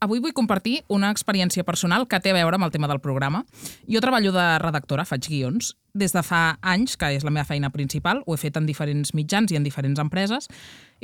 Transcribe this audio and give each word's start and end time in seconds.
Avui 0.00 0.16
vull 0.24 0.32
compartir 0.32 0.78
una 0.88 1.10
experiència 1.12 1.60
personal 1.68 2.06
que 2.08 2.16
té 2.24 2.30
a 2.32 2.36
veure 2.38 2.56
amb 2.56 2.64
el 2.64 2.70
tema 2.72 2.88
del 2.88 3.02
programa. 3.04 3.42
Jo 3.84 4.00
treballo 4.00 4.30
de 4.32 4.44
redactora, 4.62 5.04
faig 5.04 5.26
guions. 5.28 5.74
Des 5.92 6.14
de 6.16 6.22
fa 6.24 6.54
anys, 6.64 6.94
que 6.96 7.10
és 7.12 7.26
la 7.26 7.32
meva 7.34 7.44
feina 7.44 7.68
principal, 7.74 8.22
ho 8.24 8.32
he 8.32 8.40
fet 8.40 8.56
en 8.56 8.64
diferents 8.64 9.12
mitjans 9.12 9.52
i 9.52 9.58
en 9.58 9.66
diferents 9.66 10.00
empreses, 10.00 10.48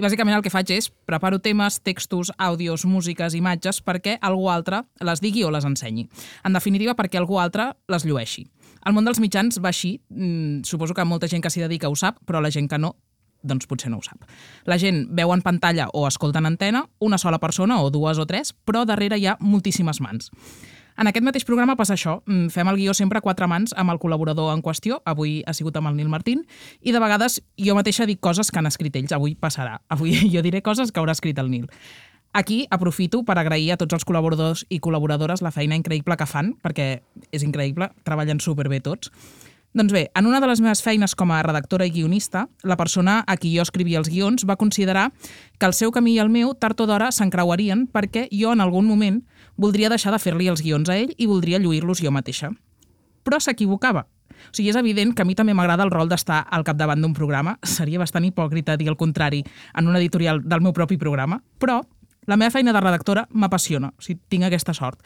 i 0.00 0.04
bàsicament 0.04 0.38
el 0.38 0.40
que 0.40 0.54
faig 0.54 0.72
és 0.72 0.88
preparo 1.04 1.42
temes, 1.44 1.76
textos, 1.84 2.32
àudios, 2.40 2.86
músiques, 2.88 3.36
imatges, 3.36 3.82
perquè 3.84 4.16
algú 4.24 4.48
altre 4.48 4.86
les 5.04 5.20
digui 5.20 5.44
o 5.44 5.52
les 5.52 5.68
ensenyi. 5.68 6.08
En 6.48 6.56
definitiva, 6.56 6.96
perquè 6.96 7.20
algú 7.20 7.36
altre 7.36 7.74
les 7.92 8.08
llueixi. 8.08 8.46
El 8.86 8.96
món 8.96 9.04
dels 9.04 9.20
mitjans 9.20 9.60
va 9.60 9.74
així. 9.74 9.98
Mm, 10.08 10.64
suposo 10.64 10.94
que 10.96 11.04
molta 11.04 11.28
gent 11.28 11.44
que 11.44 11.52
s'hi 11.52 11.60
dedica 11.60 11.92
ho 11.92 11.96
sap, 12.00 12.22
però 12.24 12.40
la 12.40 12.54
gent 12.54 12.70
que 12.70 12.80
no 12.80 12.94
doncs 13.46 13.68
potser 13.70 13.90
no 13.90 14.00
ho 14.00 14.06
sap. 14.06 14.24
La 14.66 14.78
gent 14.82 15.06
veu 15.16 15.32
en 15.34 15.42
pantalla 15.42 15.88
o 15.92 16.06
escolta 16.08 16.42
en 16.42 16.50
antena 16.52 16.86
una 16.98 17.18
sola 17.18 17.40
persona 17.42 17.80
o 17.82 17.90
dues 17.90 18.18
o 18.18 18.26
tres, 18.26 18.54
però 18.64 18.84
darrere 18.84 19.18
hi 19.18 19.26
ha 19.26 19.38
moltíssimes 19.40 20.02
mans. 20.04 20.32
En 20.96 21.10
aquest 21.10 21.24
mateix 21.26 21.44
programa 21.44 21.76
passa 21.76 21.92
això. 21.92 22.22
Mm, 22.24 22.48
fem 22.48 22.68
el 22.70 22.78
guió 22.80 22.94
sempre 22.96 23.20
a 23.20 23.24
quatre 23.24 23.46
mans 23.46 23.74
amb 23.76 23.92
el 23.92 24.00
col·laborador 24.00 24.54
en 24.54 24.62
qüestió. 24.64 25.02
Avui 25.04 25.42
ha 25.44 25.52
sigut 25.52 25.76
amb 25.76 25.90
el 25.90 25.96
Nil 25.98 26.08
Martín. 26.08 26.46
I 26.80 26.92
de 26.92 27.02
vegades 27.02 27.42
jo 27.60 27.76
mateixa 27.76 28.06
dic 28.08 28.20
coses 28.20 28.50
que 28.50 28.58
han 28.58 28.66
escrit 28.66 28.96
ells. 28.96 29.12
Avui 29.12 29.34
passarà. 29.36 29.82
Avui 29.92 30.16
jo 30.34 30.42
diré 30.42 30.62
coses 30.62 30.92
que 30.92 31.00
haurà 31.00 31.12
escrit 31.12 31.38
el 31.38 31.50
Nil. 31.52 31.68
Aquí 32.32 32.66
aprofito 32.70 33.22
per 33.24 33.38
agrair 33.38 33.70
a 33.72 33.76
tots 33.80 33.96
els 33.96 34.04
col·laboradors 34.04 34.66
i 34.68 34.80
col·laboradores 34.80 35.40
la 35.44 35.52
feina 35.52 35.76
increïble 35.76 36.16
que 36.16 36.26
fan, 36.28 36.54
perquè 36.60 36.88
és 37.32 37.44
increïble, 37.44 37.90
treballen 38.04 38.40
superbé 38.40 38.80
tots. 38.84 39.12
Doncs 39.76 39.92
bé, 39.92 40.10
en 40.14 40.24
una 40.24 40.40
de 40.40 40.46
les 40.48 40.62
meves 40.64 40.80
feines 40.80 41.12
com 41.12 41.28
a 41.36 41.42
redactora 41.44 41.84
i 41.84 41.90
guionista, 41.92 42.46
la 42.64 42.78
persona 42.80 43.18
a 43.28 43.34
qui 43.36 43.50
jo 43.52 43.60
escrivia 43.60 43.98
els 44.00 44.08
guions 44.08 44.46
va 44.48 44.56
considerar 44.56 45.10
que 45.60 45.68
el 45.68 45.74
seu 45.76 45.92
camí 45.92 46.14
i 46.14 46.22
el 46.22 46.30
meu 46.32 46.54
tard 46.56 46.80
o 46.80 46.86
d'hora 46.88 47.10
s'encreuarien 47.12 47.82
perquè 47.92 48.22
jo 48.32 48.54
en 48.56 48.64
algun 48.64 48.88
moment 48.88 49.18
voldria 49.60 49.90
deixar 49.92 50.14
de 50.16 50.22
fer-li 50.22 50.48
els 50.48 50.64
guions 50.64 50.88
a 50.88 50.96
ell 50.96 51.12
i 51.18 51.28
voldria 51.28 51.60
lluir-los 51.60 52.00
jo 52.00 52.08
mateixa. 52.08 52.54
Però 53.20 53.36
s'equivocava. 53.36 54.06
O 54.48 54.56
sigui, 54.56 54.70
és 54.72 54.80
evident 54.80 55.12
que 55.12 55.26
a 55.26 55.28
mi 55.28 55.36
també 55.36 55.52
m'agrada 55.52 55.84
el 55.84 55.92
rol 55.92 56.08
d'estar 56.08 56.46
al 56.48 56.64
capdavant 56.64 57.04
d'un 57.04 57.12
programa. 57.12 57.58
Seria 57.60 58.00
bastant 58.00 58.24
hipòcrita 58.24 58.78
dir 58.80 58.88
el 58.88 58.96
contrari 58.96 59.44
en 59.76 59.92
un 59.92 60.00
editorial 60.00 60.40
del 60.40 60.64
meu 60.64 60.72
propi 60.72 60.96
programa, 60.96 61.42
però 61.60 61.82
la 62.24 62.40
meva 62.40 62.50
feina 62.50 62.72
de 62.72 62.80
redactora 62.80 63.28
m'apassiona, 63.28 63.92
o 63.92 64.00
sigui, 64.00 64.22
tinc 64.32 64.48
aquesta 64.48 64.72
sort. 64.72 65.04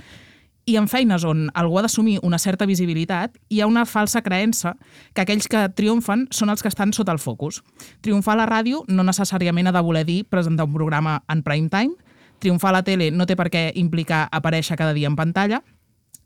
I 0.67 0.77
en 0.77 0.87
feines 0.89 1.25
on 1.25 1.49
algú 1.57 1.79
ha 1.79 1.83
d'assumir 1.83 2.19
una 2.23 2.39
certa 2.39 2.67
visibilitat, 2.67 3.39
hi 3.49 3.61
ha 3.61 3.67
una 3.67 3.87
falsa 3.87 4.23
creença 4.23 4.75
que 5.15 5.25
aquells 5.25 5.49
que 5.49 5.65
triomfen 5.75 6.27
són 6.31 6.53
els 6.53 6.63
que 6.63 6.69
estan 6.69 6.93
sota 6.93 7.13
el 7.13 7.19
focus. 7.19 7.63
Triomfar 8.05 8.37
a 8.37 8.43
la 8.43 8.49
ràdio 8.51 8.85
no 8.89 9.07
necessàriament 9.07 9.71
ha 9.71 9.75
de 9.75 9.83
voler 9.83 10.05
dir 10.07 10.23
presentar 10.29 10.69
un 10.69 10.77
programa 10.77 11.23
en 11.29 11.43
prime 11.43 11.69
time, 11.73 11.97
triomfar 12.39 12.71
a 12.71 12.79
la 12.79 12.85
tele 12.85 13.11
no 13.11 13.27
té 13.27 13.37
per 13.37 13.51
què 13.51 13.71
implicar 13.75 14.29
aparèixer 14.31 14.77
cada 14.77 14.95
dia 14.97 15.09
en 15.09 15.17
pantalla, 15.17 15.63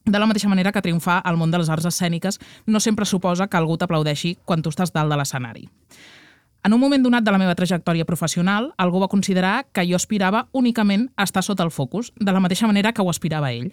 de 0.05 0.19
la 0.19 0.27
mateixa 0.27 0.51
manera 0.53 0.73
que 0.73 0.83
triomfar 0.85 1.23
al 1.25 1.39
món 1.41 1.51
de 1.51 1.59
les 1.59 1.71
arts 1.73 1.87
escèniques 1.89 2.39
no 2.67 2.81
sempre 2.81 3.07
suposa 3.09 3.47
que 3.49 3.57
algú 3.57 3.79
t'aplaudeixi 3.81 4.37
quan 4.45 4.61
tu 4.61 4.69
estàs 4.69 4.93
dalt 4.93 5.09
de 5.09 5.17
l'escenari. 5.17 5.65
En 6.67 6.73
un 6.73 6.81
moment 6.81 7.03
donat 7.05 7.21
de 7.21 7.29
la 7.29 7.37
meva 7.37 7.53
trajectòria 7.53 8.07
professional, 8.09 8.71
algú 8.81 9.03
va 9.03 9.11
considerar 9.13 9.67
que 9.77 9.83
jo 9.85 9.99
aspirava 9.99 10.47
únicament 10.57 11.11
a 11.13 11.27
estar 11.29 11.43
sota 11.45 11.61
el 11.63 11.71
focus, 11.71 12.09
de 12.17 12.33
la 12.33 12.41
mateixa 12.41 12.65
manera 12.67 12.95
que 12.97 13.05
ho 13.05 13.11
aspirava 13.13 13.51
ell. 13.53 13.67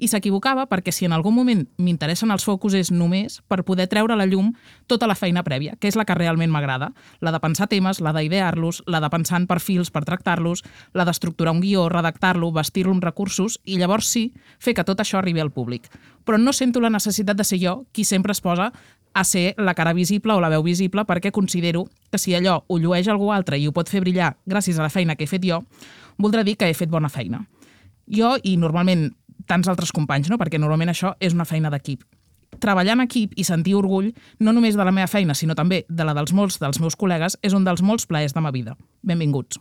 I 0.00 0.08
s'equivocava 0.08 0.64
perquè 0.70 0.88
si 0.88 1.04
en 1.04 1.12
algun 1.12 1.36
moment 1.36 1.66
m'interessen 1.76 2.32
els 2.32 2.48
focus 2.48 2.78
és 2.80 2.88
només 2.88 3.42
per 3.52 3.66
poder 3.68 3.84
treure 3.92 4.16
a 4.16 4.16
la 4.16 4.24
llum 4.24 4.54
tota 4.88 5.04
la 5.04 5.14
feina 5.14 5.44
prèvia, 5.44 5.76
que 5.76 5.92
és 5.92 6.00
la 6.00 6.06
que 6.08 6.16
realment 6.16 6.48
m'agrada, 6.48 6.94
la 7.20 7.36
de 7.36 7.40
pensar 7.44 7.68
temes, 7.68 8.00
la 8.00 8.14
d'idear-los, 8.16 8.80
la 8.86 9.04
de 9.04 9.12
pensar 9.12 9.42
en 9.42 9.46
perfils 9.46 9.92
per 9.92 10.06
tractar-los, 10.08 10.64
la 10.96 11.04
d'estructurar 11.04 11.52
un 11.52 11.60
guió, 11.60 11.90
redactar-lo, 11.92 12.48
vestir-lo 12.56 12.96
amb 12.96 13.04
recursos 13.04 13.60
i 13.66 13.76
llavors 13.76 14.08
sí, 14.08 14.30
fer 14.56 14.72
que 14.72 14.88
tot 14.88 15.04
això 15.04 15.20
arribi 15.20 15.44
al 15.44 15.52
públic. 15.52 15.92
Però 16.24 16.40
no 16.40 16.52
sento 16.56 16.80
la 16.80 16.88
necessitat 16.92 17.36
de 17.36 17.44
ser 17.44 17.60
jo 17.60 17.82
qui 17.92 18.08
sempre 18.08 18.32
es 18.32 18.40
posa 18.40 18.72
a 19.14 19.24
ser 19.24 19.54
la 19.58 19.74
cara 19.74 19.92
visible 19.92 20.32
o 20.34 20.40
la 20.40 20.50
veu 20.52 20.62
visible 20.62 21.04
perquè 21.08 21.32
considero 21.32 21.86
que 22.10 22.18
si 22.18 22.34
allò 22.34 22.62
ho 22.66 22.78
llueix 22.78 23.08
algú 23.08 23.32
altre 23.32 23.58
i 23.58 23.66
ho 23.66 23.72
pot 23.72 23.88
fer 23.88 24.00
brillar 24.04 24.34
gràcies 24.46 24.78
a 24.78 24.84
la 24.86 24.92
feina 24.92 25.16
que 25.16 25.24
he 25.24 25.30
fet 25.30 25.44
jo, 25.44 25.62
voldrà 26.18 26.44
dir 26.44 26.56
que 26.56 26.68
he 26.68 26.74
fet 26.74 26.90
bona 26.90 27.08
feina. 27.08 27.44
Jo 28.08 28.36
i 28.42 28.56
normalment 28.56 29.10
tants 29.48 29.68
altres 29.68 29.92
companys, 29.92 30.30
no? 30.30 30.38
perquè 30.38 30.60
normalment 30.60 30.92
això 30.92 31.14
és 31.20 31.34
una 31.34 31.48
feina 31.48 31.70
d'equip. 31.70 32.04
Treballar 32.58 32.96
en 32.96 33.04
equip 33.04 33.34
i 33.36 33.44
sentir 33.44 33.76
orgull 33.76 34.12
no 34.40 34.54
només 34.56 34.76
de 34.76 34.84
la 34.84 34.92
meva 34.94 35.08
feina, 35.10 35.34
sinó 35.34 35.54
també 35.54 35.84
de 35.88 36.04
la 36.04 36.16
dels 36.16 36.32
molts 36.32 36.58
dels 36.62 36.80
meus 36.80 36.96
col·legues 36.96 37.38
és 37.42 37.56
un 37.56 37.64
dels 37.64 37.84
molts 37.84 38.08
plaers 38.08 38.34
de 38.34 38.44
ma 38.44 38.54
vida. 38.54 38.76
Benvinguts. 39.02 39.60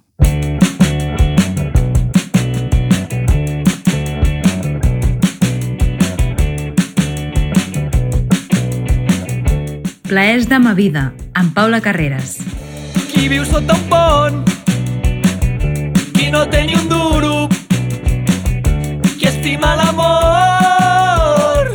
Plaers 10.07 10.47
de 10.47 10.57
ma 10.57 10.73
vida, 10.73 11.11
amb 11.35 11.51
Paula 11.53 11.81
Carreras. 11.83 12.37
Qui 13.11 13.27
viu 13.27 13.43
sota 13.43 13.75
un 13.75 13.81
pont, 13.91 14.37
qui 16.15 16.29
no 16.31 16.45
té 16.47 16.61
ni 16.63 16.77
un 16.79 16.87
duro, 16.87 17.49
qui 19.17 19.27
estima 19.27 19.73
l'amor, 19.75 21.73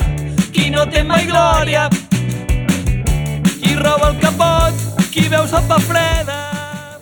qui 0.49 0.71
no 0.73 0.87
té 0.89 1.05
mai 1.05 1.29
glòria, 1.29 1.91
qui 3.61 3.77
roba 3.77 4.15
el 4.15 4.17
capot, 4.25 4.81
qui 5.11 5.29
veu 5.29 5.45
sopa 5.53 5.77
freda. 5.85 6.52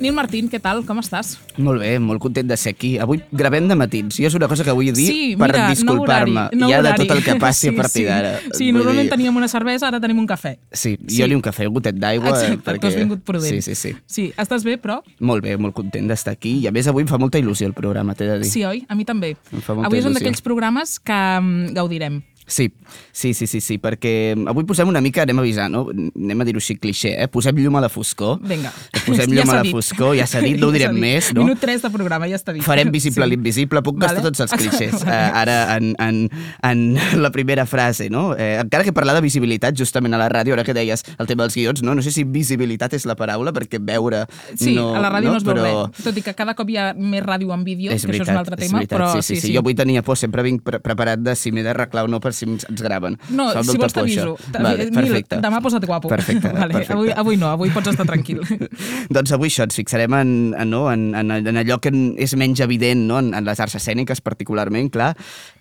Nil 0.00 0.14
Martín, 0.16 0.46
què 0.48 0.56
tal? 0.64 0.78
Com 0.88 0.96
estàs? 1.02 1.34
Molt 1.60 1.82
bé, 1.82 1.90
molt 2.00 2.22
content 2.24 2.48
de 2.48 2.56
ser 2.56 2.70
aquí. 2.72 2.94
Avui 2.98 3.18
gravem 3.36 3.66
de 3.68 3.76
matins, 3.76 4.16
i 4.16 4.24
és 4.24 4.32
una 4.38 4.48
cosa 4.48 4.64
que 4.64 4.72
vull 4.72 4.88
dir 4.96 5.04
Sí, 5.10 5.34
per 5.36 5.50
disculpar-me 5.68 6.46
nou 6.56 6.70
ja 6.72 6.78
de 6.86 6.94
tot 6.96 7.12
el 7.18 7.20
que 7.26 7.34
passi 7.42 7.66
Sí, 7.68 7.72
a 7.74 7.76
partir 7.76 8.02
sí. 8.02 8.06
d'ara. 8.08 8.30
Sí, 8.56 8.70
normalment 8.72 9.04
dir- 9.10 9.12
teníem 9.12 9.36
una 9.36 9.48
cervesa, 9.52 9.88
ara 9.90 10.00
tenim 10.00 10.18
un 10.22 10.26
cafè. 10.30 10.54
Sí, 10.72 10.94
Sí. 11.06 11.18
jo 11.20 11.28
li 11.28 11.36
un 11.36 11.42
cafè, 11.44 11.68
un 11.68 11.74
gotet 11.76 12.00
d'aigua. 12.00 12.32
Exacte, 12.32 12.64
perquè... 12.64 12.80
tu 12.80 12.86
has 12.88 12.96
vingut 12.96 13.20
prudent. 13.28 13.60
Sí, 13.60 13.60
sí, 13.60 13.74
sí. 13.76 13.92
Sí, 14.06 14.26
estàs 14.40 14.64
bé, 14.64 14.78
però... 14.80 15.02
Molt 15.20 15.44
bé, 15.44 15.58
molt 15.60 15.76
content 15.76 16.08
d'estar 16.08 16.32
aquí. 16.32 16.56
I 16.64 16.68
a 16.68 16.72
més 16.72 16.88
avui 16.88 17.04
em 17.04 17.08
fa 17.12 17.18
molta 17.20 17.38
il·lusió 17.38 17.68
el 17.68 17.76
programa, 17.76 18.14
t'he 18.16 18.24
de 18.24 18.38
dir. 18.40 18.48
Sí, 18.50 18.64
oi? 18.64 18.86
A 18.88 18.96
mi 18.96 19.04
també. 19.04 19.34
Em 19.52 19.60
fa 19.60 19.74
molta 19.76 19.92
Avui 19.92 20.00
és 20.00 20.08
un 20.08 20.16
d'aquells 20.16 20.40
programes 20.40 20.96
que 20.98 21.12
mm, 21.42 21.74
gaudirem. 21.76 22.22
Sí, 22.50 22.66
sí, 23.14 23.30
sí, 23.32 23.46
sí, 23.46 23.60
sí, 23.62 23.76
perquè 23.78 24.34
avui 24.50 24.64
posem 24.66 24.88
una 24.90 25.00
mica, 25.00 25.22
anem 25.22 25.38
a 25.38 25.42
avisar, 25.44 25.68
no? 25.70 25.84
Anem 25.94 26.40
a 26.42 26.46
dir-ho 26.48 26.58
així 26.58 26.74
cliché, 26.82 27.12
eh? 27.22 27.28
Posem 27.30 27.54
llum 27.62 27.76
a 27.78 27.82
la 27.84 27.88
foscor. 27.88 28.40
Vinga. 28.42 28.72
Posem 29.06 29.30
Ja 29.30 29.36
llum 29.38 29.46
s'ha 29.46 29.52
a 29.54 29.60
la 29.60 29.62
dit. 29.62 29.72
foscor, 29.76 30.16
ja 30.18 30.26
s'ha 30.26 30.40
dit, 30.42 30.58
no 30.58 30.66
ho 30.68 30.72
Ja 30.74 30.78
direm 30.80 30.96
dit. 30.98 31.04
més, 31.04 31.28
no? 31.36 31.44
Minut 31.46 31.60
3 31.62 31.84
de 31.86 31.90
programa, 31.94 32.26
ja 32.26 32.34
està 32.40 32.52
dit. 32.56 32.64
Farem 32.66 32.90
visible 32.90 33.24
Sí. 33.24 33.30
l'invisible, 33.30 33.82
puc 33.86 34.00
gastar 34.02 34.18
Vale. 34.24 34.30
tots 34.32 34.40
els 34.40 34.52
clichés 34.60 34.94
uh, 34.98 35.04
Vale. 35.06 35.30
ara 35.44 35.56
en, 35.76 35.94
en, 36.02 36.20
en 36.66 37.22
la 37.22 37.30
primera 37.30 37.66
frase, 37.66 38.08
no? 38.10 38.34
Eh, 38.36 38.58
encara 38.60 38.82
que 38.82 38.92
parlar 38.92 39.14
de 39.14 39.20
visibilitat 39.22 39.78
justament 39.78 40.14
a 40.14 40.18
la 40.18 40.28
ràdio, 40.28 40.54
ara 40.58 40.64
que 40.66 40.74
deies 40.74 41.04
el 41.18 41.26
tema 41.30 41.44
dels 41.46 41.54
guions, 41.54 41.82
no? 41.86 41.94
No 41.94 42.02
sé 42.02 42.10
si 42.10 42.24
visibilitat 42.24 42.94
és 42.98 43.06
la 43.06 43.14
paraula, 43.14 43.52
perquè 43.54 43.78
veure... 43.78 44.24
Sí, 44.56 44.74
no, 44.74 44.90
a 44.96 45.00
la 45.04 45.10
ràdio 45.14 45.30
no, 45.30 45.36
es 45.38 45.44
veu 45.46 45.54
però... 45.54 45.62
res. 45.86 46.02
Tot 46.02 46.18
i 46.18 46.22
que 46.26 46.34
cada 46.34 46.54
cop 46.58 46.68
hi 46.70 46.80
ha 46.82 46.90
més 46.98 47.22
ràdio 47.22 47.54
en 47.54 47.62
vídeo, 47.62 47.92
És 47.94 48.02
que 48.02 48.10
veritat, 48.10 48.26
això 48.26 48.32
és 48.32 48.34
un 48.34 48.42
altre 48.42 48.58
és 48.58 48.66
tema, 48.66 48.78
veritat, 48.82 48.98
però 48.98 49.12
sí, 49.22 49.22
sí, 49.36 49.40
sí, 49.46 49.54
Jo 49.54 49.62
avui 49.62 49.74
tenia 49.78 50.02
por, 50.02 50.18
sempre 50.18 50.42
vinc 50.42 50.64
pre 50.66 50.80
preparat 50.82 51.20
de 51.22 51.36
si 51.38 51.52
m'he 51.54 51.62
d'arreglar 51.62 52.04
o 52.06 52.08
no 52.10 52.18
per 52.20 52.32
si 52.40 52.48
ens, 52.48 52.66
ens 52.70 52.82
graven. 52.84 53.16
No, 53.36 53.50
si 53.62 53.76
vols 53.80 53.94
t'aviso. 53.96 54.36
Vale, 54.54 54.88
perfecte. 54.94 55.40
demà 55.44 55.60
posa't 55.62 55.86
guapo. 55.86 56.10
Perfecte, 56.10 56.52
vale, 56.56 56.72
perfecte. 56.72 56.96
Avui, 56.96 57.12
avui 57.12 57.40
no, 57.40 57.50
avui 57.52 57.72
pots 57.74 57.92
estar 57.92 58.06
tranquil. 58.08 58.42
doncs 59.14 59.34
avui 59.36 59.50
això, 59.52 59.66
ens 59.68 59.78
fixarem 59.78 60.16
en, 60.18 60.34
en, 60.54 60.70
no, 60.72 60.84
en, 60.92 61.10
en, 61.18 61.32
en 61.36 61.60
allò 61.60 61.80
que 61.82 61.92
és 62.20 62.34
menys 62.40 62.62
evident 62.64 63.06
no? 63.08 63.20
en, 63.20 63.32
en 63.36 63.46
les 63.46 63.60
arts 63.62 63.76
escèniques 63.78 64.22
particularment, 64.24 64.90
clar. 64.92 65.12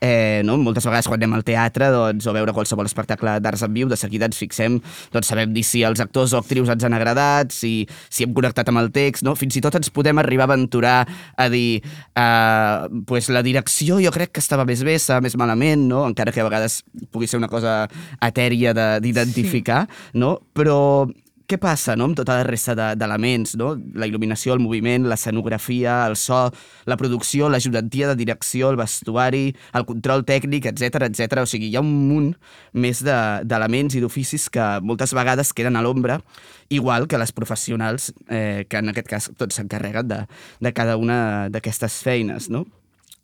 Eh, 0.01 0.41
no? 0.47 0.57
Moltes 0.61 0.87
vegades 0.87 1.09
quan 1.09 1.19
anem 1.19 1.37
al 1.37 1.45
teatre 1.47 1.91
doncs, 1.93 2.27
o 2.29 2.35
veure 2.35 2.55
qualsevol 2.55 2.87
espectacle 2.89 3.37
d'arts 3.43 3.65
en 3.67 3.73
viu, 3.75 3.89
de 3.91 3.97
seguida 3.99 4.29
ens 4.29 4.39
fixem, 4.39 4.79
doncs 5.13 5.31
sabem 5.31 5.53
dir 5.55 5.65
si 5.67 5.83
els 5.87 6.01
actors 6.03 6.35
o 6.35 6.41
actrius 6.41 6.71
ens 6.71 6.85
han 6.85 6.95
agradat, 6.97 7.53
si, 7.55 7.73
si 8.09 8.25
hem 8.25 8.35
connectat 8.35 8.69
amb 8.71 8.83
el 8.83 8.91
text, 8.95 9.25
no? 9.27 9.35
fins 9.39 9.57
i 9.59 9.63
tot 9.63 9.79
ens 9.79 9.91
podem 9.93 10.21
arribar 10.21 10.47
a 10.47 10.53
aventurar 10.53 10.97
a 11.35 11.49
dir 11.49 11.81
eh, 11.81 13.03
pues 13.07 13.29
la 13.33 13.43
direcció 13.45 13.99
jo 14.03 14.11
crec 14.15 14.33
que 14.35 14.43
estava 14.43 14.65
més 14.67 14.83
bé, 14.85 14.97
estava 14.99 15.23
més 15.25 15.37
malament, 15.39 15.87
no? 15.89 16.05
encara 16.09 16.33
que 16.35 16.43
a 16.43 16.47
vegades 16.47 16.58
pugui 17.11 17.27
ser 17.27 17.37
una 17.41 17.47
cosa 17.51 17.87
etèria 18.21 18.73
de- 18.73 18.99
d'identificar, 19.01 19.87
sí. 19.87 20.17
no? 20.19 20.39
però 20.53 21.09
què 21.49 21.57
passa 21.57 21.95
no? 21.97 22.05
amb 22.05 22.13
tota 22.13 22.35
la 22.37 22.43
resta 22.45 22.75
de- 22.77 22.91
d'elements, 22.95 23.55
no? 23.57 23.71
la 23.97 24.05
il·luminació, 24.05 24.53
el 24.53 24.59
moviment, 24.61 25.07
l'escenografia, 25.09 26.05
el 26.05 26.13
so, 26.15 26.51
la 26.85 26.95
producció, 26.95 27.49
l'ajudantia 27.49 28.07
de 28.11 28.15
direcció, 28.19 28.69
el 28.69 28.77
vestuari, 28.77 29.55
el 29.73 29.85
control 29.89 30.21
tècnic, 30.29 30.67
etc 30.69 31.07
etc. 31.09 31.41
O 31.41 31.47
sigui, 31.49 31.71
hi 31.71 31.75
ha 31.75 31.81
un 31.81 31.89
munt 32.07 32.35
més 32.73 33.01
de- 33.01 33.41
d'elements 33.49 33.95
i 33.97 34.03
d'oficis 34.03 34.45
que 34.53 34.67
moltes 34.85 35.13
vegades 35.17 35.49
queden 35.57 35.75
a 35.75 35.81
l'ombra, 35.81 36.19
igual 36.69 37.07
que 37.09 37.17
les 37.17 37.31
professionals, 37.33 38.11
eh, 38.29 38.67
que 38.69 38.77
en 38.77 38.89
aquest 38.93 39.07
cas 39.09 39.31
tots 39.35 39.55
s'encarreguen 39.57 40.07
de, 40.07 40.19
de 40.61 40.73
cada 40.73 40.97
una 41.01 41.49
d'aquestes 41.49 42.03
feines. 42.05 42.51
No? 42.53 42.67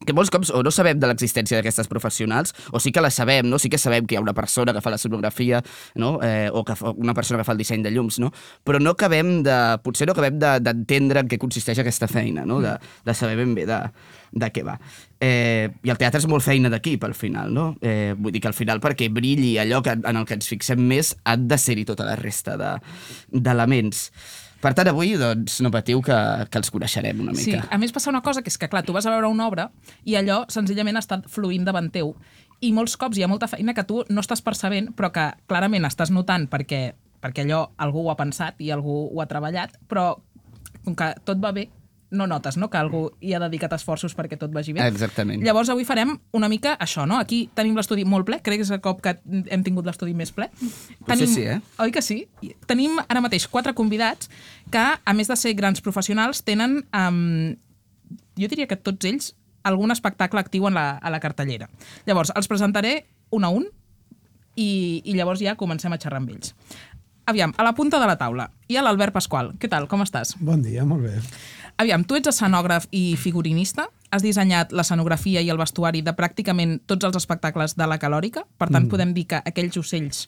Que 0.05 0.13
molts 0.15 0.31
cops 0.33 0.51
o 0.55 0.61
no 0.63 0.71
sabem 0.71 0.99
de 1.01 1.07
l'existència 1.09 1.57
d'aquestes 1.59 1.89
professionals, 1.91 2.53
o 2.71 2.79
sí 2.79 2.91
que 2.95 3.01
la 3.03 3.09
sabem, 3.11 3.49
no? 3.49 3.59
sí 3.59 3.69
que 3.69 3.77
sabem 3.81 4.05
que 4.05 4.15
hi 4.15 4.17
ha 4.19 4.23
una 4.23 4.33
persona 4.37 4.73
que 4.73 4.81
fa 4.85 4.93
la 4.93 4.97
sonografia, 5.01 5.63
no? 5.95 6.19
eh, 6.23 6.49
o 6.53 6.63
que 6.65 6.75
fa, 6.79 6.91
una 6.95 7.13
persona 7.13 7.39
que 7.41 7.47
fa 7.47 7.53
el 7.53 7.61
disseny 7.61 7.83
de 7.83 7.91
llums, 7.91 8.19
no? 8.23 8.31
però 8.63 8.79
no 8.81 8.93
acabem 8.95 9.41
de, 9.43 9.57
potser 9.83 10.07
no 10.07 10.13
acabem 10.15 10.37
de- 10.39 10.59
d'entendre 10.61 11.19
de, 11.19 11.25
en 11.25 11.29
què 11.33 11.37
consisteix 11.41 11.79
aquesta 11.81 12.07
feina, 12.11 12.45
no? 12.45 12.61
de, 12.61 12.77
de 13.05 13.13
saber 13.17 13.35
ben 13.41 13.53
bé 13.57 13.65
de, 13.69 13.81
de 14.35 14.49
què 14.51 14.63
va. 14.67 14.77
Eh, 15.25 15.69
I 15.83 15.89
el 15.93 15.97
teatre 15.97 16.19
és 16.19 16.27
molt 16.29 16.43
feina 16.43 16.69
d'equip, 16.69 17.03
al 17.07 17.13
final, 17.15 17.53
no? 17.55 17.69
Eh, 17.81 18.13
vull 18.19 18.33
dir 18.35 18.41
que 18.43 18.49
al 18.51 18.53
final, 18.57 18.81
perquè 18.83 19.07
brilli 19.09 19.53
allò 19.61 19.79
que, 19.81 19.93
en 19.95 20.19
el 20.19 20.25
que 20.27 20.35
ens 20.35 20.49
fixem 20.51 20.81
més, 20.85 21.13
han 21.23 21.47
de 21.47 21.57
ser-hi 21.57 21.85
tota 21.87 22.05
la 22.05 22.17
resta 22.19 22.57
de- 22.59 22.75
d'elements. 23.31 24.09
Per 24.65 24.73
tant, 24.73 24.87
avui, 24.89 25.11
doncs, 25.19 25.59
no 25.61 25.69
patiu 25.73 25.99
que, 26.05 26.15
que 26.49 26.57
els 26.61 26.71
coneixerem 26.73 27.19
una 27.21 27.35
Sí, 27.37 27.51
mica. 27.53 27.67
a 27.69 27.77
més 27.77 27.93
passa 27.93 28.09
una 28.09 28.23
cosa, 28.25 28.41
que 28.41 28.49
és 28.49 28.57
que, 28.57 28.69
clar, 28.71 28.81
tu 28.87 28.95
vas 28.95 29.05
a 29.05 29.11
veure 29.13 29.29
una 29.29 29.45
obra 29.45 29.67
i 30.09 30.15
allò 30.17 30.39
senzillament 30.49 30.97
està 30.97 31.19
fluint 31.29 31.67
davant 31.67 31.91
teu 31.93 32.15
i 32.65 32.71
molts 32.73 32.95
cops 32.97 33.19
hi 33.19 33.23
ha 33.25 33.29
molta 33.29 33.47
feina 33.51 33.75
que 33.77 33.83
tu 33.85 34.01
no 34.09 34.23
estàs 34.23 34.41
percebent, 34.41 34.89
però 34.97 35.11
que 35.13 35.27
clarament 35.45 35.85
estàs 35.85 36.09
notant 36.09 36.47
perquè, 36.49 36.79
perquè 37.21 37.43
allò 37.45 37.67
algú 37.77 38.07
ho 38.07 38.11
ha 38.13 38.17
pensat 38.17 38.57
i 38.65 38.71
algú 38.73 38.95
ho 39.13 39.21
ha 39.21 39.27
treballat, 39.29 39.75
però 39.91 40.15
com 40.85 40.95
que 40.97 41.11
tot 41.27 41.37
va 41.43 41.51
bé, 41.53 41.67
no 42.15 42.27
notes 42.27 42.57
no? 42.57 42.69
que 42.71 42.79
algú 42.79 43.03
hi 43.21 43.35
ha 43.35 43.41
dedicat 43.43 43.75
esforços 43.77 44.15
perquè 44.17 44.39
tot 44.39 44.53
vagi 44.55 44.73
bé. 44.75 44.85
Exactament. 44.87 45.43
Llavors 45.45 45.69
avui 45.73 45.85
farem 45.87 46.15
una 46.35 46.49
mica 46.51 46.75
això, 46.81 47.05
no? 47.09 47.19
Aquí 47.21 47.45
tenim 47.57 47.77
l'estudi 47.77 48.05
molt 48.07 48.27
ple, 48.27 48.39
crec 48.45 48.61
que 48.61 48.67
és 48.67 48.73
el 48.73 48.81
cop 48.83 49.01
que 49.05 49.17
hem 49.25 49.65
tingut 49.65 49.87
l'estudi 49.87 50.15
més 50.17 50.31
ple. 50.35 50.49
Potser 51.05 51.29
sí, 51.29 51.45
eh? 51.55 51.59
Oi 51.83 51.93
que 51.95 52.03
sí? 52.05 52.23
Tenim 52.69 52.99
ara 53.05 53.23
mateix 53.23 53.47
quatre 53.51 53.75
convidats 53.77 54.31
que, 54.71 54.85
a 54.95 55.13
més 55.17 55.31
de 55.31 55.37
ser 55.39 55.55
grans 55.57 55.83
professionals, 55.83 56.43
tenen, 56.47 56.81
um, 56.95 57.55
jo 58.39 58.51
diria 58.51 58.69
que 58.71 58.79
tots 58.79 59.07
ells, 59.07 59.33
algun 59.65 59.91
espectacle 59.91 60.39
actiu 60.39 60.67
en 60.69 60.77
la, 60.77 60.91
a 61.01 61.11
la 61.13 61.19
cartellera. 61.19 61.69
Llavors, 62.05 62.31
els 62.37 62.47
presentaré 62.47 62.99
un 63.33 63.45
a 63.45 63.49
un 63.49 63.65
i, 64.55 65.01
i 65.03 65.15
llavors 65.17 65.41
ja 65.41 65.57
comencem 65.59 65.93
a 65.93 65.99
xerrar 66.01 66.21
amb 66.21 66.35
ells. 66.35 66.53
Aviam, 67.25 67.55
a 67.57 67.63
la 67.65 67.73
punta 67.73 67.99
de 67.99 68.05
la 68.05 68.19
taula 68.21 68.51
hi 68.69 68.77
ha 68.77 68.83
l'Albert 68.85 69.15
Pasqual. 69.15 69.55
Què 69.57 69.69
tal, 69.69 69.89
com 69.89 70.03
estàs? 70.05 70.35
Bon 70.45 70.61
dia, 70.61 70.85
molt 70.85 71.07
bé. 71.07 71.15
Aviam, 71.77 72.05
tu 72.07 72.15
ets 72.15 72.31
escenògraf 72.31 72.87
i 72.95 73.17
figurinista, 73.19 73.89
has 74.15 74.23
dissenyat 74.23 74.71
l'escenografia 74.71 75.43
i 75.43 75.51
el 75.51 75.59
vestuari 75.59 76.01
de 76.05 76.13
pràcticament 76.15 76.79
tots 76.87 77.03
els 77.03 77.17
espectacles 77.19 77.75
de 77.75 77.87
la 77.89 77.99
Calòrica, 77.99 78.45
per 78.57 78.69
tant, 78.69 78.85
mm. 78.85 78.91
podem 78.93 79.11
dir 79.17 79.27
que 79.33 79.41
aquells 79.43 79.77
ocells 79.81 80.25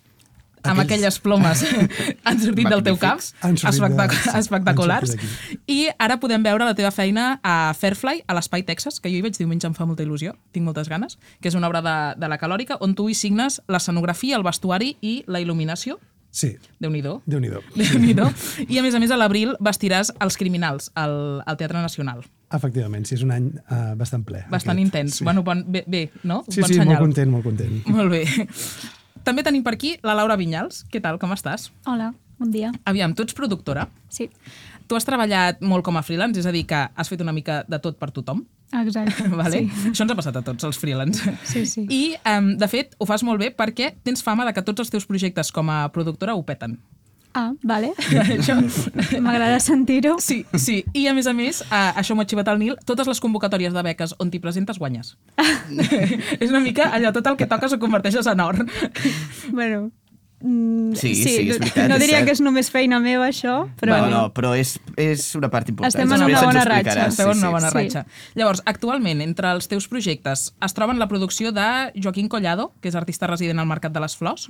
amb 0.68 0.82
aquelles 0.82 1.20
plomes 1.24 1.64
han 2.28 2.40
sortit 2.42 2.68
del 2.68 2.84
teu 2.84 2.98
cap, 3.00 3.22
de- 3.22 3.54
espectac 3.70 4.14
sí, 4.16 4.34
espectaculars. 4.40 5.16
I 5.70 5.88
ara 5.98 6.18
podem 6.20 6.44
veure 6.44 6.66
la 6.68 6.76
teva 6.76 6.92
feina 6.92 7.38
a 7.44 7.74
Fairfly, 7.78 8.24
a 8.28 8.36
l'Espai 8.38 8.66
Texas, 8.68 9.00
que 9.00 9.12
jo 9.14 9.20
hi 9.20 9.24
vaig 9.26 9.38
diumenge, 9.38 9.68
em 9.70 9.78
fa 9.78 9.88
molta 9.88 10.04
il·lusió, 10.04 10.36
tinc 10.52 10.68
moltes 10.68 10.90
ganes, 10.92 11.18
que 11.42 11.52
és 11.52 11.56
una 11.56 11.70
obra 11.70 11.84
de, 11.86 11.96
de 12.20 12.32
la 12.32 12.40
Calòrica, 12.42 12.80
on 12.82 12.96
tu 12.98 13.08
hi 13.10 13.16
signes 13.16 13.62
l'escenografia, 13.68 14.38
el 14.38 14.46
vestuari 14.48 14.96
i 15.02 15.22
la 15.28 15.42
il·luminació. 15.44 16.02
Sí, 16.38 16.52
Déu-n'hi-do. 16.84 17.16
déu-n'hi-do. 17.26 17.64
Déu-n'hi-do. 17.74 18.28
I 18.70 18.78
a 18.78 18.84
més 18.86 18.94
a 18.94 19.00
més 19.02 19.10
a 19.10 19.18
l'abril 19.18 19.56
vestiràs 19.64 20.12
els 20.22 20.36
criminals 20.38 20.92
al, 20.94 21.16
al 21.50 21.58
Teatre 21.58 21.82
Nacional. 21.82 22.22
Efectivament, 22.54 23.08
sí, 23.10 23.16
és 23.18 23.24
un 23.26 23.32
any 23.34 23.48
uh, 23.72 23.96
bastant 23.98 24.22
ple. 24.28 24.44
Bastant 24.52 24.78
aquest. 24.78 24.86
intens. 24.86 25.16
Sí, 25.18 25.26
Bueno, 25.26 25.42
bon, 25.48 25.64
bé, 25.66 25.82
bé, 25.88 26.04
no? 26.24 26.44
sí, 26.48 26.62
bon 26.62 26.70
sí 26.70 26.78
senyal. 26.78 26.92
molt 26.94 27.06
content, 27.08 27.32
molt 27.34 27.48
content. 27.50 27.82
Molt 27.90 28.14
bé. 28.14 28.22
També 29.26 29.44
tenim 29.44 29.64
per 29.66 29.74
aquí 29.76 29.96
la 30.06 30.14
Laura 30.16 30.38
Vinyals. 30.40 30.84
Què 30.94 31.02
tal, 31.04 31.18
com 31.20 31.34
estàs? 31.36 31.72
Hola, 31.90 32.12
bon 32.38 32.54
dia. 32.54 32.70
Aviam, 32.86 33.16
tu 33.18 33.26
ets 33.26 33.34
productora. 33.36 33.88
Sí, 34.14 34.30
Tu 34.88 34.96
has 34.96 35.04
treballat 35.04 35.58
molt 35.68 35.84
com 35.84 35.98
a 36.00 36.02
freelance, 36.06 36.40
és 36.40 36.46
a 36.48 36.52
dir, 36.56 36.62
que 36.70 36.78
has 36.96 37.10
fet 37.12 37.20
una 37.20 37.34
mica 37.36 37.58
de 37.68 37.76
tot 37.84 37.98
per 38.00 38.08
tothom. 38.16 38.46
Exacte. 38.74 39.30
Vale? 39.42 39.64
Sí. 39.64 39.92
Això 39.94 40.06
ens 40.06 40.14
ha 40.14 40.20
passat 40.20 40.38
a 40.40 40.44
tots, 40.46 40.68
els 40.68 40.80
freelance. 40.82 41.34
Sí, 41.48 41.66
sí. 41.70 41.88
I, 41.88 42.04
um, 42.34 42.54
de 42.60 42.70
fet, 42.72 42.96
ho 43.00 43.08
fas 43.10 43.24
molt 43.28 43.42
bé 43.42 43.52
perquè 43.56 43.94
tens 44.04 44.24
fama 44.26 44.48
de 44.48 44.54
que 44.56 44.66
tots 44.66 44.86
els 44.86 44.94
teus 44.94 45.08
projectes 45.08 45.52
com 45.56 45.72
a 45.74 45.86
productora 45.94 46.36
ho 46.36 46.46
peten. 46.48 46.78
Ah, 47.38 47.52
vale. 47.62 47.92
Això... 48.38 48.58
M'agrada 49.24 49.60
sentir-ho. 49.62 50.16
Sí, 50.24 50.42
sí. 50.58 50.80
I 50.98 51.06
a 51.12 51.14
més 51.14 51.30
a 51.30 51.36
més, 51.38 51.62
uh, 51.68 51.92
això 52.00 52.18
m'ho 52.18 52.26
ha 52.26 52.30
xivat 52.30 52.50
al 52.50 52.58
Nil, 52.62 52.74
totes 52.90 53.10
les 53.10 53.22
convocatòries 53.22 53.76
de 53.76 53.84
beques 53.86 54.16
on 54.18 54.32
t'hi 54.34 54.42
presentes 54.42 54.80
guanyes. 54.82 55.14
és 56.42 56.50
una 56.50 56.64
mica 56.64 56.90
allò, 56.96 57.14
tot 57.14 57.30
el 57.30 57.38
que 57.38 57.50
toques 57.50 57.76
ho 57.76 57.80
converteixes 57.82 58.28
en 58.32 58.42
or. 58.42 58.64
Bueno, 59.52 59.92
mm, 60.42 60.94
Sí, 60.96 61.16
sí, 61.16 61.50
és 61.50 61.60
veritat, 61.60 61.90
No 61.90 61.98
diria 62.00 62.18
cert. 62.18 62.26
que 62.28 62.32
és 62.34 62.42
només 62.42 62.70
feina 62.72 63.00
meva, 63.00 63.28
això, 63.28 63.68
però... 63.80 63.98
No, 64.02 64.10
no, 64.10 64.22
però 64.34 64.54
és, 64.58 64.80
és 64.96 65.36
una 65.36 65.50
part 65.50 65.68
important. 65.70 65.88
Estem 65.94 66.12
en 66.12 66.24
una 66.24 66.42
bona 66.42 66.64
ratxa. 66.66 67.08
Esteu 67.08 67.32
en 67.32 67.38
una 67.38 67.50
bona 67.50 67.70
Sí. 67.72 67.76
ratxa. 67.78 68.06
Llavors, 68.36 68.62
actualment, 68.66 69.22
entre 69.22 69.52
els 69.52 69.68
teus 69.68 69.88
projectes, 69.88 70.54
es 70.62 70.74
troben 70.74 71.00
la 71.00 71.08
producció 71.08 71.52
de 71.52 71.92
Joaquín 72.02 72.28
Collado, 72.30 72.74
que 72.82 72.90
és 72.90 72.96
artista 72.96 73.28
resident 73.28 73.60
al 73.60 73.68
Mercat 73.68 73.92
de 73.94 74.00
les 74.00 74.16
Flors, 74.16 74.48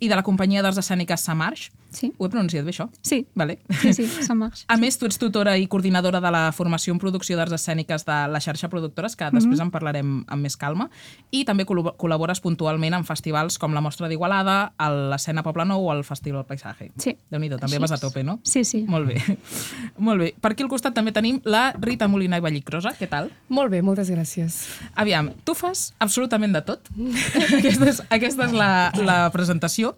i 0.00 0.08
de 0.08 0.16
la 0.16 0.22
companyia 0.22 0.62
d'arts 0.62 0.78
escèniques 0.78 1.20
Samarch. 1.20 1.70
Sí. 1.90 2.12
Ho 2.18 2.26
he 2.26 2.30
pronunciat 2.30 2.64
bé, 2.64 2.70
això? 2.70 2.88
Sí. 3.02 3.26
Vale. 3.34 3.58
Sí, 3.80 3.92
sí, 3.92 4.06
ça 4.06 4.34
marche. 4.34 4.64
A 4.68 4.76
més, 4.76 4.96
tu 4.96 5.06
ets 5.06 5.18
tutora 5.18 5.56
i 5.58 5.66
coordinadora 5.66 6.20
de 6.20 6.30
la 6.30 6.52
formació 6.52 6.92
en 6.94 7.00
producció 7.00 7.36
d'arts 7.36 7.52
escèniques 7.52 8.04
de 8.06 8.18
la 8.30 8.38
xarxa 8.40 8.68
Productores, 8.70 9.16
que 9.16 9.26
després 9.32 9.58
en 9.60 9.70
parlarem 9.72 10.24
amb 10.28 10.42
més 10.42 10.56
calma, 10.56 10.88
i 11.32 11.44
també 11.44 11.66
col·labo- 11.66 11.96
col·labores 11.98 12.40
puntualment 12.40 12.94
en 12.94 13.04
festivals 13.04 13.58
com 13.58 13.74
la 13.74 13.80
Mostra 13.82 14.06
d'Igualada, 14.08 14.72
el- 14.78 15.18
l'escena 15.30 15.44
Poble 15.46 15.64
Nou 15.64 15.86
o 15.86 15.92
el 15.94 16.02
Festival 16.04 16.44
Paisaje. 16.46 16.90
Sí. 16.98 17.14
Déu-n'hi-do, 17.30 17.58
també 17.60 17.76
Així 17.76 17.82
vas 17.82 17.94
a 17.94 17.98
tope, 18.02 18.22
no? 18.26 18.40
Sí, 18.42 18.64
sí. 18.64 18.82
Molt 18.88 19.06
bé. 19.08 19.20
Molt 20.06 20.20
bé. 20.20 20.30
Per 20.40 20.52
aquí 20.52 20.64
al 20.64 20.70
costat 20.70 20.94
també 20.96 21.12
tenim 21.14 21.40
la 21.44 21.70
Rita 21.78 22.08
Molina 22.10 22.40
i 22.40 22.44
Vallicrosa. 22.44 22.92
Què 22.98 23.06
tal? 23.10 23.30
Molt 23.48 23.70
bé, 23.70 23.82
moltes 23.86 24.10
gràcies. 24.10 24.58
Aviam, 24.98 25.30
tu 25.46 25.54
fas 25.54 25.92
absolutament 26.02 26.56
de 26.56 26.64
tot. 26.66 26.90
aquesta 27.60 27.90
és, 27.92 28.02
aquesta 28.10 28.48
és 28.48 28.56
la, 28.56 28.90
la 29.06 29.20
presentació. 29.34 29.94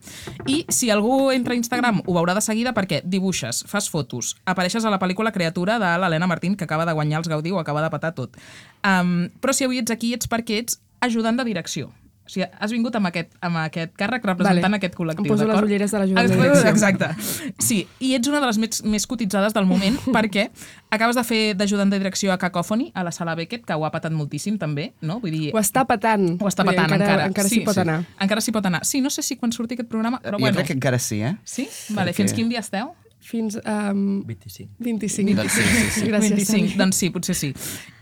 I 0.46 0.62
si 0.68 0.92
algú 0.92 1.30
entra 1.32 1.56
a 1.56 1.60
Instagram 1.60 2.02
ho 2.04 2.18
veurà 2.18 2.36
de 2.36 2.44
seguida 2.44 2.74
perquè 2.76 3.02
dibuixes, 3.04 3.64
fas 3.70 3.88
fotos, 3.92 4.36
apareixes 4.44 4.84
a 4.84 4.92
la 4.92 5.00
pel·lícula 5.02 5.32
Creatura 5.32 5.78
de 5.80 5.96
l'Helena 6.02 6.28
Martín, 6.28 6.56
que 6.56 6.68
acaba 6.68 6.86
de 6.88 6.96
guanyar 6.96 7.22
els 7.22 7.32
Gaudí, 7.32 7.52
ho 7.52 7.60
acaba 7.62 7.82
de 7.84 7.90
patar 7.92 8.12
tot. 8.18 8.36
Um, 8.84 9.30
però 9.40 9.54
si 9.56 9.64
avui 9.64 9.80
ets 9.80 9.94
aquí 9.94 10.12
ets 10.16 10.28
perquè 10.28 10.60
ets 10.60 10.80
ajudant 11.02 11.38
de 11.38 11.46
direcció. 11.46 11.90
O 12.32 12.34
sigui, 12.34 12.46
has 12.64 12.72
vingut 12.72 12.94
amb 12.96 13.06
aquest, 13.10 13.34
amb 13.44 13.58
aquest 13.60 13.90
càrrec 14.00 14.22
representant 14.24 14.62
Vale. 14.64 14.78
aquest 14.80 14.94
col·lectiu, 14.96 15.20
Em 15.26 15.28
poso 15.28 15.44
les 15.44 15.50
d'acord? 15.52 15.68
ulleres 15.68 15.90
de 15.92 15.98
l'ajudant 16.00 16.28
de 16.30 16.32
Ex- 16.32 16.42
direcció. 16.42 16.70
Exacte. 16.70 17.08
Sí, 17.60 17.86
i 18.00 18.14
ets 18.16 18.28
una 18.30 18.40
de 18.40 18.46
les 18.46 18.56
més, 18.58 18.82
més 18.84 19.06
cotitzades 19.06 19.52
del 19.52 19.66
moment 19.68 19.98
perquè 20.16 20.46
acabes 20.90 21.14
de 21.20 21.24
fer 21.28 21.40
d'ajudant 21.54 21.90
de 21.92 21.98
direcció 22.00 22.32
a 22.32 22.38
Cacòfoni, 22.38 22.90
a 22.94 23.04
la 23.04 23.12
sala 23.12 23.34
Beckett, 23.34 23.66
que 23.68 23.74
ho 23.76 23.84
ha 23.84 23.90
patat 23.92 24.12
moltíssim 24.16 24.56
també, 24.56 24.94
no? 25.02 25.20
Vull 25.20 25.30
dir, 25.36 25.50
Ho 25.54 25.60
està 25.60 25.84
patant. 25.86 26.38
ho 26.40 26.48
està 26.48 26.64
patant 26.64 26.88
encara. 26.88 27.04
encara. 27.04 27.26
Encara 27.26 27.48
sí, 27.50 27.56
s'hi 27.60 27.64
pot 27.68 27.76
anar. 27.84 28.00
Encara 28.18 28.40
s'hi 28.40 28.52
pot 28.56 28.64
anar. 28.64 28.82
Sí, 28.86 29.02
no 29.02 29.10
sé 29.10 29.20
si 29.22 29.36
quan 29.36 29.52
surti 29.52 29.74
aquest 29.74 29.90
programa, 29.90 30.18
però 30.22 30.38
Jo 30.38 30.46
bueno. 30.46 30.56
crec 30.56 30.68
que 30.68 30.72
encara 30.80 30.98
sí, 30.98 31.20
eh? 31.20 31.36
Sí? 31.44 31.68
Vale, 31.90 32.12
Perquè- 32.12 32.16
fins 32.16 32.32
quin 32.32 32.48
dia 32.48 32.60
esteu? 32.60 32.94
Fins 33.22 33.56
a... 33.62 33.92
Um, 33.92 34.22
25. 34.26 34.68
25. 34.82 35.34
Doncs 35.38 35.52
sí, 35.54 35.62
sí, 35.62 35.82
sí. 36.00 36.06
Gràcies, 36.08 36.32
25, 36.34 36.52
Toni. 36.52 36.78
doncs 36.80 36.96
sí, 36.98 37.10
potser 37.14 37.36
sí. 37.38 37.52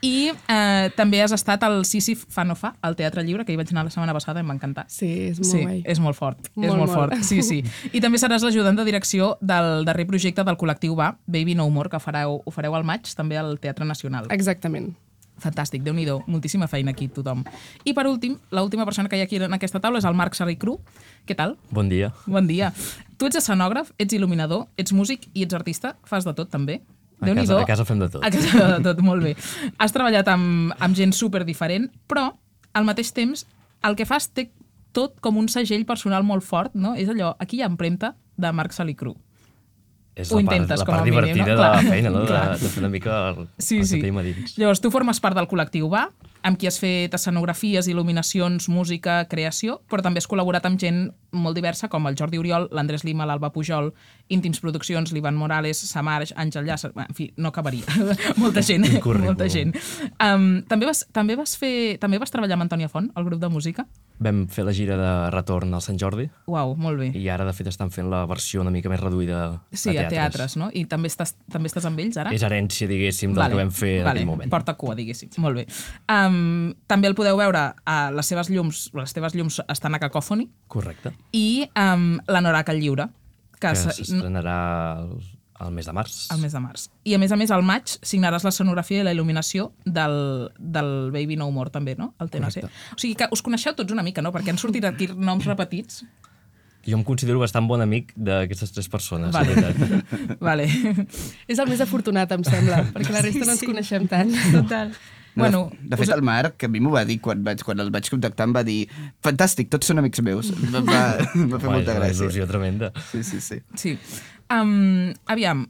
I 0.07 0.31
eh, 0.33 0.89
també 0.97 1.21
has 1.21 1.35
estat 1.37 1.63
al 1.67 1.83
Sisi 1.85 2.15
Fa 2.17 2.43
No 2.49 2.57
Fa, 2.57 2.73
al 2.81 2.97
Teatre 2.97 3.23
Lliure, 3.27 3.45
que 3.45 3.53
hi 3.53 3.59
vaig 3.61 3.69
anar 3.75 3.85
la 3.85 3.93
setmana 3.93 4.15
passada 4.17 4.41
i 4.41 4.47
em 4.47 4.49
va 4.53 4.57
encantar. 4.57 4.87
Sí, 4.89 5.11
és 5.29 5.43
molt 5.43 5.51
sí, 5.53 5.61
guai. 5.67 5.83
és 5.85 6.01
molt 6.01 6.17
fort. 6.17 6.41
és 6.49 6.57
Molt, 6.57 6.79
molt, 6.79 6.81
molt. 6.87 6.97
fort. 6.97 7.27
Sí, 7.29 7.43
sí. 7.45 7.61
I 7.93 8.01
també 8.01 8.19
seràs 8.23 8.43
l'ajudant 8.47 8.81
de 8.81 8.89
direcció 8.89 9.35
del 9.45 9.85
darrer 9.85 10.09
projecte 10.09 10.45
del 10.49 10.57
col·lectiu 10.57 10.97
Va, 10.97 11.13
Baby 11.27 11.55
No 11.61 11.69
More, 11.71 11.93
que 11.93 12.01
fareu, 12.01 12.41
ho 12.45 12.51
fareu 12.57 12.75
al 12.81 12.89
maig, 12.89 13.13
també 13.15 13.37
al 13.37 13.59
Teatre 13.61 13.85
Nacional. 13.85 14.27
Exactament. 14.33 14.95
Fantàstic, 15.41 15.83
déu 15.83 15.95
nhi 15.97 16.05
moltíssima 16.27 16.69
feina 16.69 16.91
aquí 16.93 17.09
tothom. 17.09 17.43
I 17.85 17.95
per 17.97 18.07
últim, 18.07 18.37
l'última 18.53 18.85
persona 18.85 19.09
que 19.09 19.17
hi 19.17 19.21
ha 19.21 19.25
aquí 19.25 19.37
en 19.41 19.53
aquesta 19.57 19.81
taula 19.81 19.99
és 19.99 20.05
el 20.05 20.15
Marc 20.15 20.35
Sarri 20.35 20.57
Cru. 20.57 20.79
Què 21.27 21.35
tal? 21.37 21.57
Bon 21.71 21.89
dia. 21.89 22.13
Bon 22.27 22.47
dia. 22.47 22.73
Tu 23.19 23.27
ets 23.27 23.37
escenògraf, 23.41 23.93
ets 23.99 24.15
il·luminador, 24.15 24.67
ets 24.77 24.93
músic 24.93 25.29
i 25.35 25.43
ets 25.45 25.55
artista, 25.55 25.97
fas 26.05 26.25
de 26.25 26.35
tot 26.35 26.51
també. 26.51 26.81
A 27.21 27.27
Déu-n'hi-do. 27.27 27.57
casa- 27.59 27.63
a 27.63 27.67
casa 27.67 27.85
fem 27.85 27.99
de 27.99 28.09
tot. 28.09 28.25
A 28.25 28.31
casa 28.31 28.79
de 28.79 28.83
tot, 28.85 29.01
molt 29.05 29.23
bé. 29.23 29.35
Has 29.79 29.93
treballat 29.93 30.29
amb, 30.29 30.73
amb 30.79 30.97
gent 30.97 31.13
super 31.13 31.45
diferent, 31.45 31.91
però 32.09 32.31
al 32.73 32.85
mateix 32.85 33.13
temps 33.13 33.47
el 33.85 33.97
que 33.97 34.07
fas 34.07 34.29
té 34.33 34.51
tot 34.93 35.21
com 35.21 35.37
un 35.37 35.49
segell 35.49 35.85
personal 35.87 36.25
molt 36.25 36.43
fort, 36.43 36.75
no? 36.75 36.95
És 36.95 37.09
allò, 37.09 37.35
aquí 37.39 37.57
hi 37.59 37.63
ha 37.63 37.67
empremta 37.69 38.15
de 38.37 38.53
Marc 38.53 38.73
Salicru. 38.73 39.15
És 40.17 40.33
Ho 40.33 40.41
la 40.41 40.47
part, 40.51 40.69
la 40.69 40.85
part 40.85 41.05
mínim, 41.05 41.15
divertida 41.15 41.47
no? 41.47 41.63
de 41.63 41.69
la 41.69 41.83
feina, 41.87 42.11
no? 42.11 42.25
De, 42.27 42.41
de 42.61 42.69
fer 42.73 42.81
una 42.83 42.89
mica 42.93 43.29
el, 43.31 43.45
Sí, 43.59 43.79
el 43.79 43.87
sí. 43.87 43.95
que 44.01 44.07
tenim 44.09 44.19
a 44.19 44.25
dins. 44.27 44.57
Llavors, 44.59 44.81
tu 44.83 44.91
formes 44.91 45.21
part 45.23 45.39
del 45.39 45.47
col·lectiu 45.49 45.89
Va, 45.93 46.09
amb 46.43 46.59
qui 46.59 46.69
has 46.69 46.79
fet 46.81 47.15
escenografies, 47.17 47.89
il·luminacions, 47.91 48.69
música, 48.73 49.25
creació, 49.31 49.81
però 49.91 50.05
també 50.05 50.23
has 50.23 50.29
col·laborat 50.31 50.67
amb 50.69 50.81
gent 50.81 51.11
molt 51.33 51.55
diversa, 51.55 51.89
com 51.89 52.07
el 52.09 52.17
Jordi 52.19 52.41
Oriol, 52.41 52.69
l'Andrés 52.75 53.05
Lima, 53.07 53.27
l'Alba 53.29 53.53
Pujol, 53.55 53.93
Íntims 54.35 54.61
Produccions, 54.63 55.13
l'Ivan 55.15 55.37
Morales, 55.39 55.79
Samarx, 55.91 56.35
Àngel 56.37 56.67
Llàcer... 56.67 56.91
En 56.97 57.17
fi, 57.17 57.31
no 57.39 57.51
acabaria. 57.53 57.87
molta 58.43 58.63
gent, 58.67 58.87
molta 59.23 59.49
gent. 59.51 59.75
Um, 60.19 60.63
també, 60.69 60.89
vas, 60.91 61.05
també, 61.15 61.37
vas 61.39 61.57
fer, 61.59 61.99
també 62.03 62.19
vas 62.23 62.33
treballar 62.35 62.59
amb 62.59 62.67
Antònia 62.67 62.91
Font, 62.91 63.11
al 63.15 63.27
grup 63.29 63.43
de 63.43 63.51
música? 63.53 63.87
Vam 64.21 64.43
fer 64.53 64.67
la 64.67 64.75
gira 64.77 64.99
de 65.01 65.13
retorn 65.33 65.73
al 65.73 65.81
Sant 65.81 65.97
Jordi 65.97 66.27
Uau, 66.51 66.75
molt 66.77 67.01
bé. 67.01 67.07
i 67.17 67.23
ara, 67.33 67.47
de 67.49 67.55
fet, 67.57 67.71
estan 67.71 67.89
fent 67.95 68.11
la 68.13 68.27
versió 68.29 68.61
una 68.61 68.73
mica 68.75 68.91
més 68.93 69.01
reduïda 69.01 69.63
Sí, 69.73 69.95
a 69.97 70.05
teatres, 70.13 70.59
no? 70.61 70.69
I 70.77 70.85
també 70.91 71.09
estàs, 71.09 71.33
també 71.51 71.71
estàs 71.71 71.87
amb 71.89 72.03
ells 72.03 72.19
ara? 72.21 72.35
És 72.37 72.45
herència, 72.45 72.91
diguéssim, 72.91 73.33
del 73.37 73.55
que 73.55 73.61
vam 73.63 73.73
fer 73.73 73.95
en 74.03 74.11
aquell 74.13 74.29
moment. 74.29 74.53
Porta 74.53 74.75
cua, 74.77 74.99
diguéssim. 74.99 75.33
Molt 75.41 75.63
bé. 75.63 75.65
Um, 76.13 76.30
Um, 76.31 76.71
també 76.87 77.11
el 77.11 77.17
podeu 77.19 77.37
veure 77.41 77.67
a 77.85 77.99
les 78.15 78.31
seves 78.31 78.49
llums, 78.53 78.87
les 78.95 79.13
teves 79.17 79.35
llums 79.35 79.59
estan 79.69 79.95
a 79.95 80.01
Cacòfoni, 80.03 80.47
Correcte. 80.71 81.13
i 81.35 81.67
um, 81.75 82.21
la 82.31 82.41
Norac 82.41 82.71
al 82.71 82.79
lliure, 82.81 83.09
que, 83.59 83.69
Que 83.69 83.75
se- 83.77 83.93
s'estrenarà 83.99 84.55
al, 85.03 85.11
al 85.61 85.73
mes 85.77 85.85
de 85.85 85.93
març. 85.93 86.31
al 86.33 86.39
mes 86.41 86.53
de 86.57 86.61
març. 86.65 86.87
I 87.05 87.15
a 87.15 87.19
més 87.21 87.33
a 87.33 87.37
més, 87.37 87.51
al 87.51 87.63
maig 87.63 87.99
signaràs 88.01 88.45
la 88.47 88.51
sonografia 88.55 89.03
i 89.03 89.05
la 89.05 89.13
il·luminació 89.13 89.73
del, 89.85 90.49
del 90.59 91.11
Baby 91.13 91.37
No 91.37 91.51
More 91.53 91.69
també, 91.75 91.97
no? 91.99 92.15
El 92.19 92.31
TNC. 92.31 92.63
Correcte. 92.63 92.71
O 92.97 92.99
sigui 93.03 93.15
que 93.21 93.29
us 93.31 93.43
coneixeu 93.45 93.75
tots 93.77 93.93
una 93.93 94.03
mica, 94.07 94.23
no? 94.23 94.33
Perquè 94.33 94.55
han 94.55 94.59
sortit 94.63 94.85
aquí 94.89 95.11
noms 95.13 95.45
repetits. 95.45 96.05
Jo 96.89 96.97
em 96.97 97.03
considero 97.05 97.37
bastant 97.43 97.67
bon 97.69 97.83
amic 97.85 98.15
d'aquestes 98.17 98.73
tres 98.73 98.89
persones. 98.89 99.35
Vale. 99.37 99.53
Vale. 100.41 100.65
És 101.51 101.59
el 101.61 101.69
més 101.69 101.83
afortunat, 101.85 102.33
em 102.33 102.43
sembla, 102.47 102.87
perquè 102.95 103.13
la 103.13 103.21
resta 103.27 103.45
no 103.45 103.53
ens 103.53 103.65
coneixem 103.69 104.07
tant. 104.09 104.33
Total. 104.55 104.95
Bueno, 105.37 105.71
de, 105.73 105.89
de 105.91 105.97
fet, 105.97 106.09
us- 106.09 106.15
el 106.15 106.23
Marc, 106.23 106.65
a 106.65 106.69
mi 106.69 106.81
m'ho 106.81 106.91
va 106.91 107.05
dir 107.05 107.21
quan, 107.21 107.43
vaig, 107.45 107.63
quan 107.63 107.79
el 107.81 107.91
vaig 107.95 108.09
contactar, 108.11 108.47
em 108.49 108.55
va 108.57 108.63
dir 108.67 108.89
fantàstic, 109.23 109.69
tots 109.71 109.87
són 109.87 109.99
amics 110.03 110.21
meus. 110.27 110.51
Va, 110.73 111.17
em 111.35 111.49
va 111.53 111.59
fer 111.61 111.71
molta 111.71 111.95
una 111.95 112.01
gràcia. 112.01 112.25
il·lusió 112.27 112.47
tremenda. 112.51 112.93
Sí, 113.13 113.23
sí, 113.23 113.41
sí. 113.41 113.61
Sí. 113.77 113.97
Um, 114.51 115.13
aviam, 115.31 115.67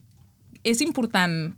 és 0.64 0.81
important 0.81 1.52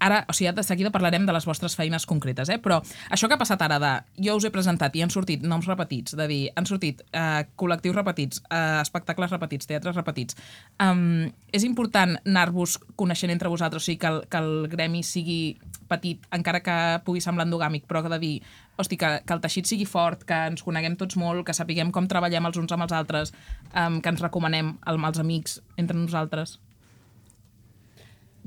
ara, 0.00 0.22
o 0.28 0.32
sigui, 0.36 0.50
de 0.56 0.62
seguida 0.64 0.90
parlarem 0.90 1.26
de 1.28 1.32
les 1.36 1.44
vostres 1.46 1.76
feines 1.76 2.06
concretes, 2.08 2.48
eh? 2.48 2.58
però 2.58 2.80
això 3.12 3.28
que 3.28 3.36
ha 3.36 3.40
passat 3.40 3.60
ara 3.62 3.78
de 3.82 3.90
jo 4.26 4.36
us 4.38 4.44
he 4.48 4.50
presentat 4.54 4.96
i 4.96 5.02
han 5.04 5.12
sortit 5.12 5.42
noms 5.46 5.68
repetits, 5.68 6.16
de 6.16 6.26
dir, 6.30 6.40
han 6.56 6.66
sortit 6.66 7.02
eh, 7.12 7.44
col·lectius 7.60 7.94
repetits, 7.96 8.42
eh, 8.50 8.80
espectacles 8.80 9.30
repetits, 9.30 9.68
teatres 9.68 9.96
repetits, 9.96 10.36
um, 10.80 11.28
és 11.52 11.64
important 11.68 12.16
anar-vos 12.24 12.78
coneixent 12.96 13.30
entre 13.34 13.52
vosaltres, 13.52 13.82
o 13.82 13.86
sigui, 13.86 13.98
que 14.00 14.08
el, 14.10 14.22
que 14.30 14.40
el 14.40 14.68
gremi 14.72 15.02
sigui 15.04 15.58
petit, 15.90 16.24
encara 16.32 16.60
que 16.64 16.78
pugui 17.04 17.20
semblar 17.20 17.44
endogàmic, 17.48 17.84
però 17.90 18.02
que 18.04 18.12
de 18.12 18.18
dir, 18.22 18.34
hosti, 18.80 18.96
que, 18.96 19.08
que 19.26 19.34
el 19.36 19.40
teixit 19.42 19.66
sigui 19.68 19.84
fort, 19.84 20.22
que 20.24 20.36
ens 20.52 20.62
coneguem 20.64 20.94
tots 20.96 21.18
molt, 21.20 21.42
que 21.44 21.52
sapiguem 21.56 21.90
com 21.92 22.06
treballem 22.08 22.46
els 22.48 22.56
uns 22.62 22.72
amb 22.72 22.86
els 22.86 22.94
altres, 22.96 23.34
um, 23.74 23.98
que 24.00 24.08
ens 24.14 24.22
recomanem 24.22 24.76
al- 24.86 25.02
als 25.04 25.18
amics 25.18 25.58
entre 25.76 25.98
nosaltres. 25.98 26.58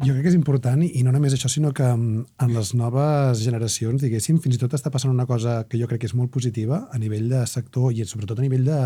Jo 0.02 0.16
crec 0.16 0.24
que 0.26 0.32
és 0.32 0.36
important, 0.36 0.82
i 0.82 1.04
no 1.06 1.12
només 1.14 1.36
això, 1.36 1.50
sinó 1.52 1.70
que 1.76 1.86
mm, 1.86 2.24
en 2.42 2.54
les 2.56 2.72
noves 2.74 3.44
generacions, 3.44 4.02
diguéssim, 4.02 4.40
fins 4.42 4.58
i 4.58 4.62
tot 4.64 4.74
està 4.74 4.90
passant 4.90 5.14
una 5.14 5.28
cosa 5.30 5.60
que 5.70 5.78
jo 5.78 5.86
crec 5.90 6.02
que 6.02 6.10
és 6.10 6.16
molt 6.18 6.32
positiva 6.34 6.88
a 6.90 6.98
nivell 6.98 7.28
de 7.30 7.44
sector 7.46 7.94
i 7.94 8.02
sobretot 8.10 8.42
a 8.42 8.46
nivell 8.46 8.66
de, 8.66 8.80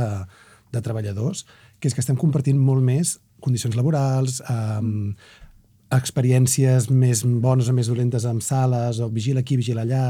de 0.76 0.82
treballadors, 0.84 1.46
que 1.80 1.88
és 1.88 1.96
que 1.96 2.04
estem 2.04 2.20
compartint 2.20 2.60
molt 2.60 2.84
més 2.84 3.16
condicions 3.40 3.78
laborals, 3.80 4.42
um, 4.52 5.16
experiències 5.96 6.90
més 6.92 7.24
bones 7.24 7.72
o 7.72 7.78
més 7.80 7.88
dolentes 7.88 8.28
amb 8.28 8.44
sales, 8.44 9.00
o 9.00 9.08
vigila 9.08 9.46
aquí, 9.46 9.56
vigila 9.56 9.88
allà, 9.88 10.06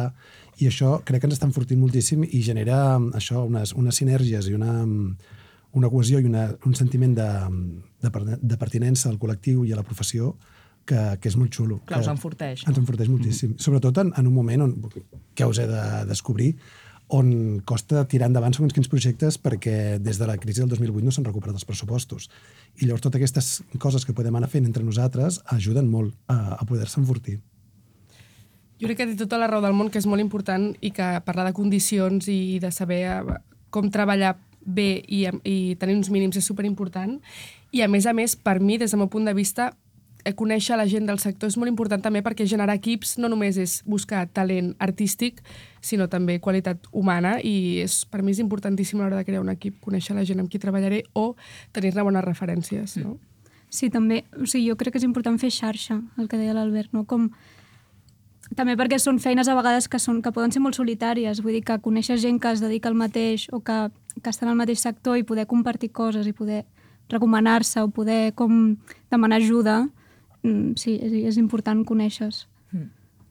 i 0.58 0.66
això 0.66 0.98
crec 1.06 1.22
que 1.22 1.30
ens 1.30 1.38
està 1.38 1.46
enfortint 1.46 1.77
moltíssim 1.77 2.25
i 2.25 2.42
genera 2.42 2.98
mm, 2.98 3.13
això, 3.22 3.46
unes, 3.46 3.77
unes 3.77 4.01
sinergies 4.01 4.50
i 4.50 4.58
una, 4.58 4.80
mm, 4.82 5.34
una 5.77 5.94
cohesió 5.94 6.18
i 6.18 6.25
una, 6.25 6.50
un 6.66 6.74
sentiment 6.74 7.13
de, 7.22 7.32
de, 8.01 8.38
de 8.42 8.58
pertinença 8.58 9.12
al 9.12 9.22
col·lectiu 9.22 9.62
i 9.62 9.77
a 9.77 9.77
la 9.77 9.86
professió 9.86 10.34
que, 10.88 11.03
que 11.22 11.29
és 11.32 11.38
molt 11.39 11.53
xulo. 11.53 11.82
Clar, 11.88 12.01
us 12.03 12.12
enforteix, 12.12 12.65
Ens 12.67 12.79
enforteix 12.79 13.12
moltíssim. 13.12 13.53
Mm. 13.56 13.63
Sobretot 13.63 14.03
en, 14.03 14.12
en 14.17 14.29
un 14.29 14.36
moment 14.36 14.67
on, 14.67 14.75
que 15.36 15.48
us 15.48 15.62
he 15.62 15.67
de 15.70 15.88
descobrir 16.10 16.53
on 17.08 17.62
costa 17.63 18.03
tirar 18.12 18.27
endavant 18.27 18.51
segons 18.56 18.74
quins 18.75 18.89
projectes 18.91 19.38
perquè 19.39 19.98
des 20.03 20.17
de 20.20 20.27
la 20.27 20.36
crisi 20.41 20.60
del 20.60 20.74
2008 20.74 21.06
no 21.06 21.13
s'han 21.15 21.27
recuperat 21.27 21.56
els 21.56 21.67
pressupostos. 21.67 22.27
I 22.82 22.88
llavors 22.88 23.06
totes 23.06 23.22
aquestes 23.22 23.51
coses 23.79 24.03
que 24.03 24.15
podem 24.15 24.36
anar 24.36 24.50
fent 24.51 24.67
entre 24.67 24.84
nosaltres 24.84 25.39
ajuden 25.56 25.88
molt 25.91 26.17
a, 26.27 26.58
a 26.60 26.65
poder-se 26.67 27.00
enfortir. 27.00 27.39
Jo 28.77 28.89
crec 28.89 29.00
que 29.00 29.08
té 29.10 29.15
tota 29.17 29.39
la 29.39 29.48
raó 29.50 29.63
del 29.63 29.74
món, 29.74 29.89
que 29.89 29.98
és 29.98 30.06
molt 30.06 30.22
important 30.22 30.70
i 30.86 30.91
que 30.94 31.08
parlar 31.25 31.48
de 31.48 31.56
condicions 31.58 32.27
i 32.29 32.60
de 32.62 32.70
saber 32.75 33.01
eh, 33.08 33.39
com 33.74 33.88
treballar 33.89 34.36
bé 34.67 35.00
i, 35.08 35.24
i 35.48 35.58
tenir 35.79 35.96
uns 35.96 36.12
mínims 36.13 36.38
és 36.38 36.46
superimportant. 36.46 37.17
I 37.72 37.82
a 37.82 37.88
més 37.89 38.06
a 38.06 38.13
més, 38.13 38.36
per 38.36 38.60
mi, 38.60 38.77
des 38.77 38.91
del 38.91 39.01
meu 39.01 39.10
punt 39.10 39.25
de 39.25 39.34
vista, 39.34 39.72
conèixer 40.36 40.75
la 40.75 40.88
gent 40.89 41.05
del 41.07 41.19
sector 41.24 41.47
és 41.47 41.57
molt 41.57 41.69
important 41.71 42.01
també 42.03 42.21
perquè 42.25 42.47
generar 42.50 42.75
equips 42.75 43.15
no 43.21 43.29
només 43.31 43.57
és 43.57 43.77
buscar 43.88 44.25
talent 44.27 44.74
artístic, 44.83 45.39
sinó 45.81 46.09
també 46.12 46.39
qualitat 46.43 46.89
humana 46.91 47.38
i 47.39 47.79
és, 47.83 48.01
per 48.05 48.21
mi 48.21 48.33
és 48.36 48.41
importantíssim 48.43 49.00
a 49.00 49.05
l'hora 49.05 49.21
de 49.21 49.27
crear 49.27 49.41
un 49.41 49.53
equip, 49.53 49.79
conèixer 49.83 50.17
la 50.17 50.25
gent 50.27 50.43
amb 50.43 50.51
qui 50.51 50.59
treballaré 50.59 51.03
o 51.13 51.36
tenir-ne 51.71 52.03
bones 52.03 52.25
referències. 52.25 52.97
No? 53.00 53.17
Sí, 53.69 53.89
també, 53.89 54.25
o 54.36 54.45
sigui, 54.45 54.69
jo 54.69 54.77
crec 54.79 54.95
que 54.95 55.01
és 55.01 55.07
important 55.07 55.39
fer 55.39 55.51
xarxa, 55.51 56.01
el 56.17 56.27
que 56.27 56.39
deia 56.39 56.55
l'Albert, 56.55 56.93
no? 56.95 57.03
Com, 57.07 57.29
també 58.55 58.77
perquè 58.79 59.00
són 59.00 59.19
feines 59.19 59.47
a 59.47 59.55
vegades 59.57 59.89
que, 59.91 60.00
són, 60.00 60.21
que 60.24 60.31
poden 60.31 60.53
ser 60.55 60.62
molt 60.63 60.77
solitàries, 60.77 61.41
vull 61.43 61.57
dir 61.57 61.65
que 61.67 61.79
conèixer 61.83 62.17
gent 62.21 62.39
que 62.39 62.53
es 62.55 62.63
dedica 62.63 62.88
al 62.88 62.95
mateix 62.95 63.47
o 63.51 63.59
que, 63.59 63.88
que 64.21 64.31
està 64.31 64.47
en 64.47 64.53
el 64.53 64.59
mateix 64.59 64.83
sector 64.83 65.19
i 65.19 65.27
poder 65.27 65.47
compartir 65.47 65.91
coses 65.91 66.27
i 66.27 66.36
poder 66.36 66.63
recomanar-se 67.12 67.83
o 67.83 67.91
poder 67.91 68.33
com 68.36 68.77
demanar 69.12 69.41
ajuda, 69.41 69.81
mm, 69.83 69.97
sí, 70.80 70.98
és, 70.98 71.13
és 71.32 71.42
important 71.42 71.84
conèixer-se. 71.88 72.48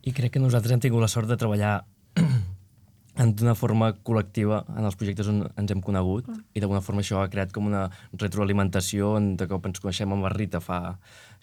I 0.07 0.13
crec 0.15 0.35
que 0.35 0.41
nosaltres 0.43 0.73
hem 0.73 0.83
tingut 0.83 1.03
la 1.03 1.11
sort 1.11 1.27
de 1.27 1.37
treballar 1.39 1.81
en 3.21 3.33
d'una 3.35 3.55
forma 3.57 3.89
col·lectiva 4.07 4.61
en 4.77 4.85
els 4.87 4.95
projectes 4.99 5.27
on 5.31 5.41
ens 5.49 5.73
hem 5.73 5.81
conegut 5.83 6.29
i 6.53 6.61
d'alguna 6.61 6.83
forma 6.85 7.03
això 7.03 7.21
ha 7.23 7.29
creat 7.33 7.51
com 7.55 7.67
una 7.67 7.87
retroalimentació 8.13 9.15
on 9.17 9.33
de 9.39 9.49
cop 9.49 9.65
ens 9.67 9.81
coneixem 9.83 10.13
amb 10.13 10.27
la 10.27 10.33
Rita 10.33 10.61
fa 10.63 10.79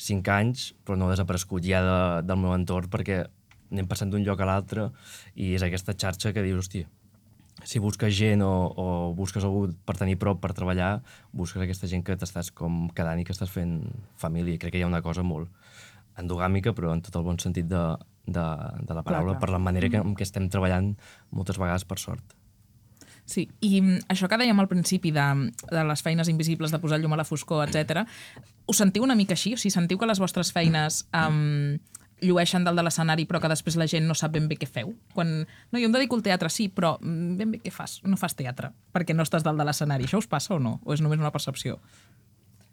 cinc 0.00 0.30
anys 0.32 0.70
però 0.86 0.96
no 0.96 1.08
ha 1.08 1.14
desaparegut 1.14 1.66
ja 1.66 1.82
de, 1.84 1.98
del 2.28 2.40
meu 2.40 2.54
entorn 2.54 2.88
perquè 2.92 3.24
anem 3.74 3.90
passant 3.90 4.12
d'un 4.12 4.24
lloc 4.24 4.40
a 4.40 4.48
l'altre 4.48 4.90
i 5.34 5.54
és 5.58 5.64
aquesta 5.66 5.96
xarxa 5.98 6.32
que 6.32 6.44
dius, 6.46 6.62
hòstia, 6.62 6.86
si 7.64 7.80
busques 7.82 8.14
gent 8.14 8.42
o, 8.44 8.52
o 8.76 8.86
busques 9.16 9.44
algú 9.46 9.66
per 9.86 9.96
tenir 9.98 10.18
prop 10.20 10.40
per 10.42 10.52
treballar, 10.54 10.98
busques 11.32 11.62
aquesta 11.62 11.90
gent 11.90 12.04
que 12.06 12.16
t'estàs 12.18 12.52
com 12.54 12.88
quedant 12.94 13.20
i 13.20 13.26
que 13.26 13.34
estàs 13.34 13.50
fent 13.50 13.80
família. 14.20 14.60
Crec 14.60 14.74
que 14.74 14.82
hi 14.82 14.84
ha 14.86 14.90
una 14.90 15.02
cosa 15.02 15.24
molt 15.26 15.50
endogàmica, 16.20 16.74
però 16.76 16.92
en 16.94 17.02
tot 17.04 17.16
el 17.18 17.26
bon 17.26 17.40
sentit 17.42 17.66
de, 17.70 17.82
de, 18.26 18.46
de 18.86 18.96
la 18.96 19.02
paraula, 19.02 19.34
clar. 19.34 19.42
per 19.42 19.52
la 19.52 19.60
manera 19.62 19.90
que, 19.90 20.00
en 20.00 20.16
què 20.16 20.26
estem 20.26 20.48
treballant 20.52 20.94
moltes 21.34 21.60
vegades 21.60 21.86
per 21.88 21.98
sort. 22.02 22.36
Sí, 23.24 23.46
i 23.64 23.80
mm, 23.80 24.04
això 24.12 24.28
que 24.28 24.38
dèiem 24.40 24.58
al 24.60 24.68
principi 24.68 25.10
de, 25.14 25.26
de 25.70 25.84
les 25.88 26.04
feines 26.04 26.28
invisibles, 26.28 26.72
de 26.74 26.80
posar 26.80 27.00
llum 27.00 27.16
a 27.16 27.20
la 27.20 27.24
foscor, 27.28 27.64
etc. 27.66 28.04
us 28.68 28.80
sentiu 28.80 29.04
una 29.04 29.16
mica 29.16 29.36
així? 29.36 29.54
O 29.56 29.60
sigui, 29.60 29.72
sentiu 29.72 30.00
que 30.00 30.08
les 30.08 30.20
vostres 30.20 30.52
feines 30.52 31.04
um, 31.16 31.78
llueixen 32.24 32.64
dalt 32.64 32.78
de 32.78 32.84
l'escenari 32.84 33.24
però 33.28 33.40
que 33.42 33.50
després 33.50 33.76
la 33.80 33.88
gent 33.90 34.06
no 34.08 34.16
sap 34.16 34.34
ben 34.36 34.46
bé 34.48 34.58
què 34.60 34.68
feu? 34.68 34.92
Quan, 35.16 35.32
no, 35.44 35.80
jo 35.80 35.88
em 35.88 35.94
dedico 35.96 36.18
al 36.18 36.24
teatre, 36.26 36.52
sí, 36.52 36.68
però 36.68 36.94
mm, 37.00 37.36
ben 37.40 37.56
bé 37.56 37.62
què 37.64 37.72
fas? 37.72 37.98
No 38.04 38.20
fas 38.20 38.36
teatre, 38.36 38.74
perquè 38.92 39.16
no 39.16 39.24
estàs 39.24 39.46
dalt 39.46 39.60
de 39.60 39.66
l'escenari. 39.66 40.08
Això 40.08 40.20
us 40.20 40.30
passa 40.30 40.54
o 40.56 40.60
no? 40.60 40.78
O 40.84 40.96
és 40.96 41.04
només 41.04 41.20
una 41.20 41.32
percepció? 41.34 41.80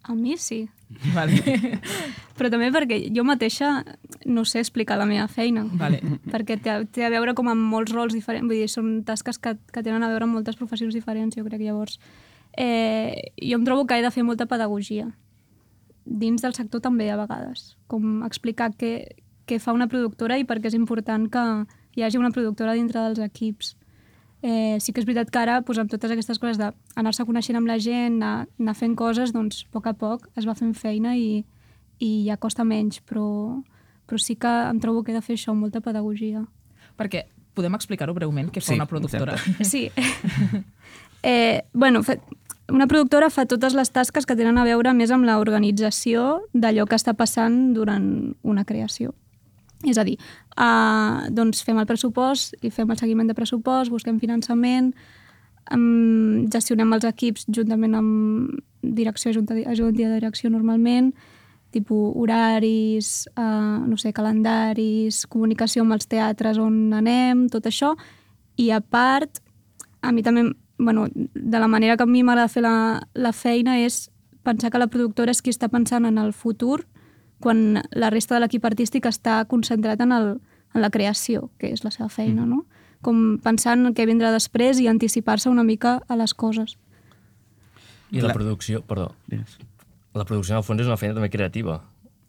A 0.03 0.15
mi 0.15 0.37
sí, 0.37 0.67
Vale. 1.15 1.37
però 2.37 2.49
també 2.51 2.71
perquè 2.73 2.97
jo 3.13 3.23
mateixa 3.27 3.71
no 4.25 4.43
sé 4.45 4.61
explicar 4.61 4.97
la 4.99 5.07
meva 5.09 5.27
feina. 5.31 5.63
Vale. 5.79 6.01
perquè 6.31 6.57
té, 6.61 6.75
té 6.91 7.05
a 7.05 7.11
veure 7.13 7.35
com 7.37 7.49
amb 7.51 7.69
molts 7.73 7.93
rols 7.95 8.15
diferents, 8.15 8.47
vull 8.47 8.59
dir, 8.59 8.69
són 8.71 9.01
tasques 9.07 9.39
que, 9.41 9.55
que 9.71 9.83
tenen 9.83 10.03
a 10.03 10.11
veure 10.11 10.27
amb 10.27 10.37
moltes 10.37 10.59
professions 10.59 10.95
diferents, 10.97 11.37
jo 11.37 11.45
crec, 11.47 11.61
llavors. 11.61 11.99
Eh, 12.57 13.31
jo 13.39 13.57
em 13.57 13.65
trobo 13.65 13.85
que 13.87 13.97
he 13.97 14.03
de 14.03 14.11
fer 14.11 14.25
molta 14.27 14.47
pedagogia. 14.49 15.07
Dins 16.05 16.41
del 16.43 16.55
sector 16.57 16.81
també, 16.83 17.07
a 17.11 17.19
vegades. 17.19 17.75
Com 17.87 18.25
explicar 18.27 18.71
què, 18.75 19.13
què 19.47 19.61
fa 19.61 19.75
una 19.75 19.87
productora 19.87 20.39
i 20.41 20.47
per 20.47 20.59
què 20.59 20.71
és 20.71 20.77
important 20.77 21.29
que 21.31 21.45
hi 21.95 22.03
hagi 22.03 22.19
una 22.19 22.33
productora 22.33 22.75
dintre 22.75 23.05
dels 23.05 23.21
equips. 23.23 23.75
Eh, 24.41 24.77
sí 24.81 24.93
que 24.93 25.01
és 25.03 25.05
veritat 25.05 25.29
que 25.29 25.37
ara, 25.37 25.59
doncs, 25.61 25.79
amb 25.83 25.91
totes 25.91 26.11
aquestes 26.11 26.39
coses 26.41 26.57
d'anar-se 26.57 27.25
coneixent 27.27 27.59
amb 27.59 27.69
la 27.69 27.77
gent, 27.77 28.17
anar, 28.17 28.47
anar 28.59 28.73
fent 28.77 28.95
coses, 28.97 29.33
doncs, 29.35 29.65
a 29.67 29.73
poc 29.75 29.91
a 29.91 29.93
poc 29.93 30.25
es 30.39 30.47
va 30.49 30.57
fent 30.57 30.73
feina 30.73 31.13
i, 31.17 31.43
i 32.01 32.11
ja 32.25 32.39
costa 32.41 32.65
menys, 32.65 33.01
però, 33.05 33.61
però 34.09 34.17
sí 34.17 34.35
que 34.35 34.49
em 34.71 34.81
trobo 34.81 35.03
que 35.03 35.13
he 35.13 35.17
de 35.17 35.21
fer 35.21 35.37
això, 35.37 35.53
molta 35.53 35.81
pedagogia. 35.81 36.45
perquè 36.97 37.27
podem 37.53 37.75
explicar-ho 37.75 38.13
breument, 38.15 38.49
què 38.51 38.61
fa 38.61 38.71
Sí, 38.71 38.79
una 38.79 38.87
productora? 38.87 39.37
Sí. 39.61 39.91
eh, 41.23 41.61
bueno, 41.73 42.01
fa, 42.03 42.15
una 42.71 42.87
productora 42.87 43.29
fa 43.29 43.45
totes 43.45 43.75
les 43.75 43.91
tasques 43.91 44.25
que 44.25 44.37
tenen 44.39 44.57
a 44.57 44.65
veure 44.65 44.93
més 44.95 45.11
amb 45.11 45.27
l'organització 45.27 46.41
d'allò 46.53 46.87
que 46.87 46.97
està 46.97 47.13
passant 47.13 47.73
durant 47.75 48.05
una 48.41 48.65
creació. 48.65 49.13
És 49.87 49.97
a 49.97 50.05
dir, 50.05 50.17
uh, 50.61 51.25
doncs 51.33 51.63
fem 51.65 51.79
el 51.81 51.87
pressupost 51.89 52.53
i 52.61 52.69
fem 52.69 52.89
el 52.91 52.99
seguiment 52.99 53.29
de 53.29 53.35
pressupost, 53.37 53.89
busquem 53.89 54.19
finançament, 54.21 54.91
um, 55.73 56.47
gestionem 56.53 56.93
els 56.93 57.07
equips 57.09 57.47
juntament 57.49 57.97
amb 57.97 58.59
direcció, 58.81 59.33
junta, 59.33 59.57
junta 59.77 59.97
de 59.97 60.19
direcció 60.19 60.51
normalment, 60.53 61.11
tipus 61.71 62.13
horaris, 62.19 63.27
uh, 63.39 63.81
no 63.87 63.97
sé, 63.97 64.11
calendaris, 64.13 65.23
comunicació 65.31 65.85
amb 65.85 65.95
els 65.95 66.09
teatres 66.11 66.59
on 66.59 66.91
anem, 66.93 67.47
tot 67.49 67.65
això. 67.65 67.95
I 68.59 68.69
a 68.75 68.81
part, 68.81 69.39
a 70.01 70.11
mi 70.11 70.21
també, 70.21 70.49
bueno, 70.77 71.07
de 71.13 71.59
la 71.59 71.69
manera 71.71 71.95
que 71.97 72.03
a 72.03 72.09
mi 72.09 72.21
m'agrada 72.27 72.51
fer 72.51 72.65
la, 72.67 72.75
la 73.15 73.31
feina 73.31 73.79
és 73.79 74.09
pensar 74.43 74.71
que 74.71 74.81
la 74.81 74.89
productora 74.91 75.31
és 75.31 75.41
qui 75.41 75.53
està 75.53 75.69
pensant 75.71 76.05
en 76.05 76.17
el 76.17 76.33
futur 76.33 76.81
quan 77.41 77.81
la 77.91 78.11
resta 78.13 78.37
de 78.37 78.43
l'equip 78.45 78.65
artístic 78.65 79.09
està 79.09 79.41
concentrat 79.49 80.01
en, 80.05 80.13
el, 80.15 80.29
en 80.75 80.85
la 80.85 80.91
creació, 80.93 81.49
que 81.59 81.73
és 81.73 81.83
la 81.83 81.91
seva 81.91 82.09
feina, 82.09 82.45
no? 82.45 82.63
com 83.01 83.39
pensant 83.41 83.87
en 83.87 83.95
què 83.97 84.05
vindrà 84.05 84.31
després 84.33 84.79
i 84.79 84.87
anticipar-se 84.87 85.49
una 85.49 85.65
mica 85.65 85.99
a 86.07 86.17
les 86.19 86.35
coses. 86.37 86.77
I 88.11 88.21
la 88.21 88.33
producció, 88.35 88.83
perdó, 88.85 89.11
la 90.13 90.25
producció 90.25 90.53
en 90.53 90.59
el 90.59 90.67
fons 90.67 90.83
és 90.83 90.89
una 90.89 90.99
feina 90.99 91.15
també 91.17 91.31
creativa. 91.33 91.79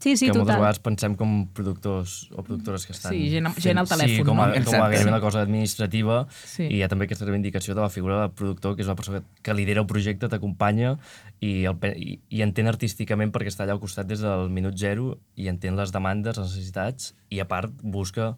Sí, 0.03 0.17
sí, 0.19 0.27
que 0.27 0.33
moltes 0.35 0.49
total. 0.49 0.61
vegades 0.61 0.81
pensem 0.83 1.15
com 1.15 1.35
productors 1.55 2.15
o 2.35 2.43
productores 2.43 2.87
que 2.89 2.93
estan... 2.97 3.13
Sí, 3.15 3.29
gent 3.31 3.47
fent- 3.53 3.63
gent 3.63 3.79
al 3.79 3.87
telèfon, 3.87 4.17
Sí, 4.17 4.25
com 4.27 4.41
a, 4.43 4.49
no? 4.51 4.65
com 4.67 4.83
a 4.83 4.89
gairebé 4.91 5.13
una 5.13 5.21
cosa 5.23 5.43
administrativa 5.47 6.27
Sí. 6.43 6.65
i 6.67 6.81
hi 6.81 6.83
ha 6.83 6.89
també 6.91 7.07
aquesta 7.07 7.25
reivindicació 7.29 7.77
de 7.79 7.85
la 7.85 7.91
figura 7.95 8.19
del 8.25 8.33
productor, 8.35 8.75
que 8.75 8.83
és 8.83 8.89
una 8.91 8.97
persona 8.99 9.23
que 9.47 9.55
lidera 9.55 9.81
el 9.85 9.87
projecte, 9.87 10.29
t'acompanya 10.33 10.97
i, 11.41 11.53
el, 11.71 11.79
i, 11.95 12.19
i 12.35 12.43
entén 12.43 12.67
artísticament 12.67 13.31
perquè 13.31 13.53
està 13.55 13.63
allà 13.63 13.77
al 13.79 13.81
costat 13.85 14.11
des 14.11 14.21
del 14.27 14.51
minut 14.51 14.75
zero 14.77 15.19
i 15.39 15.47
entén 15.53 15.79
les 15.79 15.95
demandes, 15.95 16.37
les 16.37 16.51
necessitats 16.51 17.13
i 17.31 17.39
a 17.39 17.47
part 17.47 17.71
busca 17.83 18.33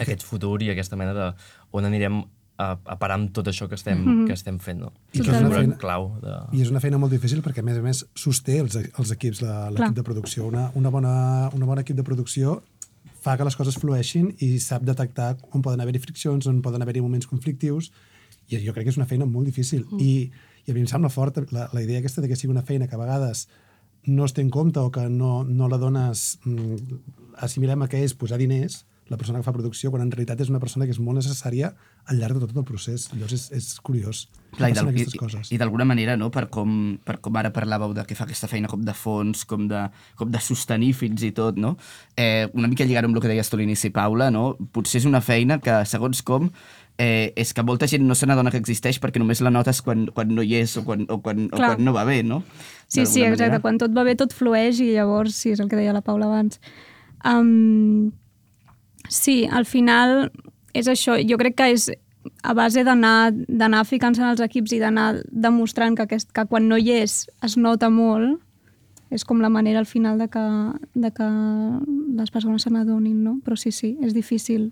aquest 0.00 0.22
futur 0.24 0.60
i 0.62 0.70
aquesta 0.72 0.96
mena 0.96 1.12
de 1.16 1.30
on 1.72 1.84
anirem 1.88 2.22
a, 2.62 2.78
a 2.94 2.96
parar 3.00 3.18
amb 3.18 3.32
tot 3.36 3.48
això 3.50 3.68
que 3.68 3.76
estem, 3.78 3.98
mm 3.98 4.08
-hmm. 4.08 4.26
que 4.26 4.36
estem 4.38 4.58
fent. 4.58 4.80
No? 4.80 4.92
I 5.12 5.18
És 5.20 5.26
que 5.26 5.32
és 5.32 5.40
una 5.40 5.56
feina- 5.56 5.78
clau. 5.78 6.12
De... 6.22 6.34
I 6.56 6.62
és 6.62 6.70
una 6.70 6.80
feina 6.80 6.98
molt 6.98 7.12
difícil 7.12 7.42
perquè, 7.42 7.60
a 7.60 7.62
més 7.62 7.78
a 7.78 7.82
més, 7.82 8.06
sosté 8.14 8.58
els, 8.58 8.76
els 8.76 9.10
equips, 9.10 9.42
l'equip 9.42 9.96
de 9.96 10.02
producció. 10.02 10.46
Una, 10.46 10.70
una, 10.74 10.90
bona, 10.90 11.50
una 11.52 11.66
bona 11.66 11.80
equip 11.80 11.96
de 11.96 12.02
producció 12.02 12.62
fa 13.20 13.36
que 13.36 13.44
les 13.44 13.56
coses 13.56 13.76
flueixin 13.78 14.34
i 14.38 14.58
sap 14.58 14.82
detectar 14.82 15.36
on 15.52 15.62
poden 15.62 15.80
haver-hi 15.80 15.98
friccions, 15.98 16.46
on 16.46 16.62
poden 16.62 16.82
haver-hi 16.82 17.00
moments 17.00 17.26
conflictius, 17.26 17.92
i 18.48 18.58
jo 18.66 18.72
crec 18.72 18.84
que 18.84 18.90
és 18.90 18.96
una 18.96 19.06
feina 19.06 19.26
molt 19.26 19.46
difícil. 19.46 19.86
Mm. 19.90 20.00
I, 20.00 20.30
I 20.66 20.70
a 20.70 20.74
mi 20.74 20.80
em 20.80 20.86
sembla 20.86 21.08
fort 21.08 21.38
la, 21.52 21.68
la 21.72 21.82
idea 21.82 21.98
aquesta 21.98 22.20
de 22.20 22.28
que 22.28 22.36
sigui 22.36 22.52
una 22.52 22.62
feina 22.62 22.88
que 22.88 22.94
a 22.94 22.98
vegades 22.98 23.48
no 24.04 24.24
es 24.24 24.32
té 24.32 24.42
en 24.42 24.50
compte 24.50 24.80
o 24.80 24.90
que 24.90 25.08
no, 25.08 25.44
no 25.44 25.68
la 25.68 25.78
dones... 25.78 26.38
Mm, 26.44 27.02
assimilem 27.42 27.80
a 27.82 27.88
què 27.88 28.02
és 28.04 28.12
posar 28.14 28.36
diners, 28.38 28.82
la 29.12 29.18
persona 29.20 29.38
que 29.38 29.44
fa 29.46 29.52
producció, 29.52 29.90
quan 29.92 30.02
en 30.06 30.10
realitat 30.10 30.40
és 30.40 30.48
una 30.50 30.58
persona 30.62 30.86
que 30.88 30.94
és 30.96 30.98
molt 30.98 31.20
necessària 31.20 31.74
al 32.10 32.18
llarg 32.18 32.38
de 32.40 32.46
tot 32.48 32.56
el 32.56 32.64
procés. 32.66 33.10
Llavors 33.12 33.34
és, 33.36 33.44
és 33.52 33.68
curiós. 33.84 34.24
Clar, 34.56 34.70
i 34.70 34.72
passen 34.72 34.86
d'al- 34.88 34.94
aquestes 34.94 35.14
i- 35.14 35.18
coses. 35.20 35.52
I 35.52 35.58
d'alguna 35.60 35.84
manera, 35.88 36.16
no, 36.16 36.30
per, 36.34 36.48
com, 36.52 36.98
per 37.04 37.18
com 37.20 37.36
ara 37.36 37.52
parlàveu 37.52 37.92
de 37.94 38.04
que 38.08 38.16
fa 38.18 38.24
aquesta 38.24 38.48
feina 38.50 38.68
com 38.72 38.82
de 38.84 38.94
fons, 38.96 39.44
com 39.48 39.68
de, 39.68 39.84
com 40.16 40.32
de 40.32 40.40
sostenir 40.40 40.92
fins 40.98 41.22
i 41.22 41.30
tot, 41.36 41.56
no? 41.60 41.76
eh, 42.16 42.48
una 42.54 42.68
mica 42.68 42.84
lligar 42.88 43.04
amb 43.04 43.14
el 43.16 43.22
que 43.22 43.28
deies 43.30 43.48
tu 43.52 43.56
a 43.56 43.60
l'inici, 43.60 43.90
Paula, 43.94 44.30
no? 44.34 44.56
potser 44.72 44.98
és 45.00 45.06
una 45.08 45.20
feina 45.20 45.60
que, 45.62 45.78
segons 45.88 46.20
com, 46.26 46.50
eh, 46.98 47.32
és 47.36 47.52
que 47.56 47.62
molta 47.64 47.86
gent 47.88 48.04
no 48.04 48.14
se 48.18 48.26
n'adona 48.28 48.50
que 48.52 48.60
existeix 48.60 48.98
perquè 49.00 49.18
només 49.22 49.40
la 49.40 49.50
notes 49.54 49.80
quan, 49.82 50.06
quan 50.12 50.34
no 50.34 50.42
hi 50.44 50.56
és 50.60 50.76
o 50.76 50.84
quan, 50.84 51.06
o 51.08 51.20
quan, 51.24 51.46
o 51.52 51.56
quan 51.56 51.80
no 51.84 51.92
va 51.96 52.04
bé, 52.04 52.22
no? 52.22 52.42
Sí, 52.88 53.06
sí, 53.06 53.22
exacte. 53.22 53.46
manera. 53.46 53.60
Quan 53.64 53.78
tot 53.80 53.94
va 53.96 54.04
bé, 54.04 54.16
tot 54.16 54.32
flueix 54.36 54.80
i 54.84 54.90
llavors, 54.92 55.34
sí, 55.34 55.52
és 55.56 55.60
el 55.60 55.68
que 55.72 55.76
deia 55.80 55.92
la 55.96 56.02
Paula 56.04 56.26
abans. 56.28 56.60
Um, 57.24 58.10
sí, 59.12 59.44
al 59.44 59.66
final 59.68 60.30
és 60.72 60.88
això. 60.88 61.18
Jo 61.28 61.36
crec 61.40 61.58
que 61.60 61.68
és 61.74 61.90
a 62.42 62.54
base 62.54 62.84
d'anar 62.86 63.84
ficant-se 63.86 64.22
en 64.22 64.30
els 64.30 64.40
equips 64.42 64.72
i 64.72 64.80
d'anar 64.80 65.22
demostrant 65.28 65.96
que, 65.98 66.06
aquest, 66.06 66.30
que 66.32 66.46
quan 66.48 66.68
no 66.70 66.78
hi 66.78 66.94
és 67.02 67.26
es 67.44 67.56
nota 67.58 67.90
molt, 67.90 68.40
és 69.12 69.26
com 69.28 69.42
la 69.44 69.50
manera 69.52 69.82
al 69.82 69.86
final 69.86 70.18
de 70.18 70.28
que, 70.32 70.44
de 70.94 71.10
que 71.12 71.28
les 72.16 72.30
persones 72.32 72.64
se 72.64 72.72
n'adonin, 72.72 73.20
no? 73.22 73.36
Però 73.44 73.58
sí, 73.60 73.70
sí, 73.74 73.98
és 74.00 74.14
difícil 74.16 74.70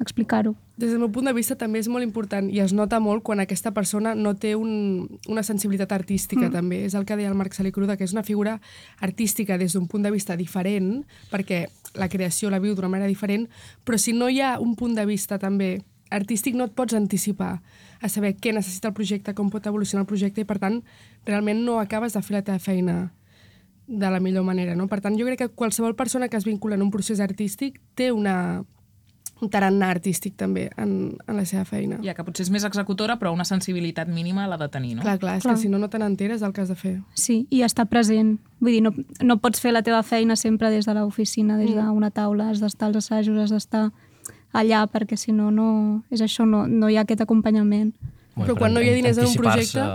explicar-ho. 0.00 0.54
Des 0.78 0.92
del 0.92 1.00
meu 1.02 1.10
punt 1.10 1.26
de 1.26 1.34
vista 1.34 1.56
també 1.58 1.80
és 1.82 1.88
molt 1.90 2.06
important 2.06 2.46
i 2.54 2.60
es 2.62 2.70
nota 2.70 3.00
molt 3.02 3.24
quan 3.26 3.42
aquesta 3.42 3.72
persona 3.74 4.12
no 4.14 4.36
té 4.38 4.52
un, 4.54 5.08
una 5.26 5.42
sensibilitat 5.42 5.90
artística 5.96 6.46
mm. 6.46 6.54
també. 6.54 6.84
És 6.86 6.94
el 6.94 7.02
que 7.04 7.16
deia 7.18 7.32
el 7.32 7.38
Marc 7.38 7.56
Salicruda, 7.56 7.96
que 7.98 8.06
és 8.06 8.14
una 8.14 8.22
figura 8.22 8.60
artística 9.02 9.58
des 9.58 9.74
d'un 9.74 9.88
punt 9.90 10.06
de 10.06 10.14
vista 10.14 10.36
diferent, 10.38 11.02
perquè 11.32 11.64
la 11.98 12.08
creació 12.08 12.50
la 12.50 12.62
viu 12.62 12.76
d'una 12.78 12.92
manera 12.92 13.10
diferent, 13.10 13.48
però 13.82 13.98
si 13.98 14.14
no 14.14 14.30
hi 14.30 14.38
ha 14.40 14.58
un 14.62 14.76
punt 14.78 14.94
de 14.94 15.06
vista 15.08 15.40
també 15.42 15.80
artístic 16.14 16.54
no 16.54 16.68
et 16.68 16.72
pots 16.78 16.94
anticipar 16.96 17.58
a 18.00 18.08
saber 18.08 18.36
què 18.38 18.54
necessita 18.54 18.88
el 18.88 18.96
projecte, 18.96 19.34
com 19.34 19.50
pot 19.50 19.66
evolucionar 19.66 20.06
el 20.06 20.10
projecte 20.10 20.40
i 20.40 20.48
per 20.48 20.60
tant 20.62 20.80
realment 21.26 21.64
no 21.66 21.80
acabes 21.82 22.14
de 22.14 22.22
fer 22.22 22.38
la 22.38 22.44
teva 22.46 22.62
feina 22.62 22.98
de 23.88 24.10
la 24.10 24.20
millor 24.20 24.44
manera. 24.44 24.76
No? 24.76 24.86
Per 24.86 25.00
tant, 25.00 25.16
jo 25.18 25.26
crec 25.26 25.42
que 25.42 25.48
qualsevol 25.48 25.96
persona 25.96 26.28
que 26.28 26.36
es 26.36 26.44
vincula 26.44 26.76
en 26.76 26.84
un 26.84 26.92
procés 26.92 27.20
artístic 27.24 27.80
té 27.96 28.12
una, 28.12 28.64
un 29.40 29.48
tarannà 29.50 29.90
artístic 29.94 30.34
també 30.36 30.70
en, 30.76 31.16
en 31.26 31.36
la 31.36 31.44
seva 31.46 31.64
feina. 31.64 31.98
Ja 32.02 32.14
que 32.14 32.24
potser 32.26 32.42
és 32.46 32.50
més 32.50 32.64
executora, 32.64 33.18
però 33.20 33.30
una 33.32 33.44
sensibilitat 33.44 34.08
mínima 34.08 34.48
l'ha 34.50 34.56
de 34.58 34.68
tenir, 34.68 34.96
no? 34.96 35.02
Clar, 35.02 35.18
clar, 35.18 35.36
és 35.38 35.42
Clar. 35.44 35.54
que 35.54 35.60
si 35.62 35.68
no, 35.68 35.78
no 35.78 35.88
te 35.88 35.98
n'enteres 35.98 36.40
del 36.40 36.52
que 36.52 36.60
has 36.62 36.68
de 36.68 36.74
fer. 36.74 36.96
Sí, 37.14 37.46
i 37.50 37.62
estar 37.62 37.86
present. 37.86 38.38
Vull 38.58 38.72
dir, 38.72 38.82
no, 38.82 38.90
no 39.22 39.36
pots 39.38 39.60
fer 39.60 39.72
la 39.72 39.82
teva 39.86 40.02
feina 40.02 40.34
sempre 40.36 40.70
des 40.70 40.86
de 40.86 40.94
l'oficina, 40.94 41.56
des 41.56 41.70
d'una 41.74 42.10
taula, 42.10 42.50
has 42.50 42.58
d'estar 42.60 42.88
als 42.88 42.96
assajos, 43.04 43.38
has 43.38 43.50
d'estar 43.54 43.92
allà, 44.52 44.86
perquè 44.90 45.16
si 45.16 45.30
no, 45.32 45.50
no 45.52 46.02
és 46.10 46.20
això, 46.24 46.46
no, 46.48 46.66
no 46.66 46.88
hi 46.90 46.96
ha 46.96 47.02
aquest 47.06 47.20
acompanyament. 47.22 47.92
Però 48.34 48.56
quan 48.58 48.74
no 48.74 48.80
hi 48.80 48.88
ha 48.90 48.94
diners 48.94 49.18
en 49.18 49.26
un 49.26 49.34
projecte- 49.34 49.86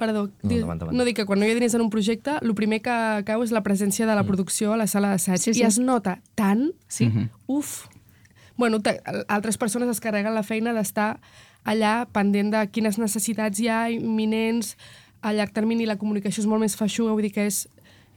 Perdó, 0.00 0.30
No, 0.42 0.48
di- 0.48 0.54
endavant, 0.54 0.76
endavant. 0.78 0.96
no 0.96 1.04
dic 1.04 1.16
que 1.18 1.26
quan 1.28 1.38
no 1.38 1.44
hi 1.44 1.50
ha 1.50 1.54
diners 1.58 1.74
en 1.76 1.82
un 1.82 1.90
projecte, 1.92 2.38
el 2.40 2.54
primer 2.56 2.80
que 2.80 2.94
cau 3.26 3.42
és 3.44 3.50
la 3.52 3.60
presència 3.60 4.06
de 4.08 4.14
la 4.16 4.22
producció 4.24 4.72
a 4.72 4.78
la 4.80 4.86
sala 4.86 5.10
d'assaig. 5.12 5.36
Sí, 5.42 5.52
sí. 5.52 5.60
I 5.60 5.64
es 5.68 5.76
nota 5.78 6.22
tant, 6.34 6.70
Sí? 6.88 7.10
uf. 7.46 7.82
Bueno, 8.60 8.82
altres 9.32 9.56
persones 9.56 9.88
es 9.88 10.02
carreguen 10.04 10.34
la 10.36 10.44
feina 10.44 10.74
d'estar 10.76 11.14
allà 11.64 12.04
pendent 12.12 12.52
de 12.52 12.60
quines 12.68 12.98
necessitats 13.00 13.56
hi 13.56 13.70
ha, 13.72 13.86
imminents, 13.88 14.74
a 15.24 15.32
llarg 15.32 15.54
termini 15.56 15.86
la 15.88 15.96
comunicació 16.00 16.42
és 16.44 16.48
molt 16.48 16.60
més 16.60 16.76
feixuga, 16.76 17.14
vull 17.16 17.24
dir 17.24 17.32
que 17.32 17.46
és, 17.48 17.62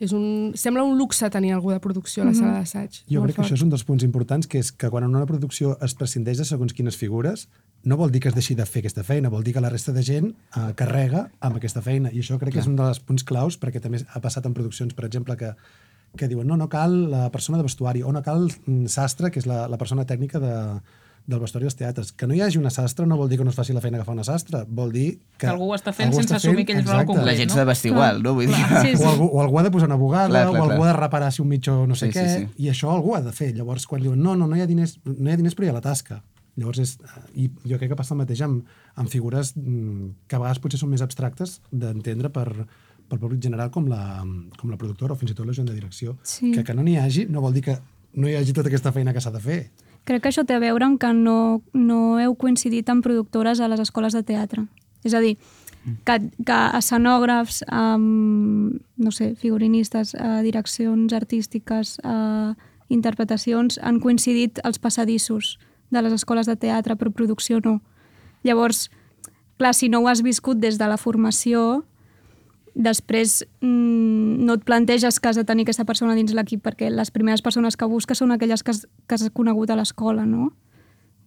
és 0.03 0.11
un... 0.15 0.51
Sembla 0.59 0.83
un 0.83 0.97
luxe 0.99 1.29
tenir 1.31 1.53
algú 1.55 1.71
de 1.71 1.79
producció 1.83 2.25
a 2.25 2.27
la 2.27 2.33
sala 2.35 2.57
d'assaig. 2.57 3.05
Jo 3.07 3.23
crec 3.23 3.37
que 3.37 3.39
fort. 3.39 3.47
això 3.47 3.59
és 3.59 3.63
un 3.63 3.71
dels 3.71 3.85
punts 3.87 4.03
importants, 4.03 4.49
que 4.51 4.59
és 4.59 4.73
que 4.75 4.91
quan 4.91 5.07
en 5.07 5.15
una 5.15 5.29
producció 5.29 5.77
es 5.79 5.95
prescindeix 5.95 6.43
de 6.43 6.47
segons 6.49 6.75
quines 6.75 6.99
figures, 6.99 7.47
no 7.87 7.99
vol 7.99 8.11
dir 8.11 8.19
que 8.23 8.31
es 8.31 8.35
deixi 8.35 8.55
de 8.59 8.67
fer 8.67 8.83
aquesta 8.83 9.03
feina, 9.07 9.31
vol 9.31 9.47
dir 9.47 9.55
que 9.55 9.63
la 9.63 9.71
resta 9.71 9.95
de 9.95 10.03
gent 10.03 10.33
eh, 10.33 10.69
carrega 10.79 11.29
amb 11.39 11.59
aquesta 11.59 11.83
feina. 11.83 12.11
I 12.11 12.19
això 12.23 12.39
crec 12.39 12.57
que 12.57 12.63
és 12.63 12.67
un 12.67 12.75
dels 12.79 12.99
punts 12.99 13.23
claus, 13.27 13.59
perquè 13.59 13.79
també 13.83 14.03
ha 14.03 14.23
passat 14.23 14.47
en 14.47 14.55
produccions, 14.55 14.91
per 14.95 15.07
exemple, 15.07 15.39
que, 15.39 15.55
que 16.17 16.27
diuen 16.29 16.47
no, 16.47 16.57
no 16.57 16.69
cal 16.69 17.09
la 17.11 17.29
persona 17.31 17.57
de 17.57 17.63
vestuari, 17.69 18.03
o 18.03 18.11
no 18.13 18.21
cal 18.21 18.47
mm, 18.65 18.85
sastre, 18.91 19.31
que 19.31 19.39
és 19.41 19.47
la, 19.49 19.67
la 19.67 19.77
persona 19.81 20.05
tècnica 20.05 20.39
de, 20.39 20.53
del 21.25 21.39
vestuari 21.39 21.63
dels 21.65 21.77
teatres. 21.79 22.11
Que 22.13 22.27
no 22.27 22.35
hi 22.35 22.41
hagi 22.45 22.59
una 22.59 22.69
sastre 22.69 23.05
no 23.07 23.17
vol 23.17 23.29
dir 23.31 23.37
que 23.39 23.45
no 23.47 23.49
es 23.53 23.55
faci 23.57 23.73
la 23.73 23.81
feina 23.81 23.97
que 23.97 24.05
fa 24.05 24.11
una 24.13 24.25
sastre, 24.27 24.65
vol 24.67 24.91
dir 24.91 25.07
que... 25.37 25.45
Que 25.45 25.51
algú 25.53 25.71
ho 25.71 25.75
està 25.77 25.93
fent 25.95 26.09
algú 26.11 26.19
sense 26.21 26.33
està 26.35 26.39
fent- 26.41 26.51
assumir 26.51 26.65
que 26.67 26.73
ell 26.77 26.83
fa 26.83 26.97
el 26.97 27.01
exacte. 27.01 27.07
concret. 27.13 27.25
La 27.31 27.35
gent 27.39 27.49
no? 27.49 27.55
s'ha 27.55 27.63
de 27.63 27.69
vestir 27.71 27.91
igual, 27.93 28.21
no? 28.23 28.33
Vull 28.37 28.51
dir. 28.51 28.65
Sí, 28.83 28.91
sí. 28.97 29.03
O, 29.03 29.09
algú, 29.09 29.29
o 29.31 29.41
algú 29.41 29.59
ha 29.59 29.63
de 29.63 29.71
posar 29.71 29.87
una 29.89 29.97
bugada, 30.01 30.27
Clar, 30.29 30.43
clar, 30.49 30.59
o 30.59 30.63
algú 30.67 30.75
clar. 30.83 30.89
ha 30.89 30.91
de 30.93 30.99
reparar 30.99 31.31
si 31.33 31.41
un 31.41 31.49
mitjó 31.49 31.79
no 31.87 31.95
sé 31.95 32.11
Sí, 32.11 32.19
què, 32.19 32.27
sí, 32.29 32.43
sí. 32.45 32.65
i 32.65 32.69
això 32.75 32.91
algú 32.93 33.15
ha 33.17 33.21
de 33.25 33.31
fer. 33.33 33.53
Llavors, 33.55 33.87
quan 33.87 34.03
diuen, 34.05 34.21
no, 34.21 34.35
no, 34.35 34.45
no 34.51 34.55
hi 34.59 34.61
ha 34.61 34.69
diners, 34.69 34.99
no 35.05 35.29
hi 35.29 35.33
ha 35.33 35.39
diners 35.39 35.55
però 35.57 35.65
hi 35.69 35.73
ha 35.73 35.77
la 35.79 35.85
tasca. 35.87 36.21
Llavors, 36.59 36.77
és, 36.83 36.97
i 37.33 37.47
jo 37.65 37.79
crec 37.81 37.89
que 37.89 37.97
passa 37.97 38.13
el 38.13 38.19
mateix 38.19 38.43
amb, 38.45 38.67
amb 39.01 39.09
figures 39.09 39.55
mm, 39.57 40.09
que 40.29 40.35
a 40.37 40.41
vegades 40.43 40.59
potser 40.61 40.77
són 40.83 40.91
més 40.91 41.01
abstractes 41.01 41.55
d'entendre 41.71 42.29
per, 42.29 42.67
pel 43.09 43.19
públic 43.19 43.41
general 43.43 43.71
com 43.71 43.87
la, 43.89 44.23
com 44.59 44.71
la 44.71 44.77
productora 44.77 45.13
o 45.13 45.19
fins 45.19 45.33
i 45.33 45.37
tot 45.37 45.47
la 45.47 45.55
gent 45.55 45.67
de 45.69 45.75
direcció. 45.75 46.17
Sí. 46.23 46.51
Que 46.53 46.63
que 46.63 46.73
no 46.73 46.83
n'hi 46.83 46.97
hagi 46.97 47.27
no 47.29 47.41
vol 47.41 47.53
dir 47.53 47.63
que 47.63 47.77
no 48.13 48.29
hi 48.29 48.35
hagi 48.37 48.53
tota 48.53 48.69
aquesta 48.69 48.93
feina 48.93 49.13
que 49.13 49.21
s'ha 49.21 49.33
de 49.33 49.41
fer. 49.41 49.59
Crec 50.03 50.23
que 50.23 50.29
això 50.29 50.43
té 50.45 50.55
a 50.55 50.61
veure 50.61 50.85
amb 50.85 50.99
que 50.99 51.13
no, 51.15 51.63
no 51.73 52.19
heu 52.19 52.35
coincidit 52.35 52.89
amb 52.91 53.03
productores 53.03 53.59
a 53.59 53.69
les 53.71 53.79
escoles 53.79 54.13
de 54.13 54.23
teatre. 54.27 54.65
És 55.03 55.13
a 55.15 55.21
dir, 55.23 55.37
que, 56.07 56.17
que 56.45 56.59
escenògrafs, 56.79 57.63
um, 57.71 58.79
no 58.97 59.11
sé, 59.11 59.33
figurinistes, 59.39 60.13
uh, 60.15 60.41
direccions 60.43 61.13
artístiques, 61.15 61.97
uh, 62.03 62.53
interpretacions, 62.89 63.79
han 63.83 63.99
coincidit 64.03 64.59
als 64.63 64.79
passadissos 64.79 65.57
de 65.91 66.01
les 66.01 66.13
escoles 66.13 66.47
de 66.47 66.55
teatre, 66.55 66.95
però 66.95 67.11
producció 67.11 67.59
no. 67.63 67.81
Llavors, 68.43 68.89
clar, 69.57 69.73
si 69.75 69.89
no 69.89 70.03
ho 70.03 70.07
has 70.11 70.23
viscut 70.23 70.59
des 70.59 70.79
de 70.79 70.87
la 70.87 70.97
formació, 70.97 71.83
després 72.73 73.43
mm, 73.61 74.43
no 74.45 74.57
et 74.57 74.63
planteges 74.65 75.19
que 75.19 75.29
has 75.29 75.37
de 75.37 75.45
tenir 75.45 75.65
aquesta 75.67 75.85
persona 75.85 76.15
dins 76.17 76.33
l'equip 76.33 76.63
perquè 76.65 76.89
les 76.89 77.11
primeres 77.13 77.43
persones 77.45 77.77
que 77.77 77.89
busques 77.89 78.17
són 78.17 78.33
aquelles 78.33 78.63
que 78.63 78.73
has, 78.73 78.85
que 79.07 79.15
has 79.15 79.29
conegut 79.33 79.69
a 79.69 79.77
l'escola, 79.77 80.25
no? 80.25 80.51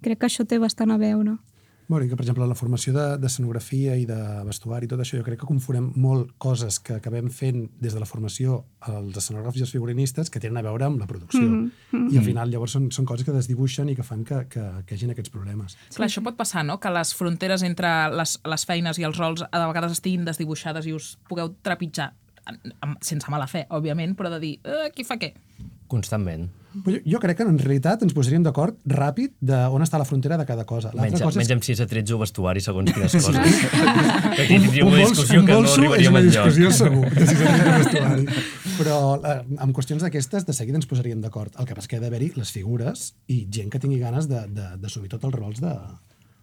Crec 0.02 0.20
que 0.20 0.28
això 0.30 0.44
té 0.44 0.58
bastant 0.58 0.90
a 0.90 0.98
veure. 0.98 1.36
Bueno, 1.88 2.04
i 2.04 2.08
que, 2.10 2.16
per 2.18 2.24
exemple, 2.24 2.46
la 2.50 2.56
formació 2.58 2.92
de, 2.96 3.04
de 3.22 3.28
escenografia 3.30 3.94
i 3.96 4.06
de 4.08 4.18
vestuari 4.46 4.88
i 4.88 4.90
tot 4.90 5.02
això, 5.02 5.18
jo 5.20 5.26
crec 5.26 5.38
que 5.42 5.48
confonem 5.48 5.92
molt 6.02 6.32
coses 6.42 6.80
que 6.82 6.96
acabem 6.98 7.30
fent 7.30 7.68
des 7.82 7.94
de 7.94 8.02
la 8.02 8.08
formació 8.10 8.64
als 8.90 9.20
escenògrafs 9.22 9.60
i 9.60 9.66
els 9.66 9.74
figurinistes 9.74 10.32
que 10.32 10.42
tenen 10.42 10.58
a 10.58 10.64
veure 10.66 10.88
amb 10.88 10.98
la 10.98 11.06
producció. 11.06 11.42
Mm 11.42 11.70
-hmm. 11.92 12.12
I 12.12 12.18
al 12.18 12.24
final, 12.24 12.50
llavors, 12.50 12.72
són, 12.72 12.90
són 12.90 13.04
coses 13.04 13.24
que 13.24 13.32
desdibuixen 13.32 13.88
i 13.88 13.96
que 13.96 14.02
fan 14.02 14.24
que, 14.24 14.46
que, 14.48 14.64
que 14.86 14.94
hi 14.94 14.98
hagin 14.98 15.10
aquests 15.10 15.30
problemes. 15.30 15.76
Clar, 15.94 16.08
això 16.08 16.22
pot 16.22 16.36
passar, 16.36 16.64
no? 16.64 16.80
Que 16.80 16.90
les 16.90 17.14
fronteres 17.14 17.62
entre 17.62 18.10
les, 18.10 18.40
les 18.44 18.64
feines 18.64 18.98
i 18.98 19.04
els 19.04 19.18
rols 19.18 19.44
a 19.50 19.66
vegades 19.66 19.92
estiguin 19.92 20.24
desdibuixades 20.24 20.86
i 20.86 20.92
us 20.92 21.18
pugueu 21.28 21.54
trepitjar 21.62 22.12
amb, 22.46 22.96
sense 23.02 23.30
mala 23.30 23.46
fe, 23.50 23.66
òbviament, 23.70 24.14
però 24.16 24.30
de 24.30 24.40
dir, 24.40 24.54
eh, 24.64 24.90
qui 24.94 25.04
fa 25.04 25.16
què? 25.18 25.32
Constantment. 25.86 26.48
Jo, 26.84 26.98
jo 27.08 27.18
crec 27.22 27.38
que 27.38 27.44
en 27.46 27.56
realitat 27.58 28.02
ens 28.04 28.12
posaríem 28.12 28.42
d'acord 28.44 28.76
ràpid 28.90 29.32
de 29.40 29.56
on 29.72 29.80
està 29.84 29.96
la 29.96 30.04
frontera 30.04 30.36
de 30.36 30.44
cada 30.44 30.66
cosa. 30.68 30.90
Menys, 30.92 31.14
L'altra 31.14 31.28
cosa 31.30 31.38
menys 31.40 31.48
és 31.48 31.54
amb 31.54 31.64
6 31.64 31.80
a 31.80 31.86
13 31.88 32.12
o 32.12 32.18
vestuari, 32.20 32.60
segons 32.60 32.90
quines 32.92 33.14
coses. 33.14 33.36
Aquí 34.42 34.58
tindríem 34.58 34.86
un 34.90 34.92
una 34.92 35.06
discussió 35.06 35.40
un 35.40 35.46
que 35.46 35.52
no 35.54 35.58
bolso 35.62 35.72
és 35.72 35.78
arribaríem 35.78 36.12
una 36.12 36.20
enlloc. 36.20 36.50
discussió 36.50 36.72
segur, 36.76 37.08
de 37.14 37.26
si 37.30 37.36
seria 37.38 37.62
un 37.70 37.78
vestuari. 37.80 38.26
Però 38.76 38.98
eh, 39.22 39.38
amb 39.64 39.76
qüestions 39.78 40.04
d'aquestes, 40.04 40.44
de 40.44 40.52
seguida 40.58 40.76
ens 40.82 40.90
posaríem 40.90 41.22
d'acord. 41.24 41.54
El 41.56 41.64
que 41.70 41.78
passa 41.78 41.86
és 41.86 41.92
que 41.94 41.96
ha 41.96 42.04
d'haver-hi 42.04 42.32
les 42.36 42.52
figures 42.52 43.06
i 43.32 43.46
gent 43.48 43.70
que 43.72 43.80
tingui 43.80 44.02
ganes 44.02 44.28
de- 44.28 44.44
de- 44.58 44.74
d'assumir 44.82 45.08
tots 45.14 45.24
els 45.24 45.34
rols 45.38 45.62
de... 45.64 45.72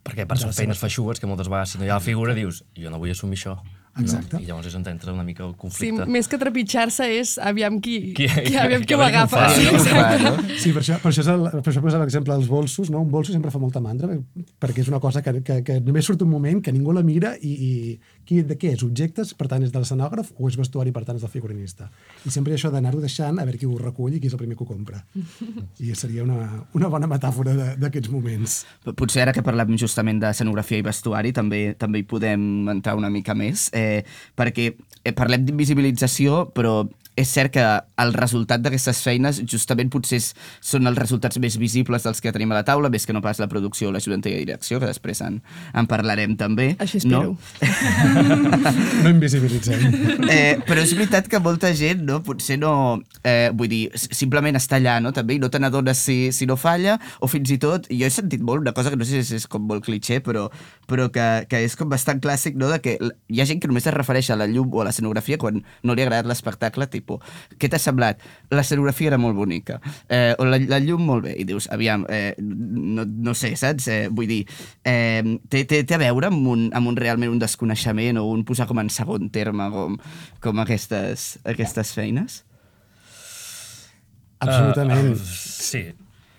Perquè 0.03 0.25
per 0.25 0.35
de 0.39 0.41
són 0.41 0.49
les 0.49 0.57
feines 0.63 0.81
feixugues 0.81 1.19
que 1.21 1.27
moltes 1.29 1.47
vegades 1.51 1.75
si 1.75 1.77
no 1.77 1.85
hi 1.85 1.91
ha 1.93 1.99
la 1.99 2.03
figura 2.03 2.33
dius 2.33 2.63
jo 2.75 2.89
no 2.89 2.97
vull 2.99 3.11
assumir 3.13 3.37
això. 3.37 3.59
Exacte. 4.01 4.37
No? 4.37 4.41
I 4.41 4.45
llavors 4.47 4.67
és 4.67 4.75
on 4.75 4.85
entra 4.89 5.13
una 5.13 5.23
mica 5.23 5.43
el 5.45 5.51
Sí, 5.53 5.57
conflicte. 5.59 6.05
més 6.09 6.27
que 6.27 6.37
trepitjar-se 6.41 7.05
és 7.19 7.35
aviam 7.37 7.79
qui, 7.79 8.13
Qui- 8.17 8.27
qui, 8.27 8.55
aviam 8.57 8.81
qui- 8.81 8.87
qui 8.87 8.93
ho 8.95 9.01
agafa. 9.01 9.37
fa, 9.37 9.49
Sí, 9.53 9.65
no? 9.65 9.77
exacte. 9.77 10.57
Sí, 10.59 10.71
per 10.73 10.81
això, 10.81 10.97
per 10.99 11.11
això, 11.11 11.21
és 11.21 11.27
el, 11.27 11.43
per 11.61 11.71
això 11.73 11.81
posa 11.81 11.99
l'exemple 11.99 12.33
dels 12.33 12.47
bolsos, 12.49 12.89
no? 12.89 13.01
Un 13.01 13.11
bolso 13.11 13.31
sempre 13.31 13.51
fa 13.51 13.59
molta 13.59 13.79
mandra, 13.79 14.09
perquè 14.59 14.79
és 14.81 14.87
una 14.89 14.99
cosa 14.99 15.21
que, 15.21 15.43
que, 15.43 15.59
que 15.63 15.79
només 15.81 16.05
surt 16.05 16.21
un 16.23 16.29
moment, 16.29 16.61
que 16.63 16.71
ningú 16.73 16.91
la 16.91 17.03
mira 17.03 17.35
i, 17.41 17.51
i 17.53 17.99
qui, 18.25 18.41
de 18.41 18.57
què 18.57 18.73
és? 18.73 18.81
Objectes, 18.83 19.33
per 19.35 19.47
tant 19.51 19.61
és 19.63 19.71
de 19.71 19.77
l'escenògraf, 19.79 20.31
o 20.39 20.47
és 20.49 20.57
vestuari, 20.57 20.91
per 20.91 21.03
tant 21.05 21.15
és 21.17 21.21
del 21.21 21.29
figurinista. 21.29 21.91
I 22.25 22.31
sempre 22.31 22.51
hi 22.51 22.55
ha 22.55 22.57
això 22.63 22.71
d'anar-ho 22.73 22.99
deixant 23.03 23.37
a 23.39 23.45
veure 23.45 23.57
qui 23.61 23.67
ho 23.69 23.77
recull 23.77 24.15
i 24.15 24.19
qui 24.19 24.27
és 24.27 24.33
el 24.33 24.39
primer 24.39 24.57
que 24.57 24.63
ho 24.63 24.67
compra. 24.67 25.03
I 25.79 25.93
seria 25.95 26.23
una, 26.23 26.65
una 26.73 26.87
bona 26.87 27.05
metàfora 27.07 27.53
de- 27.53 27.75
d'aquests 27.77 28.09
moments. 28.09 28.65
Potser 28.95 29.21
ara 29.27 29.33
que 29.35 29.43
parlem 29.45 29.77
justament 29.77 30.19
d'escenografia 30.23 30.79
i 30.81 30.85
vestuari 30.85 31.31
també 31.35 31.75
també 31.77 31.99
hi 31.99 32.07
podem 32.09 32.67
entrar 32.71 32.95
una 32.97 33.09
mica 33.11 33.35
més, 33.35 33.69
eh, 33.73 33.82
perquè 34.39 34.69
eh, 34.71 35.13
parlem 35.15 35.45
d'invisibilització, 35.47 36.45
però 36.55 36.81
és 37.15 37.29
cert 37.29 37.53
que 37.53 37.63
el 38.03 38.13
resultat 38.15 38.63
d'aquestes 38.63 39.01
feines 39.05 39.41
justament 39.49 39.91
potser 39.93 40.17
és, 40.21 40.31
són 40.63 40.89
els 40.89 40.97
resultats 40.97 41.37
més 41.41 41.57
visibles 41.61 42.05
dels 42.05 42.21
que 42.23 42.33
tenim 42.33 42.51
a 42.53 42.59
la 42.59 42.65
taula, 42.67 42.89
més 42.93 43.05
que 43.05 43.13
no 43.13 43.21
pas 43.21 43.39
la 43.41 43.49
producció 43.51 43.89
o 43.89 43.93
l'ajuntament 43.93 44.23
de 44.23 44.45
direcció, 44.45 44.79
que 44.81 44.89
després 44.89 45.21
en, 45.25 45.39
en 45.73 45.89
parlarem 45.89 46.35
també. 46.39 46.73
Així 46.83 47.01
espero. 47.03 47.33
No? 47.33 47.37
No 49.03 49.11
invisibilitzem. 49.11 49.83
Eh, 50.29 50.57
però 50.65 50.81
és 50.83 50.93
veritat 50.95 51.27
que 51.29 51.41
molta 51.43 51.73
gent, 51.77 52.03
no, 52.07 52.21
potser 52.25 52.57
no... 52.61 52.73
Eh, 53.23 53.51
vull 53.55 53.69
dir, 53.71 53.83
simplement 53.95 54.57
està 54.57 54.77
allà, 54.79 54.97
no, 55.03 55.13
també, 55.15 55.37
i 55.37 55.41
no 55.41 55.49
te 55.53 55.61
n'adones 55.61 55.99
si, 55.99 56.17
si 56.35 56.47
no 56.49 56.57
falla, 56.59 56.97
o 57.23 57.29
fins 57.31 57.51
i 57.53 57.59
tot, 57.61 57.87
jo 57.91 58.07
he 58.07 58.13
sentit 58.13 58.43
molt 58.43 58.63
una 58.63 58.73
cosa 58.75 58.91
que 58.91 58.99
no 58.99 59.07
sé 59.07 59.23
si 59.23 59.37
és 59.37 59.47
com 59.49 59.65
molt 59.69 59.85
cliché, 59.85 60.19
però, 60.23 60.47
però 60.89 61.09
que, 61.13 61.27
que 61.51 61.61
és 61.67 61.77
com 61.79 61.91
bastant 61.91 62.21
clàssic, 62.23 62.57
no, 62.59 62.71
de 62.71 62.79
que 62.83 62.97
hi 62.99 63.41
ha 63.41 63.47
gent 63.49 63.61
que 63.63 63.69
només 63.71 63.87
es 63.87 63.95
refereix 63.95 64.31
a 64.33 64.39
la 64.39 64.49
llum 64.49 64.73
o 64.73 64.83
a 64.83 64.87
l'escenografia 64.87 65.39
quan 65.41 65.61
no 65.83 65.95
li 65.95 66.03
ha 66.03 66.07
agradat 66.07 66.29
l'espectacle, 66.29 66.89
tipus, 67.03 67.35
què 67.59 67.69
t'ha 67.69 67.79
semblat? 67.81 68.21
L'escenografia 68.53 69.11
era 69.11 69.19
molt 69.21 69.35
bonica, 69.37 69.79
eh, 70.07 70.33
o 70.39 70.47
la, 70.47 70.59
la 70.69 70.79
llum 70.83 71.03
molt 71.07 71.27
bé, 71.27 71.35
i 71.39 71.47
dius, 71.47 71.67
aviam, 71.73 72.05
eh, 72.09 72.33
no, 72.39 73.05
no 73.05 73.35
sé, 73.37 73.53
saps? 73.59 73.89
Eh, 73.91 74.07
vull 74.13 74.29
dir, 74.29 74.41
eh, 74.87 75.21
té, 75.49 75.65
té, 75.69 75.83
té 75.87 75.97
a 75.97 76.01
veure 76.01 76.31
amb 76.31 76.47
un, 76.47 76.69
amb 76.75 76.93
un 76.93 76.99
realment 76.99 77.33
un 77.33 77.41
desconeixement 77.41 78.21
o 78.21 78.25
un 78.31 78.43
posar 78.47 78.67
com 78.69 78.81
en 78.81 78.91
segon 78.93 79.29
terme 79.33 79.69
com, 79.73 79.99
com 80.43 80.63
aquestes, 80.63 81.37
aquestes 81.43 81.93
feines? 81.95 82.43
Absolutament. 84.43 85.13
Uh, 85.13 85.19
sí. 85.23 85.85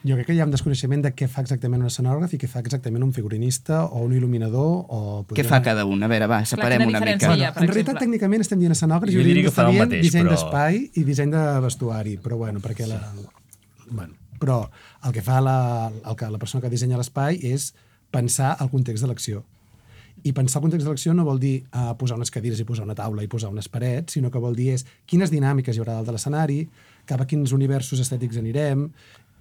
Jo 0.05 0.17
crec 0.19 0.27
que 0.29 0.35
hi 0.37 0.41
ha 0.43 0.45
un 0.45 0.51
desconeixement 0.53 1.01
de 1.07 1.15
què 1.17 1.27
fa 1.33 1.41
exactament 1.41 1.81
un 1.81 1.89
escenògraf 1.89 2.35
i 2.37 2.39
què 2.43 2.49
fa 2.51 2.61
exactament 2.61 3.07
un 3.07 3.13
figurinista 3.17 3.85
o 3.87 4.03
un 4.05 4.13
il·luminador 4.13 4.73
o... 4.93 4.99
Què 5.33 5.45
fa 5.49 5.63
cada 5.65 5.87
un? 5.89 6.03
A 6.05 6.11
veure, 6.13 6.27
va, 6.29 6.43
separem 6.45 6.85
quina 6.85 6.99
una 6.99 7.01
mica. 7.07 7.31
per 7.31 7.33
en 7.33 7.39
realitat, 7.39 7.79
exemple. 7.79 8.03
tècnicament 8.03 8.45
estem 8.45 8.61
dient 8.61 8.77
escenògrafs 8.77 9.15
i 9.15 9.17
Jo 9.17 9.23
hauríem 9.23 9.31
diria 9.33 9.47
que 9.47 9.49
d'estar 9.49 9.65
fa 9.65 9.71
el 9.71 9.79
dient 9.79 9.89
mateix, 9.89 10.05
disseny 10.05 10.29
però- 10.29 10.37
d'espai 10.37 10.83
i 11.01 11.07
disseny 11.09 11.33
de 11.33 11.47
vestuari, 11.65 12.15
però 12.21 12.37
bueno, 12.43 12.61
perquè 12.61 12.91
la... 12.91 13.01
Bueno, 13.89 14.13
però 14.45 14.61
el 15.09 15.17
que 15.17 15.25
fa 15.25 15.41
la, 15.41 15.57
el 15.89 16.21
que 16.21 16.29
la 16.37 16.39
persona 16.43 16.61
que 16.61 16.73
dissenya 16.77 17.01
l'espai 17.01 17.41
és 17.41 17.71
pensar 18.13 18.59
el 18.61 18.69
context 18.71 19.05
de 19.05 19.09
l'acció. 19.09 19.41
I 20.25 20.33
pensar 20.37 20.61
el 20.61 20.69
context 20.69 20.85
de 20.85 20.93
l'acció 20.93 21.13
no 21.17 21.25
vol 21.25 21.41
dir 21.41 21.65
uh, 21.73 21.93
posar 22.01 22.17
unes 22.21 22.31
cadires 22.33 22.61
i 22.61 22.65
posar 22.69 22.85
una 22.85 22.95
taula 22.97 23.25
i 23.25 23.29
posar 23.29 23.51
unes 23.53 23.69
parets, 23.73 24.15
sinó 24.15 24.31
que 24.31 24.41
vol 24.41 24.55
dir 24.57 24.71
és 24.77 24.85
quines 25.11 25.33
dinàmiques 25.33 25.77
hi 25.77 25.81
haurà 25.83 25.97
dalt 25.99 26.09
de 26.09 26.15
l'escenari, 26.17 26.61
cap 27.05 27.21
a 27.21 27.27
quins 27.29 27.53
universos 27.53 28.01
estètics 28.01 28.39
anirem, 28.41 28.87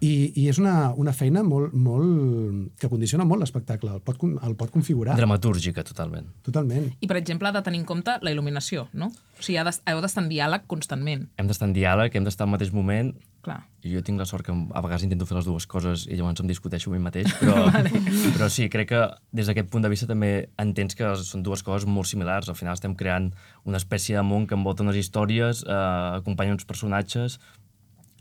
i, 0.04 0.12
i 0.36 0.46
és 0.50 0.58
una, 0.60 0.92
una 1.00 1.14
feina 1.16 1.42
molt, 1.46 1.72
molt, 1.72 2.72
que 2.80 2.90
condiciona 2.92 3.24
molt 3.28 3.44
l'espectacle, 3.44 3.92
el, 3.96 4.02
pot, 4.04 4.20
el 4.24 4.56
pot 4.58 4.72
configurar. 4.74 5.16
Dramatúrgica, 5.18 5.84
totalment. 5.86 6.28
Totalment. 6.46 6.90
I, 6.98 7.08
per 7.10 7.18
exemple, 7.20 7.48
ha 7.48 7.54
de 7.54 7.62
tenir 7.64 7.80
en 7.82 7.86
compte 7.88 8.18
la 8.20 8.32
il·luminació, 8.34 8.88
no? 8.92 9.10
O 9.34 9.44
sigui, 9.44 9.58
heu 9.60 10.02
d'estar 10.02 10.24
en 10.24 10.28
diàleg 10.30 10.66
constantment. 10.70 11.28
Hem 11.40 11.48
d'estar 11.48 11.70
en 11.70 11.76
diàleg, 11.76 12.16
hem 12.16 12.26
d'estar 12.26 12.46
al 12.46 12.52
mateix 12.52 12.74
moment. 12.74 13.14
Clar. 13.44 13.58
I 13.84 13.90
jo 13.92 14.00
tinc 14.04 14.20
la 14.20 14.24
sort 14.24 14.46
que 14.46 14.52
a 14.54 14.80
vegades 14.80 15.04
intento 15.04 15.26
fer 15.28 15.36
les 15.36 15.48
dues 15.48 15.66
coses 15.68 16.06
i 16.08 16.16
llavors 16.16 16.40
em 16.40 16.48
discuteixo 16.48 16.88
amb 16.88 16.96
mi 16.96 17.02
mateix, 17.04 17.28
però, 17.40 17.66
però 18.36 18.48
sí, 18.52 18.70
crec 18.72 18.88
que 18.94 19.02
des 19.36 19.50
d'aquest 19.50 19.68
punt 19.72 19.84
de 19.84 19.90
vista 19.92 20.08
també 20.08 20.30
entens 20.62 20.96
que 20.96 21.10
són 21.20 21.44
dues 21.44 21.64
coses 21.66 21.88
molt 21.88 22.08
similars. 22.08 22.48
Al 22.48 22.56
final 22.56 22.78
estem 22.78 22.96
creant 22.96 23.32
una 23.68 23.80
espècie 23.80 24.16
de 24.16 24.24
món 24.24 24.48
que 24.48 24.56
envolta 24.56 24.86
unes 24.86 24.96
històries, 25.00 25.60
eh, 25.66 25.82
acompanya 26.22 26.56
uns 26.56 26.64
personatges 26.64 27.36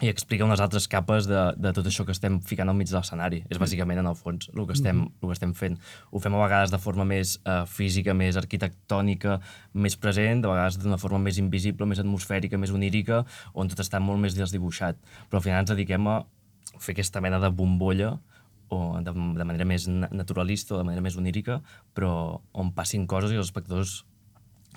i 0.03 0.09
explica 0.11 0.43
unes 0.43 0.59
altres 0.59 0.85
capes 0.91 1.27
de, 1.29 1.41
de 1.55 1.71
tot 1.75 1.87
això 1.87 2.03
que 2.03 2.11
estem 2.11 2.41
ficant 2.43 2.67
al 2.67 2.75
mig 2.75 2.89
de 2.91 2.97
l'escenari. 2.97 3.39
És 3.47 3.59
bàsicament, 3.61 4.01
en 4.01 4.09
el 4.09 4.17
fons, 4.19 4.49
el 4.51 4.65
que, 4.67 4.75
estem, 4.75 4.99
el 5.07 5.29
que 5.29 5.35
estem 5.37 5.53
fent. 5.55 5.77
Ho 6.11 6.19
fem 6.19 6.35
a 6.35 6.41
vegades 6.43 6.73
de 6.73 6.79
forma 6.83 7.05
més 7.07 7.37
eh, 7.47 7.61
física, 7.71 8.13
més 8.17 8.35
arquitectònica, 8.39 9.37
més 9.73 9.95
present, 9.95 10.43
de 10.43 10.51
vegades 10.51 10.77
d'una 10.81 10.99
forma 10.99 11.21
més 11.23 11.39
invisible, 11.39 11.87
més 11.87 12.03
atmosfèrica, 12.03 12.59
més 12.59 12.75
onírica, 12.75 13.23
on 13.53 13.71
tot 13.71 13.79
està 13.85 14.01
molt 14.03 14.19
més 14.19 14.35
desdibuixat. 14.35 14.99
Però 15.29 15.39
al 15.39 15.47
final 15.47 15.63
ens 15.63 15.71
dediquem 15.71 16.11
a 16.11 16.19
fer 16.79 16.97
aquesta 16.97 17.21
mena 17.23 17.39
de 17.39 17.49
bombolla 17.53 18.17
o 18.73 18.97
de, 18.99 19.11
de 19.13 19.45
manera 19.45 19.65
més 19.69 19.87
na- 19.87 20.09
naturalista 20.11 20.75
o 20.75 20.81
de 20.81 20.87
manera 20.87 21.03
més 21.05 21.15
onírica, 21.19 21.61
però 21.93 22.41
on 22.51 22.73
passin 22.75 23.07
coses 23.07 23.31
i 23.31 23.37
els 23.39 23.47
espectadors 23.51 24.01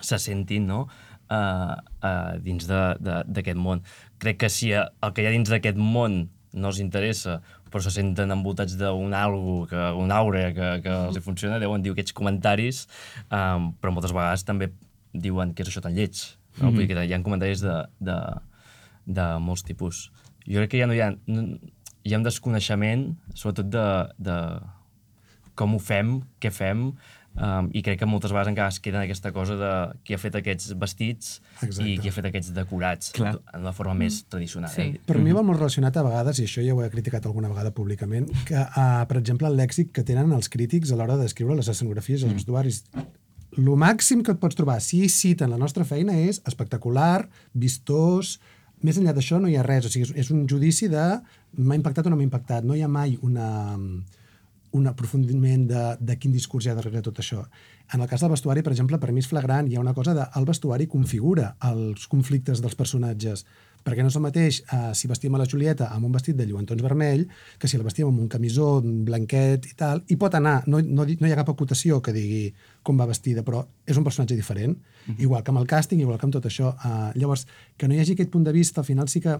se 0.05 0.19
sentin 0.21 0.67
no? 0.69 0.83
Uh, 1.31 1.77
uh, 2.03 2.39
dins 2.43 2.67
de- 2.67 2.97
de- 3.01 3.25
d'aquest 3.27 3.59
món. 3.59 3.83
Crec 4.19 4.39
que 4.39 4.49
si 4.49 4.73
el 4.73 5.13
que 5.13 5.23
hi 5.23 5.27
ha 5.27 5.35
dins 5.35 5.51
d'aquest 5.51 5.77
món 5.77 6.29
no 6.53 6.69
els 6.69 6.81
interessa, 6.81 7.41
però 7.71 7.83
se 7.83 7.91
senten 7.91 8.31
envoltats 8.33 8.77
d'un 8.79 9.13
algo, 9.15 9.67
que, 9.69 9.77
un 9.77 10.13
aure 10.15 10.55
que, 10.55 10.69
que 10.83 10.89
els 11.09 11.19
funciona, 11.25 11.59
deuen 11.61 11.83
dir 11.83 11.93
aquests 11.93 12.15
comentaris, 12.17 12.87
um, 13.29 13.73
però 13.81 13.93
moltes 13.93 14.15
vegades 14.17 14.45
també 14.45 14.71
diuen 15.13 15.53
que 15.53 15.63
és 15.63 15.69
això 15.69 15.83
tan 15.85 15.95
lleig. 15.95 16.17
No? 16.57 16.71
Mm 16.71 16.71
-hmm. 16.71 16.75
Vull 16.77 16.87
dir 16.87 16.95
que 16.95 17.05
hi 17.05 17.13
ha 17.13 17.23
comentaris 17.23 17.61
de, 17.61 17.77
de, 18.01 18.17
de 19.07 19.27
molts 19.39 19.63
tipus. 19.63 20.11
Jo 20.47 20.59
crec 20.61 20.71
que 20.71 20.79
ja 20.79 20.87
no 20.87 20.95
hi 20.95 21.01
ha... 21.01 21.11
No, 21.27 21.59
hi 22.07 22.15
ha 22.15 22.19
un 22.19 22.23
desconeixement, 22.23 23.17
sobretot 23.35 23.67
de, 23.67 24.09
de 24.19 24.37
com 25.55 25.75
ho 25.75 25.79
fem, 25.79 26.21
què 26.41 26.53
fem, 26.53 26.93
um, 27.37 27.69
i 27.77 27.83
crec 27.85 28.01
que 28.01 28.09
moltes 28.09 28.33
vegades 28.33 28.51
encara 28.53 28.73
es 28.73 28.79
queda 28.83 29.01
en 29.01 29.07
aquesta 29.07 29.33
cosa 29.35 29.57
de 29.61 29.73
qui 30.05 30.17
ha 30.17 30.21
fet 30.21 30.39
aquests 30.39 30.73
vestits 30.81 31.37
Exacte. 31.61 31.87
i 31.89 31.97
qui 32.01 32.11
ha 32.11 32.15
fet 32.15 32.29
aquests 32.31 32.53
decorats, 32.57 33.13
Clar. 33.17 33.37
en 33.55 33.67
una 33.67 33.75
forma 33.77 33.95
més 33.99 34.23
tradicional. 34.31 34.73
Sí. 34.73 34.89
Eh? 34.97 35.05
Per 35.07 35.19
mi 35.23 35.35
va 35.37 35.45
molt 35.47 35.61
relacionat 35.61 35.97
a 35.97 36.05
vegades, 36.07 36.41
i 36.41 36.49
això 36.49 36.65
ja 36.65 36.75
ho 36.75 36.83
he 36.85 36.91
criticat 36.93 37.29
alguna 37.29 37.53
vegada 37.53 37.75
públicament, 37.77 38.29
que, 38.49 38.59
uh, 38.59 39.05
per 39.09 39.21
exemple, 39.21 39.51
el 39.51 39.59
lèxic 39.61 39.93
que 39.97 40.05
tenen 40.07 40.35
els 40.37 40.51
crítics 40.53 40.93
a 40.93 40.99
l'hora 40.99 41.19
d'escriure 41.21 41.57
les 41.59 41.71
escenografies 41.73 42.27
els 42.27 42.37
vestuaris. 42.41 42.85
Lo 43.57 43.77
màxim 43.81 44.23
que 44.25 44.35
et 44.35 44.43
pots 44.43 44.59
trobar, 44.59 44.81
si 44.85 45.07
citen 45.09 45.53
la 45.53 45.61
nostra 45.61 45.87
feina, 45.89 46.19
és 46.19 46.43
espectacular, 46.45 47.27
vistós... 47.55 48.39
Més 48.85 48.99
enllà 49.01 49.15
d'això 49.17 49.39
no 49.41 49.49
hi 49.49 49.55
ha 49.57 49.63
res, 49.65 49.87
o 49.89 49.91
sigui, 49.91 50.05
és, 50.05 50.11
és 50.21 50.29
un 50.35 50.43
judici 50.45 50.85
de 50.93 51.05
m'ha 51.57 51.79
impactat 51.79 52.07
o 52.07 52.11
no 52.13 52.19
m'ha 52.19 52.27
impactat. 52.27 52.67
No 52.69 52.75
hi 52.77 52.83
ha 52.85 52.91
mai 52.93 53.15
una, 53.25 53.47
un 54.73 54.87
aprofundiment 54.91 55.67
de, 55.71 55.85
de 56.01 56.17
quin 56.19 56.35
discurs 56.35 56.67
hi 56.67 56.73
ha 56.73 56.77
darrere 56.79 57.03
tot 57.05 57.21
això. 57.23 57.45
En 57.95 58.03
el 58.03 58.09
cas 58.11 58.25
del 58.25 58.33
vestuari, 58.33 58.65
per 58.67 58.73
exemple, 58.73 58.99
per 58.99 59.13
mi 59.13 59.23
és 59.23 59.31
flagrant, 59.31 59.69
hi 59.71 59.77
ha 59.77 59.85
una 59.85 59.95
cosa 59.95 60.15
de 60.15 60.27
el 60.39 60.49
vestuari 60.49 60.89
configura 60.91 61.53
els 61.69 62.09
conflictes 62.11 62.63
dels 62.63 62.75
personatges, 62.75 63.45
perquè 63.87 64.03
no 64.03 64.11
és 64.11 64.17
el 64.19 64.25
mateix 64.25 64.59
eh, 64.65 64.91
si 64.99 65.07
vestim 65.07 65.37
a 65.37 65.39
la 65.39 65.47
Julieta 65.47 65.93
amb 65.95 66.09
un 66.09 66.15
vestit 66.17 66.35
de 66.35 66.47
lluentons 66.49 66.83
vermell 66.83 67.23
que 67.61 67.69
si 67.71 67.79
la 67.79 67.87
vestim 67.87 68.09
amb 68.09 68.19
un 68.25 68.31
camisó 68.33 68.81
blanquet 68.83 69.69
i 69.71 69.77
tal, 69.79 70.03
i 70.11 70.17
pot 70.19 70.35
anar, 70.35 70.57
no, 70.67 70.81
no, 70.83 71.07
no 71.07 71.29
hi 71.29 71.35
ha 71.35 71.39
cap 71.39 71.53
acotació 71.53 72.01
que 72.03 72.15
digui 72.17 72.49
com 72.83 72.99
va 72.99 73.07
vestida, 73.07 73.45
però 73.47 73.63
és 73.87 73.99
un 73.99 74.07
personatge 74.07 74.35
diferent, 74.35 74.75
igual 75.23 75.45
que 75.47 75.55
amb 75.55 75.63
el 75.63 75.71
càsting, 75.71 76.03
igual 76.03 76.19
que 76.19 76.27
amb 76.27 76.35
tot 76.35 76.51
això. 76.51 76.75
Eh, 76.75 77.13
llavors, 77.21 77.47
que 77.79 77.87
no 77.87 77.95
hi 77.95 78.03
hagi 78.03 78.19
aquest 78.19 78.35
punt 78.35 78.49
de 78.49 78.57
vista, 78.57 78.83
al 78.83 78.89
final 78.91 79.07
sí 79.13 79.23
que 79.23 79.39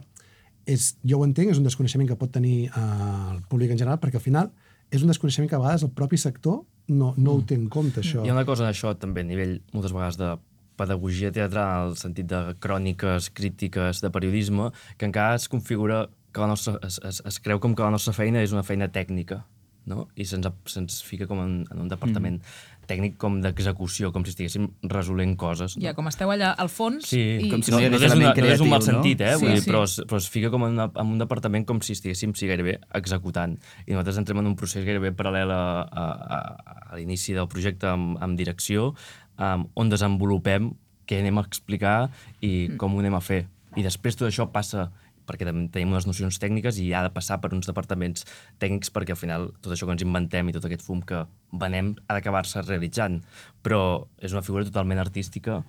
és, 0.67 0.93
jo 1.07 1.19
ho 1.19 1.27
entenc, 1.27 1.51
és 1.51 1.59
un 1.59 1.67
desconeixement 1.67 2.09
que 2.11 2.19
pot 2.19 2.31
tenir 2.39 2.69
eh, 2.69 2.87
el 3.35 3.43
públic 3.51 3.75
en 3.75 3.83
general, 3.83 3.99
perquè 4.03 4.23
al 4.23 4.27
final 4.27 4.55
és 4.91 5.03
un 5.03 5.11
desconeixement 5.11 5.49
que 5.51 5.57
a 5.59 5.63
vegades 5.63 5.87
el 5.87 5.93
propi 5.97 6.19
sector 6.21 6.63
no, 6.89 7.15
no 7.17 7.39
ho 7.39 7.43
té 7.43 7.57
en 7.59 7.67
compte, 7.73 8.03
això. 8.03 8.23
Hi 8.23 8.31
ha 8.31 8.37
una 8.37 8.47
cosa 8.47 8.69
d'això 8.69 8.95
també 9.01 9.25
a 9.25 9.29
nivell, 9.29 9.59
moltes 9.75 9.95
vegades, 9.95 10.19
de 10.21 10.37
pedagogia 10.77 11.33
teatral, 11.33 11.93
el 11.93 11.99
sentit 11.99 12.29
de 12.31 12.41
cròniques, 12.63 13.31
crítiques, 13.35 14.03
de 14.05 14.13
periodisme, 14.13 14.71
que 15.01 15.09
encara 15.09 15.39
es 15.41 15.49
configura 15.49 16.07
que 16.33 16.41
la 16.45 16.51
nostra, 16.53 16.77
es, 16.85 17.01
es, 17.01 17.23
es 17.25 17.39
creu 17.41 17.61
com 17.63 17.75
que 17.75 17.83
la 17.83 17.93
nostra 17.95 18.13
feina 18.13 18.43
és 18.45 18.53
una 18.53 18.65
feina 18.67 18.91
tècnica, 18.93 19.41
no? 19.89 20.07
i 20.15 20.27
se'ns 20.29 20.51
se'ns 20.69 21.01
fica 21.07 21.29
com 21.31 21.41
en, 21.41 21.55
en 21.73 21.83
un 21.87 21.89
departament 21.89 22.41
mm. 22.43 22.76
Tècnic 22.89 23.17
com 23.21 23.39
d'execució, 23.43 24.11
com 24.15 24.25
si 24.27 24.33
estiguéssim 24.35 24.69
resolent 24.91 25.35
coses. 25.41 25.77
No? 25.77 25.85
Ja, 25.85 25.95
com 25.97 26.09
esteu 26.11 26.31
allà 26.33 26.53
al 26.63 26.71
fons... 26.73 27.09
Sí, 27.11 27.21
i... 27.47 27.51
com 27.53 27.65
si 27.67 27.75
no, 27.75 27.81
no 27.81 27.99
és 27.99 28.07
una, 28.07 28.13
element 28.13 28.41
no 28.41 28.53
és 28.53 28.65
un 28.65 28.71
mal 28.73 28.83
creatiu, 28.83 28.89
sentit, 28.89 29.25
eh? 29.27 29.35
Sí, 29.35 29.45
Vull 29.45 29.55
dir, 29.55 29.65
sí. 29.65 29.71
però, 29.71 29.83
es, 29.89 29.99
però 30.09 30.21
es 30.23 30.29
fica 30.33 30.53
com 30.55 30.67
en, 30.69 30.79
una, 30.79 30.89
en 30.93 31.13
un 31.17 31.21
departament 31.23 31.67
com 31.69 31.83
si 31.85 31.97
estiguéssim 31.97 32.35
sí, 32.39 32.49
gairebé 32.51 32.79
executant. 32.99 33.59
I 33.85 33.95
nosaltres 33.95 34.23
entrem 34.23 34.43
en 34.43 34.51
un 34.53 34.57
procés 34.59 34.87
gairebé 34.87 35.13
paral·lel 35.19 35.53
a, 35.55 35.63
a, 35.87 36.07
a, 36.39 36.79
a 36.87 37.01
l'inici 37.01 37.37
del 37.37 37.51
projecte 37.53 37.91
amb, 37.93 38.17
amb 38.23 38.39
direcció, 38.39 38.93
um, 39.39 39.67
on 39.75 39.93
desenvolupem 39.93 40.73
què 41.07 41.21
anem 41.23 41.39
a 41.39 41.47
explicar 41.47 41.99
i 42.45 42.73
com 42.81 42.95
ho 42.95 43.03
anem 43.03 43.19
a 43.19 43.23
fer. 43.25 43.45
I 43.77 43.85
després 43.85 44.17
tot 44.17 44.31
això 44.31 44.49
passa 44.53 44.89
perquè 45.27 45.49
també 45.49 45.67
tenim 45.75 45.95
unes 45.95 46.07
nocions 46.09 46.39
tècniques 46.43 46.79
i 46.83 46.91
ha 46.95 47.03
de 47.07 47.13
passar 47.15 47.41
per 47.43 47.53
uns 47.57 47.69
departaments 47.69 48.27
tècnics 48.63 48.93
perquè 48.95 49.17
al 49.17 49.21
final 49.21 49.49
tot 49.61 49.75
això 49.75 49.89
que 49.89 49.97
ens 49.97 50.07
inventem 50.07 50.49
i 50.49 50.57
tot 50.57 50.67
aquest 50.69 50.85
fum 50.87 51.03
que 51.07 51.25
venem 51.53 51.95
ha 52.07 52.17
d'acabar-se 52.19 52.65
realitzant. 52.67 53.21
Però 53.63 54.07
és 54.19 54.37
una 54.37 54.45
figura 54.47 54.67
totalment 54.69 55.03
artística 55.03 55.63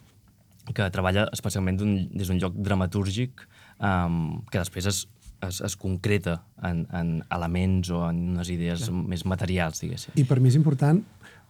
que 0.76 0.89
treballa 0.91 1.28
especialment 1.32 1.78
des 1.80 2.28
d'un 2.28 2.41
lloc 2.41 2.58
dramatúrgic 2.60 3.46
um, 3.80 4.41
que 4.52 4.60
després 4.60 4.89
es, 4.89 5.06
es, 5.46 5.62
es 5.63 5.76
concreta 5.80 6.41
en, 6.65 6.86
en 6.91 7.13
elements 7.34 7.91
o 7.93 8.04
en 8.10 8.24
unes 8.36 8.52
idees 8.52 8.88
Clar. 8.88 9.04
més 9.13 9.24
materials, 9.26 9.82
diguéssim. 9.84 10.17
I 10.20 10.26
per 10.28 10.41
mi 10.41 10.52
és 10.52 10.60
important 10.60 11.04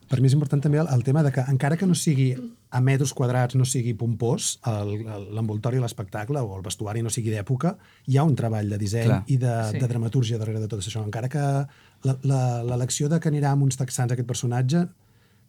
per 0.09 0.19
mi 0.21 0.27
és 0.27 0.33
important 0.33 0.61
també 0.63 0.79
el, 0.79 0.87
el 0.93 1.03
tema 1.03 1.23
de 1.23 1.31
que 1.35 1.43
encara 1.51 1.77
que 1.77 1.85
no 1.87 1.95
sigui 1.95 2.29
a 2.71 2.79
metres 2.81 3.13
quadrats, 3.13 3.55
no 3.55 3.65
sigui 3.65 3.93
pompós, 3.93 4.57
l'envoltori 5.33 5.79
l'espectacle 5.79 6.39
o 6.41 6.55
el 6.57 6.63
vestuari 6.65 7.01
no 7.03 7.09
sigui 7.13 7.31
d'època, 7.33 7.75
hi 8.07 8.17
ha 8.17 8.23
un 8.27 8.35
treball 8.35 8.69
de 8.69 8.77
disseny 8.81 9.07
Clar. 9.09 9.23
i 9.27 9.37
de, 9.37 9.53
Sí. 9.71 9.79
de 9.79 9.87
dramaturgia 9.87 10.37
darrere 10.37 10.59
de 10.59 10.67
tot 10.67 10.79
això. 10.79 11.03
Encara 11.05 11.29
que 11.29 11.39
la- 12.03 12.17
la- 12.23 12.63
l'elecció 12.63 13.09
de 13.09 13.19
que 13.19 13.29
anirà 13.29 13.51
amb 13.51 13.63
uns 13.63 13.77
texans 13.77 14.11
aquest 14.11 14.27
personatge 14.27 14.87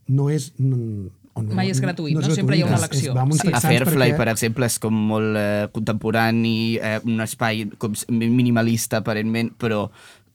no 0.09 0.31
és... 0.31 0.53
mm, 0.59 1.07
o 1.39 1.43
no, 1.43 1.55
Mai 1.55 1.69
és 1.71 1.79
gratuït, 1.81 2.17
no? 2.17 2.21
és 2.27 2.35
Sempre 2.35 2.57
hi 2.57 2.63
ha 2.63 2.67
una 2.67 2.75
és- 2.75 2.83
elecció. 2.83 3.13
És, 3.13 3.23
uns 3.23 3.41
Sí. 3.43 3.51
A 3.53 3.61
Fairfly, 3.61 4.09
perquè... 4.11 4.17
per 4.17 4.29
exemple, 4.29 4.67
és 4.67 4.79
com 4.83 4.93
molt 4.95 5.37
eh, 5.39 5.69
contemporani, 5.71 6.77
eh, 6.83 6.99
un 7.05 7.21
espai 7.21 7.69
com 7.79 7.93
minimalista, 8.09 8.97
aparentment, 9.05 9.53
però, 9.57 9.91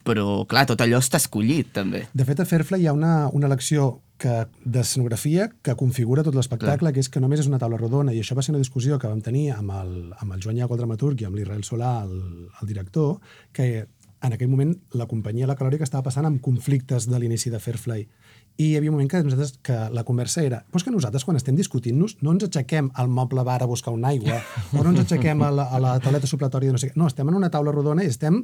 però, 0.05 0.43
clar, 0.49 0.65
tot 0.69 0.81
allò 0.83 0.99
està 1.03 1.19
escollit, 1.21 1.71
també. 1.75 2.05
De 2.13 2.25
fet, 2.27 2.41
a 2.43 2.47
Fairfly 2.47 2.83
hi 2.83 2.89
ha 2.91 2.95
una, 2.95 3.13
una 3.33 3.49
elecció 3.49 4.01
que, 4.21 4.43
d'escenografia 4.63 5.49
que 5.65 5.75
configura 5.79 6.23
tot 6.23 6.35
l'espectacle, 6.37 6.93
que 6.93 7.03
és 7.03 7.09
que 7.11 7.23
només 7.23 7.43
és 7.43 7.49
una 7.51 7.59
taula 7.61 7.79
rodona, 7.81 8.13
i 8.13 8.21
això 8.21 8.37
va 8.37 8.45
ser 8.45 8.53
una 8.55 8.61
discussió 8.61 8.99
que 8.99 9.11
vam 9.11 9.23
tenir 9.25 9.49
amb 9.55 9.73
el, 9.79 9.97
amb 10.19 10.35
el 10.35 10.43
Joan 10.43 10.61
Iago, 10.61 10.77
el 10.77 10.83
dramaturg, 10.83 11.21
i 11.21 11.27
amb 11.27 11.39
l'Israel 11.39 11.65
Solà, 11.67 11.97
el, 12.07 12.47
el 12.61 12.71
director, 12.71 13.17
que 13.55 13.69
en 14.23 14.31
aquell 14.31 14.47
moment 14.47 14.71
la 14.95 15.05
companyia 15.11 15.47
La 15.49 15.57
Calòrica 15.59 15.83
estava 15.83 16.05
passant 16.05 16.25
amb 16.27 16.39
conflictes 16.41 17.09
de 17.11 17.19
l'inici 17.19 17.51
de 17.51 17.59
Fairfly. 17.59 18.05
I 18.55 18.67
hi 18.69 18.75
havia 18.77 18.91
un 18.91 18.95
moment 18.95 19.09
que, 19.09 19.19
nosaltres, 19.25 19.57
que 19.65 19.75
la 19.91 20.03
conversa 20.07 20.43
era 20.45 20.61
pues 20.71 20.85
que 20.85 20.93
nosaltres, 20.93 21.25
quan 21.25 21.35
estem 21.39 21.57
discutint-nos, 21.57 22.15
no 22.21 22.31
ens 22.31 22.45
aixequem 22.47 22.91
al 22.93 23.09
moble 23.11 23.43
bar 23.43 23.59
a 23.63 23.67
buscar 23.67 23.93
una 23.93 24.13
aigua, 24.13 24.39
o 24.71 24.83
no 24.83 24.93
ens 24.93 25.03
aixequem 25.03 25.41
a 25.43 25.51
la, 25.51 25.67
a 25.67 25.81
la 25.83 25.97
tauleta 26.03 26.29
supletòria 26.29 26.71
de 26.71 26.77
no 26.77 26.81
sé 26.81 26.91
què. 26.91 26.99
No, 26.99 27.09
estem 27.11 27.27
en 27.27 27.39
una 27.39 27.51
taula 27.51 27.73
rodona 27.75 28.05
i 28.05 28.11
estem 28.13 28.43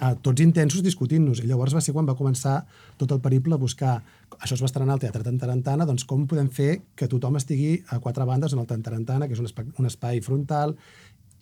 a 0.00 0.14
tots 0.16 0.40
intensos 0.40 0.82
discutint-nos. 0.84 1.42
I 1.44 1.48
llavors 1.50 1.74
va 1.76 1.82
ser 1.84 1.92
quan 1.94 2.08
va 2.08 2.16
començar 2.16 2.62
tot 3.00 3.12
el 3.12 3.20
periple 3.20 3.54
a 3.54 3.60
buscar, 3.60 3.98
això 4.38 4.56
es 4.56 4.64
va 4.64 4.70
estrenar 4.70 4.96
al 4.96 5.02
Teatre 5.02 5.24
Tantarantana, 5.26 5.86
doncs 5.88 6.06
com 6.08 6.24
podem 6.30 6.48
fer 6.48 6.80
que 6.96 7.08
tothom 7.10 7.36
estigui 7.40 7.76
a 7.92 8.00
quatre 8.00 8.24
bandes 8.28 8.56
en 8.56 8.64
el 8.64 8.68
Tantarantana, 8.70 9.28
que 9.28 9.36
és 9.36 9.44
un 9.44 9.50
espai, 9.50 9.68
un 9.78 9.90
espai 9.90 10.24
frontal, 10.24 10.74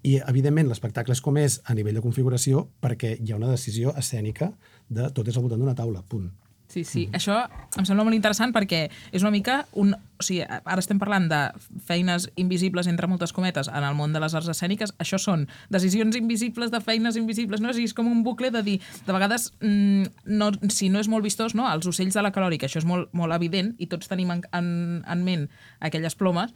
i 0.07 0.19
evidentment 0.21 0.69
l'espectacle 0.71 1.15
és 1.15 1.23
com 1.23 1.39
és 1.39 1.61
a 1.67 1.75
nivell 1.75 1.99
de 1.99 2.03
configuració 2.05 2.69
perquè 2.83 3.17
hi 3.19 3.33
ha 3.33 3.39
una 3.39 3.51
decisió 3.55 3.95
escènica 3.99 4.53
de 4.89 5.11
tot 5.15 5.27
és 5.27 5.39
al 5.39 5.47
voltant 5.47 5.63
d'una 5.63 5.79
taula, 5.79 6.05
punt. 6.07 6.31
Sí, 6.69 6.85
sí. 6.85 7.07
Això 7.17 7.47
em 7.81 7.87
sembla 7.89 8.05
molt 8.05 8.17
interessant 8.17 8.53
perquè 8.53 8.87
és 9.13 9.25
una 9.25 9.33
mica 9.33 9.63
un... 9.81 9.95
O 10.19 10.25
sigui, 10.27 10.43
ara 10.43 10.83
estem 10.83 10.99
parlant 10.99 11.29
de 11.31 11.39
feines 11.87 12.27
invisibles, 12.43 12.89
entre 12.91 13.07
moltes 13.07 13.33
cometes, 13.33 13.71
en 13.71 13.85
el 13.87 13.95
món 13.95 14.13
de 14.13 14.21
les 14.21 14.35
arts 14.35 14.51
escèniques. 14.51 14.93
Això 15.01 15.17
són 15.23 15.47
decisions 15.73 16.19
invisibles 16.19 16.73
de 16.75 16.81
feines 16.83 17.17
invisibles, 17.17 17.63
no? 17.63 17.71
O 17.71 17.77
sigui, 17.77 17.87
és 17.89 17.95
com 17.97 18.11
un 18.11 18.25
bucle 18.27 18.51
de 18.53 18.65
dir, 18.67 18.77
de 19.07 19.15
vegades, 19.15 19.53
mm, 19.63 20.11
no, 20.41 20.51
si 20.75 20.91
no 20.91 21.01
és 21.01 21.09
molt 21.09 21.25
vistós, 21.25 21.55
no? 21.55 21.69
Els 21.71 21.87
ocells 21.87 22.19
de 22.19 22.27
la 22.27 22.35
calòrica, 22.35 22.67
això 22.67 22.83
és 22.83 22.89
molt, 22.89 23.15
molt 23.17 23.33
evident 23.39 23.77
i 23.79 23.87
tots 23.87 24.11
tenim 24.11 24.35
en, 24.35 24.43
en, 24.53 24.69
en 25.07 25.25
ment 25.25 25.47
aquelles 25.79 26.19
plomes, 26.19 26.53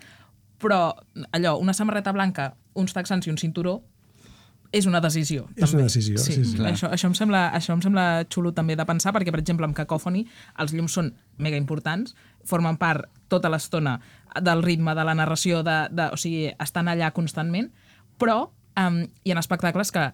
però 0.58 0.82
allò, 1.30 1.56
una 1.62 1.72
samarreta 1.74 2.12
blanca, 2.12 2.52
uns 2.74 2.92
texans 2.98 3.26
i 3.26 3.32
un 3.32 3.38
cinturó, 3.38 3.80
és 4.72 4.86
una 4.88 5.00
decisió. 5.04 5.44
És 5.52 5.66
també. 5.68 5.82
una 5.82 5.88
decisió, 5.90 6.18
sí, 6.18 6.38
sí. 6.40 6.56
Clar. 6.56 6.72
Això, 6.72 6.88
això, 6.94 7.10
em 7.10 7.14
sembla, 7.16 7.42
això 7.54 7.76
em 7.76 7.82
sembla 7.84 8.24
xulo 8.32 8.54
també 8.56 8.76
de 8.78 8.86
pensar, 8.88 9.12
perquè, 9.12 9.34
per 9.34 9.42
exemple, 9.42 9.68
amb 9.68 9.76
Cacophony 9.76 10.24
els 10.64 10.72
llums 10.72 10.96
són 10.96 11.12
mega 11.36 11.60
importants, 11.60 12.16
formen 12.48 12.78
part 12.80 13.06
tota 13.32 13.52
l'estona 13.52 13.98
del 14.40 14.64
ritme, 14.64 14.96
de 14.96 15.04
la 15.04 15.14
narració, 15.14 15.60
de, 15.66 15.76
de, 15.92 16.08
o 16.12 16.18
sigui, 16.20 16.48
estan 16.56 16.88
allà 16.88 17.12
constantment, 17.12 17.68
però 18.18 18.38
um, 18.80 19.02
hi 19.22 19.34
ha 19.34 19.38
espectacles 19.40 19.92
que 19.92 20.08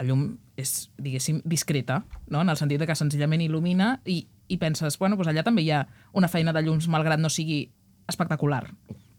el 0.00 0.08
llum 0.08 0.24
és, 0.60 0.88
diguéssim, 0.96 1.42
discreta, 1.44 2.04
no? 2.28 2.40
en 2.40 2.48
el 2.48 2.56
sentit 2.56 2.80
de 2.80 2.88
que 2.88 2.96
senzillament 2.96 3.42
il·lumina 3.44 3.96
i, 4.08 4.22
i 4.48 4.56
penses, 4.60 4.96
bueno, 5.02 5.18
doncs 5.18 5.34
allà 5.34 5.44
també 5.46 5.66
hi 5.66 5.74
ha 5.74 5.84
una 6.16 6.30
feina 6.30 6.54
de 6.56 6.62
llums, 6.64 6.88
malgrat 6.88 7.20
no 7.20 7.28
sigui 7.32 7.64
espectacular. 8.08 8.64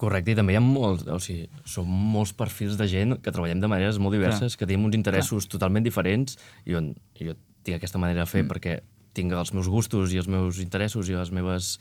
Correcte, 0.01 0.33
i 0.33 0.37
també 0.37 0.55
hi 0.55 0.57
ha 0.57 0.63
molts, 0.65 1.05
o 1.05 1.19
sigui, 1.21 1.45
som 1.69 1.85
molts 1.85 2.33
perfils 2.37 2.77
de 2.79 2.87
gent 2.89 3.19
que 3.21 3.33
treballem 3.33 3.59
de 3.61 3.69
maneres 3.69 3.99
molt 4.01 4.15
diverses, 4.17 4.55
que 4.57 4.65
tenim 4.65 4.87
uns 4.87 4.97
interessos 4.97 5.45
totalment 5.51 5.85
diferents 5.85 6.39
i 6.65 6.77
on 6.79 6.95
jo 7.19 7.35
tinc 7.61 7.77
aquesta 7.77 8.01
manera 8.01 8.23
de 8.23 8.31
fer 8.31 8.41
mm. 8.41 8.49
perquè 8.49 8.79
tinc 9.13 9.35
els 9.37 9.53
meus 9.53 9.69
gustos 9.69 10.15
i 10.15 10.17
els 10.21 10.29
meus 10.31 10.57
interessos 10.63 11.09
i 11.11 11.17
les 11.17 11.29
meves 11.35 11.75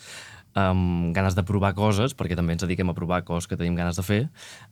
um, 0.52 1.12
ganes 1.16 1.37
de 1.38 1.46
provar 1.46 1.72
coses, 1.78 2.12
perquè 2.18 2.37
també 2.37 2.56
ens 2.56 2.66
dediquem 2.66 2.92
a 2.92 2.96
provar 2.96 3.22
coses 3.24 3.48
que 3.48 3.56
tenim 3.56 3.78
ganes 3.78 3.96
de 3.96 4.04
fer, 4.04 4.22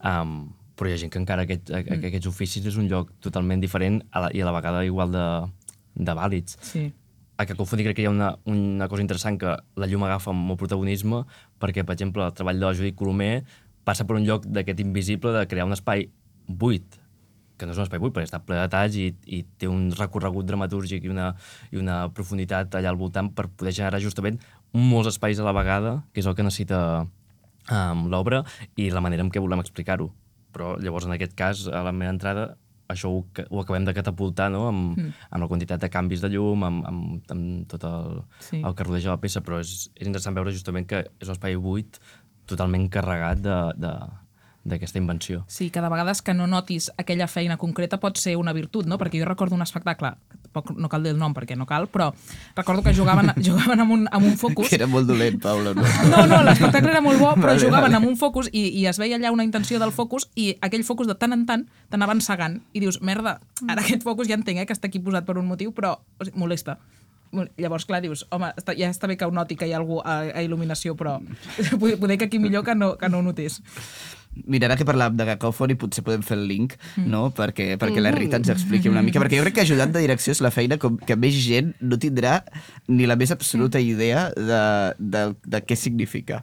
um, 0.02 0.50
però 0.78 0.90
hi 0.90 0.96
ha 0.96 1.00
gent 1.00 1.14
que 1.14 1.22
encara 1.22 1.46
aquest, 1.46 1.70
a, 1.72 1.80
mm. 1.80 2.08
aquests 2.10 2.30
oficis 2.30 2.68
és 2.68 2.76
un 2.76 2.90
lloc 2.90 3.14
totalment 3.24 3.62
diferent 3.64 4.02
a 4.12 4.26
la, 4.26 4.32
i 4.34 4.42
a 4.42 4.48
la 4.48 4.54
vegada 4.58 4.84
igual 4.86 5.14
de, 5.14 5.28
de 5.96 6.18
vàlids 6.20 6.58
Sí. 6.60 6.90
A 7.38 7.46
Cacofoni 7.46 7.84
crec 7.86 7.96
que 7.96 8.02
hi 8.02 8.08
ha 8.08 8.12
una, 8.12 8.32
una 8.50 8.88
cosa 8.90 9.04
interessant 9.04 9.38
que 9.38 9.54
la 9.78 9.86
llum 9.86 10.02
agafa 10.04 10.34
molt 10.34 10.58
protagonisme 10.58 11.22
perquè, 11.62 11.84
per 11.86 11.94
exemple, 11.94 12.24
el 12.26 12.34
treball 12.34 12.58
de 12.58 12.66
la 12.66 12.74
Judit 12.74 12.96
Colomer 12.98 13.44
passa 13.86 14.04
per 14.04 14.18
un 14.18 14.26
lloc 14.26 14.48
d'aquest 14.50 14.82
invisible 14.82 15.30
de 15.36 15.44
crear 15.46 15.68
un 15.68 15.76
espai 15.76 16.08
buit, 16.48 16.98
que 17.56 17.66
no 17.66 17.74
és 17.74 17.78
un 17.78 17.86
espai 17.86 18.02
buit 18.02 18.14
perquè 18.16 18.26
està 18.26 18.42
ple 18.42 18.58
de 18.58 18.66
detalls 18.66 18.98
i, 18.98 19.06
i 19.38 19.44
té 19.58 19.70
un 19.70 19.86
recorregut 19.94 20.50
dramatúrgic 20.50 21.06
i 21.06 21.14
una, 21.14 21.30
i 21.70 21.78
una 21.78 22.00
profunditat 22.14 22.74
allà 22.74 22.90
al 22.90 22.98
voltant 22.98 23.30
per 23.30 23.46
poder 23.54 23.76
generar 23.76 24.02
justament 24.02 24.42
molts 24.74 25.14
espais 25.14 25.38
a 25.38 25.46
la 25.46 25.54
vegada, 25.54 26.00
que 26.12 26.20
és 26.24 26.26
el 26.26 26.34
que 26.34 26.44
necessita 26.44 26.80
um, 27.06 28.06
l'obra 28.10 28.42
i 28.76 28.90
la 28.90 29.04
manera 29.04 29.22
en 29.22 29.30
què 29.30 29.40
volem 29.40 29.62
explicar-ho. 29.62 30.10
Però 30.52 30.74
llavors, 30.82 31.06
en 31.06 31.14
aquest 31.14 31.38
cas, 31.38 31.68
a 31.70 31.86
la 31.86 31.94
meva 31.94 32.10
entrada, 32.10 32.50
això 32.88 33.10
ho, 33.12 33.24
ho 33.50 33.60
acabem 33.60 33.84
de 33.84 33.94
catapultar 33.96 34.48
no? 34.52 34.66
amb, 34.70 34.96
mm. 34.96 35.26
amb 35.30 35.44
la 35.44 35.48
quantitat 35.50 35.82
de 35.82 35.90
canvis 35.92 36.24
de 36.24 36.32
llum, 36.32 36.64
amb, 36.64 36.86
amb, 36.88 37.34
amb 37.34 37.66
tot 37.70 37.84
el, 37.88 38.22
sí. 38.44 38.62
el 38.62 38.76
que 38.76 38.86
rodeja 38.86 39.12
la 39.12 39.20
peça, 39.22 39.44
però 39.44 39.60
és, 39.62 39.90
és 39.94 40.06
interessant 40.06 40.36
veure 40.38 40.54
justament 40.54 40.88
que 40.88 41.04
és 41.04 41.28
un 41.28 41.36
espai 41.36 41.58
buit 41.60 42.00
totalment 42.48 42.88
carregat 42.92 43.44
de, 43.44 43.58
de, 43.76 43.92
d'aquesta 44.68 44.98
invenció. 44.98 45.44
Sí, 45.48 45.70
que 45.70 45.80
de 45.80 45.88
vegades 45.88 46.20
que 46.22 46.34
no 46.34 46.46
notis 46.46 46.90
aquella 46.96 47.26
feina 47.28 47.56
concreta 47.56 47.98
pot 48.00 48.16
ser 48.20 48.36
una 48.36 48.52
virtut, 48.52 48.86
no? 48.86 48.98
Perquè 48.98 49.18
jo 49.20 49.24
recordo 49.28 49.54
un 49.56 49.62
espectacle, 49.64 50.12
tampoc 50.42 50.70
no 50.78 50.88
cal 50.88 51.02
dir 51.02 51.12
el 51.14 51.18
nom 51.18 51.34
perquè 51.34 51.56
no 51.56 51.66
cal, 51.66 51.88
però 51.88 52.10
recordo 52.56 52.82
que 52.82 52.94
jugaven, 52.94 53.32
jugaven 53.46 53.80
amb, 53.80 53.92
un, 53.96 54.06
amb 54.12 54.26
un 54.28 54.36
focus... 54.38 54.68
Que 54.68 54.76
era 54.78 54.86
molt 54.86 55.08
dolent, 55.08 55.40
Paula, 55.42 55.72
no? 55.74 55.82
No, 56.12 56.26
no, 56.30 56.42
l'espectacle 56.46 56.90
era 56.92 57.00
molt 57.04 57.18
bo, 57.20 57.32
però 57.34 57.54
Vale, 57.54 57.64
jugaven 57.64 57.88
vale. 57.90 57.96
amb 58.02 58.08
un 58.12 58.16
focus 58.20 58.50
i, 58.52 58.66
i 58.80 58.86
es 58.86 58.98
veia 59.00 59.16
allà 59.16 59.32
una 59.34 59.44
intenció 59.48 59.80
del 59.82 59.92
focus 59.92 60.28
i 60.36 60.52
aquell 60.60 60.84
focus 60.84 61.08
de 61.10 61.16
tant 61.18 61.32
en 61.36 61.46
tant 61.48 61.66
t'anaven 61.90 62.20
segant 62.24 62.60
i 62.76 62.80
dius, 62.84 63.00
merda, 63.00 63.38
ara 63.68 63.82
aquest 63.82 64.04
focus 64.06 64.28
ja 64.28 64.36
entenc 64.38 64.60
eh, 64.62 64.66
que 64.68 64.76
està 64.76 64.88
aquí 64.92 65.00
posat 65.00 65.24
per 65.26 65.38
un 65.40 65.46
motiu, 65.48 65.72
però 65.72 65.96
o 66.18 66.24
sigui, 66.28 66.38
molesta. 66.38 66.78
Mol- 67.30 67.50
Llavors, 67.60 67.84
clar, 67.84 67.98
dius, 68.00 68.22
home, 68.32 68.48
està, 68.56 68.72
ja 68.72 68.88
està 68.88 69.04
bé 69.10 69.18
que 69.20 69.26
ho 69.28 69.32
noti 69.36 69.52
que 69.60 69.66
hi 69.68 69.74
ha 69.74 69.76
algú 69.76 69.98
a, 70.00 70.14
a 70.32 70.40
il·luminació, 70.40 70.94
però 70.96 71.18
poder 72.00 72.16
que 72.16 72.24
aquí 72.24 72.38
millor 72.40 72.64
que 72.64 72.74
no, 72.74 72.94
que 72.96 73.10
no 73.12 73.18
ho 73.18 73.22
notés. 73.26 73.58
Mira, 74.46 74.68
ara 74.68 74.76
que 74.78 74.86
parlàvem 74.88 75.16
de 75.18 75.26
Cacophony, 75.32 75.74
potser 75.80 76.04
podem 76.06 76.22
fer 76.26 76.36
el 76.38 76.46
link, 76.50 76.76
no? 77.00 77.28
Perquè, 77.34 77.72
perquè 77.80 78.02
la 78.04 78.12
Rita 78.14 78.38
ens 78.40 78.52
expliqui 78.54 78.90
una 78.92 79.02
mica. 79.02 79.22
Perquè 79.22 79.40
jo 79.40 79.46
crec 79.46 79.58
que 79.58 79.64
ajudant 79.66 79.94
de 79.94 80.04
direcció 80.04 80.34
és 80.36 80.42
la 80.44 80.52
feina 80.54 80.78
com 80.78 80.98
que 80.98 81.16
més 81.16 81.36
gent 81.42 81.74
no 81.80 81.98
tindrà 82.00 82.42
ni 82.88 83.08
la 83.08 83.16
més 83.18 83.32
absoluta 83.34 83.80
idea 83.82 84.28
de, 84.36 84.62
de, 84.98 85.24
de 85.44 85.62
què 85.64 85.76
significa. 85.76 86.42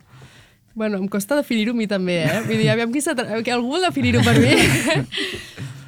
Bueno, 0.76 1.00
em 1.00 1.08
costa 1.08 1.38
definir-ho 1.40 1.72
a 1.72 1.78
mi 1.78 1.88
també, 1.88 2.20
eh? 2.26 2.42
Vull 2.44 2.60
dir, 2.60 2.68
aviam 2.74 2.92
qui 2.92 3.00
que 3.00 3.54
algú 3.54 3.78
vol 3.78 3.88
definir-ho 3.88 4.24
per 4.26 4.36
mi. 4.42 4.52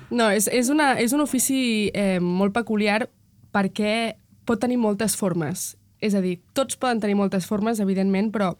No, 0.09 0.29
és, 0.31 0.47
és, 0.47 0.69
una, 0.71 0.93
és 1.03 1.11
un 1.11 1.19
ofici 1.19 1.89
eh, 1.91 2.19
molt 2.23 2.53
peculiar 2.55 3.09
perquè 3.51 4.15
pot 4.47 4.61
tenir 4.61 4.79
moltes 4.79 5.17
formes. 5.19 5.73
És 5.99 6.15
a 6.15 6.21
dir, 6.23 6.37
tots 6.55 6.77
poden 6.79 7.01
tenir 7.03 7.17
moltes 7.19 7.47
formes, 7.49 7.81
evidentment, 7.83 8.29
però 8.31 8.53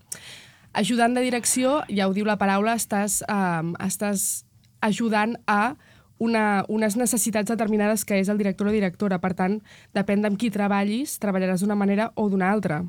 ajudant 0.78 1.18
de 1.18 1.26
direcció, 1.26 1.82
ja 1.90 2.08
ho 2.08 2.14
diu 2.14 2.26
la 2.28 2.38
paraula, 2.38 2.78
estàs, 2.78 3.22
eh, 3.26 3.74
estàs 3.86 4.46
ajudant 4.86 5.36
a 5.48 5.76
una, 6.20 6.66
unes 6.70 6.96
necessitats 6.98 7.50
determinades 7.50 8.06
que 8.06 8.20
és 8.22 8.30
el 8.30 8.38
director 8.38 8.70
o 8.70 8.74
directora. 8.74 9.20
Per 9.20 9.34
tant, 9.38 9.60
depèn 9.94 10.22
d'amb 10.22 10.38
qui 10.38 10.52
treballis, 10.54 11.18
treballaràs 11.22 11.62
d'una 11.62 11.78
manera 11.78 12.12
o 12.16 12.30
d'una 12.30 12.52
altra. 12.52 12.84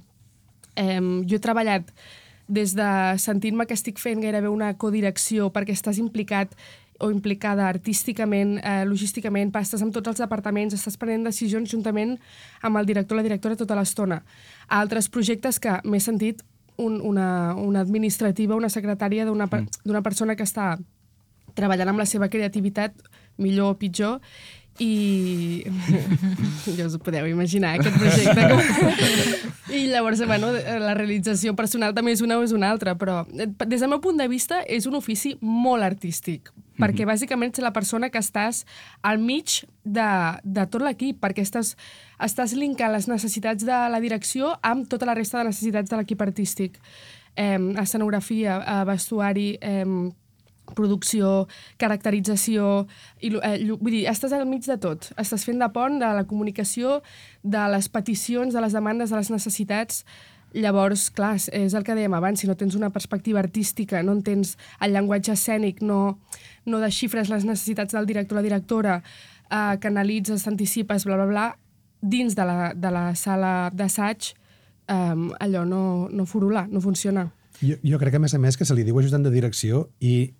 Eh, 0.76 1.00
jo 1.26 1.36
he 1.36 1.44
treballat 1.44 1.92
des 2.48 2.74
de 2.74 2.90
sentir-me 3.20 3.66
que 3.66 3.76
estic 3.76 3.98
fent 4.00 4.22
gairebé 4.24 4.48
una 4.48 4.72
codirecció 4.80 5.50
perquè 5.52 5.74
estàs 5.76 5.98
implicat 6.00 6.54
o 6.98 7.10
implicada 7.12 7.68
artísticament, 7.68 8.58
eh, 8.58 8.84
logísticament, 8.84 9.52
estàs 9.54 9.82
amb 9.82 9.92
tots 9.94 10.08
els 10.08 10.18
departaments, 10.18 10.74
estàs 10.74 10.96
prenent 10.96 11.24
decisions 11.24 11.70
juntament 11.70 12.18
amb 12.60 12.76
el 12.76 12.86
director 12.86 13.14
o 13.14 13.20
la 13.20 13.22
directora 13.22 13.56
tota 13.56 13.76
l'estona. 13.76 14.24
Altres 14.66 15.08
projectes 15.08 15.60
que 15.60 15.78
m'he 15.84 16.00
sentit 16.00 16.42
un, 16.78 17.00
una, 17.02 17.54
una 17.58 17.82
administrativa, 17.82 18.56
una 18.56 18.70
secretària 18.70 19.26
d'una 19.26 19.48
per, 19.50 19.64
mm. 19.66 20.02
persona 20.06 20.36
que 20.38 20.46
està 20.46 20.76
treballant 21.58 21.90
amb 21.90 21.98
la 21.98 22.06
seva 22.06 22.30
creativitat, 22.30 22.94
millor 23.42 23.74
o 23.74 23.78
pitjor, 23.78 24.20
i 24.78 25.64
ja 26.76 26.86
us 26.86 26.94
ho 26.96 27.00
podeu 27.02 27.26
imaginar, 27.28 27.76
aquest 27.78 27.96
projecte. 27.98 28.48
Com... 28.48 29.58
I 29.78 29.82
llavors, 29.90 30.22
bueno, 30.24 30.48
la 30.52 30.94
realització 30.96 31.52
personal 31.56 31.92
també 31.96 32.14
és 32.14 32.22
una 32.24 32.38
o 32.38 32.44
és 32.46 32.54
una 32.56 32.70
altra, 32.72 32.94
però 32.96 33.20
eh, 33.36 33.48
des 33.66 33.82
del 33.82 33.90
meu 33.92 34.00
punt 34.00 34.16
de 34.16 34.28
vista 34.30 34.62
és 34.64 34.86
un 34.88 34.96
ofici 34.96 35.34
molt 35.40 35.84
artístic, 35.84 36.52
perquè 36.78 37.04
Mhm. 37.04 37.10
bàsicament 37.10 37.52
ets 37.52 37.60
la 37.64 37.72
persona 37.72 38.08
que 38.08 38.18
estàs 38.18 38.64
al 39.02 39.18
mig 39.18 39.64
de, 39.84 40.08
de 40.44 40.66
tot 40.66 40.82
l'equip, 40.82 41.20
perquè 41.20 41.44
estàs, 41.44 41.74
estàs 42.18 42.54
linkant 42.54 42.92
les 42.92 43.08
necessitats 43.08 43.64
de 43.64 43.78
la 43.92 44.00
direcció 44.00 44.56
amb 44.62 44.88
tota 44.88 45.06
la 45.06 45.14
resta 45.14 45.38
de 45.38 45.50
necessitats 45.50 45.90
de 45.90 45.96
l'equip 45.96 46.22
artístic. 46.22 46.78
Eh, 47.36 47.58
escenografia, 47.82 48.56
eh, 48.58 48.84
vestuari, 48.84 49.58
eh, 49.60 49.84
producció, 50.74 51.46
caracterització... 51.78 52.86
I, 53.20 53.32
eh, 53.42 53.58
vull 53.72 53.92
dir, 53.94 54.04
estàs 54.10 54.32
al 54.36 54.46
mig 54.48 54.66
de 54.66 54.76
tot. 54.80 55.10
Estàs 55.20 55.44
fent 55.48 55.60
de 55.62 55.68
pont 55.74 55.98
de 56.00 56.08
la 56.18 56.24
comunicació, 56.28 57.00
de 57.42 57.64
les 57.72 57.88
peticions, 57.88 58.54
de 58.54 58.60
les 58.64 58.72
demandes, 58.76 59.10
de 59.10 59.16
les 59.20 59.30
necessitats. 59.30 60.04
Llavors, 60.54 61.10
clar, 61.12 61.34
és- 61.36 61.74
el 61.76 61.84
que 61.84 61.94
dèiem 61.94 62.14
abans, 62.16 62.40
si 62.40 62.46
no 62.48 62.56
tens 62.56 62.74
una 62.74 62.88
perspectiva 62.90 63.40
artística, 63.40 64.02
no 64.02 64.12
entens 64.16 64.56
el 64.80 64.94
llenguatge 64.96 65.32
escènic, 65.34 65.82
no, 65.82 66.18
no 66.64 66.78
desxifres 66.80 67.28
les 67.28 67.44
necessitats 67.44 67.92
del 67.92 68.06
director 68.08 68.38
o 68.38 68.40
la 68.40 68.46
directora, 68.46 69.02
eh, 69.50 69.76
canalitzes, 69.80 70.44
t'anticipes, 70.44 71.04
bla, 71.04 71.16
bla, 71.16 71.26
bla, 71.26 71.46
dins 72.00 72.34
de 72.34 72.44
la, 72.48 72.72
de 72.74 72.90
la 72.94 73.14
sala 73.14 73.70
d'assaig, 73.74 74.32
eh, 74.88 75.14
allò 75.40 75.66
no, 75.68 76.08
no 76.10 76.24
furula, 76.24 76.66
no 76.70 76.80
funciona. 76.80 77.26
Jo, 77.60 77.74
jo 77.82 77.98
crec 77.98 78.12
que, 78.14 78.16
a 78.16 78.20
més 78.22 78.32
a 78.34 78.38
més, 78.38 78.56
que 78.56 78.64
se 78.64 78.72
li 78.74 78.84
diu 78.86 78.96
ajudant 79.00 79.24
de 79.26 79.30
direcció 79.34 79.88
i 80.00 80.32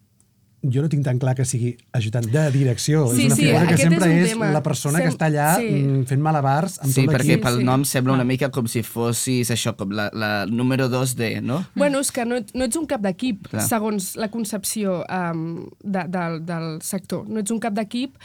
jo 0.63 0.83
no 0.83 0.89
tinc 0.91 1.05
tan 1.07 1.21
clar 1.23 1.37
que 1.39 1.45
sigui 1.47 1.77
ajudant 1.95 2.27
de 2.33 2.43
direcció. 2.51 3.05
Sí, 3.13 3.27
és 3.27 3.27
una 3.29 3.37
sí, 3.37 3.45
figura 3.47 3.67
que 3.69 3.77
sempre 3.79 4.09
és 4.17 4.33
és, 4.33 4.39
la 4.39 4.63
persona 4.63 4.99
que 4.99 5.07
Sem- 5.07 5.15
està 5.15 5.29
allà 5.31 5.47
sí. 5.61 5.69
mm, 5.71 6.03
fent 6.11 6.21
malabars 6.25 6.81
amb 6.83 6.91
Sí, 6.93 7.05
tot 7.07 7.15
perquè 7.15 7.29
l'equip. 7.37 7.45
pel 7.45 7.61
sí. 7.61 7.65
nom 7.69 7.85
sembla 7.85 8.17
una 8.17 8.25
mica 8.27 8.51
com 8.51 8.67
si 8.67 8.83
fossis 8.83 9.51
això, 9.55 9.77
com 9.79 9.91
la, 9.95 10.09
la 10.13 10.47
número 10.51 10.89
2 10.89 11.15
de, 11.17 11.31
no? 11.41 11.63
Bueno, 11.77 12.01
és 12.01 12.11
que 12.11 12.25
no, 12.27 12.41
no 12.55 12.65
ets 12.67 12.77
un 12.77 12.87
cap 12.91 13.01
d'equip, 13.07 13.47
segons 13.69 14.17
la 14.17 14.29
concepció 14.35 15.05
um, 15.07 15.69
de, 15.83 16.05
del, 16.09 16.45
del 16.45 16.79
sector. 16.83 17.29
No 17.29 17.39
ets 17.41 17.51
un 17.55 17.61
cap 17.63 17.73
d'equip 17.79 18.17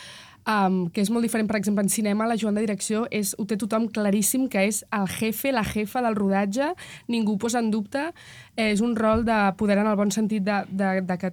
um, 0.47 0.89
que 0.89 1.01
és 1.05 1.11
molt 1.13 1.23
diferent. 1.23 1.47
Per 1.47 1.55
exemple, 1.59 1.83
en 1.85 1.89
cinema, 1.93 2.25
la 2.27 2.35
Joan 2.39 2.55
de 2.57 2.65
direcció 2.65 3.05
és, 3.11 3.35
ho 3.37 3.45
té 3.45 3.55
tothom 3.61 3.85
claríssim 3.93 4.49
que 4.49 4.65
és 4.67 4.81
el 4.91 5.05
jefe, 5.07 5.53
la 5.53 5.63
jefa 5.63 6.01
del 6.01 6.17
rodatge, 6.17 6.73
ningú 7.07 7.37
posa 7.37 7.61
en 7.61 7.69
dubte. 7.71 8.09
Eh, 8.57 8.71
és 8.73 8.81
un 8.81 8.95
rol 8.97 9.23
de 9.25 9.37
poder 9.57 9.77
en 9.81 9.87
el 9.87 9.95
bon 9.95 10.11
sentit 10.11 10.43
de, 10.43 10.63
de, 10.69 11.01
de 11.05 11.17
que 11.21 11.31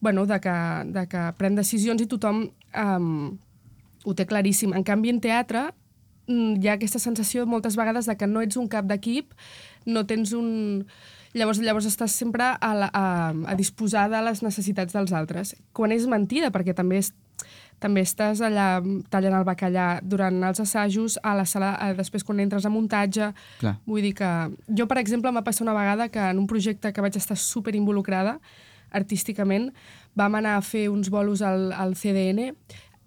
bueno, 0.00 0.26
de 0.26 0.40
que, 0.40 0.56
de 0.86 1.06
que 1.08 1.26
pren 1.38 1.54
decisions 1.54 2.00
i 2.02 2.08
tothom 2.08 2.46
um, 2.72 3.38
ho 4.04 4.16
té 4.16 4.26
claríssim. 4.26 4.72
En 4.74 4.84
canvi, 4.86 5.12
en 5.12 5.20
teatre 5.20 5.68
mm, 6.26 6.60
hi 6.60 6.68
ha 6.70 6.76
aquesta 6.78 7.00
sensació 7.02 7.46
moltes 7.46 7.76
vegades 7.76 8.08
de 8.08 8.16
que 8.16 8.28
no 8.28 8.42
ets 8.44 8.58
un 8.60 8.68
cap 8.68 8.88
d'equip, 8.88 9.34
no 9.86 10.06
tens 10.08 10.34
un... 10.36 10.84
Llavors, 11.30 11.60
llavors 11.62 11.86
estàs 11.86 12.10
sempre 12.18 12.42
a, 12.42 12.70
la, 12.74 12.88
a, 12.90 13.02
a 13.30 13.52
disposar 13.54 14.08
de 14.10 14.18
les 14.26 14.40
necessitats 14.42 14.96
dels 14.96 15.12
altres. 15.14 15.52
Quan 15.70 15.92
és 15.94 16.08
mentida, 16.10 16.48
perquè 16.50 16.74
també 16.74 16.98
és, 16.98 17.12
també 17.78 18.02
estàs 18.02 18.40
allà 18.42 18.80
tallant 19.12 19.36
el 19.38 19.46
bacallà 19.46 20.00
durant 20.02 20.40
els 20.48 20.58
assajos, 20.64 21.20
a 21.22 21.36
la 21.38 21.44
sala, 21.46 21.76
a, 21.78 21.92
després 21.94 22.26
quan 22.26 22.42
entres 22.42 22.66
a 22.66 22.72
muntatge... 22.74 23.30
Clar. 23.60 23.76
Vull 23.86 24.08
dir 24.08 24.16
que... 24.18 24.32
Jo, 24.74 24.88
per 24.90 24.98
exemple, 24.98 25.30
m'ha 25.30 25.44
passat 25.46 25.62
una 25.68 25.76
vegada 25.76 26.08
que 26.10 26.24
en 26.32 26.42
un 26.42 26.50
projecte 26.50 26.90
que 26.90 27.04
vaig 27.04 27.20
estar 27.20 27.38
super 27.38 27.76
involucrada 27.78 28.40
artísticament, 28.90 29.70
vam 30.18 30.34
anar 30.38 30.56
a 30.58 30.62
fer 30.64 30.88
uns 30.90 31.10
bolos 31.10 31.42
al, 31.42 31.70
al 31.72 31.96
CDN, 31.96 32.52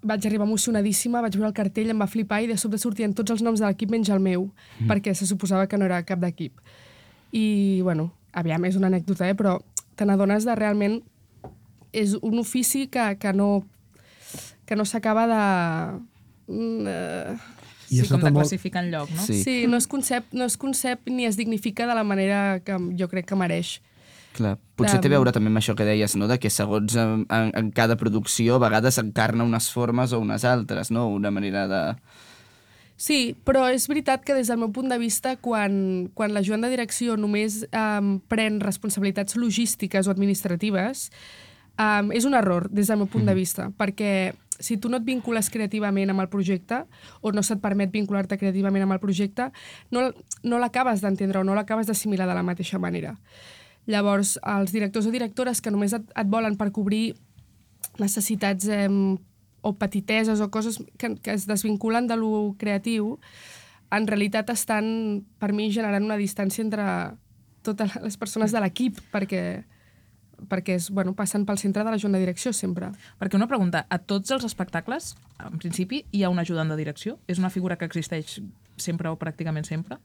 vaig 0.04 0.26
arribar 0.28 0.48
emocionadíssima, 0.48 1.22
vaig 1.24 1.38
veure 1.38 1.50
el 1.50 1.56
cartell, 1.56 1.92
em 1.94 2.02
va 2.04 2.10
flipar 2.12 2.42
i 2.44 2.50
de 2.52 2.58
sobte 2.60 2.80
sortien 2.82 3.14
tots 3.16 3.32
els 3.32 3.44
noms 3.46 3.62
de 3.62 3.68
l'equip 3.70 3.92
menys 3.92 4.12
el 4.12 4.20
meu, 4.24 4.50
mm. 4.80 4.90
perquè 4.92 5.16
se 5.16 5.28
suposava 5.30 5.68
que 5.72 5.80
no 5.80 5.88
era 5.88 6.02
cap 6.08 6.20
d'equip. 6.20 6.60
I, 7.32 7.82
bueno, 7.84 8.12
aviam, 8.34 8.66
és 8.68 8.76
una 8.78 8.92
anècdota, 8.92 9.30
eh? 9.30 9.38
però 9.38 9.58
te 9.96 10.08
n'adones 10.10 10.48
de 10.48 10.56
realment... 10.60 11.02
És 11.94 12.16
un 12.26 12.40
ofici 12.42 12.88
que, 12.90 13.04
que 13.22 13.30
no, 13.38 13.62
que 14.66 14.74
no 14.76 14.82
s'acaba 14.82 15.28
de... 15.30 15.42
Eh, 16.90 17.36
I 17.94 18.00
sí, 18.00 18.08
com 18.10 18.24
de 18.24 18.32
molt- 18.32 18.40
classificar 18.42 18.82
en 18.82 18.90
lloc, 18.96 19.12
no? 19.14 19.22
Sí. 19.22 19.38
Sí, 19.44 19.54
no 19.70 19.78
es, 19.78 19.86
concep, 19.86 20.26
no 20.34 20.48
es 20.50 20.58
concep 20.58 21.06
ni 21.06 21.28
es 21.30 21.38
dignifica 21.38 21.86
de 21.86 21.94
la 21.94 22.04
manera 22.04 22.64
que 22.66 22.80
jo 22.98 23.08
crec 23.12 23.30
que 23.30 23.38
mereix. 23.38 23.76
Clar. 24.34 24.58
Potser 24.74 24.98
té 24.98 25.10
a 25.12 25.14
veure 25.14 25.32
també 25.34 25.52
amb 25.52 25.60
això 25.62 25.76
que 25.78 25.86
deies, 25.86 26.16
no? 26.18 26.28
de 26.28 26.40
que 26.42 26.50
segons 26.50 26.96
en, 26.98 27.26
en, 27.30 27.52
en 27.54 27.72
cada 27.76 27.98
producció 28.00 28.58
a 28.58 28.64
vegades 28.64 28.98
encarna 28.98 29.46
unes 29.46 29.70
formes 29.70 30.14
o 30.14 30.22
unes 30.24 30.46
altres, 30.50 30.90
no? 30.92 31.08
una 31.14 31.32
manera 31.32 31.68
de... 31.70 31.82
Sí, 32.98 33.36
però 33.46 33.66
és 33.74 33.88
veritat 33.90 34.24
que 34.26 34.36
des 34.38 34.50
del 34.50 34.60
meu 34.62 34.72
punt 34.74 34.90
de 34.90 34.98
vista, 35.02 35.36
quan, 35.42 36.12
quan 36.18 36.34
la 36.34 36.44
Joan 36.46 36.64
de 36.66 36.70
Direcció 36.72 37.18
només 37.20 37.64
um, 37.74 38.16
pren 38.30 38.60
responsabilitats 38.64 39.38
logístiques 39.38 40.08
o 40.08 40.14
administratives, 40.14 41.10
um, 41.78 42.14
és 42.14 42.26
un 42.30 42.38
error 42.38 42.70
des 42.72 42.90
del 42.90 43.02
meu 43.02 43.10
punt 43.12 43.26
de 43.28 43.36
vista, 43.38 43.70
perquè 43.78 44.14
si 44.60 44.78
tu 44.78 44.90
no 44.90 45.02
et 45.02 45.08
vincules 45.08 45.50
creativament 45.52 46.14
amb 46.14 46.24
el 46.24 46.30
projecte 46.32 46.84
o 47.22 47.34
no 47.34 47.44
se't 47.44 47.62
permet 47.62 47.92
vincular-te 47.92 48.38
creativament 48.40 48.86
amb 48.86 48.96
el 48.96 49.02
projecte, 49.02 49.50
no, 49.92 50.08
no 50.46 50.62
l'acabes 50.62 51.02
d'entendre 51.04 51.42
o 51.42 51.44
no 51.44 51.58
l'acabes 51.58 51.90
d'assimilar 51.90 52.30
de 52.30 52.38
la 52.38 52.46
mateixa 52.46 52.80
manera. 52.80 53.18
Llavors, 53.90 54.38
els 54.48 54.72
directors 54.72 55.08
o 55.10 55.12
directores 55.12 55.60
que 55.62 55.72
només 55.72 55.94
et, 55.96 56.06
et 56.16 56.30
volen 56.32 56.56
per 56.60 56.72
cobrir 56.72 57.14
necessitats 58.00 58.70
eh, 58.72 58.88
o 59.64 59.74
petiteses 59.80 60.40
o 60.44 60.50
coses 60.52 60.80
que, 60.98 61.16
que 61.24 61.36
es 61.36 61.48
desvinculen 61.48 62.08
de 62.08 62.18
lo 62.20 62.56
creatiu, 62.60 63.18
en 63.94 64.08
realitat 64.08 64.50
estan, 64.50 65.24
per 65.40 65.54
mi, 65.54 65.70
generant 65.72 66.06
una 66.06 66.18
distància 66.18 66.64
entre 66.64 66.86
totes 67.64 67.96
les 68.02 68.18
persones 68.20 68.52
de 68.52 68.62
l'equip, 68.64 69.00
perquè, 69.14 69.64
perquè 70.50 70.78
és, 70.80 70.90
bueno, 70.92 71.14
passen 71.16 71.46
pel 71.48 71.62
centre 71.62 71.86
de 71.86 71.94
la 71.94 72.00
Joan 72.02 72.18
de 72.18 72.24
Direcció 72.24 72.52
sempre. 72.54 72.90
Perquè 73.22 73.40
una 73.40 73.48
pregunta, 73.48 73.86
a 73.88 74.00
tots 74.00 74.34
els 74.36 74.48
espectacles, 74.50 75.14
en 75.40 75.62
principi, 75.62 76.04
hi 76.12 76.24
ha 76.24 76.34
un 76.34 76.42
ajudant 76.42 76.74
de 76.74 76.80
direcció? 76.80 77.20
És 77.28 77.40
una 77.40 77.54
figura 77.54 77.78
que 77.78 77.88
existeix 77.88 78.40
sempre 78.78 79.12
o 79.14 79.20
pràcticament 79.22 79.70
sempre? 79.70 80.00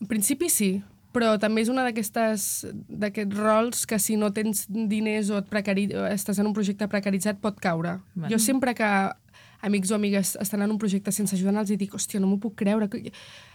En 0.00 0.08
principi 0.10 0.48
sí, 0.50 0.72
però 1.12 1.34
també 1.40 1.62
és 1.62 1.68
una 1.68 1.84
d'aquestes 1.84 2.66
d'aquests 2.88 3.36
rols 3.36 3.86
que 3.86 3.98
si 4.00 4.16
no 4.16 4.32
tens 4.32 4.64
diners 4.68 5.30
o, 5.30 5.38
et 5.42 5.48
precari, 5.50 5.86
o 5.94 6.06
estàs 6.08 6.38
en 6.40 6.48
un 6.48 6.54
projecte 6.56 6.88
precaritzat 6.88 7.40
pot 7.40 7.58
caure. 7.60 7.98
Vale. 8.14 8.32
Jo 8.32 8.38
sempre 8.40 8.74
que 8.74 8.88
amics 9.62 9.92
o 9.92 9.94
amigues 9.94 10.36
estan 10.42 10.62
en 10.64 10.72
un 10.74 10.78
projecte 10.78 11.12
sense 11.14 11.36
ajudant 11.36 11.60
els 11.62 11.70
dic, 11.78 11.92
hòstia, 11.94 12.18
no 12.20 12.26
m'ho 12.26 12.40
puc 12.42 12.56
creure. 12.56 12.88
que- 12.88 13.12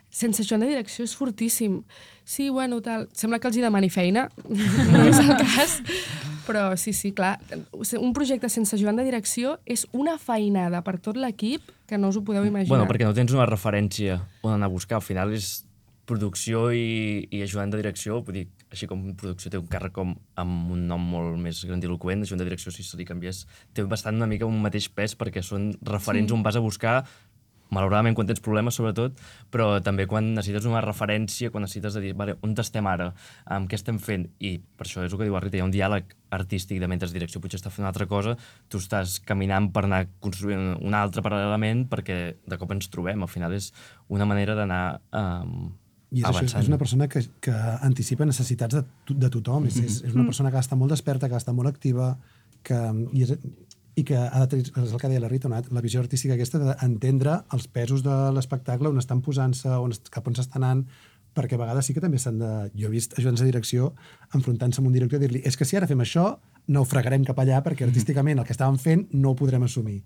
Sense 0.10 0.40
ajudant 0.42 0.62
de 0.64 0.70
direcció 0.70 1.04
és 1.04 1.14
fortíssim. 1.20 1.82
Sí, 2.24 2.50
bueno, 2.50 2.80
tal. 2.82 3.10
Sembla 3.12 3.40
que 3.44 3.50
els 3.50 3.58
hi 3.58 3.62
demani 3.66 3.90
feina, 3.92 4.30
no 4.48 5.02
és 5.04 5.20
el 5.20 5.34
cas. 5.36 5.82
Però 6.48 6.78
sí, 6.80 6.94
sí, 6.96 7.12
clar. 7.12 7.42
Un 8.00 8.14
projecte 8.16 8.48
sense 8.48 8.78
ajudant 8.78 8.96
de 8.96 9.04
direcció 9.04 9.58
és 9.66 9.84
una 9.92 10.16
feinada 10.18 10.80
per 10.82 10.96
tot 11.04 11.18
l'equip 11.20 11.60
que 11.92 11.98
no 12.00 12.08
us 12.08 12.16
ho 12.16 12.24
podeu 12.24 12.46
imaginar. 12.48 12.70
Bueno, 12.72 12.88
perquè 12.88 13.04
no 13.04 13.12
tens 13.14 13.34
una 13.36 13.46
referència 13.46 14.22
on 14.48 14.54
anar 14.56 14.70
a 14.72 14.72
buscar. 14.72 15.02
Al 15.02 15.04
final 15.04 15.34
és 15.36 15.66
producció 16.08 16.70
i, 16.72 17.28
i 17.36 17.42
ajudant 17.44 17.74
de 17.74 17.82
direcció, 17.82 18.22
vull 18.24 18.40
dir, 18.40 18.46
així 18.72 18.88
com 18.90 19.04
producció 19.20 19.52
té 19.52 19.60
un 19.60 19.68
càrrec 19.72 19.96
com 19.96 20.14
amb 20.40 20.74
un 20.74 20.86
nom 20.88 21.04
molt 21.14 21.36
més 21.44 21.60
grandiloquent, 21.68 22.24
ajudant 22.24 22.44
de 22.44 22.50
direcció, 22.50 22.72
si 22.72 22.86
se 22.88 23.00
li 23.00 23.08
canvies, 23.08 23.44
té 23.76 23.84
bastant 23.84 24.16
una 24.16 24.30
mica 24.32 24.48
un 24.48 24.62
mateix 24.64 24.88
pes 24.88 25.18
perquè 25.20 25.44
són 25.44 25.74
referents 25.88 26.32
sí. 26.32 26.38
on 26.38 26.46
vas 26.48 26.56
a 26.56 26.64
buscar 26.64 27.02
malauradament 27.74 28.16
quan 28.16 28.28
tens 28.30 28.42
problemes, 28.44 28.78
sobretot, 28.78 29.18
però 29.52 29.82
també 29.84 30.06
quan 30.08 30.30
necessites 30.36 30.68
una 30.70 30.82
referència, 30.84 31.52
quan 31.52 31.66
necessites 31.66 31.98
de 31.98 32.04
dir, 32.06 32.14
vale, 32.18 32.38
on 32.46 32.54
estem 32.64 32.88
ara, 32.88 33.10
amb 33.54 33.68
què 33.70 33.76
estem 33.76 34.00
fent, 34.00 34.28
i 34.40 34.58
per 34.60 34.88
això 34.88 35.04
és 35.04 35.12
el 35.12 35.20
que 35.20 35.28
diu 35.28 35.36
la 35.36 35.42
Rita, 35.44 35.60
hi 35.60 35.64
ha 35.64 35.68
un 35.68 35.74
diàleg 35.74 36.14
artístic 36.38 36.80
de 36.80 36.88
mentre 36.88 37.10
direcció 37.12 37.42
potser 37.44 37.60
està 37.60 37.72
fent 37.74 37.86
una 37.86 37.92
altra 37.92 38.08
cosa, 38.08 38.38
tu 38.72 38.80
estàs 38.80 39.18
caminant 39.28 39.68
per 39.76 39.84
anar 39.88 40.06
construint 40.24 40.78
un 40.80 40.96
altre 40.98 41.24
paral·lelament 41.26 41.86
perquè 41.92 42.38
de 42.48 42.60
cop 42.60 42.72
ens 42.76 42.88
trobem, 42.94 43.24
al 43.24 43.32
final 43.32 43.56
és 43.58 43.74
una 44.08 44.28
manera 44.30 44.56
d'anar 44.56 45.02
um, 45.12 45.76
I 46.12 46.22
és, 46.24 46.28
això, 46.30 46.60
és 46.62 46.68
una 46.72 46.78
persona 46.80 47.10
que, 47.12 47.22
que 47.44 47.54
anticipa 47.84 48.26
necessitats 48.26 48.78
de, 48.78 48.84
to- 49.06 49.16
de 49.18 49.30
tothom. 49.30 49.64
Mm 49.64 49.70
-hmm. 49.70 49.86
és, 49.86 50.04
és 50.04 50.14
una 50.14 50.24
persona 50.24 50.52
que 50.52 50.58
està 50.58 50.76
molt 50.76 50.92
desperta, 50.92 51.30
que 51.30 51.36
està 51.36 51.54
molt 51.54 51.68
activa, 51.68 52.18
que, 52.64 52.80
i, 53.14 53.24
és, 53.24 53.34
i 53.96 54.04
que 54.04 54.16
ha 54.18 54.40
de 54.40 54.48
tenir, 54.48 54.66
és 54.70 54.94
el 54.94 55.00
que 55.00 55.08
deia 55.08 55.20
la 55.20 55.28
Rita, 55.28 55.48
una, 55.48 55.62
la 55.72 55.82
visió 55.82 56.00
artística 56.00 56.34
aquesta 56.34 56.60
d'entendre 56.60 57.44
els 57.52 57.68
pesos 57.68 58.04
de 58.04 58.32
l'espectacle, 58.32 58.90
on 58.90 58.98
estan 58.98 59.22
posant-se, 59.22 59.70
on, 59.70 59.92
cap 60.10 60.28
on 60.28 60.36
s'està 60.36 60.56
anant, 60.56 60.86
perquè 61.38 61.58
a 61.58 61.62
vegades 61.62 61.86
sí 61.86 61.94
que 61.94 62.02
també 62.02 62.20
s'han 62.22 62.40
de... 62.42 62.52
Jo 62.78 62.88
he 62.88 62.94
vist 62.98 63.18
ajudants 63.18 63.42
de 63.44 63.50
direcció 63.50 63.94
enfrontant-se 64.34 64.82
amb 64.82 64.88
un 64.88 64.94
director 64.94 65.20
i 65.20 65.26
dir-li 65.26 65.42
és 65.46 65.58
que 65.58 65.66
si 65.66 65.78
ara 65.78 65.90
fem 65.90 66.02
això, 66.02 66.40
no 66.68 66.82
ho 66.82 66.86
fregarem 66.86 67.26
cap 67.28 67.38
allà 67.44 67.62
perquè 67.66 67.86
artísticament 67.86 68.40
el 68.40 68.48
que 68.48 68.56
estàvem 68.56 68.80
fent 68.82 69.08
no 69.14 69.32
ho 69.32 69.36
podrem 69.36 69.64
assumir. 69.64 70.02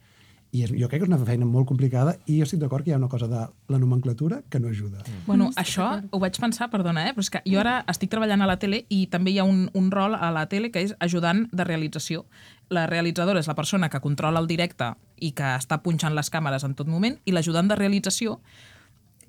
I 0.52 0.66
és, 0.66 0.72
jo 0.76 0.90
crec 0.92 1.00
que 1.00 1.08
és 1.08 1.12
una 1.12 1.20
feina 1.24 1.48
molt 1.48 1.68
complicada 1.70 2.18
i 2.28 2.40
jo 2.40 2.48
estic 2.48 2.60
d'acord 2.60 2.84
que 2.84 2.92
hi 2.92 2.96
ha 2.96 3.00
una 3.00 3.08
cosa 3.12 3.28
de 3.32 3.42
la 3.72 3.80
nomenclatura 3.80 4.42
que 4.50 4.60
no 4.60 4.68
ajuda. 4.68 5.06
Bueno, 5.28 5.50
això 5.56 5.88
ho 6.12 6.20
vaig 6.20 6.40
pensar, 6.42 6.68
perdona, 6.74 7.06
eh? 7.08 7.14
però 7.16 7.24
és 7.24 7.32
que 7.32 7.44
jo 7.48 7.62
ara 7.62 7.78
estic 7.92 8.12
treballant 8.12 8.44
a 8.44 8.50
la 8.50 8.58
tele 8.60 8.84
i 8.90 9.06
també 9.12 9.32
hi 9.32 9.40
ha 9.40 9.48
un, 9.48 9.70
un 9.74 9.92
rol 9.92 10.18
a 10.18 10.32
la 10.36 10.48
tele 10.52 10.72
que 10.72 10.84
és 10.84 10.96
ajudant 11.00 11.46
de 11.52 11.68
realització. 11.68 12.26
La 12.72 12.86
realitzadora 12.88 13.40
és 13.40 13.48
la 13.48 13.56
persona 13.56 13.90
que 13.92 14.04
controla 14.04 14.44
el 14.44 14.52
directe 14.52 14.92
i 15.22 15.32
que 15.38 15.56
està 15.56 15.80
punxant 15.84 16.16
les 16.18 16.32
càmeres 16.34 16.68
en 16.68 16.76
tot 16.76 16.90
moment 16.92 17.16
i 17.26 17.32
l'ajudant 17.32 17.72
de 17.72 17.80
realització 17.80 18.42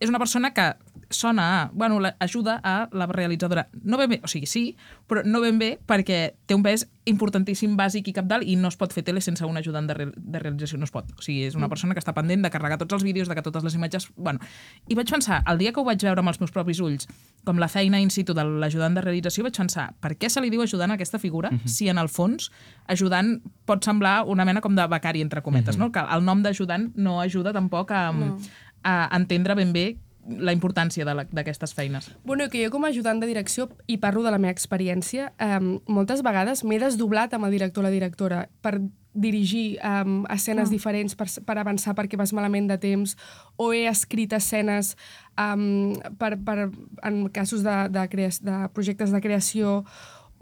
és 0.03 0.11
una 0.11 0.19
persona 0.19 0.51
que 0.51 0.73
sona 1.13 1.63
a, 1.63 1.71
bueno, 1.73 2.01
ajuda 2.19 2.61
a 2.65 2.89
la 2.93 3.07
realitzadora. 3.07 3.69
No 3.83 3.99
ben 3.99 4.11
bé, 4.11 4.21
o 4.25 4.29
sigui, 4.29 4.47
sí, 4.47 4.77
però 5.07 5.23
no 5.25 5.41
ben 5.41 5.59
bé 5.61 5.77
perquè 5.87 6.35
té 6.47 6.57
un 6.57 6.65
pes 6.65 6.87
importantíssim, 7.09 7.75
bàsic 7.77 8.09
i 8.09 8.15
capdalt 8.17 8.47
i 8.47 8.55
no 8.57 8.71
es 8.71 8.79
pot 8.79 8.93
fer 8.95 9.03
tele 9.05 9.21
sense 9.21 9.45
un 9.45 9.59
ajudant 9.59 9.87
de, 9.91 9.95
real, 9.95 10.13
de 10.17 10.41
realització, 10.41 10.79
no 10.79 10.89
es 10.89 10.95
pot. 10.95 11.11
O 11.19 11.23
sigui, 11.23 11.45
és 11.47 11.57
una 11.59 11.69
persona 11.69 11.95
que 11.95 12.03
està 12.03 12.15
pendent 12.17 12.43
de 12.43 12.51
carregar 12.51 12.79
tots 12.81 12.97
els 12.97 13.05
vídeos, 13.07 13.29
de 13.29 13.37
que 13.37 13.45
totes 13.45 13.65
les 13.67 13.77
imatges... 13.79 14.09
Bueno, 14.17 14.41
I 14.89 14.97
vaig 14.99 15.11
pensar, 15.11 15.43
el 15.51 15.59
dia 15.59 15.73
que 15.73 15.83
ho 15.83 15.87
vaig 15.87 16.03
veure 16.03 16.23
amb 16.23 16.33
els 16.33 16.41
meus 16.41 16.55
propis 16.55 16.81
ulls, 16.83 17.09
com 17.45 17.59
la 17.59 17.69
feina 17.69 18.01
in 18.01 18.11
situ 18.11 18.35
de 18.35 18.45
l'ajudant 18.47 18.95
de 18.95 19.05
realització, 19.05 19.45
vaig 19.47 19.59
pensar, 19.59 19.91
per 20.01 20.15
què 20.17 20.31
se 20.31 20.43
li 20.43 20.51
diu 20.51 20.63
ajudant 20.63 20.95
a 20.95 20.99
aquesta 20.99 21.19
figura 21.23 21.51
si 21.67 21.91
en 21.91 21.99
el 21.99 22.09
fons 22.09 22.51
ajudant 22.91 23.37
pot 23.67 23.85
semblar 23.85 24.23
una 24.31 24.47
mena 24.47 24.63
com 24.63 24.75
de 24.79 24.87
becari, 24.91 25.23
entre 25.23 25.43
cometes, 25.43 25.79
no? 25.79 25.91
Que 25.93 26.03
el 26.03 26.25
nom 26.25 26.43
d'ajudant 26.43 26.93
no 26.97 27.21
ajuda 27.21 27.53
tampoc 27.53 27.91
a, 27.91 28.11
No. 28.13 28.37
A 28.83 29.09
entendre 29.17 29.57
ben 29.59 29.73
bé 29.75 29.87
la 30.23 30.53
importància 30.55 31.05
d'aquestes 31.05 31.75
feines. 31.75 32.11
Bueno, 32.25 32.49
que 32.49 32.63
jo 32.63 32.71
com 32.71 32.85
a 32.85 32.93
ajudant 32.93 33.21
de 33.21 33.27
direcció, 33.27 33.69
i 33.91 33.99
parlo 33.99 34.23
de 34.23 34.31
la 34.31 34.39
meva 34.39 34.55
experiència, 34.55 35.33
um, 35.43 35.81
moltes 35.91 36.23
vegades 36.23 36.63
m'he 36.63 36.79
desdoblat 36.79 37.35
amb 37.35 37.49
el 37.49 37.57
director 37.59 37.83
o 37.83 37.89
la 37.89 37.95
directora 37.95 38.47
per 38.63 38.79
dirigir 39.13 39.77
um, 39.85 40.23
escenes 40.33 40.71
diferents, 40.73 41.17
per, 41.19 41.27
per 41.45 41.59
avançar 41.61 41.93
perquè 41.99 42.17
vas 42.17 42.33
malament 42.33 42.71
de 42.71 42.79
temps, 42.81 43.17
o 43.61 43.73
he 43.75 43.85
escrit 43.91 44.33
escenes 44.33 44.95
um, 45.37 45.93
per, 46.19 46.37
per, 46.47 46.71
en 47.03 47.27
casos 47.35 47.67
de, 47.67 47.77
de, 47.93 48.07
de 48.47 48.63
projectes 48.73 49.13
de 49.13 49.21
creació, 49.21 49.83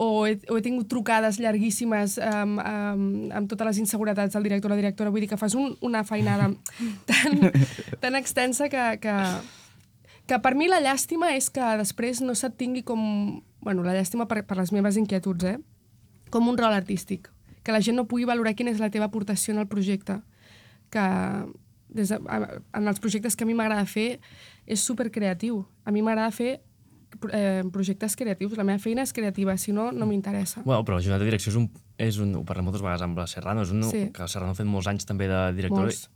o 0.03 0.25
he, 0.25 0.39
o 0.49 0.57
he 0.57 0.63
tingut 0.65 0.87
trucades 0.89 1.37
llarguíssimes 1.37 2.15
um, 2.25 2.55
um, 2.57 3.01
amb 3.37 3.49
totes 3.51 3.67
les 3.67 3.79
inseguretats 3.83 4.33
del 4.33 4.47
director 4.47 4.71
o 4.71 4.73
la 4.73 4.79
directora. 4.79 5.11
Vull 5.13 5.21
dir 5.21 5.29
que 5.29 5.37
fas 5.37 5.53
un, 5.53 5.75
una 5.85 6.01
feinada 6.01 6.47
tan, 7.09 7.51
tan 8.01 8.17
extensa 8.17 8.65
que, 8.73 8.81
que, 9.03 9.13
que 10.25 10.39
per 10.41 10.55
mi 10.57 10.71
la 10.71 10.81
llàstima 10.81 11.29
és 11.37 11.51
que 11.53 11.67
després 11.77 12.23
no 12.25 12.33
se't 12.33 12.57
tingui 12.57 12.81
com... 12.81 13.03
Bueno, 13.61 13.85
la 13.85 13.93
llàstima 13.93 14.25
per, 14.25 14.41
per 14.49 14.57
les 14.57 14.73
meves 14.73 14.97
inquietuds, 14.97 15.45
eh? 15.45 15.59
Com 16.33 16.49
un 16.49 16.57
rol 16.57 16.73
artístic. 16.73 17.29
Que 17.61 17.75
la 17.75 17.83
gent 17.85 18.01
no 18.01 18.07
pugui 18.09 18.25
valorar 18.25 18.55
quina 18.57 18.73
és 18.73 18.81
la 18.81 18.89
teva 18.89 19.05
aportació 19.11 19.53
en 19.53 19.61
el 19.61 19.69
projecte. 19.69 20.17
Que 20.89 21.05
des 21.93 22.09
de, 22.09 22.17
en 22.17 22.89
els 22.89 23.03
projectes 23.03 23.37
que 23.37 23.45
a 23.45 23.51
mi 23.51 23.53
m'agrada 23.53 23.85
fer 23.85 24.15
és 24.65 24.81
supercreatiu. 24.81 25.61
A 25.85 25.93
mi 25.93 26.01
m'agrada 26.01 26.33
fer 26.33 26.55
eh, 27.31 27.63
projectes 27.71 28.15
creatius. 28.15 28.55
La 28.57 28.63
meva 28.67 28.79
feina 28.79 29.01
és 29.03 29.13
creativa, 29.13 29.57
si 29.57 29.71
no, 29.71 29.91
no 29.91 30.05
m'interessa. 30.09 30.63
Bueno, 30.65 30.83
però 30.85 30.97
l'ajudant 30.97 31.19
de 31.21 31.27
direcció 31.29 31.51
és 31.51 31.57
un, 31.59 31.69
és 31.97 32.17
un... 32.23 32.33
Ho 32.39 32.43
parlem 32.47 32.65
moltes 32.69 32.81
vegades 32.81 33.01
amb 33.05 33.17
la 33.17 33.27
Serrano, 33.27 33.61
és 33.63 33.71
un, 33.71 33.83
Sí. 33.89 34.07
que 34.13 34.21
la 34.23 34.27
Serrano 34.31 34.51
ha 34.51 34.57
fet 34.57 34.65
molts 34.69 34.87
anys 34.87 35.05
també 35.05 35.27
de 35.27 35.41
directora 35.57 35.87
Molts. 35.89 36.09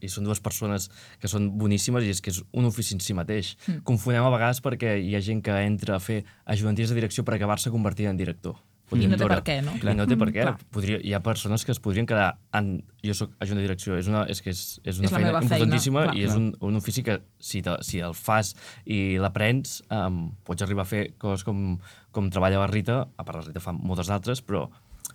i 0.00 0.08
són 0.08 0.24
dues 0.24 0.40
persones 0.40 0.88
que 1.20 1.28
són 1.28 1.50
boníssimes 1.58 2.04
i 2.04 2.08
és 2.14 2.20
que 2.24 2.30
és 2.30 2.42
un 2.56 2.64
ofici 2.64 2.94
en 2.94 3.00
si 3.04 3.12
mateix. 3.12 3.56
Mm. 3.66 3.82
Confonem 3.84 4.24
a 4.24 4.30
vegades 4.32 4.62
perquè 4.64 4.96
hi 5.02 5.14
ha 5.14 5.20
gent 5.20 5.42
que 5.44 5.52
entra 5.66 5.96
a 5.96 6.00
fer 6.00 6.24
ajudanties 6.46 6.88
de 6.88 6.94
direcció 6.96 7.24
per 7.24 7.34
acabar-se 7.36 7.70
convertint 7.70 8.08
en 8.08 8.16
director. 8.16 8.56
I 8.90 9.06
no 9.06 9.16
té 9.20 9.28
per 9.30 9.38
què, 9.46 9.56
no? 9.62 9.76
I 9.78 9.94
no 9.94 10.06
té 10.10 10.16
per 10.18 10.28
què. 10.32 10.42
Clar. 10.48 10.56
Podria, 10.74 10.98
hi 11.06 11.12
ha 11.14 11.20
persones 11.22 11.64
que 11.66 11.70
es 11.74 11.80
podrien 11.82 12.08
quedar 12.10 12.32
en... 12.58 12.72
Jo 13.06 13.14
sóc 13.16 13.32
ajudant 13.38 13.62
de 13.62 13.64
direcció, 13.68 13.94
és, 13.96 14.10
una, 14.10 14.24
és 14.28 14.42
que 14.44 14.50
és, 14.52 14.62
és 14.84 14.98
una 15.00 15.08
És 15.08 15.14
feina 15.14 15.30
feina, 15.30 15.40
importantíssima 15.46 16.02
clar. 16.08 16.16
i 16.18 16.26
és 16.26 16.34
un, 16.36 16.50
un 16.66 16.76
ofici 16.76 17.04
que 17.06 17.20
si, 17.38 17.62
te, 17.64 17.76
si 17.86 18.02
el 18.04 18.16
fas 18.18 18.52
i 18.84 19.16
l'aprens, 19.22 19.78
um, 19.94 20.26
pots 20.44 20.66
arribar 20.66 20.84
a 20.84 20.90
fer 20.90 21.04
coses 21.22 21.46
com, 21.46 21.78
com 22.12 22.28
treballa 22.34 22.60
la 22.64 22.68
Rita, 22.68 23.04
a 23.16 23.24
part 23.24 23.40
la 23.40 23.46
Rita 23.46 23.62
fa 23.64 23.72
moltes 23.76 24.10
d'altres, 24.12 24.42
però, 24.44 24.66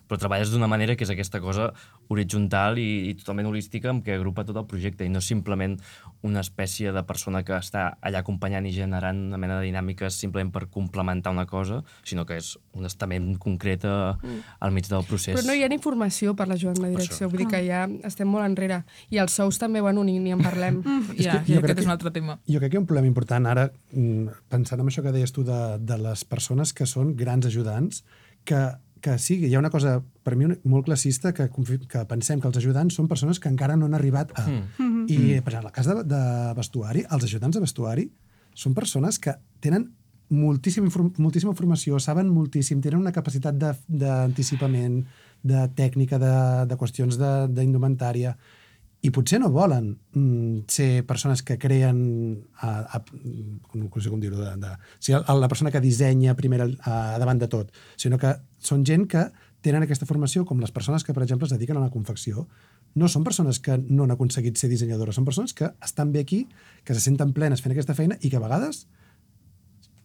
però 0.06 0.18
treballes 0.20 0.52
d'una 0.52 0.68
manera 0.70 0.96
que 0.96 1.04
és 1.06 1.12
aquesta 1.12 1.40
cosa 1.42 1.70
horitzontal 2.12 2.78
i, 2.78 3.10
i 3.10 3.14
totalment 3.18 3.50
holística 3.50 3.90
amb 3.90 4.04
què 4.06 4.16
agrupa 4.16 4.44
tot 4.46 4.58
el 4.60 4.66
projecte 4.70 5.06
i 5.06 5.12
no 5.12 5.22
simplement 5.24 5.76
una 6.26 6.42
espècie 6.44 6.92
de 6.94 7.02
persona 7.06 7.42
que 7.46 7.56
està 7.58 7.88
allà 8.00 8.22
acompanyant 8.22 8.66
i 8.66 8.74
generant 8.74 9.26
una 9.28 9.40
mena 9.40 9.58
de 9.60 9.66
dinàmiques 9.68 10.18
simplement 10.18 10.52
per 10.54 10.66
complementar 10.72 11.32
una 11.34 11.46
cosa, 11.46 11.82
sinó 12.06 12.26
que 12.26 12.38
és 12.40 12.54
un 12.76 12.86
estament 12.88 13.34
concret 13.42 13.84
a, 13.88 14.16
al 14.60 14.74
mig 14.74 14.88
del 14.90 15.04
procés. 15.08 15.36
Però 15.36 15.46
no 15.46 15.56
hi 15.56 15.64
ha 15.64 15.70
ni 15.72 15.80
formació 15.82 16.34
per 16.38 16.48
l'ajudant 16.50 16.82
de 16.84 16.92
direcció, 16.94 17.30
vull 17.30 17.44
dir 17.44 17.50
que 17.50 17.62
ja 17.66 17.84
estem 18.06 18.30
molt 18.30 18.46
enrere. 18.46 18.82
I 19.10 19.20
els 19.22 19.36
sous 19.38 19.60
també, 19.62 19.82
bueno, 19.84 20.04
ni, 20.06 20.18
ni 20.22 20.34
en 20.34 20.44
parlem. 20.44 20.82
Ja, 21.16 21.38
que 21.42 21.54
jo 21.54 21.60
aquest 21.62 21.80
és 21.80 21.86
un 21.86 21.94
altre 21.94 22.10
tema. 22.12 22.36
Jo 22.50 22.60
crec 22.60 22.72
que 22.72 22.76
hi 22.76 22.80
ha 22.80 22.82
un 22.82 22.88
problema 22.88 23.08
important 23.08 23.46
ara, 23.48 23.68
mm, 23.92 24.42
pensant 24.52 24.82
en 24.82 24.90
això 24.90 25.02
que 25.04 25.14
deies 25.14 25.32
tu 25.32 25.44
de, 25.46 25.60
de 25.80 25.96
les 26.02 26.24
persones 26.28 26.74
que 26.76 26.86
són 26.88 27.14
grans 27.18 27.48
ajudants, 27.48 28.02
que, 28.46 28.60
que 29.06 29.14
sí, 29.22 29.36
hi 29.46 29.54
ha 29.54 29.60
una 29.62 29.70
cosa, 29.70 30.00
per 30.26 30.34
mi, 30.36 30.48
molt 30.66 30.88
classista, 30.90 31.30
que, 31.36 31.46
que 31.86 32.02
pensem 32.10 32.40
que 32.42 32.50
els 32.50 32.58
ajudants 32.58 32.96
són 32.98 33.06
persones 33.08 33.38
que 33.38 33.48
encara 33.52 33.76
no 33.78 33.86
han 33.86 33.94
arribat 33.94 34.34
a... 34.34 34.46
Mm. 34.50 35.04
I, 35.06 35.18
per 35.46 35.52
exemple, 35.54 35.60
en 35.62 35.68
el 35.70 35.74
cas 35.76 35.86
de, 35.86 35.94
de 36.10 36.22
vestuari, 36.58 37.04
els 37.14 37.24
ajudants 37.28 37.54
de 37.54 37.62
vestuari 37.62 38.08
són 38.58 38.74
persones 38.74 39.20
que 39.22 39.36
tenen 39.62 39.92
moltíssima, 40.34 40.88
inform- 40.90 41.12
moltíssima 41.22 41.52
formació, 41.54 42.00
saben 42.02 42.26
moltíssim, 42.34 42.80
tenen 42.82 42.98
una 43.04 43.12
capacitat 43.14 43.54
de- 43.60 43.76
d'anticipament, 43.86 45.04
de, 45.42 45.54
de 45.54 45.68
tècnica, 45.78 46.18
de, 46.18 46.32
de 46.66 46.78
qüestions 46.80 47.18
de- 47.20 47.46
d'indumentària, 47.54 48.32
i 49.06 49.12
potser 49.14 49.38
no 49.38 49.52
volen 49.54 49.92
mm, 50.16 50.66
ser 50.72 51.04
persones 51.06 51.42
que 51.46 51.58
creen 51.62 51.98
a, 52.58 52.98
a, 52.98 53.02
no 53.78 53.90
sé 54.02 54.10
com 54.10 54.22
dir-ho 54.22 54.40
de, 54.40 54.54
de, 54.58 54.72
a 55.18 55.36
la 55.38 55.50
persona 55.52 55.70
que 55.70 55.82
dissenya 55.84 56.34
primera 56.38 56.66
a, 56.82 57.16
davant 57.22 57.38
de 57.38 57.48
tot, 57.52 57.70
sinó 58.00 58.18
que 58.18 58.34
són 58.58 58.82
gent 58.88 59.06
que 59.12 59.28
tenen 59.62 59.86
aquesta 59.86 60.06
formació, 60.06 60.44
com 60.46 60.60
les 60.62 60.74
persones 60.74 61.02
que, 61.02 61.14
per 61.14 61.24
exemple, 61.24 61.46
es 61.46 61.54
dediquen 61.54 61.78
a 61.78 61.84
la 61.84 61.90
confecció, 61.90 62.46
no 62.94 63.08
són 63.12 63.24
persones 63.26 63.58
que 63.62 63.76
no 63.78 64.04
han 64.04 64.14
aconseguit 64.14 64.58
ser 64.58 64.70
dissenyadores, 64.70 65.18
són 65.18 65.26
persones 65.26 65.54
que 65.56 65.70
estan 65.84 66.12
bé 66.14 66.22
aquí, 66.22 66.44
que 66.84 66.94
se 66.94 67.02
senten 67.02 67.34
plenes 67.36 67.62
fent 67.62 67.74
aquesta 67.74 67.96
feina 67.98 68.18
i 68.22 68.30
que 68.30 68.38
a 68.38 68.44
vegades 68.44 68.86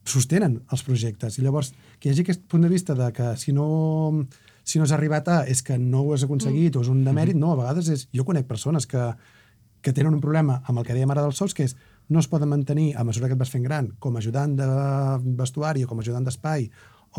sostenen 0.05 0.59
els 0.73 0.81
projectes. 0.83 1.37
I 1.37 1.45
llavors, 1.45 1.75
que 1.99 2.09
hi 2.09 2.13
hagi 2.13 2.25
aquest 2.25 2.41
punt 2.49 2.65
de 2.65 2.71
vista 2.73 2.97
de 2.97 3.11
que 3.13 3.35
si 3.37 3.53
no, 3.53 3.67
si 4.71 4.79
no 4.79 4.87
has 4.87 4.93
arribat 4.95 5.27
a 5.27 5.41
és 5.51 5.61
que 5.67 5.77
no 5.77 6.05
ho 6.05 6.13
has 6.15 6.23
aconseguit 6.23 6.73
mm. 6.73 6.79
o 6.79 6.85
és 6.85 6.91
un 6.91 7.03
demèrit, 7.03 7.37
no, 7.37 7.51
a 7.51 7.59
vegades 7.59 7.89
és... 7.91 8.07
Jo 8.15 8.23
conec 8.27 8.47
persones 8.47 8.87
que, 8.87 9.09
que 9.83 9.91
tenen 9.91 10.15
un 10.15 10.23
problema 10.23 10.61
amb 10.65 10.79
el 10.79 10.87
que 10.87 10.95
dèiem 10.95 11.11
ara 11.11 11.25
dels 11.25 11.41
sous, 11.41 11.55
que 11.57 11.67
és 11.67 11.75
no 12.11 12.23
es 12.23 12.29
poden 12.31 12.51
mantenir 12.51 12.93
a 12.95 13.03
mesura 13.07 13.27
que 13.27 13.35
et 13.35 13.41
vas 13.41 13.51
fent 13.51 13.65
gran 13.67 13.91
com 13.99 14.15
a 14.15 14.23
ajudant 14.23 14.55
de 14.59 14.67
vestuari 15.39 15.83
o 15.83 15.89
com 15.91 15.99
a 15.99 16.05
ajudant 16.05 16.27
d'espai 16.27 16.69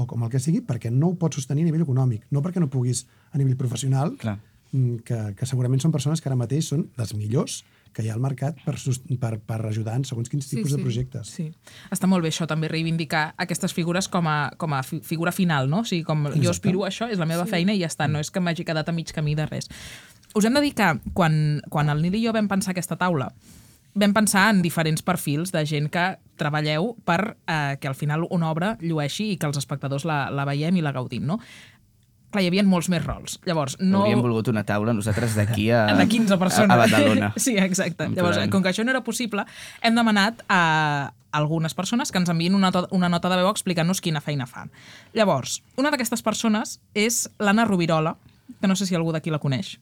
o 0.00 0.06
com 0.08 0.24
el 0.24 0.32
que 0.32 0.40
sigui, 0.40 0.62
perquè 0.64 0.90
no 0.92 1.12
ho 1.12 1.18
pots 1.20 1.36
sostenir 1.40 1.66
a 1.66 1.68
nivell 1.68 1.84
econòmic, 1.84 2.24
no 2.32 2.40
perquè 2.44 2.60
no 2.60 2.70
puguis 2.72 3.04
a 3.32 3.40
nivell 3.40 3.58
professional, 3.60 4.14
Clar. 4.20 4.38
mm, 4.72 5.04
que, 5.04 5.20
que 5.36 5.48
segurament 5.48 5.84
són 5.84 5.92
persones 5.92 6.20
que 6.20 6.30
ara 6.32 6.38
mateix 6.40 6.72
són 6.72 6.86
les 6.96 7.12
millors 7.18 7.60
que 7.92 8.02
hi 8.04 8.10
ha 8.10 8.14
al 8.16 8.22
mercat 8.24 8.58
per, 8.64 8.74
per, 9.20 9.32
per 9.46 9.58
ajudar 9.68 9.94
en 10.00 10.04
segons 10.08 10.30
quins 10.32 10.48
tipus 10.50 10.72
de 10.74 10.80
projectes. 10.82 11.30
Sí. 11.36 11.50
Està 11.92 12.08
molt 12.10 12.24
bé 12.24 12.32
això, 12.32 12.48
també 12.50 12.70
reivindicar 12.72 13.34
aquestes 13.36 13.74
figures 13.76 14.08
com 14.12 14.26
a, 14.28 14.38
com 14.56 14.72
a 14.74 14.82
fi- 14.86 15.02
figura 15.04 15.32
final, 15.32 15.68
no? 15.70 15.82
O 15.82 15.88
sigui, 15.88 16.02
com 16.08 16.26
Exacte. 16.26 16.44
jo 16.44 16.50
aspiro 16.50 16.84
a 16.84 16.90
això, 16.90 17.10
és 17.12 17.20
la 17.22 17.28
meva 17.28 17.44
sí. 17.46 17.54
feina 17.56 17.76
i 17.76 17.82
ja 17.84 17.90
està, 17.92 18.08
no 18.08 18.22
és 18.22 18.30
que 18.32 18.40
m'hagi 18.40 18.64
quedat 18.68 18.88
a 18.88 18.96
mig 18.96 19.12
camí 19.12 19.36
de 19.38 19.46
res. 19.46 19.68
Us 20.34 20.46
hem 20.48 20.54
de 20.56 20.62
dir 20.64 20.74
que 20.74 20.94
quan, 21.12 21.60
quan 21.68 21.92
el 21.92 22.00
Nil 22.00 22.16
i 22.16 22.24
jo 22.24 22.32
vam 22.32 22.48
pensar 22.48 22.72
aquesta 22.72 22.96
taula, 22.96 23.28
vam 23.94 24.14
pensar 24.16 24.46
en 24.48 24.62
diferents 24.64 25.02
perfils 25.04 25.52
de 25.52 25.60
gent 25.68 25.90
que 25.92 26.04
treballeu 26.40 26.94
per 27.04 27.36
eh, 27.46 27.76
que 27.78 27.90
al 27.90 27.94
final 27.94 28.24
una 28.30 28.48
obra 28.50 28.78
llueixi 28.80 29.32
i 29.34 29.36
que 29.36 29.46
els 29.50 29.58
espectadors 29.60 30.06
la, 30.08 30.30
la 30.32 30.46
veiem 30.48 30.78
i 30.80 30.84
la 30.84 30.94
gaudim, 30.96 31.26
no? 31.28 31.36
Clar, 32.32 32.42
hi 32.42 32.48
havia 32.48 32.62
molts 32.64 32.88
més 32.88 33.02
rols. 33.04 33.36
Llavors, 33.44 33.74
no... 33.80 34.00
Hauríem 34.06 34.22
volgut 34.24 34.48
una 34.48 34.62
taula 34.64 34.94
nosaltres 34.96 35.34
d'aquí 35.36 35.66
a... 35.70 35.84
de 36.00 36.06
15 36.08 36.38
persones. 36.40 36.72
A, 36.72 36.78
a 36.78 36.84
Badalona. 36.86 37.32
Sí, 37.44 37.56
exacte. 37.60 38.06
En 38.08 38.14
Llavors, 38.16 38.38
plan- 38.40 38.52
com 38.54 38.64
que 38.64 38.70
això 38.72 38.84
no 38.86 38.94
era 38.94 39.02
possible, 39.04 39.44
hem 39.84 39.98
demanat 39.98 40.40
a 40.48 41.12
algunes 41.32 41.72
persones 41.76 42.12
que 42.12 42.20
ens 42.20 42.28
enviïn 42.32 42.56
una, 42.56 42.70
una 42.92 43.08
nota 43.12 43.28
de 43.32 43.38
veu 43.40 43.48
explicant-nos 43.52 44.00
quina 44.04 44.20
feina 44.24 44.46
fan. 44.48 44.72
Llavors, 45.16 45.60
una 45.80 45.92
d'aquestes 45.92 46.24
persones 46.24 46.78
és 46.96 47.26
l'Anna 47.40 47.64
Rubirola, 47.68 48.16
que 48.60 48.68
no 48.68 48.76
sé 48.76 48.88
si 48.88 48.96
algú 48.96 49.12
d'aquí 49.12 49.32
la 49.32 49.40
coneix. 49.40 49.74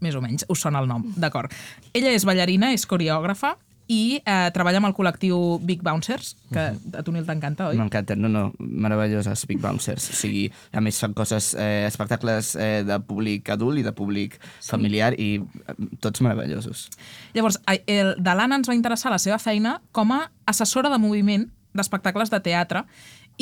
Més 0.00 0.14
o 0.16 0.22
menys, 0.24 0.46
us 0.48 0.62
sona 0.64 0.80
el 0.82 0.88
nom, 0.88 1.02
d'acord. 1.20 1.52
Ella 1.92 2.14
és 2.16 2.24
ballarina, 2.26 2.70
és 2.74 2.86
coreògrafa 2.88 3.56
i 3.90 4.20
eh, 4.22 4.50
treballa 4.54 4.78
amb 4.78 4.86
el 4.86 4.94
col·lectiu 4.94 5.58
Big 5.66 5.80
Bouncers, 5.82 6.36
que 6.54 6.68
a 6.70 7.02
tu, 7.02 7.10
Nil, 7.10 7.24
t'encanta, 7.26 7.72
oi? 7.72 7.78
M'encanta, 7.80 8.14
no, 8.14 8.30
no, 8.30 8.44
meravelloses 8.58 9.42
Big 9.50 9.58
Bouncers. 9.62 10.06
O 10.12 10.14
sigui, 10.14 10.44
a 10.70 10.82
més 10.84 11.00
fan 11.02 11.16
coses, 11.18 11.50
eh, 11.58 11.88
espectacles 11.88 12.52
eh, 12.54 12.84
de 12.86 13.00
públic 13.08 13.50
adult 13.50 13.82
i 13.82 13.84
de 13.86 13.94
públic 13.96 14.38
familiar 14.62 15.10
i 15.18 15.32
eh, 15.40 15.76
tots 15.98 16.22
meravellosos. 16.22 16.86
Llavors, 17.34 17.58
el, 17.66 18.14
de 18.14 18.36
l'Anna 18.38 18.60
ens 18.60 18.70
va 18.70 18.78
interessar 18.78 19.10
la 19.10 19.18
seva 19.18 19.40
feina 19.42 19.80
com 19.90 20.14
a 20.14 20.22
assessora 20.46 20.92
de 20.94 21.02
moviment 21.02 21.48
d'espectacles 21.74 22.30
de 22.30 22.42
teatre 22.46 22.86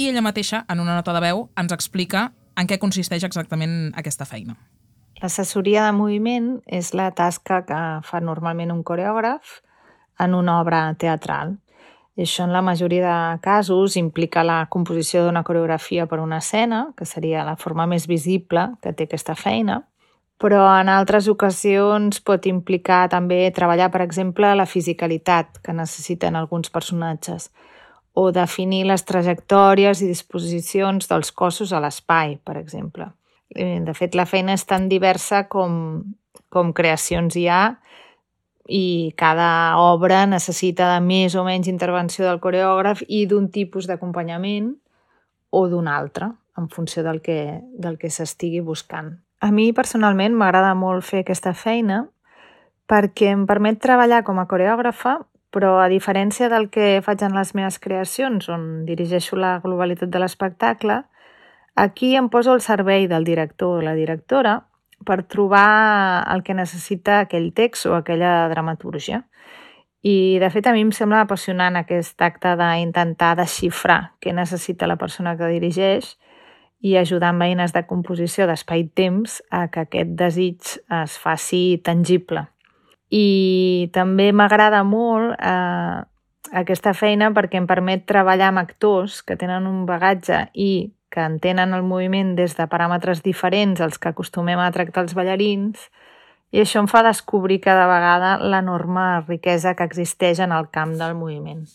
i 0.01 0.09
ella 0.09 0.25
mateixa, 0.25 0.65
en 0.73 0.81
una 0.81 0.97
nota 0.97 1.13
de 1.13 1.25
veu, 1.29 1.49
ens 1.61 1.77
explica 1.77 2.31
en 2.57 2.67
què 2.71 2.81
consisteix 2.81 3.29
exactament 3.29 3.93
aquesta 4.01 4.25
feina. 4.25 4.57
L'assessoria 5.21 5.85
de 5.85 5.93
moviment 5.93 6.53
és 6.65 6.95
la 6.97 7.11
tasca 7.13 7.65
que 7.69 7.79
fa 8.07 8.21
normalment 8.25 8.73
un 8.73 8.85
coreògraf 8.87 9.59
en 10.19 10.35
una 10.35 10.61
obra 10.61 10.83
teatral. 10.95 11.57
I 12.19 12.25
això 12.27 12.43
en 12.49 12.53
la 12.53 12.63
majoria 12.67 13.05
de 13.07 13.41
casos 13.41 13.97
implica 13.97 14.43
la 14.43 14.65
composició 14.71 15.23
d'una 15.23 15.45
coreografia 15.47 16.09
per 16.11 16.19
una 16.19 16.41
escena, 16.43 16.89
que 16.97 17.07
seria 17.07 17.45
la 17.47 17.55
forma 17.57 17.87
més 17.87 18.09
visible 18.11 18.65
que 18.83 18.93
té 18.93 19.07
aquesta 19.07 19.37
feina, 19.39 19.85
però 20.39 20.65
en 20.81 20.89
altres 20.91 21.29
ocasions 21.31 22.21
pot 22.23 22.47
implicar 22.47 23.09
també 23.11 23.41
treballar, 23.55 23.91
per 23.95 24.03
exemple, 24.03 24.51
la 24.55 24.67
fisicalitat 24.67 25.61
que 25.63 25.75
necessiten 25.75 26.37
alguns 26.39 26.71
personatges 26.71 27.51
o 28.19 28.33
definir 28.35 28.85
les 28.87 29.05
trajectòries 29.07 30.03
i 30.03 30.09
disposicions 30.11 31.07
dels 31.11 31.31
cossos 31.31 31.73
a 31.73 31.79
l'espai, 31.83 32.39
per 32.43 32.57
exemple. 32.59 33.13
Eh, 33.55 33.79
De 33.81 33.95
fet, 33.95 34.15
la 34.15 34.27
feina 34.27 34.55
és 34.59 34.67
tan 34.67 34.89
diversa 34.89 35.47
com, 35.47 36.03
com 36.51 36.73
creacions 36.73 37.37
hi 37.37 37.47
ha 37.47 37.79
i 38.69 39.15
cada 39.17 39.79
obra 39.81 40.27
necessita 40.29 40.93
de 40.93 41.01
més 41.01 41.35
o 41.35 41.45
menys 41.47 41.71
intervenció 41.73 42.27
del 42.27 42.41
coreògraf 42.41 43.01
i 43.09 43.25
d'un 43.27 43.49
tipus 43.49 43.89
d'acompanyament 43.89 44.75
o 45.51 45.65
d'un 45.73 45.89
altre, 45.89 46.29
en 46.59 46.69
funció 46.69 47.03
del 47.03 47.23
que, 47.25 47.63
del 47.73 47.97
que 47.97 48.11
s'estigui 48.13 48.61
buscant. 48.61 49.17
A 49.41 49.51
mi, 49.55 49.73
personalment, 49.73 50.37
m'agrada 50.37 50.75
molt 50.77 51.07
fer 51.07 51.25
aquesta 51.25 51.55
feina 51.57 52.05
perquè 52.89 53.33
em 53.33 53.45
permet 53.49 53.81
treballar 53.81 54.23
com 54.25 54.41
a 54.41 54.47
coreògrafa, 54.49 55.19
però 55.53 55.79
a 55.81 55.89
diferència 55.89 56.49
del 56.53 56.69
que 56.73 57.01
faig 57.05 57.23
en 57.25 57.37
les 57.37 57.55
meves 57.57 57.79
creacions, 57.81 58.49
on 58.53 58.85
dirigeixo 58.89 59.37
la 59.37 59.59
globalitat 59.65 60.11
de 60.13 60.21
l'espectacle, 60.21 61.03
aquí 61.77 62.15
em 62.17 62.29
poso 62.29 62.53
al 62.53 62.65
servei 62.65 63.07
del 63.09 63.25
director 63.25 63.79
o 63.79 63.85
la 63.85 63.95
directora 63.97 64.59
per 65.07 65.23
trobar 65.25 66.25
el 66.33 66.43
que 66.43 66.57
necessita 66.57 67.21
aquell 67.23 67.53
text 67.55 67.87
o 67.87 67.95
aquella 67.97 68.49
dramatúrgia. 68.51 69.25
I, 70.03 70.39
de 70.39 70.51
fet, 70.51 70.67
a 70.67 70.73
mi 70.75 70.85
em 70.87 70.93
sembla 70.95 71.25
apassionant 71.25 71.77
aquest 71.79 72.21
acte 72.23 72.55
d'intentar 72.59 73.35
desxifrar 73.39 74.15
què 74.23 74.35
necessita 74.35 74.87
la 74.87 74.99
persona 75.01 75.35
que 75.39 75.51
dirigeix 75.51 76.15
i 76.81 76.95
ajudar 76.97 77.33
amb 77.33 77.43
eines 77.43 77.75
de 77.75 77.83
composició 77.87 78.47
d'espai-temps 78.47 79.41
a 79.51 79.67
que 79.73 79.83
aquest 79.87 80.15
desig 80.19 80.77
es 81.03 81.17
faci 81.19 81.81
tangible. 81.83 82.47
I 83.11 83.89
també 83.93 84.31
m'agrada 84.37 84.85
molt 84.87 85.35
eh, 85.41 85.99
aquesta 86.53 86.95
feina 86.95 87.33
perquè 87.35 87.59
em 87.59 87.67
permet 87.67 88.07
treballar 88.07 88.53
amb 88.53 88.63
actors 88.63 89.23
que 89.27 89.37
tenen 89.37 89.67
un 89.67 89.85
bagatge 89.89 90.47
i 90.55 90.71
que 91.11 91.25
entenen 91.25 91.75
el 91.75 91.83
moviment 91.83 92.35
des 92.37 92.57
de 92.59 92.69
paràmetres 92.71 93.23
diferents 93.25 93.81
als 93.81 93.99
que 93.99 94.13
acostumem 94.13 94.61
a 94.61 94.71
tractar 94.75 95.07
els 95.07 95.17
ballarins 95.19 95.89
i 96.53 96.63
això 96.63 96.81
em 96.81 96.89
fa 96.89 97.03
descobrir 97.05 97.61
cada 97.65 97.89
vegada 97.91 98.37
l'enorme 98.41 99.09
riquesa 99.27 99.75
que 99.77 99.89
existeix 99.89 100.41
en 100.41 100.53
el 100.53 100.71
camp 100.73 100.97
del 101.01 101.15
moviment. 101.15 101.67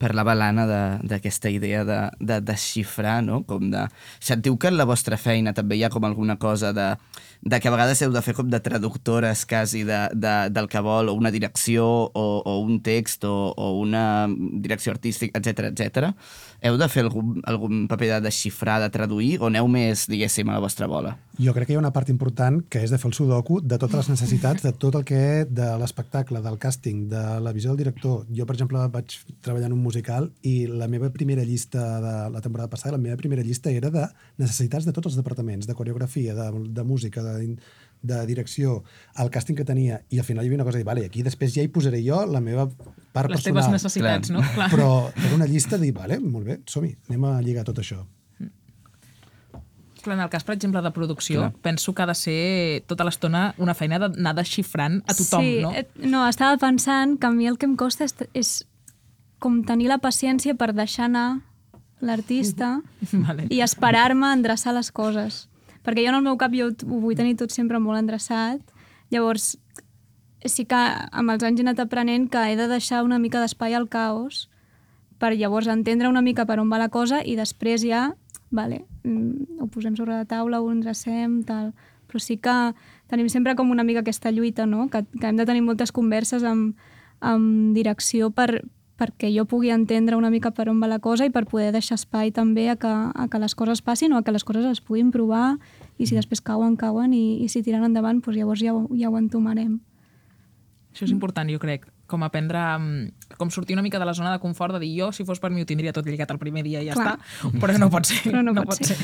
Parlava 0.00 0.34
l'Anna 0.34 0.64
de- 0.66 1.08
d'aquesta 1.12 1.50
idea 1.52 1.84
de, 1.84 1.98
de 2.18 2.40
desxifrar, 2.40 3.20
no? 3.22 3.42
Com 3.44 3.68
de... 3.70 3.84
Sentiu 4.18 4.56
que 4.58 4.68
en 4.72 4.78
la 4.80 4.86
vostra 4.88 5.18
feina 5.20 5.52
també 5.56 5.76
hi 5.76 5.84
ha 5.84 5.90
com 5.92 6.04
alguna 6.08 6.38
cosa 6.40 6.72
de, 6.72 6.88
de 7.44 7.60
que 7.60 7.68
a 7.68 7.74
vegades 7.74 8.00
heu 8.02 8.12
de 8.14 8.22
fer 8.24 8.34
com 8.38 8.48
de 8.50 8.60
traductores 8.64 9.44
quasi 9.46 9.84
de, 9.84 10.00
de, 10.16 10.34
del 10.50 10.68
que 10.72 10.80
vol, 10.84 11.08
o 11.12 11.14
una 11.18 11.30
direcció, 11.30 11.86
o, 12.12 12.26
o 12.44 12.58
un 12.64 12.80
text, 12.82 13.24
o, 13.28 13.52
o 13.56 13.74
una 13.80 14.26
direcció 14.30 14.92
artística, 14.96 15.38
etc 15.38 15.70
etc. 15.70 16.10
Heu 16.60 16.76
de 16.76 16.88
fer 16.92 17.04
algun, 17.06 17.38
algun 17.48 17.86
paper 17.88 18.10
de 18.16 18.20
desxifrar, 18.28 18.80
de 18.82 18.90
traduir, 18.92 19.38
o 19.40 19.48
aneu 19.48 19.68
més, 19.68 20.06
diguéssim, 20.10 20.48
a 20.52 20.56
la 20.58 20.64
vostra 20.64 20.88
bola? 20.90 21.14
Jo 21.40 21.54
crec 21.56 21.70
que 21.70 21.72
hi 21.72 21.78
ha 21.78 21.80
una 21.80 21.92
part 21.94 22.10
important 22.12 22.58
que 22.68 22.82
és 22.84 22.90
de 22.92 22.98
fer 23.00 23.08
el 23.08 23.14
sudoku 23.16 23.62
de 23.64 23.78
totes 23.80 23.96
les 24.02 24.10
necessitats, 24.12 24.60
de 24.66 24.72
tot 24.76 24.98
el 24.98 25.06
que 25.08 25.46
de 25.48 25.70
l'espectacle, 25.80 26.42
del 26.44 26.58
càsting, 26.60 27.06
de 27.08 27.22
la 27.40 27.52
visió 27.56 27.72
del 27.72 27.80
director. 27.80 28.26
Jo, 28.28 28.44
per 28.44 28.58
exemple, 28.58 28.82
vaig 28.92 29.16
treballar 29.40 29.70
en 29.70 29.78
un 29.78 29.80
musical 29.90 30.30
i 30.46 30.64
la 30.70 30.88
meva 30.88 31.10
primera 31.12 31.44
llista 31.44 31.82
de 32.00 32.14
la 32.32 32.40
temporada 32.40 32.70
passada, 32.70 32.96
la 32.96 33.02
meva 33.02 33.18
primera 33.20 33.42
llista 33.42 33.70
era 33.74 33.90
de 33.90 34.06
necessitats 34.38 34.86
de 34.86 34.94
tots 34.96 35.10
els 35.10 35.18
departaments, 35.18 35.66
de 35.66 35.74
coreografia, 35.74 36.34
de, 36.38 36.48
de 36.70 36.84
música, 36.86 37.24
de, 37.26 37.56
de 38.02 38.20
direcció, 38.26 38.82
el 39.20 39.32
càsting 39.34 39.58
que 39.58 39.66
tenia, 39.68 40.00
i 40.08 40.20
al 40.22 40.24
final 40.28 40.46
hi 40.46 40.50
havia 40.50 40.60
una 40.62 40.68
cosa 40.68 40.78
de 40.78 40.84
dir, 40.84 40.88
vale, 40.88 41.04
aquí 41.10 41.24
després 41.26 41.52
ja 41.56 41.66
hi 41.66 41.72
posaré 41.72 42.00
jo 42.06 42.22
la 42.30 42.40
meva 42.40 42.68
part 43.12 43.28
Les 43.28 43.40
personal. 43.40 43.50
teves 43.50 43.74
necessitats, 43.74 44.30
Clar. 44.30 44.38
no? 44.38 44.54
Clar. 44.54 44.70
Però 44.72 44.88
era 45.26 45.34
una 45.36 45.50
llista 45.50 45.76
de 45.76 45.88
dir, 45.88 45.92
vale, 45.98 46.20
molt 46.22 46.48
bé, 46.48 46.60
som-hi, 46.70 46.94
anem 47.10 47.28
a 47.28 47.36
lligar 47.44 47.66
tot 47.68 47.82
això. 47.82 48.00
Clar, 50.00 50.16
en 50.16 50.22
el 50.24 50.30
cas, 50.32 50.46
per 50.48 50.54
exemple, 50.56 50.80
de 50.80 50.90
producció, 50.96 51.42
Clar. 51.42 51.52
penso 51.60 51.92
que 51.92 52.02
ha 52.02 52.08
de 52.08 52.16
ser 52.16 52.40
tota 52.88 53.04
l'estona 53.04 53.50
una 53.60 53.74
feina 53.76 53.98
d'anar 54.00 54.32
desxifrant 54.38 55.02
a 55.04 55.12
tothom, 55.12 55.44
sí, 55.44 55.58
no? 55.60 55.74
eh, 55.76 55.84
no, 56.08 56.24
estava 56.28 56.56
pensant 56.62 57.18
que 57.20 57.28
a 57.28 57.34
mi 57.36 57.50
el 57.50 57.60
que 57.60 57.68
em 57.68 57.76
costa 57.76 58.08
és, 58.08 58.16
és 58.32 58.54
com 59.40 59.62
tenir 59.66 59.88
la 59.90 59.98
paciència 59.98 60.54
per 60.54 60.72
deixar 60.76 61.08
anar 61.08 61.40
l'artista 62.00 62.80
Vale. 63.26 63.48
i 63.50 63.60
esperar-me 63.64 64.28
a 64.28 64.36
endreçar 64.36 64.74
les 64.76 64.92
coses. 64.92 65.46
Perquè 65.84 66.04
jo 66.04 66.12
en 66.12 66.20
el 66.20 66.26
meu 66.26 66.36
cap 66.40 66.52
jo 66.56 66.68
ho 66.70 67.00
vull 67.00 67.16
tenir 67.16 67.38
tot 67.40 67.52
sempre 67.52 67.80
molt 67.80 68.00
endreçat. 68.00 68.60
Llavors, 69.10 69.54
sí 70.44 70.64
que 70.68 70.78
amb 70.78 71.32
els 71.32 71.44
anys 71.44 71.60
he 71.60 71.66
anat 71.66 71.80
aprenent 71.82 72.28
que 72.32 72.44
he 72.50 72.56
de 72.56 72.68
deixar 72.68 73.02
una 73.04 73.18
mica 73.18 73.40
d'espai 73.40 73.74
al 73.76 73.88
caos 73.88 74.48
per 75.20 75.34
llavors 75.36 75.68
entendre 75.68 76.08
una 76.08 76.22
mica 76.24 76.46
per 76.48 76.58
on 76.62 76.70
va 76.72 76.80
la 76.80 76.88
cosa 76.88 77.20
i 77.20 77.36
després 77.36 77.84
ja, 77.84 78.14
vale, 78.50 78.86
mm, 79.04 79.60
ho 79.60 79.68
posem 79.68 79.96
sobre 79.96 80.16
la 80.16 80.24
taula, 80.24 80.60
ho 80.60 80.70
endrecem, 80.72 81.42
tal. 81.44 81.74
Però 82.08 82.18
sí 82.18 82.38
que 82.40 82.72
tenim 83.12 83.28
sempre 83.28 83.54
com 83.54 83.70
una 83.70 83.84
mica 83.84 84.00
aquesta 84.00 84.32
lluita, 84.32 84.66
no? 84.66 84.88
Que, 84.88 85.04
que 85.04 85.26
hem 85.28 85.36
de 85.36 85.46
tenir 85.46 85.62
moltes 85.62 85.92
converses 85.92 86.42
amb, 86.42 86.78
amb 87.20 87.76
direcció 87.76 88.30
per, 88.32 88.64
perquè 89.00 89.30
jo 89.32 89.46
pugui 89.48 89.70
entendre 89.72 90.18
una 90.20 90.28
mica 90.30 90.50
per 90.52 90.68
on 90.68 90.78
va 90.82 90.86
la 90.90 90.98
cosa 91.00 91.24
i 91.24 91.32
per 91.32 91.46
poder 91.48 91.70
deixar 91.72 91.96
espai 91.96 92.30
també 92.36 92.68
a 92.68 92.76
que, 92.76 92.90
a 92.90 93.28
que 93.32 93.40
les 93.40 93.54
coses 93.56 93.80
passin 93.80 94.12
o 94.12 94.18
a 94.20 94.22
que 94.26 94.32
les 94.36 94.44
coses 94.44 94.66
es 94.68 94.80
puguin 94.84 95.08
provar 95.10 95.54
i 95.96 96.06
si 96.06 96.14
després 96.18 96.42
cauen, 96.44 96.76
cauen 96.76 97.14
i, 97.16 97.40
i 97.44 97.48
si 97.48 97.62
tiren 97.64 97.84
endavant, 97.88 98.20
doncs 98.20 98.36
llavors 98.36 98.60
ja, 98.60 98.74
ho- 98.76 98.90
ja 99.00 99.08
ho 99.08 99.16
entomarem. 99.18 99.78
Això 100.92 101.06
és 101.06 101.12
important, 101.14 101.48
jo 101.48 101.58
crec. 101.62 101.86
Com 102.10 102.24
aprendre, 102.26 102.58
mm, 102.58 103.36
com 103.38 103.50
sortir 103.54 103.76
una 103.76 103.82
mica 103.86 103.98
de 104.02 104.04
la 104.08 104.12
zona 104.14 104.32
de 104.34 104.40
confort, 104.42 104.74
de 104.74 104.80
dir 104.82 104.90
jo, 104.98 105.12
si 105.14 105.24
fos 105.24 105.38
per 105.38 105.52
mi, 105.54 105.62
ho 105.62 105.66
tindria 105.68 105.92
tot 105.94 106.04
lligat 106.06 106.30
el 106.34 106.38
primer 106.42 106.64
dia 106.66 106.82
i 106.82 106.88
ja 106.88 106.96
Clar. 106.98 107.12
està, 107.20 107.50
però 107.62 107.78
no 107.78 107.88
pot 107.92 108.04
ser. 108.10 108.18
Però 108.26 108.42
no 108.42 108.54
pot 108.64 108.82
ser. 108.82 108.96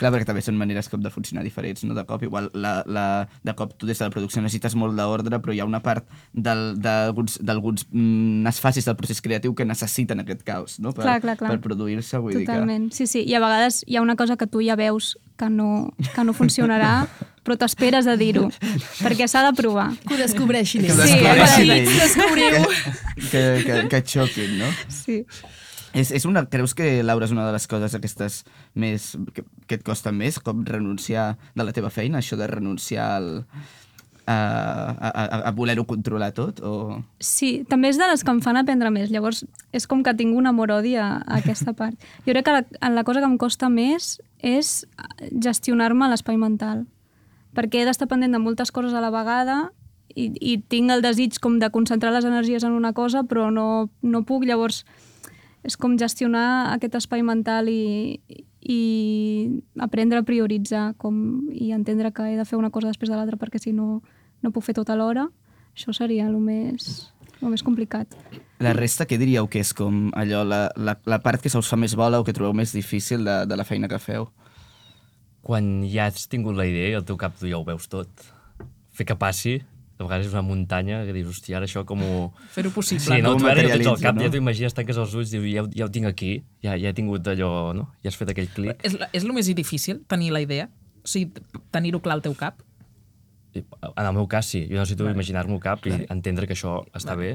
Clar, 0.00 0.10
perquè 0.14 0.26
també 0.26 0.40
són 0.42 0.56
maneres 0.58 0.88
com 0.88 1.02
de 1.02 1.10
funcionar 1.10 1.44
diferents, 1.44 1.84
no? 1.84 1.94
De 1.94 2.04
cop, 2.08 2.22
igual, 2.26 2.50
la, 2.54 2.82
la, 2.86 3.04
de 3.44 3.54
cop 3.54 3.74
tu 3.78 3.86
des 3.86 3.98
de 3.98 4.04
la 4.06 4.10
producció 4.10 4.42
necessites 4.42 4.74
molt 4.78 4.96
d'ordre, 4.98 5.38
però 5.42 5.54
hi 5.54 5.60
ha 5.60 5.66
una 5.68 5.82
part 5.84 6.06
del- 6.32 6.74
d'alguns 6.82 7.38
d'alguns 7.42 7.86
mm, 7.90 8.48
fases 8.62 8.84
del 8.88 8.96
procés 8.96 9.20
creatiu 9.22 9.54
que 9.54 9.64
necessiten 9.68 10.20
aquest 10.24 10.42
caos, 10.42 10.78
no? 10.80 10.92
Per, 10.92 11.04
Clar, 11.04 11.20
clar, 11.20 11.36
clar. 11.36 11.50
per 11.52 11.60
produir-se, 11.60 12.18
vull 12.18 12.40
Totalment, 12.40 12.90
sí, 12.92 13.06
sí. 13.06 13.22
I 13.26 13.34
a 13.34 13.40
vegades 13.44 13.82
hi 13.86 13.96
ha 13.96 14.02
una 14.02 14.16
cosa 14.16 14.36
que 14.36 14.46
tu 14.46 14.62
ja 14.64 14.76
veus 14.76 15.16
que 15.38 15.48
no, 15.50 15.92
que 16.14 16.24
no 16.24 16.32
funcionarà, 16.32 17.06
però 17.44 17.56
t'esperes 17.58 18.06
a 18.06 18.16
dir-ho, 18.16 18.48
perquè 19.02 19.26
s'ha 19.28 19.42
de 19.48 19.54
provar. 19.58 19.90
Que 20.06 20.14
ho 20.14 20.18
descobreixin 20.20 20.84
Que 20.86 20.92
ho 20.92 20.94
ells. 20.94 21.10
Sí, 21.10 21.18
descobreixin 21.18 21.70
exacte. 21.70 21.80
ells. 21.80 21.98
Descobriu. 22.02 22.52
que, 23.30 23.42
que, 23.66 23.74
que, 23.88 23.88
que 23.88 24.02
xoquin, 24.06 24.58
no? 24.60 24.68
Sí. 24.88 25.24
És, 25.92 26.10
és 26.14 26.24
una, 26.28 26.46
creus 26.48 26.74
que, 26.74 27.02
Laura, 27.04 27.28
és 27.28 27.34
una 27.34 27.44
de 27.46 27.52
les 27.54 27.68
coses 27.68 27.94
aquestes 27.98 28.42
més, 28.74 29.12
que, 29.34 29.44
que 29.68 29.78
et 29.80 29.86
costa 29.86 30.12
més, 30.12 30.40
com 30.40 30.64
renunciar 30.66 31.34
de 31.54 31.66
la 31.66 31.74
teva 31.76 31.92
feina, 31.92 32.22
això 32.22 32.38
de 32.40 32.48
renunciar 32.48 33.08
al, 33.18 33.28
a, 34.26 34.36
a, 34.96 35.40
a, 35.48 35.50
voler-ho 35.50 35.84
controlar 35.84 36.32
tot? 36.36 36.60
O... 36.62 37.02
Sí, 37.20 37.64
també 37.68 37.90
és 37.90 37.98
de 38.00 38.06
les 38.08 38.22
que 38.22 38.32
em 38.32 38.40
fan 38.44 38.58
aprendre 38.60 38.92
més. 38.94 39.10
Llavors, 39.12 39.44
és 39.74 39.86
com 39.90 40.02
que 40.06 40.14
tinc 40.18 40.36
un 40.38 40.48
amor-odi 40.50 40.94
a, 40.96 41.08
a 41.20 41.40
aquesta 41.42 41.74
part. 41.78 41.98
Jo 42.26 42.32
crec 42.34 42.46
que 42.46 42.56
la, 42.56 42.90
la 42.94 43.04
cosa 43.04 43.22
que 43.22 43.30
em 43.30 43.38
costa 43.40 43.70
més 43.72 44.16
és 44.38 44.82
gestionar-me 45.32 46.10
l'espai 46.10 46.38
mental. 46.40 46.86
Perquè 47.56 47.82
he 47.82 47.86
d'estar 47.88 48.08
pendent 48.08 48.32
de 48.32 48.40
moltes 48.42 48.72
coses 48.72 48.94
a 48.94 49.02
la 49.04 49.12
vegada 49.12 49.66
i, 50.14 50.30
i 50.40 50.58
tinc 50.72 50.92
el 50.92 51.02
desig 51.04 51.38
com 51.42 51.58
de 51.60 51.70
concentrar 51.74 52.12
les 52.14 52.26
energies 52.28 52.64
en 52.64 52.76
una 52.76 52.92
cosa, 52.96 53.24
però 53.28 53.50
no, 53.52 53.90
no 54.02 54.24
puc. 54.28 54.46
Llavors, 54.48 54.84
és 55.62 55.76
com 55.78 55.94
gestionar 55.98 56.72
aquest 56.72 56.96
espai 56.98 57.22
mental 57.22 57.70
i, 57.70 58.18
i 58.62 58.80
aprendre 59.82 60.18
a 60.18 60.26
prioritzar 60.26 60.92
com, 60.98 61.16
i 61.54 61.70
entendre 61.74 62.10
que 62.14 62.26
he 62.32 62.36
de 62.38 62.46
fer 62.48 62.58
una 62.58 62.72
cosa 62.74 62.90
després 62.90 63.10
de 63.10 63.16
l'altra 63.18 63.38
perquè 63.38 63.62
si 63.62 63.74
no, 63.74 64.02
no 64.42 64.52
puc 64.54 64.66
fer 64.66 64.76
tot 64.78 64.90
alhora. 64.90 65.28
Això 65.72 65.94
seria 65.96 66.26
el 66.28 66.36
més... 66.42 67.08
el 67.40 67.50
més 67.50 67.62
complicat. 67.64 68.10
La 68.62 68.74
resta, 68.76 69.06
què 69.08 69.16
diríeu 69.18 69.48
que 69.50 69.62
és 69.62 69.72
com 69.74 70.10
allò, 70.18 70.42
la, 70.46 70.66
la, 70.76 70.98
la 71.06 71.18
part 71.22 71.42
que 71.42 71.50
se 71.50 71.58
us 71.58 71.70
fa 71.70 71.78
més 71.80 71.96
bola 71.98 72.20
o 72.20 72.26
que 72.26 72.34
trobeu 72.34 72.54
més 72.54 72.74
difícil 72.74 73.24
de, 73.26 73.40
de 73.50 73.58
la 73.58 73.66
feina 73.66 73.90
que 73.90 73.98
feu? 74.02 74.28
Quan 75.42 75.80
ja 75.90 76.06
has 76.10 76.28
tingut 76.30 76.54
la 76.58 76.68
idea 76.70 76.92
i 76.92 76.98
el 76.98 77.06
teu 77.06 77.18
cap 77.18 77.34
tu 77.38 77.50
ja 77.50 77.58
ho 77.58 77.66
veus 77.66 77.88
tot, 77.90 78.26
fer 78.94 79.08
que 79.08 79.18
passi, 79.18 79.56
de 79.98 80.04
vegades 80.04 80.26
és 80.28 80.32
una 80.34 80.42
muntanya 80.46 81.02
que 81.06 81.12
dius, 81.14 81.28
hòstia, 81.36 81.58
ara 81.60 81.68
això 81.68 81.84
com 81.86 82.00
ho... 82.02 82.12
Fer-ho 82.54 82.72
possible. 82.74 83.04
Sí, 83.04 83.22
no, 83.22 83.34
tu 83.38 83.46
ara 83.46 83.62
ja 83.62 83.76
tens 83.76 83.90
el 83.92 84.00
cap, 84.02 84.16
no? 84.16 84.24
ja 84.24 84.30
t'ho 84.32 84.40
imagines, 84.40 84.74
tanques 84.74 84.98
els 84.98 85.14
ulls, 85.18 85.30
dius, 85.34 85.46
ja, 85.52 85.64
ja 85.76 85.86
ho 85.86 85.92
tinc 85.94 86.08
aquí, 86.10 86.32
ja, 86.64 86.74
ja 86.80 86.90
he 86.90 86.96
tingut 86.96 87.28
allò, 87.34 87.52
no? 87.76 87.88
Ja 88.02 88.10
has 88.12 88.18
fet 88.18 88.32
aquell 88.32 88.48
clic. 88.54 88.80
És, 88.88 88.96
és 89.12 89.26
el 89.26 89.32
més 89.36 89.50
difícil, 89.54 90.02
tenir 90.10 90.32
la 90.34 90.40
idea? 90.44 90.68
O 91.04 91.08
sigui, 91.12 91.30
tenir-ho 91.74 92.00
clar 92.02 92.18
al 92.18 92.24
teu 92.24 92.34
cap? 92.38 92.62
I, 93.52 93.62
En 93.92 94.06
el 94.06 94.14
meu 94.16 94.26
cas, 94.32 94.48
sí. 94.48 94.64
Jo 94.70 94.78
necessito 94.80 95.10
imaginar-m'ho 95.10 95.58
al 95.60 95.64
cap 95.64 95.86
i 95.86 95.92
entendre 96.08 96.48
que 96.48 96.56
això 96.56 96.78
està 96.96 97.14
bé 97.18 97.34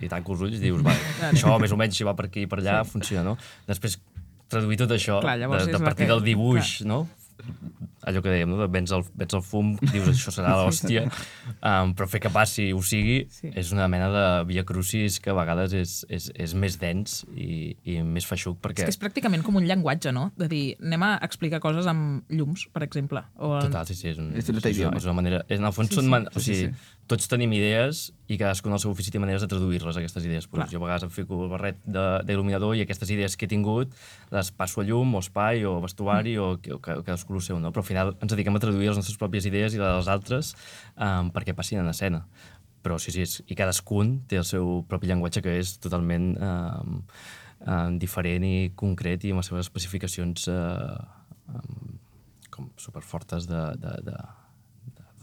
i 0.00 0.08
tanco 0.08 0.32
els 0.32 0.44
ulls 0.46 0.56
i 0.56 0.62
dius, 0.62 0.80
va, 0.86 0.94
això 1.32 1.58
més 1.60 1.74
o 1.74 1.78
menys 1.80 1.98
si 1.98 2.06
va 2.06 2.14
per 2.16 2.28
aquí 2.30 2.46
i 2.46 2.50
per 2.50 2.60
allà 2.62 2.80
funciona, 2.88 3.24
no? 3.26 3.36
Després, 3.68 3.98
traduir 4.48 4.78
tot 4.80 4.94
això 4.96 5.18
Clar, 5.20 5.36
de, 5.42 5.48
de 5.72 5.80
partir 5.82 6.06
que- 6.06 6.12
del 6.14 6.22
dibuix, 6.24 6.80
no? 6.88 7.02
Allò 8.08 8.22
que 8.24 8.32
dèiem, 8.32 8.48
no? 8.50 8.58
de 8.62 8.66
vens 8.72 8.92
el, 8.96 9.04
vens 9.20 9.34
el 9.36 9.42
fum, 9.44 9.74
dius 9.92 10.08
això 10.14 10.32
serà 10.34 10.54
l'hòstia, 10.58 11.04
um, 11.68 11.92
però 11.96 12.08
fer 12.10 12.20
que 12.24 12.30
passi 12.34 12.68
i 12.70 12.72
ho 12.76 12.82
sigui 12.82 13.18
Sí. 13.30 13.50
és 13.54 13.70
una 13.76 13.86
mena 13.92 14.08
de 14.12 14.24
via 14.48 14.64
crucis 14.64 15.20
que 15.20 15.30
a 15.30 15.36
vegades 15.36 15.72
és, 15.76 15.92
és, 16.08 16.30
és 16.34 16.54
més 16.58 16.78
dens 16.80 17.20
i, 17.36 17.76
i 17.84 17.98
més 18.02 18.26
feixuc 18.26 18.56
És 18.58 18.64
perquè... 18.64 18.86
que 18.88 18.92
és 18.94 19.00
pràcticament 19.00 19.44
com 19.46 19.56
un 19.60 19.66
llenguatge, 19.68 20.12
no? 20.16 20.30
De 20.38 20.48
dir, 20.50 20.64
anem 20.82 21.04
a 21.06 21.12
explicar 21.22 21.60
coses 21.60 21.86
amb 21.90 22.24
llums, 22.32 22.66
per 22.72 22.82
exemple. 22.86 23.22
O 23.36 23.54
en... 23.58 23.68
Total, 23.68 23.86
sí, 23.86 23.94
sí, 23.98 24.08
és, 24.14 24.18
un, 24.18 24.32
És 24.34 24.48
és, 24.48 24.50
és, 24.50 24.62
una, 24.62 24.70
idioma. 24.72 24.96
és 25.02 25.04
una 25.08 25.16
manera... 25.20 25.42
És, 25.48 25.58
en 25.60 25.68
el 25.68 25.74
fons 25.76 25.90
Sí, 25.92 25.98
són... 26.00 26.08
sí. 26.08 26.14
Man, 26.16 26.28
o 26.32 26.38
Sí, 26.40 26.44
sí, 26.54 26.60
sigui, 26.68 26.94
tots 27.08 27.24
tenim 27.30 27.52
idees 27.56 28.10
i 28.28 28.36
cadascun 28.36 28.74
al 28.76 28.80
seu 28.82 28.90
ofici 28.92 29.08
té 29.10 29.18
maneres 29.20 29.40
de 29.40 29.48
traduir-les, 29.48 29.96
aquestes 29.96 30.24
idees. 30.28 30.44
Pues, 30.46 30.60
Clar. 30.60 30.68
jo 30.68 30.76
a 30.80 30.84
vegades 30.84 31.06
em 31.06 31.10
fico 31.14 31.38
el 31.44 31.48
barret 31.48 31.78
de- 31.88 32.20
d'il·luminador 32.28 32.76
i 32.76 32.82
aquestes 32.84 33.08
idees 33.14 33.36
que 33.40 33.46
he 33.46 33.48
tingut 33.48 33.88
les 34.30 34.50
passo 34.52 34.82
a 34.82 34.84
llum, 34.84 35.14
o 35.16 35.22
espai, 35.24 35.64
o 35.64 35.78
vestuari, 35.80 36.36
Mm. 36.36 36.42
o, 36.44 36.60
que- 36.60 36.72
o, 36.76 36.78
ca- 36.84 36.98
cadascú 37.02 37.34
el 37.34 37.40
seu, 37.42 37.58
no? 37.58 37.72
Però 37.72 37.80
al 37.80 37.88
final 37.88 37.97
ens 38.06 38.30
dediquem 38.32 38.56
a 38.56 38.62
traduir 38.62 38.90
les 38.90 39.00
nostres 39.00 39.18
pròpies 39.20 39.48
idees 39.50 39.74
i 39.74 39.80
les 39.80 39.90
dels 39.96 40.08
altres 40.12 40.54
um, 40.96 41.32
perquè 41.34 41.54
passin 41.56 41.82
en 41.82 41.90
escena. 41.90 42.24
Però 42.84 42.98
sí, 43.02 43.12
sí, 43.14 43.24
és, 43.26 43.38
i 43.50 43.56
cadascun 43.58 44.20
té 44.30 44.38
el 44.38 44.46
seu 44.46 44.82
propi 44.88 45.10
llenguatge 45.10 45.42
que 45.44 45.56
és 45.58 45.74
totalment 45.82 46.30
um, 46.38 46.98
um, 47.66 47.98
diferent 48.00 48.46
i 48.46 48.70
concret 48.78 49.26
i 49.26 49.32
amb 49.34 49.42
les 49.42 49.50
seves 49.50 49.66
especificacions 49.66 50.46
uh, 50.52 50.98
um, 51.54 51.96
com 52.54 52.70
superfortes 52.80 53.48
de, 53.50 53.64
de, 53.82 53.94
de, 54.08 54.16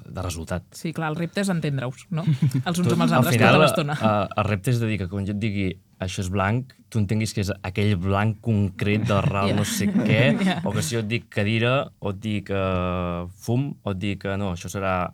de, 0.10 0.22
resultat. 0.22 0.68
Sí, 0.76 0.92
clar, 0.96 1.14
el 1.14 1.20
repte 1.20 1.42
és 1.44 1.52
entendre-us, 1.52 2.08
no? 2.16 2.28
Els 2.68 2.84
uns 2.84 2.92
amb 2.92 3.08
els 3.08 3.12
Al 3.12 3.22
altres 3.22 3.38
final, 3.38 3.56
tota 3.56 3.64
l'estona. 3.64 3.98
uh, 4.00 4.40
el 4.44 4.50
repte 4.52 4.76
és 4.76 4.84
de 4.84 4.92
dir 4.92 5.00
que 5.02 5.10
quan 5.12 5.28
jo 5.28 5.36
et 5.36 5.42
digui 5.42 5.72
això 6.00 6.22
és 6.26 6.30
blanc, 6.30 6.74
tu 6.90 7.00
entenguis 7.00 7.34
que 7.34 7.42
és 7.42 7.52
aquell 7.64 7.96
blanc 7.98 8.40
concret 8.44 9.06
del 9.08 9.22
ral 9.32 9.50
Ja. 9.52 9.56
no 9.56 9.64
sé 9.66 9.88
què, 9.92 10.24
Ja. 10.48 10.62
o 10.66 10.72
que 10.76 10.82
si 10.84 10.96
jo 10.96 11.04
et 11.06 11.08
dic 11.12 11.30
cadira, 11.30 11.92
o 12.00 12.10
et 12.12 12.20
dic 12.24 12.50
uh, 12.52 13.28
fum, 13.42 13.74
o 13.84 13.92
et 13.96 13.98
dic 14.02 14.22
que 14.26 14.36
no, 14.38 14.52
això 14.56 14.70
serà 14.72 15.12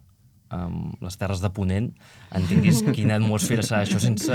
um, 0.51 0.91
les 0.99 1.15
terres 1.15 1.39
de 1.39 1.49
Ponent, 1.55 1.91
entenguis 2.35 2.81
quina 2.97 3.15
atmosfera 3.15 3.63
serà 3.63 3.83
això 3.85 4.01
sense... 4.03 4.27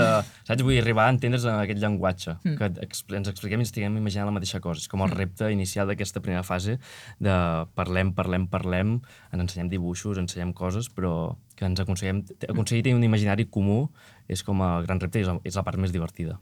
Saps? 0.47 0.63
Vull 0.65 0.79
arribar 0.79 1.05
a 1.05 1.13
entendre's 1.13 1.45
en 1.45 1.59
aquest 1.59 1.81
llenguatge, 1.83 2.37
Mm. 2.43 2.55
que 2.57 3.17
ens 3.19 3.27
expliquem 3.29 3.61
i 3.61 3.67
estiguem 3.67 3.97
imaginant 3.99 4.29
la 4.31 4.33
mateixa 4.39 4.59
cosa. 4.63 4.79
És 4.81 4.87
com 4.89 5.03
el 5.05 5.11
repte 5.13 5.51
inicial 5.53 5.85
d'aquesta 5.89 6.21
primera 6.23 6.43
fase 6.47 6.79
de 7.19 7.35
parlem, 7.75 8.13
parlem, 8.17 8.47
parlem, 8.49 8.97
ens 9.33 9.43
ensenyem 9.45 9.69
dibuixos, 9.69 10.17
ensenyem 10.17 10.53
coses, 10.57 10.87
però 10.89 11.35
que 11.57 11.65
ens 11.65 11.81
aconseguim, 11.81 12.21
aconseguir 12.47 12.85
tenir 12.85 12.99
un 12.99 13.05
imaginari 13.07 13.47
comú 13.49 13.87
és 14.29 14.43
com 14.45 14.61
el 14.61 14.85
gran 14.85 15.01
repte 15.01 15.19
i 15.19 15.25
és 15.25 15.31
la, 15.31 15.39
és 15.47 15.57
la 15.57 15.65
part 15.65 15.81
més 15.81 15.95
divertida. 15.95 16.37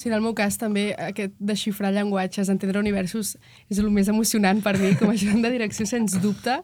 Sí, 0.00 0.08
en 0.08 0.14
el 0.16 0.22
meu 0.24 0.32
cas 0.32 0.56
també 0.56 0.94
aquest 0.96 1.34
desxifrar 1.36 1.90
llenguatges, 1.92 2.48
entendre 2.48 2.80
universos 2.80 3.34
és 3.68 3.80
el 3.82 3.90
més 3.92 4.08
emocionant 4.08 4.62
per 4.64 4.78
mi, 4.80 4.94
com 4.96 5.10
a 5.10 5.16
ajudant 5.16 5.42
de 5.44 5.50
direcció, 5.52 5.84
sens 5.84 6.14
dubte. 6.22 6.54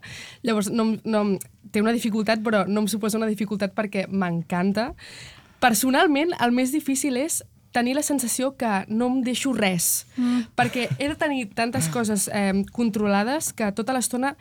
Llavors, 0.46 0.70
no, 0.72 0.94
no, 1.04 1.20
té 1.68 1.82
una 1.84 1.92
dificultat, 1.92 2.40
però 2.44 2.62
no 2.64 2.84
em 2.84 2.88
suposa 2.88 3.20
una 3.20 3.28
dificultat 3.28 3.74
perquè 3.76 4.06
m'encanta. 4.08 4.94
Personalment, 5.60 6.32
el 6.40 6.56
més 6.56 6.72
difícil 6.72 7.20
és 7.20 7.42
tenir 7.76 7.92
la 7.98 8.06
sensació 8.06 8.54
que 8.56 8.72
no 8.88 9.10
em 9.10 9.20
deixo 9.26 9.52
res, 9.52 10.06
mm. 10.16 10.56
perquè 10.56 10.86
he 10.96 11.10
de 11.10 11.18
tenir 11.20 11.50
tantes 11.52 11.90
coses 11.92 12.30
eh, 12.32 12.64
controlades 12.72 13.52
que 13.52 13.68
tota 13.76 13.92
l'estona 13.92 14.32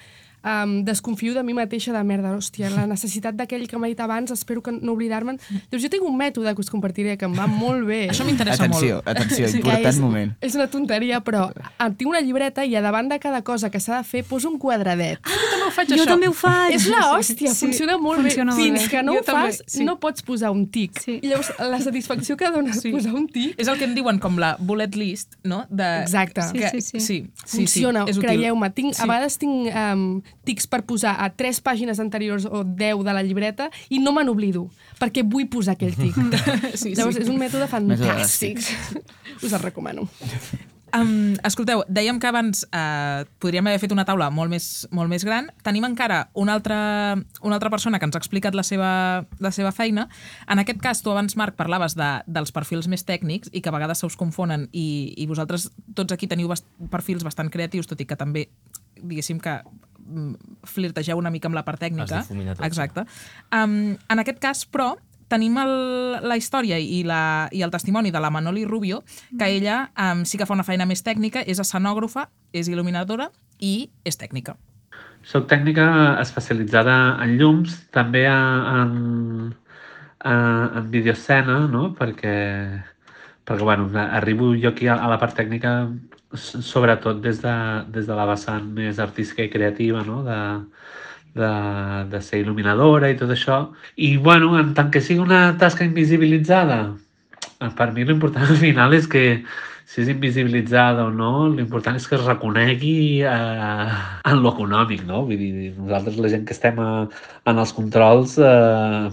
um, 0.46 0.84
desconfio 0.86 1.34
de 1.34 1.41
mi 1.43 1.54
mateixa 1.58 1.91
de 1.91 2.04
merda, 2.06 2.36
hòstia, 2.38 2.70
la 2.70 2.86
necessitat 2.88 3.36
d'aquell 3.36 3.68
que 3.68 3.78
m'ha 3.82 3.88
dit 3.89 4.00
abans, 4.00 4.32
espero 4.32 4.62
que 4.62 4.72
no 4.72 4.93
oblidar-me'n. 4.93 5.39
Llavors 5.72 5.84
jo 5.84 5.89
tinc 5.89 6.04
un 6.06 6.16
mètode 6.18 6.54
que 6.56 6.62
us 6.62 6.70
compartiré 6.70 7.18
que 7.18 7.26
em 7.26 7.34
va 7.38 7.48
molt 7.48 7.86
bé. 7.88 8.08
Això 8.14 8.24
m'interessa 8.28 8.64
Atenció, 8.66 9.02
molt. 9.02 9.08
atenció, 9.10 9.48
Sí, 9.50 9.58
important 9.58 9.86
és, 9.89 10.00
moment. 10.00 10.34
És 10.41 10.56
una 10.56 10.68
tonteria, 10.70 11.20
però 11.26 11.50
tinc 11.98 12.10
una 12.10 12.22
llibreta 12.22 12.64
i 12.66 12.76
a 12.76 12.82
davant 12.86 13.10
de 13.10 13.20
cada 13.20 13.41
cosa 13.43 13.70
que 13.72 13.80
s'ha 13.80 13.98
de 13.98 14.04
fer 14.04 14.24
poso 14.24 14.50
un 14.50 14.60
quadradet. 14.60 15.20
Ah, 15.26 15.32
jo 15.34 15.50
també 15.50 15.66
ho 15.66 15.72
faig, 15.72 15.89
Jo 15.89 15.96
això. 15.96 16.06
també 16.06 16.28
ho 16.30 16.34
faig. 16.34 16.76
És 16.76 16.88
la 16.88 17.02
hòstia, 17.18 17.52
Sí, 17.54 17.66
funciona 17.66 17.98
molt 17.98 18.22
funciona 18.22 18.52
bé. 18.56 18.58
molt 18.62 18.70
Fins 18.70 18.84
bé. 18.84 18.89
que 18.91 19.04
no 19.04 19.14
Jo 19.14 19.20
ho 19.20 19.24
fas, 19.24 19.58
també, 19.58 19.72
sí. 19.72 19.84
no 19.84 20.00
pots 20.00 20.22
posar 20.22 20.52
un 20.52 20.68
tic. 20.70 21.00
Sí. 21.02 21.20
I 21.22 21.28
llavors 21.28 21.52
la 21.60 21.80
satisfacció 21.82 22.38
que 22.38 22.50
dona 22.52 22.74
Sí. 22.74 22.91
posar 22.91 23.14
un 23.16 23.28
tic 23.28 23.56
És 23.60 23.68
el 23.68 23.78
que 23.78 23.86
en 23.86 23.96
diuen 23.96 24.20
com 24.20 24.38
la 24.38 24.56
bullet 24.60 24.96
list, 24.96 25.36
no? 25.43 25.66
De... 25.70 26.02
Exacte. 26.02 26.41
Sí, 26.43 26.60
Que, 26.60 26.70
sí, 26.70 26.82
sí. 26.82 27.00
sí, 27.00 27.28
sí, 27.46 27.58
funciona, 27.58 28.04
sí, 28.06 28.12
és 28.12 28.18
útil. 28.18 28.30
creieu-me. 28.30 28.70
Tinc, 28.72 28.93
Sí. 28.96 29.02
A 29.02 29.06
vegades 29.08 29.38
tinc 29.38 29.74
um, 29.74 30.22
tics 30.45 30.67
per 30.67 30.83
posar 30.86 31.15
a 31.23 31.31
tres 31.33 31.61
pàgines 31.63 32.01
anteriors 32.03 32.45
o 32.45 32.63
deu 32.65 33.03
de 33.05 33.15
la 33.15 33.23
llibreta 33.25 33.69
i 33.89 34.01
no 34.03 34.13
me 34.15 34.25
n'oblido, 34.27 34.67
perquè 34.99 35.25
vull 35.25 35.49
posar 35.51 35.77
aquell 35.77 35.95
tic. 35.95 36.15
Sí, 36.75 36.91
sí. 36.91 36.95
Llavors 36.97 37.17
és 37.21 37.29
un 37.31 37.38
mètode 37.39 37.67
fantàstic. 37.71 38.61
Us 39.41 39.53
el 39.53 39.61
recomano. 39.61 40.09
Um, 40.95 41.36
escolteu, 41.43 41.81
dèiem 41.91 42.21
que 42.23 42.27
abans 42.29 42.61
uh, 42.69 43.25
podríem 43.43 43.67
haver 43.67 43.81
fet 43.81 43.91
una 43.91 44.05
taula 44.07 44.29
molt 44.31 44.51
més, 44.53 44.86
molt 44.95 45.11
més 45.11 45.25
gran. 45.27 45.49
Tenim 45.65 45.83
encara 45.88 46.29
una 46.39 46.55
altra, 46.55 46.77
una 47.41 47.57
altra 47.57 47.71
persona 47.73 47.99
que 47.99 48.07
ens 48.07 48.15
ha 48.15 48.21
explicat 48.21 48.55
la 48.55 48.63
seva, 48.63 49.25
la 49.43 49.51
seva 49.51 49.73
feina. 49.75 50.07
En 50.47 50.61
aquest 50.61 50.79
cas, 50.83 51.01
tu 51.03 51.11
abans, 51.11 51.36
Marc, 51.36 51.57
parlaves 51.59 51.97
de, 51.99 52.11
dels 52.27 52.53
perfils 52.55 52.88
més 52.91 53.03
tècnics 53.03 53.51
i 53.51 53.63
que 53.63 53.73
a 53.73 53.75
vegades 53.75 53.99
se 53.99 54.07
us 54.07 54.15
confonen 54.19 54.69
i, 54.71 55.11
i 55.17 55.27
vosaltres 55.27 55.67
tots 55.97 56.15
aquí 56.15 56.29
teniu 56.31 56.47
bast 56.51 56.69
perfils 56.93 57.27
bastant 57.27 57.51
creatius, 57.51 57.89
tot 57.91 57.99
i 57.99 58.07
que 58.07 58.19
també, 58.19 58.47
diguéssim 59.01 59.41
que 59.43 59.59
flirtegeu 60.68 61.18
una 61.18 61.32
mica 61.34 61.49
amb 61.49 61.58
la 61.58 61.66
part 61.68 61.82
tècnica. 61.82 62.24
Tot. 62.28 62.64
Exacte. 62.66 63.06
Um, 63.53 63.95
en 64.10 64.22
aquest 64.24 64.39
cas, 64.43 64.66
però, 64.70 64.93
tenim 65.32 65.58
el, 65.58 65.74
la 66.22 66.38
història 66.38 66.78
i, 66.78 67.01
la, 67.08 67.49
i 67.51 67.64
el 67.66 67.74
testimoni 67.74 68.12
de 68.14 68.22
la 68.22 68.30
Manoli 68.30 68.66
Rubio, 68.66 69.01
que 69.38 69.49
ella 69.58 69.89
um, 69.97 70.24
sí 70.26 70.38
que 70.38 70.45
fa 70.45 70.53
una 70.53 70.66
feina 70.68 70.86
més 70.86 71.01
tècnica, 71.06 71.41
és 71.41 71.60
escenògrafa, 71.62 72.30
és 72.53 72.70
il·luminadora 72.70 73.32
i 73.60 73.89
és 74.06 74.20
tècnica. 74.22 74.56
Soc 75.26 75.47
tècnica 75.49 75.86
especialitzada 76.22 77.18
en 77.24 77.38
llums, 77.39 77.80
també 77.95 78.28
en, 78.30 79.56
en, 80.22 80.36
en 80.78 80.91
videoescena, 80.93 81.64
no? 81.72 81.88
perquè, 81.97 82.36
perquè 83.46 83.64
bueno, 83.64 83.89
arribo 83.96 84.54
jo 84.58 84.74
aquí 84.74 84.88
a, 84.89 84.98
a 84.98 85.10
la 85.12 85.20
part 85.22 85.38
tècnica 85.38 85.78
sobretot 86.36 87.22
des 87.22 87.41
de, 87.41 87.56
des 87.93 88.08
de 88.08 88.16
la 88.18 88.26
vessant 88.28 88.66
més 88.76 89.00
artística 89.00 89.46
i 89.46 89.52
creativa, 89.54 90.04
no? 90.04 90.22
de, 90.26 90.39
de, 91.36 91.52
de 92.12 92.22
ser 92.26 92.41
il·luminadora 92.43 93.12
i 93.12 93.18
tot 93.20 93.32
això. 93.32 93.62
I, 93.96 94.16
bueno, 94.18 94.56
en 94.60 94.74
tant 94.78 94.91
que 94.91 95.04
sigui 95.04 95.24
una 95.24 95.56
tasca 95.62 95.86
invisibilitzada, 95.88 96.80
per 97.78 97.91
mi 97.96 98.06
l'important 98.08 98.50
al 98.50 98.60
final 98.60 98.96
és 98.98 99.08
que 99.08 99.26
si 99.86 100.02
és 100.02 100.10
invisibilitzada 100.12 101.06
o 101.06 101.12
no, 101.14 101.48
l'important 101.54 101.96
és 102.00 102.08
que 102.10 102.18
es 102.18 102.26
reconegui 102.26 103.22
eh, 103.22 103.91
en 104.32 104.41
lo 104.41 104.52
econòmic, 104.56 105.06
no? 105.08 105.22
Vull 105.28 105.38
dir, 105.39 105.74
nosaltres, 105.78 106.18
la 106.20 106.32
gent 106.34 106.48
que 106.48 106.56
estem 106.58 106.82
a, 106.82 106.89
en 107.52 107.62
els 107.62 107.74
controls, 107.78 108.39
eh, 108.41 109.12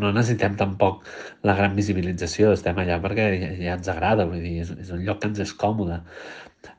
no 0.00 0.12
necessitem 0.12 0.56
tampoc 0.60 1.04
la 1.46 1.54
gran 1.58 1.74
visibilització, 1.78 2.54
estem 2.54 2.78
allà 2.82 2.98
perquè 3.02 3.28
ja, 3.40 3.50
ja 3.60 3.76
ens 3.78 3.90
agrada, 3.92 4.26
vull 4.30 4.42
dir, 4.42 4.56
és, 4.64 4.72
és 4.84 4.90
un 4.94 5.04
lloc 5.06 5.20
que 5.22 5.30
ens 5.30 5.42
és 5.44 5.54
còmode. 5.60 6.00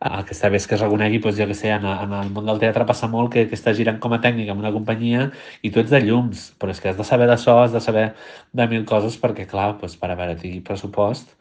El 0.05 0.24
que 0.26 0.34
està 0.34 0.49
bé 0.49 0.57
és 0.57 0.66
que 0.68 0.76
es 0.76 0.82
reconegui, 0.82 1.20
doncs, 1.24 1.38
jo 1.38 1.45
que 1.47 1.55
sé, 1.57 1.70
en, 1.76 1.86
en 1.86 2.13
el 2.20 2.32
món 2.34 2.49
del 2.49 2.59
teatre 2.61 2.88
passa 2.89 3.07
molt 3.11 3.32
que, 3.34 3.45
que 3.49 3.57
estàs 3.57 3.78
girant 3.78 3.99
com 4.01 4.16
a 4.16 4.22
tècnic 4.24 4.49
en 4.51 4.61
una 4.61 4.74
companyia 4.74 5.30
i 5.61 5.72
tu 5.72 5.82
ets 5.82 5.93
de 5.93 6.01
llums, 6.03 6.49
però 6.59 6.74
és 6.74 6.82
que 6.82 6.91
has 6.91 6.99
de 6.99 7.05
saber 7.07 7.30
de 7.30 7.38
so, 7.41 7.55
has 7.61 7.74
de 7.76 7.82
saber 7.84 8.07
de 8.57 8.68
mil 8.72 8.86
coses 8.89 9.18
perquè, 9.22 9.45
clar, 9.49 9.76
doncs, 9.82 9.97
per 10.01 10.11
haver-hi 10.11 10.57
pressupost 10.66 11.36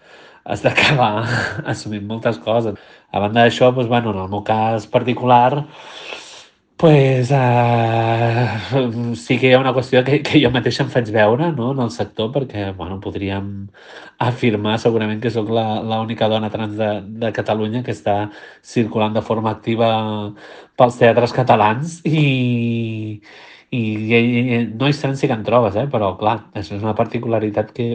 has 0.44 0.60
d'acabar 0.64 1.24
assumint 1.72 2.04
moltes 2.06 2.38
coses. 2.44 2.76
A 3.14 3.22
banda 3.22 3.44
d'això, 3.44 3.70
doncs, 3.72 3.88
bueno, 3.88 4.12
en 4.12 4.20
el 4.24 4.30
meu 4.32 4.44
cas 4.46 4.86
particular, 4.90 5.64
pues, 6.76 7.30
uh, 7.30 9.14
sí 9.14 9.38
que 9.38 9.48
hi 9.48 9.52
ha 9.54 9.60
una 9.60 9.72
qüestió 9.74 10.02
que, 10.04 10.20
que 10.26 10.40
jo 10.42 10.50
mateix 10.54 10.80
em 10.82 10.90
faig 10.90 11.10
veure 11.14 11.50
no, 11.54 11.70
en 11.72 11.82
el 11.86 11.90
sector 11.94 12.32
perquè 12.34 12.72
bueno, 12.76 12.98
podríem 13.00 13.48
afirmar 14.18 14.78
segurament 14.82 15.22
que 15.22 15.32
sóc 15.34 15.48
l'única 15.50 16.28
dona 16.28 16.50
trans 16.50 16.76
de, 16.78 16.90
de 17.22 17.32
Catalunya 17.36 17.84
que 17.86 17.94
està 17.94 18.16
circulant 18.62 19.14
de 19.14 19.22
forma 19.22 19.54
activa 19.54 19.88
pels 20.76 20.98
teatres 20.98 21.34
catalans 21.36 22.00
i, 22.04 23.20
i, 23.70 23.80
i, 23.80 24.18
i 24.18 24.62
nois 24.74 24.98
trans 25.00 25.20
sí 25.20 25.30
que 25.30 25.36
en 25.36 25.46
trobes, 25.46 25.76
eh? 25.78 25.88
però 25.90 26.14
clar, 26.18 26.38
això 26.58 26.76
és 26.76 26.82
una 26.82 26.96
particularitat 26.98 27.72
que 27.76 27.90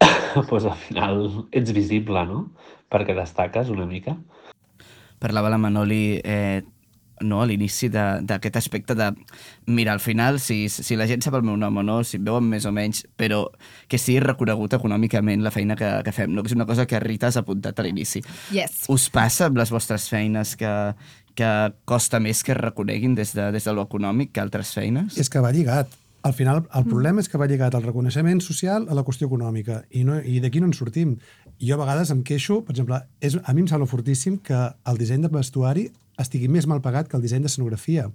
doncs 0.48 0.66
al 0.66 0.78
final 0.86 1.24
ets 1.50 1.74
visible, 1.76 2.24
no? 2.26 2.44
Perquè 2.90 3.14
destaques 3.14 3.70
una 3.70 3.86
mica. 3.86 4.16
Parlava 5.20 5.50
la 5.52 5.58
Manoli 5.60 6.20
eh, 6.24 6.62
no, 7.20 7.42
a 7.42 7.46
l'inici 7.46 7.88
de- 7.92 8.20
d'aquest 8.22 8.56
aspecte 8.56 8.94
de 8.96 9.10
mira, 9.66 9.92
al 9.92 10.00
final, 10.00 10.40
si, 10.40 10.68
si 10.68 10.96
la 10.96 11.06
gent 11.06 11.22
sap 11.22 11.34
el 11.38 11.42
meu 11.46 11.56
nom 11.56 11.76
o 11.76 11.82
no, 11.82 12.00
si 12.04 12.16
em 12.18 12.24
veuen 12.24 12.48
més 12.48 12.64
o 12.66 12.72
menys, 12.72 13.04
però 13.16 13.44
que 13.88 13.98
sigui 14.00 14.20
reconegut 14.24 14.72
econòmicament 14.78 15.42
la 15.44 15.50
feina 15.54 15.76
que, 15.76 15.90
que 16.04 16.12
fem, 16.16 16.32
no? 16.34 16.42
que 16.42 16.48
és 16.52 16.56
una 16.56 16.66
cosa 16.66 16.86
que 16.86 17.00
Rita 17.00 17.28
has 17.28 17.36
apuntat 17.40 17.78
a 17.78 17.86
l'inici. 17.86 18.22
Yes. 18.52 18.84
Us 18.88 19.08
passa 19.12 19.46
amb 19.50 19.60
les 19.60 19.70
vostres 19.70 20.08
feines 20.08 20.56
que, 20.56 20.72
que 21.36 21.50
costa 21.84 22.20
més 22.20 22.42
que 22.42 22.52
es 22.52 22.58
reconeguin 22.60 23.14
des 23.14 23.34
de, 23.36 23.50
des 23.52 23.64
de 23.64 23.72
lo 23.76 23.84
econòmic 23.88 24.32
que 24.32 24.40
altres 24.42 24.72
feines? 24.76 25.16
És 25.20 25.28
que 25.30 25.40
va 25.44 25.52
lligat. 25.52 25.92
Al 26.22 26.34
final, 26.36 26.66
el 26.76 26.84
problema 26.84 27.22
és 27.22 27.30
que 27.32 27.38
va 27.40 27.46
lligat 27.48 27.72
al 27.74 27.82
reconeixement 27.86 28.42
social 28.44 28.84
a 28.92 28.96
la 28.96 29.04
qüestió 29.06 29.24
econòmica, 29.30 29.78
i, 29.88 30.02
no, 30.04 30.18
i 30.20 30.36
d'aquí 30.44 30.60
no 30.60 30.66
en 30.68 30.74
sortim. 30.76 31.14
Jo 31.60 31.78
a 31.78 31.80
vegades 31.80 32.10
em 32.12 32.20
queixo, 32.24 32.58
per 32.66 32.74
exemple, 32.74 32.98
és, 33.24 33.38
a 33.40 33.54
mi 33.56 33.62
em 33.64 33.68
sembla 33.70 33.88
fortíssim 33.88 34.36
que 34.44 34.58
el 34.84 35.00
disseny 35.00 35.24
de 35.24 35.30
vestuari 35.32 35.86
estigui 36.20 36.48
més 36.48 36.68
mal 36.70 36.82
pagat 36.84 37.08
que 37.08 37.18
el 37.18 37.24
disseny 37.24 37.44
d'escenografia. 37.44 38.08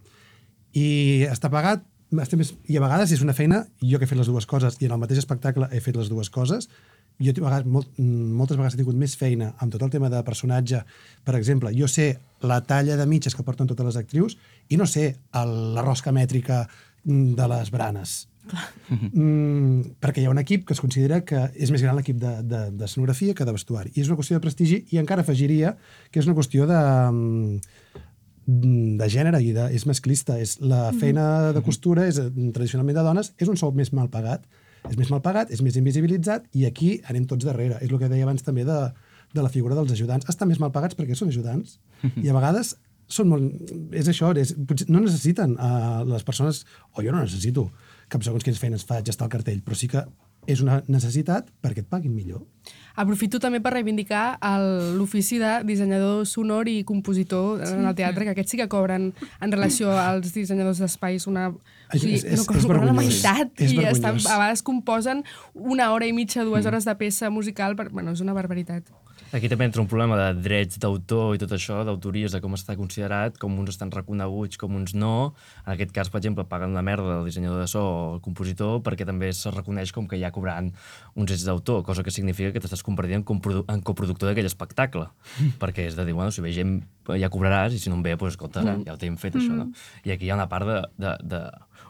I 0.76 0.88
està 1.32 1.52
pagat, 1.52 1.86
està 2.22 2.38
més, 2.40 2.54
i 2.70 2.78
a 2.78 2.84
vegades 2.84 3.14
és 3.16 3.24
una 3.26 3.36
feina, 3.38 3.64
jo 3.82 4.00
que 4.00 4.08
he 4.08 4.12
fet 4.12 4.20
les 4.20 4.30
dues 4.32 4.48
coses, 4.50 4.78
i 4.82 4.90
en 4.90 4.96
el 4.96 5.02
mateix 5.02 5.22
espectacle 5.24 5.70
he 5.72 5.82
fet 5.84 5.98
les 5.98 6.12
dues 6.12 6.30
coses, 6.30 6.70
jo 7.20 7.32
a 7.32 7.46
vegades, 7.46 7.68
molt, 7.72 7.92
moltes 7.98 8.58
vegades 8.58 8.76
he 8.76 8.82
tingut 8.82 8.98
més 9.00 9.16
feina 9.16 9.54
amb 9.64 9.72
tot 9.72 9.84
el 9.86 9.92
tema 9.94 10.10
de 10.12 10.22
personatge. 10.28 10.82
Per 11.24 11.36
exemple, 11.38 11.72
jo 11.76 11.88
sé 11.88 12.10
la 12.44 12.60
talla 12.68 12.98
de 13.00 13.08
mitges 13.08 13.36
que 13.36 13.46
porten 13.48 13.68
totes 13.68 13.88
les 13.88 14.00
actrius 14.02 14.36
i 14.68 14.78
no 14.78 14.88
sé 14.90 15.14
el, 15.32 15.54
la 15.78 15.86
rosca 15.86 16.12
mètrica 16.16 16.66
de 17.06 17.52
les 17.52 17.72
branes. 17.72 18.26
Mm, 18.46 19.96
perquè 19.98 20.22
hi 20.22 20.28
ha 20.28 20.34
un 20.34 20.38
equip 20.38 20.68
que 20.68 20.76
es 20.76 20.82
considera 20.82 21.22
que 21.26 21.48
és 21.56 21.72
més 21.74 21.82
gran 21.82 21.96
l'equip 21.98 22.20
d'escenografia 22.20 22.44
de, 22.44 22.68
de, 22.70 22.78
d'escenografia 22.82 23.38
que 23.38 23.48
de 23.48 23.56
vestuari. 23.56 23.94
I 23.96 24.04
és 24.04 24.12
una 24.12 24.20
qüestió 24.20 24.38
de 24.38 24.44
prestigi 24.44 24.84
i 24.94 25.00
encara 25.02 25.26
afegiria 25.26 25.74
que 26.12 26.22
és 26.22 26.28
una 26.30 26.36
qüestió 26.38 26.68
de, 26.70 26.82
mm, 27.10 27.75
de 28.46 29.08
gènere 29.10 29.42
i 29.42 29.52
de, 29.56 29.70
és 29.74 29.86
masclista. 29.90 30.38
És 30.42 30.60
la 30.62 30.92
feina 31.00 31.52
de 31.56 31.64
costura 31.66 32.06
és 32.10 32.20
mm, 32.22 32.54
tradicionalment 32.56 33.00
de 33.00 33.06
dones, 33.08 33.34
és 33.42 33.52
un 33.52 33.58
sou 33.60 33.74
més 33.76 33.92
mal 33.94 34.10
pagat. 34.14 34.46
És 34.86 35.00
més 35.00 35.10
mal 35.10 35.24
pagat, 35.26 35.50
és 35.50 35.64
més 35.66 35.78
invisibilitzat 35.80 36.46
i 36.54 36.68
aquí 36.68 37.00
anem 37.10 37.26
tots 37.26 37.46
darrere. 37.48 37.80
És 37.82 37.90
el 37.90 37.98
que 38.02 38.10
deia 38.12 38.28
abans 38.28 38.46
també 38.46 38.68
de, 38.68 38.80
de 39.34 39.46
la 39.46 39.50
figura 39.50 39.78
dels 39.78 39.96
ajudants. 39.96 40.28
Estan 40.30 40.52
més 40.52 40.62
mal 40.62 40.74
pagats 40.76 40.98
perquè 40.98 41.18
són 41.18 41.34
ajudants 41.34 41.80
i 42.22 42.30
a 42.30 42.36
vegades 42.38 42.76
són 43.08 43.32
molt... 43.32 43.74
És 43.98 44.10
això, 44.10 44.32
és, 44.38 44.54
potser 44.68 44.88
no 44.94 45.02
necessiten 45.04 45.58
uh, 45.58 46.04
les 46.10 46.26
persones, 46.26 46.64
o 46.94 47.06
jo 47.06 47.14
no 47.14 47.24
necessito 47.24 47.68
cap 48.10 48.24
segons 48.26 48.46
quines 48.46 48.62
feines 48.62 48.86
faig 48.86 49.10
estar 49.10 49.28
al 49.28 49.34
cartell, 49.34 49.62
però 49.66 49.78
sí 49.78 49.90
que 49.90 50.06
és 50.50 50.62
una 50.62 50.80
necessitat 50.92 51.50
perquè 51.64 51.82
et 51.82 51.90
paguin 51.90 52.14
millor. 52.14 52.44
Aprofito 52.96 53.40
també 53.44 53.60
per 53.60 53.74
reivindicar 53.74 54.38
l'ofici 54.98 55.38
de 55.42 55.64
dissenyador 55.68 56.26
sonor 56.26 56.70
i 56.72 56.84
compositor 56.88 57.60
en 57.68 57.86
el 57.86 57.96
teatre, 57.96 58.24
que 58.24 58.32
aquests 58.36 58.52
sí 58.56 58.58
que 58.62 58.68
cobren 58.72 59.10
en 59.42 59.52
relació 59.52 59.92
als 59.92 60.32
dissenyadors 60.34 60.80
d'espais 60.80 61.28
una... 61.28 61.50
O 61.50 61.98
sigui, 62.00 62.16
és- 62.16 62.24
és- 62.24 62.40
no, 62.40 62.46
cobren 62.48 62.86
la 62.88 62.94
meitat 62.98 63.52
És 63.62 63.74
i 63.76 63.82
estan, 63.86 64.16
a 64.16 64.38
vegades 64.40 64.64
composen 64.66 65.24
una 65.54 65.92
hora 65.94 66.08
i 66.08 66.14
mitja, 66.14 66.44
dues 66.48 66.66
hores 66.66 66.86
de 66.88 66.96
peça 66.96 67.30
musical. 67.30 67.76
Per, 67.76 67.90
bueno, 67.90 68.12
és 68.16 68.22
una 68.24 68.34
barbaritat. 68.34 68.88
Aquí 69.36 69.50
també 69.52 69.66
entra 69.68 69.82
un 69.84 69.90
problema 69.92 70.16
de 70.16 70.28
drets 70.46 70.78
d'autor 70.80 71.34
i 71.36 71.40
tot 71.42 71.52
això, 71.52 71.82
d'autories, 71.84 72.32
de 72.32 72.40
com 72.40 72.54
està 72.56 72.78
considerat, 72.80 73.36
com 73.42 73.58
uns 73.60 73.74
estan 73.74 73.90
reconeguts, 73.92 74.56
com 74.62 74.78
uns 74.78 74.94
no. 74.96 75.34
En 75.66 75.74
aquest 75.74 75.92
cas, 75.96 76.12
per 76.12 76.22
exemple, 76.22 76.46
paguen 76.48 76.72
una 76.72 76.84
merda 76.86 77.18
el 77.18 77.28
dissenyador 77.28 77.60
de 77.60 77.68
so 77.68 77.82
o 77.84 77.98
el 78.14 78.22
compositor 78.24 78.80
perquè 78.86 79.04
també 79.08 79.34
se 79.36 79.52
reconeix 79.52 79.92
com 79.96 80.08
que 80.08 80.22
ja 80.22 80.32
cobrant 80.32 80.72
uns 81.20 81.28
drets 81.28 81.44
d'autor, 81.50 81.84
cosa 81.84 82.06
que 82.06 82.14
significa 82.16 82.54
que 82.56 82.64
t'estàs 82.64 82.86
convertint 82.86 83.26
en, 83.28 83.44
en 83.76 83.84
coproductor 83.84 84.32
d'aquell 84.32 84.48
espectacle. 84.48 85.10
perquè 85.62 85.90
és 85.90 86.00
de 86.00 86.08
dir, 86.08 86.16
bueno, 86.16 86.32
si 86.32 86.46
ve 86.46 86.56
gent 86.56 86.78
ja 87.20 87.30
cobraràs 87.34 87.76
i 87.76 87.82
si 87.82 87.92
no 87.92 88.00
en 88.00 88.08
ve, 88.08 88.16
doncs 88.16 88.38
escolta, 88.38 88.64
Mm. 88.66 88.88
ja 88.88 88.96
ho 88.96 88.98
tenim 88.98 89.18
fet, 89.20 89.36
això, 89.36 89.54
no? 89.54 89.68
I 90.08 90.16
aquí 90.16 90.26
hi 90.26 90.32
ha 90.32 90.40
una 90.40 90.48
part 90.50 90.66
de... 90.66 90.80
de, 90.98 91.18
de 91.36 91.42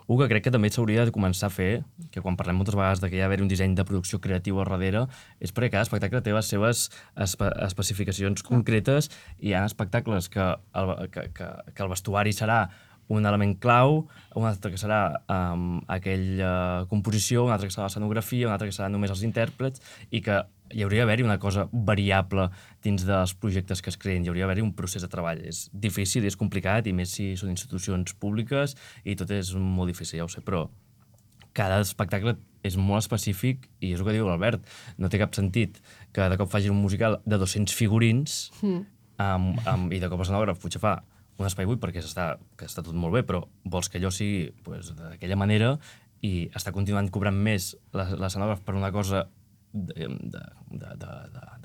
un 0.08 0.20
que 0.20 0.28
crec 0.30 0.44
que 0.48 0.54
també 0.54 0.70
s'hauria 0.70 1.06
de 1.08 1.14
començar 1.14 1.50
a 1.50 1.54
fer, 1.54 1.84
que 2.14 2.22
quan 2.22 2.38
parlem 2.38 2.60
moltes 2.60 2.78
vegades 2.78 3.02
de 3.02 3.10
que 3.10 3.18
hi 3.18 3.24
ha 3.26 3.30
un 3.42 3.50
disseny 3.50 3.74
de 3.76 3.86
producció 3.88 4.20
creatiu 4.22 4.60
al 4.62 4.70
darrere, 4.70 5.06
és 5.40 5.54
perquè 5.54 5.72
cada 5.74 5.86
espectacle 5.88 6.22
té 6.22 6.34
les 6.34 6.50
seves 6.52 6.90
espe 7.16 7.50
especificacions 7.66 8.46
concretes 8.46 9.10
i 9.40 9.50
hi 9.50 9.56
ha 9.58 9.66
espectacles 9.66 10.30
que 10.30 10.46
el, 10.46 10.94
que, 11.10 11.30
que, 11.34 11.50
que 11.74 11.84
el 11.84 11.90
vestuari 11.90 12.34
serà 12.38 12.68
un 13.08 13.26
element 13.26 13.54
clau, 13.62 14.08
un 14.36 14.46
altre 14.48 14.72
que 14.74 14.80
serà 14.82 15.22
um, 15.30 15.82
aquella 15.88 16.86
composició, 16.90 17.46
un 17.46 17.54
altre 17.54 17.70
que 17.70 17.76
serà 17.76 17.86
l'escenografia, 17.86 18.48
un 18.48 18.54
altre 18.56 18.70
que 18.72 18.76
serà 18.76 18.90
només 18.90 19.14
els 19.14 19.22
intèrprets, 19.28 19.82
i 20.10 20.24
que 20.26 20.40
hi 20.74 20.82
hauria 20.82 21.04
d'haver-hi 21.04 21.26
una 21.28 21.38
cosa 21.38 21.68
variable 21.72 22.48
dins 22.82 23.06
dels 23.06 23.36
projectes 23.38 23.84
que 23.86 23.92
es 23.94 24.00
creen, 24.02 24.26
hi 24.26 24.32
hauria 24.32 24.48
d'haver-hi 24.48 24.66
un 24.66 24.74
procés 24.74 25.06
de 25.06 25.12
treball. 25.12 25.44
És 25.46 25.68
difícil 25.72 26.26
i 26.26 26.32
és 26.32 26.40
complicat, 26.40 26.90
i 26.90 26.96
més 26.98 27.14
si 27.14 27.36
són 27.38 27.54
institucions 27.54 28.18
públiques, 28.18 28.74
i 29.06 29.16
tot 29.16 29.30
és 29.32 29.54
molt 29.54 29.94
difícil, 29.94 30.18
ja 30.20 30.26
ho 30.26 30.32
sé, 30.32 30.42
però 30.42 30.66
cada 31.56 31.80
espectacle 31.86 32.36
és 32.66 32.76
molt 32.76 33.04
específic 33.06 33.70
i 33.80 33.94
és 33.94 34.02
el 34.02 34.08
que 34.08 34.16
diu 34.18 34.26
l'Albert, 34.28 34.66
no 34.98 35.08
té 35.08 35.22
cap 35.22 35.38
sentit 35.38 35.78
que 36.12 36.26
de 36.32 36.38
cop 36.42 36.50
facin 36.52 36.74
un 36.74 36.82
musical 36.82 37.22
de 37.24 37.38
200 37.38 37.72
figurins 37.78 38.50
Mm. 38.62 38.82
amb, 39.22 39.68
amb, 39.70 39.94
i 39.94 40.02
de 40.02 40.10
cop 40.10 40.20
l'escenògraf 40.20 40.60
potser 40.60 40.82
fa 40.82 40.98
un 41.38 41.48
espai 41.50 41.66
buit 41.68 41.82
perquè 41.82 42.00
està, 42.04 42.36
que 42.58 42.68
està 42.70 42.84
tot 42.86 42.96
molt 42.96 43.14
bé, 43.18 43.24
però 43.28 43.44
vols 43.66 43.90
que 43.92 44.00
allò 44.00 44.12
sigui 44.14 44.52
pues, 44.64 44.94
d'aquella 44.96 45.36
manera 45.40 45.74
i 46.26 46.48
està 46.56 46.72
continuant 46.74 47.10
cobrant 47.14 47.36
més 47.36 47.74
l'escenògraf 47.94 48.62
per 48.66 48.76
una 48.78 48.92
cosa 48.96 49.26
de, 49.74 50.08
de, 50.08 50.46
de, 50.72 50.94
de, 50.96 50.96
de, 51.02 51.16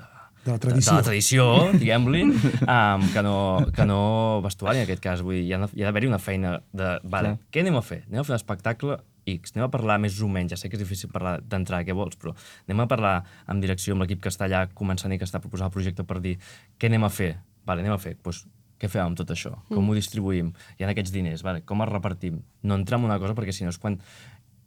de 0.00 0.08
De 0.40 0.50
la 0.50 0.56
de, 0.56 0.56
de 0.56 0.58
tradició. 0.64 0.94
la 0.96 1.02
tradició, 1.04 1.44
diguem-li, 1.82 2.22
um, 2.24 3.02
que, 3.12 3.22
no, 3.22 3.34
que 3.76 3.84
no 3.84 4.40
vestuari 4.42 4.80
en 4.80 4.86
aquest 4.86 5.02
cas. 5.04 5.20
Vull 5.22 5.36
dir, 5.36 5.42
hi 5.50 5.52
ha, 5.52 5.58
hi 5.68 5.82
ha 5.84 5.90
d'haver-hi 5.90 6.08
una 6.08 6.18
feina 6.18 6.54
de, 6.72 6.94
vale, 7.04 7.34
Clar. 7.36 7.48
què 7.52 7.60
anem 7.60 7.76
a 7.76 7.82
fer? 7.84 7.98
Anem 8.08 8.22
a 8.22 8.24
fer 8.24 8.32
un 8.34 8.38
espectacle 8.40 8.96
X, 9.28 9.52
anem 9.52 9.66
a 9.66 9.70
parlar 9.70 9.98
més 10.00 10.16
o 10.24 10.28
menys, 10.32 10.54
ja 10.54 10.58
sé 10.58 10.70
que 10.72 10.78
és 10.78 10.82
difícil 10.82 11.12
parlar 11.12 11.36
d'entrar, 11.44 11.82
què 11.84 11.92
vols, 11.94 12.16
però 12.16 12.32
anem 12.66 12.80
a 12.80 12.88
parlar 12.88 13.12
amb 13.52 13.60
direcció 13.62 13.92
amb 13.94 14.02
l'equip 14.06 14.22
que 14.24 14.32
està 14.32 14.48
allà 14.48 14.64
començant 14.72 15.12
i 15.12 15.20
que 15.20 15.28
està 15.28 15.42
proposant 15.44 15.68
el 15.68 15.74
projecte 15.76 16.08
per 16.08 16.18
dir 16.24 16.38
què 16.80 16.88
anem 16.88 17.04
a 17.04 17.12
fer? 17.12 17.34
Vale, 17.68 17.84
anem 17.84 17.94
a 17.94 18.00
fer, 18.00 18.16
doncs 18.24 18.46
què 18.80 18.88
fem 18.88 19.04
amb 19.04 19.18
tot 19.18 19.30
això? 19.34 19.52
Com 19.68 19.84
Mm. 19.84 19.90
ho 19.90 19.94
distribuïm? 19.94 20.52
Hi 20.78 20.84
ha 20.84 20.90
aquests 20.90 21.12
diners, 21.12 21.42
vale, 21.44 21.60
com 21.62 21.80
els 21.82 21.92
repartim? 21.92 22.40
No 22.62 22.74
entrar 22.74 22.98
en 22.98 23.04
una 23.04 23.18
cosa 23.20 23.34
perquè 23.34 23.52
si 23.52 23.64
no 23.64 23.70
és 23.70 23.78
quan 23.78 23.98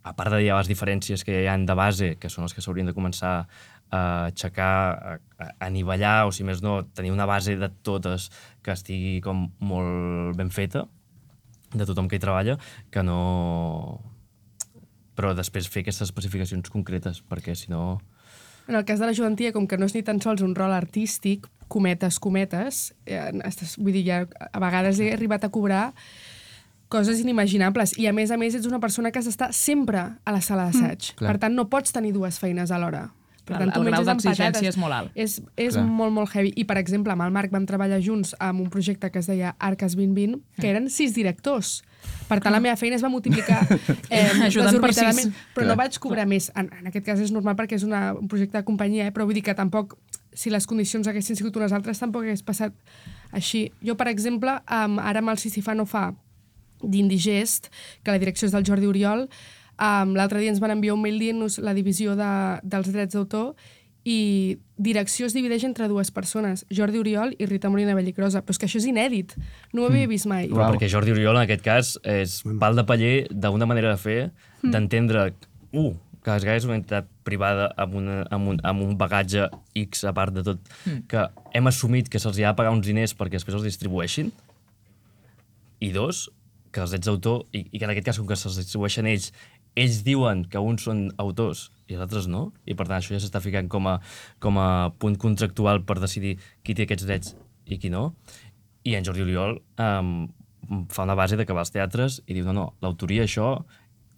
a 0.03 0.13
part 0.15 0.31
de 0.31 0.37
dir 0.43 0.51
les 0.53 0.67
diferències 0.67 1.23
que 1.23 1.43
hi 1.43 1.47
ha 1.47 1.57
de 1.57 1.73
base, 1.75 2.15
que 2.19 2.29
són 2.29 2.43
les 2.43 2.53
que 2.53 2.61
s'haurien 2.61 2.85
de 2.85 2.93
començar 2.93 3.47
a 3.89 4.25
aixecar, 4.25 5.19
a, 5.39 5.43
a 5.43 5.51
anivellar, 5.67 6.25
o 6.27 6.31
si 6.31 6.43
més 6.43 6.61
no, 6.61 6.83
tenir 6.93 7.11
una 7.11 7.25
base 7.25 7.55
de 7.55 7.69
totes 7.83 8.29
que 8.61 8.71
estigui 8.73 9.21
com 9.21 9.51
molt 9.59 10.35
ben 10.35 10.49
feta, 10.49 10.87
de 11.73 11.85
tothom 11.85 12.07
que 12.09 12.17
hi 12.17 12.19
treballa, 12.19 12.57
que 12.91 13.01
no... 13.03 14.01
Però 15.15 15.33
després 15.37 15.67
fer 15.69 15.83
aquestes 15.83 16.09
especificacions 16.09 16.69
concretes, 16.73 17.21
perquè 17.29 17.55
si 17.55 17.69
no... 17.71 18.01
En 18.67 18.75
el 18.75 18.85
cas 18.87 18.99
de 18.99 19.05
la 19.05 19.13
joventia, 19.13 19.51
com 19.53 19.67
que 19.67 19.77
no 19.77 19.85
és 19.85 19.93
ni 19.93 20.01
tan 20.03 20.21
sols 20.23 20.41
un 20.41 20.55
rol 20.55 20.71
artístic, 20.73 21.45
cometes, 21.73 22.19
cometes, 22.21 22.83
eh, 23.09 23.31
estàs, 23.49 23.75
vull 23.81 23.95
dir, 23.95 24.05
ja 24.07 24.21
a 24.51 24.61
vegades 24.61 25.01
he 25.01 25.09
arribat 25.15 25.47
a 25.47 25.51
cobrar 25.53 25.89
coses 26.93 27.23
inimaginables. 27.23 27.95
I 27.97 28.07
a 28.11 28.13
més 28.13 28.31
a 28.31 28.37
més 28.37 28.53
ets 28.53 28.69
una 28.69 28.79
persona 28.83 29.09
que 29.11 29.19
has 29.21 29.25
d'estar 29.29 29.49
sempre 29.57 30.05
a 30.13 30.35
la 30.35 30.41
sala 30.45 30.69
d'assaig. 30.69 31.13
Mm, 31.13 31.17
clar. 31.17 31.33
per 31.33 31.41
tant, 31.41 31.57
no 31.57 31.65
pots 31.71 31.95
tenir 31.95 32.13
dues 32.13 32.37
feines 32.41 32.71
alhora. 32.71 33.07
Per 33.43 33.57
Clar, 33.57 33.65
tant, 33.65 33.73
el 33.75 33.89
grau 33.89 34.05
d'exigència 34.07 34.69
és 34.71 34.77
molt 34.79 34.95
alt. 34.95 35.15
És, 35.19 35.41
és 35.59 35.75
Clar. 35.75 35.83
molt, 35.83 36.13
molt 36.15 36.31
heavy. 36.31 36.53
I, 36.55 36.63
per 36.69 36.77
exemple, 36.79 37.11
amb 37.11 37.25
el 37.25 37.33
Marc 37.35 37.51
vam 37.51 37.65
treballar 37.67 37.97
junts 37.99 38.31
amb 38.39 38.63
un 38.63 38.69
projecte 38.71 39.09
que 39.11 39.19
es 39.19 39.27
deia 39.27 39.51
Arques 39.59 39.97
2020, 39.99 40.37
que 40.61 40.69
eren 40.69 40.87
sis 40.93 41.11
directors. 41.17 41.81
Per 42.29 42.37
tant, 42.39 42.53
la 42.55 42.61
meva 42.63 42.77
feina 42.79 42.95
es 42.95 43.03
va 43.03 43.11
multiplicar 43.11 43.59
eh, 43.67 44.29
Ajudant 44.47 44.79
per 44.79 44.93
desorbitada-ment, 44.93 45.33
sis. 45.33 45.43
però 45.57 45.67
no 45.67 45.73
Clar. 45.73 45.81
vaig 45.83 45.99
cobrar 46.05 46.27
més. 46.29 46.47
En, 46.55 46.71
en 46.79 46.87
aquest 46.93 47.09
cas 47.09 47.19
és 47.25 47.35
normal 47.35 47.59
perquè 47.59 47.75
és 47.75 47.83
una, 47.83 48.13
un 48.15 48.31
projecte 48.31 48.61
de 48.61 48.63
companyia, 48.69 49.09
eh? 49.09 49.15
però 49.15 49.27
vull 49.27 49.35
dir 49.35 49.43
que 49.43 49.57
tampoc, 49.59 49.97
si 50.35 50.49
les 50.49 50.65
condicions 50.67 51.07
haguessin 51.07 51.35
sigut 51.35 51.55
unes 51.59 51.71
altres, 51.73 51.99
tampoc 51.99 52.23
hagués 52.23 52.43
passat 52.43 52.73
així. 53.31 53.71
Jo, 53.85 53.95
per 53.95 54.07
exemple, 54.11 54.59
um, 54.69 54.99
ara 54.99 55.19
amb 55.23 55.29
el 55.33 55.37
Sisifano 55.41 55.85
fa 55.85 56.13
d'Indigest, 56.83 57.69
que 58.03 58.11
la 58.11 58.19
direcció 58.19 58.47
és 58.47 58.53
del 58.55 58.65
Jordi 58.67 58.89
Oriol, 58.89 59.27
um, 59.79 60.15
l'altre 60.17 60.41
dia 60.43 60.51
ens 60.51 60.59
van 60.59 60.73
enviar 60.75 60.95
un 60.97 61.01
mail 61.01 61.19
dient-nos 61.21 61.59
la 61.63 61.73
divisió 61.73 62.17
de, 62.19 62.33
dels 62.63 62.91
drets 62.91 63.15
d'autor 63.15 63.53
i 64.03 64.57
direcció 64.75 65.29
es 65.29 65.33
divideix 65.33 65.63
entre 65.63 65.87
dues 65.87 66.09
persones, 66.11 66.65
Jordi 66.69 66.99
Oriol 66.99 67.37
i 67.39 67.45
Rita 67.47 67.69
Molina 67.71 67.95
Bellicrosa, 67.95 68.41
però 68.43 68.51
és 68.51 68.59
que 68.59 68.67
això 68.67 68.81
és 68.81 68.87
inèdit, 68.89 69.31
no 69.71 69.85
ho 69.85 69.87
havia 69.87 70.09
vist 70.11 70.27
mai. 70.27 70.49
Wow. 70.51 70.73
Perquè 70.75 70.89
Jordi 70.91 71.13
Oriol, 71.15 71.37
en 71.39 71.45
aquest 71.45 71.63
cas, 71.63 71.93
és 72.03 72.41
pal 72.59 72.75
de 72.75 72.83
paller 72.83 73.13
d'una 73.31 73.65
manera 73.69 73.93
de 73.95 74.01
fer, 74.01 74.31
Mm. 74.63 74.71
d'entendre, 74.71 75.33
uh, 75.75 75.93
que 76.23 76.31
les 76.31 76.45
és 76.57 76.65
una 76.67 76.77
entitat 76.79 77.09
privada 77.27 77.67
amb, 77.77 77.97
una, 77.99 78.21
amb, 78.31 78.47
un, 78.53 78.59
amb 78.63 78.85
un 78.85 78.95
bagatge 78.97 79.49
X 79.75 80.05
a 80.07 80.13
part 80.15 80.33
de 80.35 80.43
tot, 80.43 80.59
Mm. 80.85 81.07
que 81.07 81.27
hem 81.53 81.67
assumit 81.67 82.09
que 82.09 82.19
se'ls 82.19 82.39
ha 82.39 82.51
de 82.53 82.55
pagar 82.55 82.71
uns 82.71 82.85
diners 82.85 83.13
perquè 83.15 83.37
després 83.37 83.55
els 83.55 83.67
distribueixin, 83.67 84.31
i 85.83 85.91
dos, 85.91 86.29
que 86.71 86.81
els 86.81 86.93
drets 86.95 87.05
d'autor, 87.05 87.45
i, 87.51 87.65
i 87.71 87.79
que 87.79 87.85
en 87.85 87.91
aquest 87.91 88.07
cas, 88.07 88.19
com 88.19 88.27
que 88.27 88.37
se'ls 88.39 88.57
distribueixen 88.57 89.07
ells, 89.09 89.31
ells 89.75 90.03
diuen 90.05 90.45
que 90.49 90.61
uns 90.61 90.85
són 90.87 91.07
autors 91.21 91.71
i 91.89 91.97
els 91.97 92.05
altres 92.05 92.27
no, 92.31 92.51
i 92.65 92.75
per 92.77 92.87
tant 92.87 92.99
això 92.99 93.15
ja 93.15 93.21
s'està 93.21 93.41
ficant 93.43 93.69
com 93.69 93.89
a, 93.89 93.97
com 94.39 94.57
a 94.61 94.69
punt 95.01 95.17
contractual 95.21 95.83
per 95.83 95.99
decidir 95.99 96.37
qui 96.63 96.75
té 96.77 96.87
aquests 96.87 97.07
drets 97.09 97.35
i 97.65 97.79
qui 97.81 97.91
no. 97.93 98.13
I 98.83 98.95
en 98.95 99.05
Jordi 99.07 99.23
Oriol 99.25 99.57
um, 99.81 100.29
fa 100.93 101.05
una 101.07 101.17
base 101.19 101.37
d'acabar 101.39 101.65
els 101.65 101.73
teatres 101.73 102.21
i 102.27 102.37
diu, 102.37 102.45
no, 102.47 102.53
no, 102.53 102.67
l'autoria 102.85 103.25
això 103.27 103.55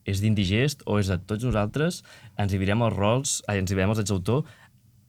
és 0.05 0.21
d'Indigest 0.21 0.85
o 0.85 0.99
és 1.01 1.09
de 1.11 1.17
tots 1.17 1.43
nosaltres, 1.47 2.03
ens 2.37 2.53
dividirem 2.53 2.85
els 2.85 2.95
rols, 2.95 3.39
ai, 3.49 3.59
ens 3.61 3.69
dividirem 3.69 3.93
els 3.95 4.01
drets 4.01 4.13
d'autor 4.13 4.45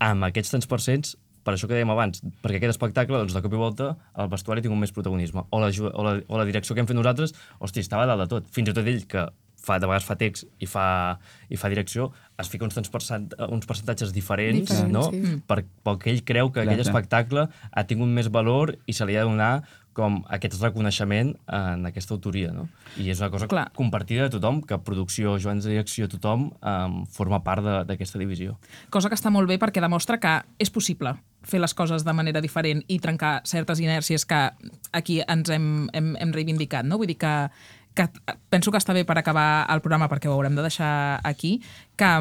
amb 0.02 0.28
aquests 0.28 0.56
tants 0.56 0.68
percents 0.68 1.16
per 1.46 1.54
això 1.54 1.68
que 1.70 1.76
dèiem 1.76 1.92
abans, 1.94 2.24
perquè 2.42 2.58
aquest 2.58 2.74
espectacle, 2.74 3.20
doncs, 3.22 3.36
de 3.36 3.40
cop 3.44 3.52
i 3.54 3.58
volta, 3.60 3.92
el 4.18 4.30
vestuari 4.32 4.64
tinc 4.64 4.74
un 4.74 4.80
més 4.82 4.90
protagonisme. 4.90 5.44
O 5.54 5.60
la, 5.62 5.68
o, 5.70 6.02
la, 6.02 6.16
o 6.26 6.40
la 6.40 6.46
direcció 6.48 6.74
que 6.74 6.82
hem 6.82 6.88
fet 6.90 6.98
nosaltres, 6.98 7.36
hosti, 7.62 7.84
estava 7.86 8.08
dalt 8.10 8.24
de 8.24 8.26
tot. 8.32 8.48
Fins 8.50 8.72
i 8.72 8.74
tot 8.74 8.88
ell, 8.90 9.04
que 9.06 9.28
fa, 9.66 9.78
de 9.78 9.86
vegades 9.86 10.06
fa 10.06 10.16
text 10.18 10.46
i 10.62 10.66
fa, 10.70 10.86
i 11.46 11.58
fa 11.60 11.70
direcció, 11.72 12.10
es 12.42 12.50
fica 12.50 12.66
uns, 12.66 12.74
tants 12.76 12.90
percent, 12.92 13.28
uns 13.46 13.66
percentatges 13.68 14.10
diferents, 14.14 14.66
Diferents, 14.66 14.92
no? 14.92 15.06
sí. 15.12 15.38
Per, 15.46 15.60
pel 15.86 15.98
que 16.02 16.12
ell 16.12 16.22
creu 16.26 16.50
que 16.50 16.64
aquell 16.64 16.74
Clar, 16.74 16.82
clar. 16.82 16.90
espectacle 16.90 17.46
ha 17.70 17.86
tingut 17.86 18.10
més 18.10 18.30
valor 18.32 18.74
i 18.86 18.96
se 18.96 19.06
li 19.06 19.14
ha 19.14 19.24
de 19.24 19.30
donar 19.30 19.52
com 19.96 20.18
aquest 20.28 20.58
reconeixement 20.60 21.30
en 21.48 21.86
aquesta 21.88 22.12
autoria, 22.12 22.50
no? 22.52 22.66
I 23.00 23.08
és 23.14 23.20
una 23.22 23.30
cosa 23.32 23.48
Clar. 23.48 23.70
compartida 23.76 24.26
de 24.26 24.34
tothom, 24.36 24.60
que 24.62 24.76
producció, 24.84 25.38
Joans 25.40 25.64
de 25.64 25.72
direcció, 25.72 26.08
tothom 26.12 26.50
um, 26.60 26.98
forma 27.08 27.40
part 27.46 27.64
de- 27.64 27.78
d'aquesta 27.88 28.20
divisió. 28.20 28.58
Cosa 28.92 29.08
que 29.08 29.16
està 29.16 29.32
molt 29.32 29.48
bé 29.48 29.56
perquè 29.62 29.80
demostra 29.80 30.18
que 30.20 30.34
és 30.60 30.70
possible 30.70 31.14
fer 31.46 31.60
les 31.62 31.72
coses 31.78 32.04
de 32.04 32.12
manera 32.12 32.42
diferent 32.44 32.82
i 32.92 32.98
trencar 33.00 33.40
certes 33.48 33.80
inèrcies 33.80 34.26
que 34.28 34.42
aquí 34.92 35.20
ens 35.26 35.48
hem, 35.50 35.88
hem, 35.96 36.12
hem 36.20 36.32
reivindicat. 36.36 36.84
No? 36.84 36.98
Vull 36.98 37.06
dir 37.14 37.16
que, 37.22 37.34
que 37.96 38.08
penso 38.50 38.70
que 38.74 38.78
està 38.82 38.92
bé 38.92 39.04
per 39.08 39.16
acabar 39.16 39.64
el 39.72 39.80
programa, 39.80 40.08
perquè 40.12 40.28
ho 40.28 40.34
haurem 40.36 40.56
de 40.58 40.66
deixar 40.66 41.20
aquí, 41.24 41.60
que, 41.96 42.12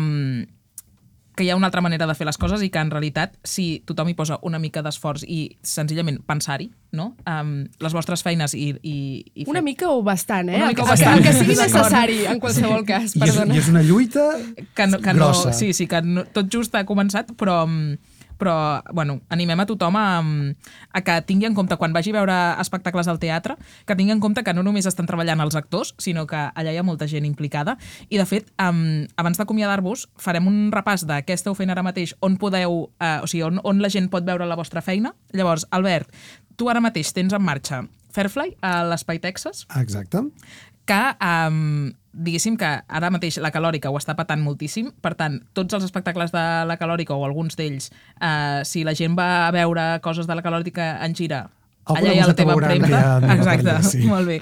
que 1.36 1.44
hi 1.44 1.50
ha 1.52 1.56
una 1.56 1.68
altra 1.68 1.82
manera 1.84 2.08
de 2.08 2.16
fer 2.16 2.26
les 2.28 2.38
coses 2.40 2.64
i 2.64 2.70
que 2.72 2.80
en 2.80 2.90
realitat 2.92 3.36
si 3.44 3.84
tothom 3.86 4.10
hi 4.10 4.16
posa 4.16 4.40
una 4.48 4.60
mica 4.60 4.82
d'esforç 4.86 5.26
i 5.28 5.40
senzillament 5.62 6.22
pensar-hi, 6.26 6.70
no? 6.96 7.12
Um, 7.28 7.68
les 7.84 7.96
vostres 7.96 8.24
feines 8.24 8.56
i... 8.56 8.72
i, 8.82 8.96
i 9.36 9.48
Una 9.52 9.62
mica 9.66 9.90
o 9.92 10.02
bastant, 10.04 10.50
eh? 10.50 10.58
Una 10.62 10.72
mica 10.72 10.82
que, 10.82 10.88
o 10.88 10.92
bastant. 10.94 11.20
el 11.20 11.24
que 11.28 11.34
sigui 11.36 11.60
necessari, 11.60 12.20
en 12.32 12.40
qualsevol 12.40 12.86
cas, 12.88 13.14
I 13.16 13.20
és, 13.20 13.26
perdona. 13.26 13.56
I 13.56 13.62
és 13.64 13.70
una 13.74 13.84
lluita 13.84 14.26
que 14.74 14.88
no, 14.88 15.00
que 15.04 15.14
no, 15.14 15.30
grossa. 15.30 15.54
sí, 15.54 15.74
sí, 15.76 15.88
que 15.92 16.02
no, 16.02 16.26
tot 16.36 16.52
just 16.52 16.76
ha 16.76 16.86
començat, 16.88 17.36
però, 17.38 17.66
mm, 17.68 18.15
però 18.38 18.84
bueno, 18.94 19.20
animem 19.30 19.64
a 19.64 19.66
tothom 19.70 19.98
a, 20.00 20.06
a 20.20 21.02
que 21.06 21.16
tingui 21.28 21.48
en 21.50 21.56
compte, 21.58 21.78
quan 21.78 21.94
vagi 21.96 22.14
a 22.14 22.20
veure 22.20 22.38
espectacles 22.62 23.10
al 23.12 23.20
teatre, 23.20 23.58
que 23.86 23.96
tingui 23.96 24.16
en 24.16 24.22
compte 24.24 24.44
que 24.44 24.54
no 24.54 24.64
només 24.66 24.88
estan 24.90 25.08
treballant 25.10 25.42
els 25.44 25.56
actors, 25.56 25.94
sinó 26.02 26.26
que 26.28 26.40
allà 26.54 26.74
hi 26.74 26.80
ha 26.80 26.86
molta 26.86 27.08
gent 27.08 27.28
implicada. 27.28 27.78
I, 28.10 28.20
de 28.20 28.28
fet, 28.30 28.52
um, 28.62 29.06
abans 29.18 29.40
d'acomiadar-vos, 29.40 30.08
farem 30.22 30.48
un 30.52 30.72
repàs 30.76 31.06
de 31.08 31.22
què 31.26 31.38
esteu 31.38 31.56
fent 31.58 31.74
ara 31.74 31.86
mateix, 31.86 32.16
on 32.26 32.40
podeu, 32.42 32.86
uh, 32.90 33.20
o 33.24 33.30
sigui, 33.30 33.46
on, 33.48 33.62
on 33.64 33.84
la 33.84 33.92
gent 33.94 34.10
pot 34.14 34.26
veure 34.28 34.48
la 34.48 34.60
vostra 34.60 34.84
feina. 34.86 35.16
Llavors, 35.36 35.68
Albert, 35.76 36.12
tu 36.56 36.70
ara 36.72 36.84
mateix 36.84 37.14
tens 37.16 37.36
en 37.36 37.44
marxa 37.44 37.84
Fairfly 38.16 38.56
a 38.64 38.78
l'Espai 38.88 39.20
Texas, 39.20 39.66
Exacte. 39.76 40.24
que, 40.88 41.04
um, 41.20 41.92
diguéssim 42.16 42.56
que 42.58 42.70
ara 42.88 43.12
mateix 43.12 43.38
la 43.44 43.52
Calòrica 43.52 43.92
ho 43.92 44.00
està 44.00 44.16
patant 44.16 44.42
moltíssim, 44.44 44.92
per 45.04 45.14
tant, 45.20 45.42
tots 45.58 45.76
els 45.76 45.86
espectacles 45.88 46.32
de 46.34 46.46
la 46.70 46.78
Calòrica 46.80 47.16
o 47.16 47.26
alguns 47.28 47.60
d'ells, 47.60 47.92
uh, 48.22 48.64
si 48.64 48.86
la 48.88 48.96
gent 48.96 49.18
va 49.20 49.48
a 49.48 49.52
veure 49.56 50.00
coses 50.06 50.28
de 50.28 50.36
la 50.38 50.46
Calòrica 50.46 50.96
en 51.06 51.16
gira, 51.16 51.46
Alguna 51.86 52.02
allà 52.02 52.14
hi 52.16 52.20
ha 52.24 52.28
la 52.28 52.36
teva 52.36 52.54
empremta. 52.54 53.20
de 53.20 53.34
Exacte, 53.36 53.76
sí. 53.84 54.04
molt 54.10 54.26
bé. 54.28 54.40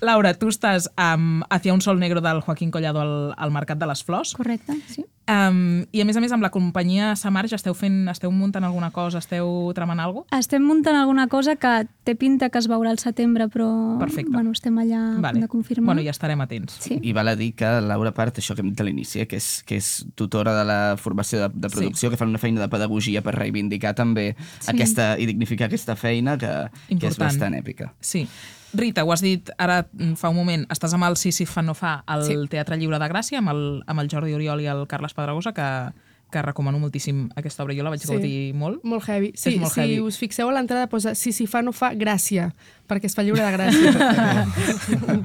Laura, 0.00 0.32
tu 0.38 0.48
estàs 0.48 0.88
amb 0.96 1.44
Hacia 1.50 1.74
un 1.74 1.80
sol 1.84 1.98
negro 2.00 2.20
del 2.24 2.40
Joaquín 2.40 2.70
Collado 2.70 3.00
al, 3.00 3.14
al 3.36 3.50
Mercat 3.52 3.78
de 3.78 3.86
les 3.86 4.04
Flors. 4.04 4.34
Correcte, 4.38 4.72
sí. 4.88 5.04
Um, 5.28 5.82
I 5.92 6.00
a 6.00 6.06
més 6.08 6.16
a 6.16 6.22
més 6.24 6.32
amb 6.32 6.40
la 6.40 6.48
companyia 6.48 7.10
Samarge 7.20 7.52
esteu 7.58 7.74
fent, 7.76 8.06
esteu 8.08 8.30
muntant 8.32 8.64
alguna 8.64 8.88
cosa, 8.96 9.20
esteu 9.20 9.74
tramant 9.76 10.00
alguna 10.00 10.24
cosa? 10.24 10.38
Estem 10.40 10.64
muntant 10.64 10.96
alguna 10.96 11.26
cosa 11.28 11.56
que 11.60 11.72
té 12.08 12.14
pinta 12.16 12.48
que 12.48 12.56
es 12.62 12.68
veurà 12.70 12.94
al 12.94 12.98
setembre, 13.02 13.50
però 13.52 13.98
Perfecte. 14.00 14.32
bueno, 14.32 14.54
estem 14.56 14.78
allà 14.80 15.02
a 15.18 15.20
punt 15.20 15.42
de 15.44 15.48
confirmar. 15.52 15.90
Bueno, 15.92 16.06
ja 16.06 16.14
estarem 16.16 16.40
atents. 16.40 16.78
Sí. 16.80 16.96
I 17.02 17.12
val 17.12 17.28
a 17.28 17.36
dir 17.36 17.50
que 17.54 17.68
Laura 17.84 18.14
part, 18.16 18.40
això 18.40 18.56
que 18.56 18.64
hem 18.64 18.70
dit 18.72 18.80
a 18.80 18.86
l'inici, 18.88 19.20
eh, 19.20 19.26
que, 19.28 19.36
és, 19.36 19.62
que 19.68 19.76
és 19.76 20.06
tutora 20.16 20.54
de 20.56 20.64
la 20.64 20.80
formació 20.96 21.42
de, 21.44 21.50
de 21.52 21.68
producció, 21.68 22.08
sí. 22.08 22.14
que 22.14 22.16
fan 22.22 22.32
una 22.32 22.40
feina 22.40 22.62
de 22.64 22.70
pedagogia 22.72 23.20
per 23.20 23.36
reivindicar 23.36 23.92
també 23.94 24.30
Sí. 24.60 24.70
aquesta, 24.72 25.18
i 25.20 25.26
dignificar 25.28 25.68
aquesta 25.68 25.92
feina 25.94 26.38
que, 26.40 26.54
que 26.86 26.94
és 26.94 27.02
Important. 27.02 27.26
bastant 27.26 27.54
èpica. 27.54 27.92
Sí. 28.00 28.28
Rita, 28.74 29.02
ho 29.04 29.12
has 29.12 29.22
dit 29.24 29.48
ara 29.58 29.86
mm, 29.92 30.14
fa 30.20 30.28
un 30.28 30.36
moment, 30.36 30.66
estàs 30.68 30.92
amb 30.94 31.04
el 31.08 31.16
Sí, 31.16 31.32
sí, 31.32 31.46
fa, 31.46 31.62
no 31.62 31.74
fa, 31.74 32.02
al 32.06 32.24
Sí. 32.24 32.36
Teatre 32.48 32.76
Lliure 32.76 32.98
de 33.00 33.08
Gràcia, 33.08 33.38
amb 33.38 33.48
el, 33.50 33.82
amb 33.86 34.00
el 34.00 34.08
Jordi 34.12 34.34
Oriol 34.34 34.60
i 34.60 34.66
el 34.66 34.86
Carles 34.86 35.14
Pedragosa, 35.16 35.52
que, 35.56 35.68
que 36.30 36.42
recomano 36.42 36.78
moltíssim 36.78 37.28
aquesta 37.36 37.62
obra. 37.64 37.74
Jo 37.74 37.82
la 37.82 37.90
vaig 37.90 38.00
Sí. 38.02 38.08
gaudir 38.12 38.54
molt. 38.54 38.82
Molt 38.84 39.04
heavy. 39.08 39.32
Sí, 39.34 39.54
És 39.54 39.60
molt 39.60 39.72
si 39.72 39.80
heavy. 39.80 40.00
us 40.00 40.18
fixeu 40.18 40.48
a 40.48 40.52
l'entrada 40.52 40.86
posa 40.88 41.14
si 41.14 41.32
si 41.32 41.46
fa 41.46 41.62
no 41.62 41.72
fa 41.72 41.92
gràcia, 41.94 42.52
perquè 42.88 43.06
es 43.06 43.14
fa 43.14 43.22
lliure 43.22 43.42
de 43.42 43.52
gràcia. 43.56 44.46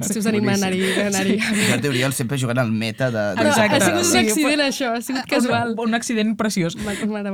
si 0.00 0.18
us 0.18 0.26
anima 0.26 0.52
a 0.52 0.54
anar-hi. 0.54 0.82
a 1.00 1.06
anar-hi. 1.08 1.38
Jordi 1.70 1.88
Oriol 1.88 2.12
sempre 2.12 2.38
jugant 2.38 2.58
al 2.58 2.72
meta 2.72 3.10
de... 3.10 3.18
de 3.34 3.36
Però 3.42 3.48
Exacte. 3.52 3.76
ha 3.76 3.80
sigut 3.80 4.00
un 4.00 4.10
Sí, 4.10 4.18
accident, 4.18 4.60
això, 4.60 4.92
ha 4.96 5.00
sigut 5.02 5.26
casual. 5.34 5.74
Un, 5.78 5.88
un 5.88 5.94
accident 5.94 6.36
preciós. 6.36 6.76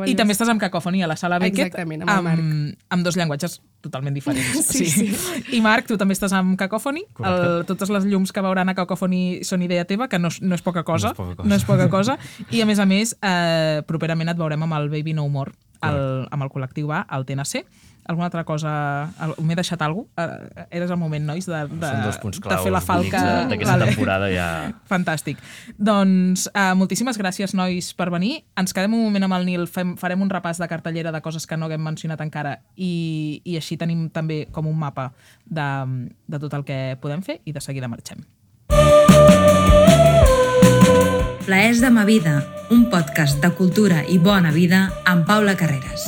I 0.07 0.15
també 0.19 0.35
estàs 0.35 0.49
amb 0.51 0.61
Cacòfoni 0.63 1.03
a 1.05 1.09
la 1.11 1.17
sala 1.17 1.39
Beckett 1.39 1.69
Exactament, 1.71 2.03
amb 2.07 2.11
el 2.19 2.25
Marc. 2.25 2.39
amb, 2.41 2.75
amb 2.97 3.05
dos 3.07 3.17
llenguatges 3.17 3.61
totalment 3.81 4.15
diferents. 4.15 4.67
Sí, 4.81 4.87
sí. 4.87 5.07
I 5.57 5.61
Marc, 5.65 5.87
tu 5.89 5.97
també 6.01 6.15
estàs 6.15 6.33
amb 6.37 6.57
Cacòfoni. 6.61 7.03
El, 7.25 7.65
totes 7.69 7.91
les 7.93 8.05
llums 8.07 8.33
que 8.33 8.43
veuran 8.45 8.69
a 8.71 8.75
Cacòfoni 8.75 9.43
són 9.47 9.63
idea 9.67 9.85
teva, 9.89 10.09
que 10.09 10.19
no, 10.19 10.29
no 10.41 10.55
és 10.59 10.63
poca 10.63 10.83
cosa. 10.85 11.15
No 11.15 11.15
és 11.15 11.19
poca 11.19 11.37
cosa. 11.37 11.49
No 11.49 11.57
és 11.57 11.65
poca 11.69 11.89
cosa. 11.91 12.19
I 12.51 12.63
a 12.63 12.67
més 12.69 12.79
a 12.79 12.87
més, 12.87 13.15
eh, 13.23 13.60
properament 13.89 14.33
et 14.33 14.41
veurem 14.41 14.67
amb 14.67 14.79
el 14.79 14.91
Baby 14.93 15.15
No 15.17 15.29
More, 15.29 15.55
el, 15.87 16.27
amb 16.31 16.45
el 16.45 16.51
col·lectiu 16.53 16.93
A, 16.93 17.05
al 17.09 17.27
TNC. 17.29 17.65
Alguna 18.11 18.27
altra 18.27 18.43
cosa... 18.49 18.71
M'he 19.39 19.55
deixat 19.55 19.83
alguna 19.87 20.09
cosa? 20.17 20.65
Eres 20.75 20.91
el 20.91 20.99
moment, 20.99 21.23
nois, 21.29 21.47
de, 21.47 21.61
de, 21.69 21.91
de 22.01 22.57
fer 22.65 22.73
la 22.73 22.81
falca. 22.83 23.21
d'aquesta 23.51 23.77
temporada 23.85 24.31
ja. 24.33 24.49
Fantàstic. 24.91 25.39
Doncs 25.79 26.49
uh, 26.51 26.73
moltíssimes 26.81 27.21
gràcies, 27.21 27.55
nois, 27.55 27.93
per 27.95 28.09
venir. 28.11 28.41
Ens 28.59 28.75
quedem 28.75 28.97
un 28.99 29.05
moment 29.05 29.29
amb 29.29 29.39
el 29.39 29.47
Nil, 29.47 29.69
fem, 29.71 29.95
farem 30.01 30.27
un 30.27 30.33
repàs 30.33 30.59
de 30.59 30.69
cartellera 30.73 31.15
de 31.15 31.23
coses 31.23 31.47
que 31.47 31.61
no 31.61 31.69
haguem 31.69 31.87
mencionat 31.87 32.25
encara 32.25 32.57
i, 32.75 32.91
i 33.45 33.61
així 33.61 33.79
tenim 33.79 34.09
també 34.11 34.43
com 34.51 34.67
un 34.67 34.79
mapa 34.81 35.13
de, 35.47 35.71
de 36.27 36.43
tot 36.43 36.59
el 36.59 36.67
que 36.67 36.83
podem 37.05 37.23
fer 37.23 37.43
i 37.45 37.55
de 37.55 37.63
seguida 37.63 37.91
marxem. 37.93 38.25
Plaers 41.47 41.81
de 41.81 41.91
ma 41.91 42.05
vida, 42.05 42.45
un 42.71 42.91
podcast 42.91 43.41
de 43.41 43.49
cultura 43.57 44.03
i 44.07 44.19
bona 44.21 44.51
vida 44.53 44.91
amb 45.09 45.25
Paula 45.27 45.57
Carreras. 45.57 46.05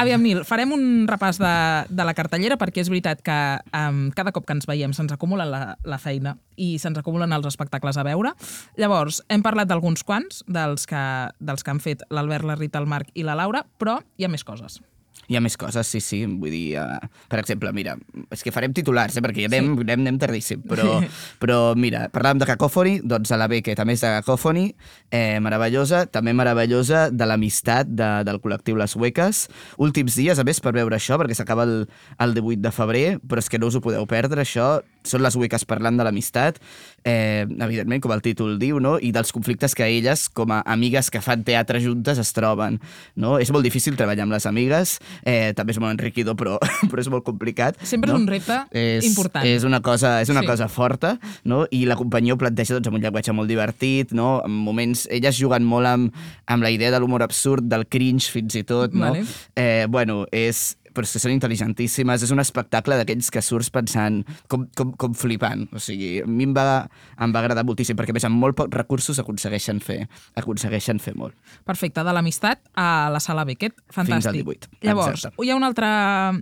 Aviam, 0.00 0.24
Nil, 0.24 0.40
farem 0.48 0.72
un 0.74 1.04
repàs 1.06 1.36
de, 1.38 1.52
de 1.92 2.06
la 2.08 2.14
cartellera 2.16 2.56
perquè 2.58 2.82
és 2.82 2.90
veritat 2.90 3.20
que 3.22 3.36
um, 3.76 4.08
cada 4.16 4.32
cop 4.34 4.48
que 4.48 4.56
ens 4.56 4.66
veiem 4.66 4.96
se'ns 4.96 5.12
acumula 5.14 5.46
la, 5.46 5.62
la 5.84 6.00
feina 6.02 6.34
i 6.56 6.74
se'ns 6.82 6.98
acumulen 6.98 7.36
els 7.36 7.46
espectacles 7.52 8.00
a 8.00 8.06
veure. 8.08 8.32
Llavors, 8.80 9.20
hem 9.28 9.44
parlat 9.44 9.70
d'alguns 9.70 10.02
quants, 10.02 10.42
dels 10.48 10.88
que, 10.90 11.04
dels 11.38 11.62
que 11.62 11.76
han 11.76 11.84
fet 11.84 12.02
l'Albert, 12.10 12.48
la 12.48 12.58
Rita, 12.58 12.82
el 12.82 12.90
Marc 12.90 13.12
i 13.14 13.22
la 13.22 13.36
Laura, 13.38 13.66
però 13.78 14.00
hi 14.16 14.26
ha 14.26 14.32
més 14.32 14.48
coses. 14.48 14.80
Hi 15.28 15.38
ha 15.38 15.40
més 15.40 15.56
coses, 15.56 15.88
sí, 15.88 16.00
sí. 16.04 16.20
Vull 16.28 16.52
dir, 16.52 16.76
uh, 16.80 16.98
per 17.32 17.40
exemple, 17.40 17.70
mira, 17.76 17.94
és 18.34 18.42
que 18.44 18.52
farem 18.52 18.74
titulars, 18.76 19.16
eh, 19.16 19.22
perquè 19.24 19.46
ja 19.46 19.50
anem, 19.50 19.70
sí. 19.72 19.84
anem, 19.86 20.02
anem 20.04 20.18
tardíssim, 20.20 20.64
però, 20.70 20.98
però 21.40 21.58
mira, 21.78 22.06
parlàvem 22.12 22.42
de 22.42 22.48
Cacòfoni, 22.50 22.98
doncs 23.08 23.32
a 23.32 23.38
la 23.40 23.48
Beckett, 23.50 23.80
a 23.80 23.88
més 23.88 24.04
de 24.04 24.10
Cacòfoni, 24.18 24.66
eh, 25.08 25.38
meravellosa, 25.44 26.04
també 26.12 26.36
meravellosa 26.36 27.06
de 27.12 27.28
l'amistat 27.30 27.88
de, 27.88 28.10
del 28.28 28.40
col·lectiu 28.44 28.76
Les 28.80 28.96
Hueques. 28.98 29.46
Últims 29.80 30.18
dies, 30.20 30.40
a 30.40 30.44
més, 30.44 30.60
per 30.60 30.74
veure 30.76 30.98
això, 30.98 31.18
perquè 31.20 31.38
s'acaba 31.38 31.64
el, 31.68 31.86
el 32.20 32.36
18 32.36 32.60
de 32.64 32.74
febrer, 32.74 33.06
però 33.24 33.40
és 33.40 33.48
que 33.48 33.60
no 33.62 33.72
us 33.72 33.78
ho 33.78 33.84
podeu 33.84 34.04
perdre, 34.10 34.44
això. 34.44 34.76
Són 35.04 35.22
les 35.24 35.36
Hueques 35.36 35.64
parlant 35.68 35.98
de 35.98 36.04
l'amistat, 36.06 36.58
eh, 37.04 37.44
evidentment, 37.44 38.00
com 38.00 38.12
el 38.14 38.22
títol 38.24 38.58
diu, 38.58 38.78
no? 38.80 38.96
i 38.98 39.10
dels 39.12 39.32
conflictes 39.36 39.74
que 39.76 39.84
elles, 39.84 40.28
com 40.32 40.52
a 40.54 40.62
amigues 40.74 41.10
que 41.12 41.20
fan 41.20 41.44
teatre 41.44 41.80
juntes, 41.84 42.18
es 42.18 42.32
troben. 42.32 42.80
No? 43.14 43.36
És 43.38 43.52
molt 43.52 43.64
difícil 43.66 43.96
treballar 43.96 44.24
amb 44.24 44.32
les 44.32 44.46
amigues, 44.48 44.98
eh, 45.22 45.52
també 45.56 45.74
és 45.74 45.80
molt 45.82 45.92
enriquidor, 45.92 46.36
però, 46.40 46.56
però 46.90 47.04
és 47.04 47.10
molt 47.12 47.24
complicat. 47.26 47.76
Sempre 47.84 48.12
no? 48.12 48.16
és 48.16 48.22
un 48.22 48.28
repte 48.32 48.58
és, 48.72 49.04
important. 49.10 49.44
És 49.46 49.64
una 49.68 49.82
cosa, 49.84 50.20
és 50.22 50.32
una 50.32 50.40
Sí. 50.40 50.46
sí. 50.46 50.50
cosa 50.50 50.68
forta, 50.68 51.18
no? 51.44 51.64
i 51.70 51.84
la 51.86 51.96
companyia 51.96 52.34
ho 52.34 52.38
planteja 52.40 52.74
doncs, 52.74 52.88
amb 52.88 52.98
un 52.98 53.04
llenguatge 53.04 53.32
molt 53.32 53.48
divertit, 53.48 54.12
no? 54.12 54.38
en 54.44 54.50
moments... 54.64 55.06
Elles 55.14 55.36
juguen 55.38 55.62
molt 55.64 55.86
amb, 55.86 56.16
amb 56.50 56.64
la 56.64 56.70
idea 56.74 56.90
de 56.90 56.98
l'humor 56.98 57.22
absurd, 57.22 57.68
del 57.70 57.86
cringe 57.86 58.32
fins 58.32 58.56
i 58.58 58.64
tot, 58.66 58.92
no? 58.96 59.12
Vale. 59.12 59.24
Eh, 59.54 59.86
bueno, 59.88 60.24
és 60.32 60.74
però 60.94 61.06
és 61.06 61.14
que 61.14 61.22
són 61.22 61.34
intel·ligentíssimes. 61.34 62.24
És 62.24 62.32
un 62.34 62.42
espectacle 62.42 62.98
d'aquells 63.00 63.30
que 63.34 63.42
surts 63.44 63.70
pensant 63.74 64.22
com, 64.48 64.66
com, 64.78 64.94
com 65.00 65.16
flipant. 65.18 65.66
O 65.74 65.82
sigui, 65.82 66.20
a 66.22 66.28
mi 66.30 66.46
em 66.48 66.54
va, 66.56 66.84
em 67.18 67.34
va 67.34 67.42
agradar 67.42 67.66
moltíssim, 67.66 67.98
perquè 67.98 68.14
a 68.14 68.18
més 68.18 68.28
amb 68.28 68.38
molt 68.40 68.58
pocs 68.58 68.74
recursos 68.76 69.20
aconsegueixen 69.22 69.82
fer, 69.84 70.04
aconsegueixen 70.40 71.02
fer 71.02 71.16
molt. 71.18 71.36
Perfecte, 71.66 72.04
de 72.06 72.14
l'amistat 72.14 72.62
a 72.78 73.10
la 73.12 73.22
sala 73.22 73.46
Beckett, 73.48 73.76
fantàstic. 73.90 74.14
Fins 74.14 74.30
al 74.30 74.40
18. 74.40 74.72
Llavors, 74.86 75.24
Exacte. 75.24 75.44
hi 75.44 75.50
ha, 75.50 75.58
una 75.58 75.70
altra, 75.72 75.90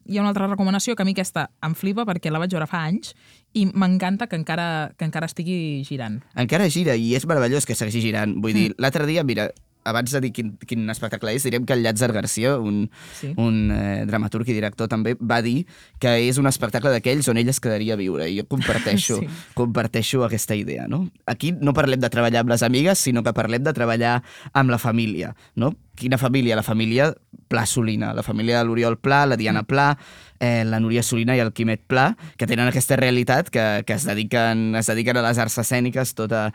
hi 0.07 0.19
ha 0.19 0.25
una 0.25 0.33
altra 0.35 0.51
recomanació 0.51 0.97
que 0.97 1.07
a 1.07 1.09
mi 1.09 1.17
aquesta 1.17 1.49
em 1.65 1.77
flipa 1.79 2.07
perquè 2.09 2.33
la 2.33 2.43
vaig 2.43 2.53
veure 2.53 2.69
fa 2.71 2.85
anys 2.89 3.15
i 3.59 3.67
m'encanta 3.69 4.29
que 4.29 4.39
encara, 4.39 4.93
que 4.97 5.05
encara 5.09 5.29
estigui 5.29 5.83
girant. 5.89 6.23
Encara 6.41 6.71
gira 6.73 6.97
i 6.97 7.13
és 7.17 7.27
meravellós 7.29 7.69
que 7.69 7.77
segueixi 7.77 8.01
girant. 8.05 8.39
Vull 8.43 8.57
dir, 8.57 8.71
l'altre 8.81 9.07
dia, 9.09 9.25
mira, 9.25 9.51
abans 9.85 10.11
de 10.13 10.21
dir 10.21 10.33
quin, 10.33 10.53
quin 10.67 10.89
espectacle 10.91 11.33
és, 11.35 11.43
direm 11.47 11.65
que 11.67 11.73
el 11.75 11.83
Llàtzer 11.85 12.13
Garcia, 12.13 12.57
un, 12.59 12.91
Sí. 13.21 13.33
un 13.37 13.71
eh, 13.73 14.05
dramaturg 14.07 14.49
i 14.49 14.55
director 14.57 14.89
també, 14.89 15.17
va 15.21 15.41
dir 15.43 15.67
que 15.99 16.17
és 16.29 16.39
un 16.39 16.47
espectacle 16.47 16.91
d'aquells 16.91 17.29
on 17.29 17.39
ell 17.39 17.49
es 17.49 17.61
quedaria 17.61 17.95
a 17.95 17.97
viure. 18.01 18.29
I 18.31 18.39
jo 18.41 18.47
comparteixo, 18.47 19.19
Sí. 19.23 19.29
comparteixo 19.55 20.25
aquesta 20.25 20.55
idea. 20.55 20.87
No? 20.89 21.09
Aquí 21.27 21.53
no 21.53 21.73
parlem 21.75 22.01
de 22.01 22.11
treballar 22.11 22.41
amb 22.43 22.51
les 22.51 22.63
amigues, 22.63 22.99
sinó 22.99 23.23
que 23.23 23.33
parlem 23.33 23.63
de 23.63 23.73
treballar 23.73 24.23
amb 24.53 24.71
la 24.71 24.79
família. 24.79 25.35
No? 25.55 25.75
Quina 25.95 26.17
família? 26.19 26.57
La 26.57 26.63
família 26.65 27.13
Pla 27.49 27.67
Solina, 27.67 28.15
la 28.15 28.23
família 28.23 28.59
de 28.59 28.65
l'Oriol 28.65 28.97
Pla, 28.99 29.27
la 29.27 29.37
Diana 29.37 29.63
Pla, 29.63 29.99
eh, 30.43 30.65
la 30.67 30.81
Núria 30.83 31.05
Solina 31.07 31.37
i 31.39 31.41
el 31.41 31.53
Quimet 31.55 31.85
Pla, 31.87 32.11
que 32.37 32.49
tenen 32.51 32.67
aquesta 32.67 32.99
realitat 32.99 33.49
que, 33.55 33.67
que 33.87 33.95
es, 33.95 34.05
dediquen, 34.09 34.73
es 34.77 34.91
dediquen 34.91 35.21
a 35.21 35.23
les 35.29 35.39
arts 35.39 35.61
escèniques 35.63 36.17
tota, 36.19 36.49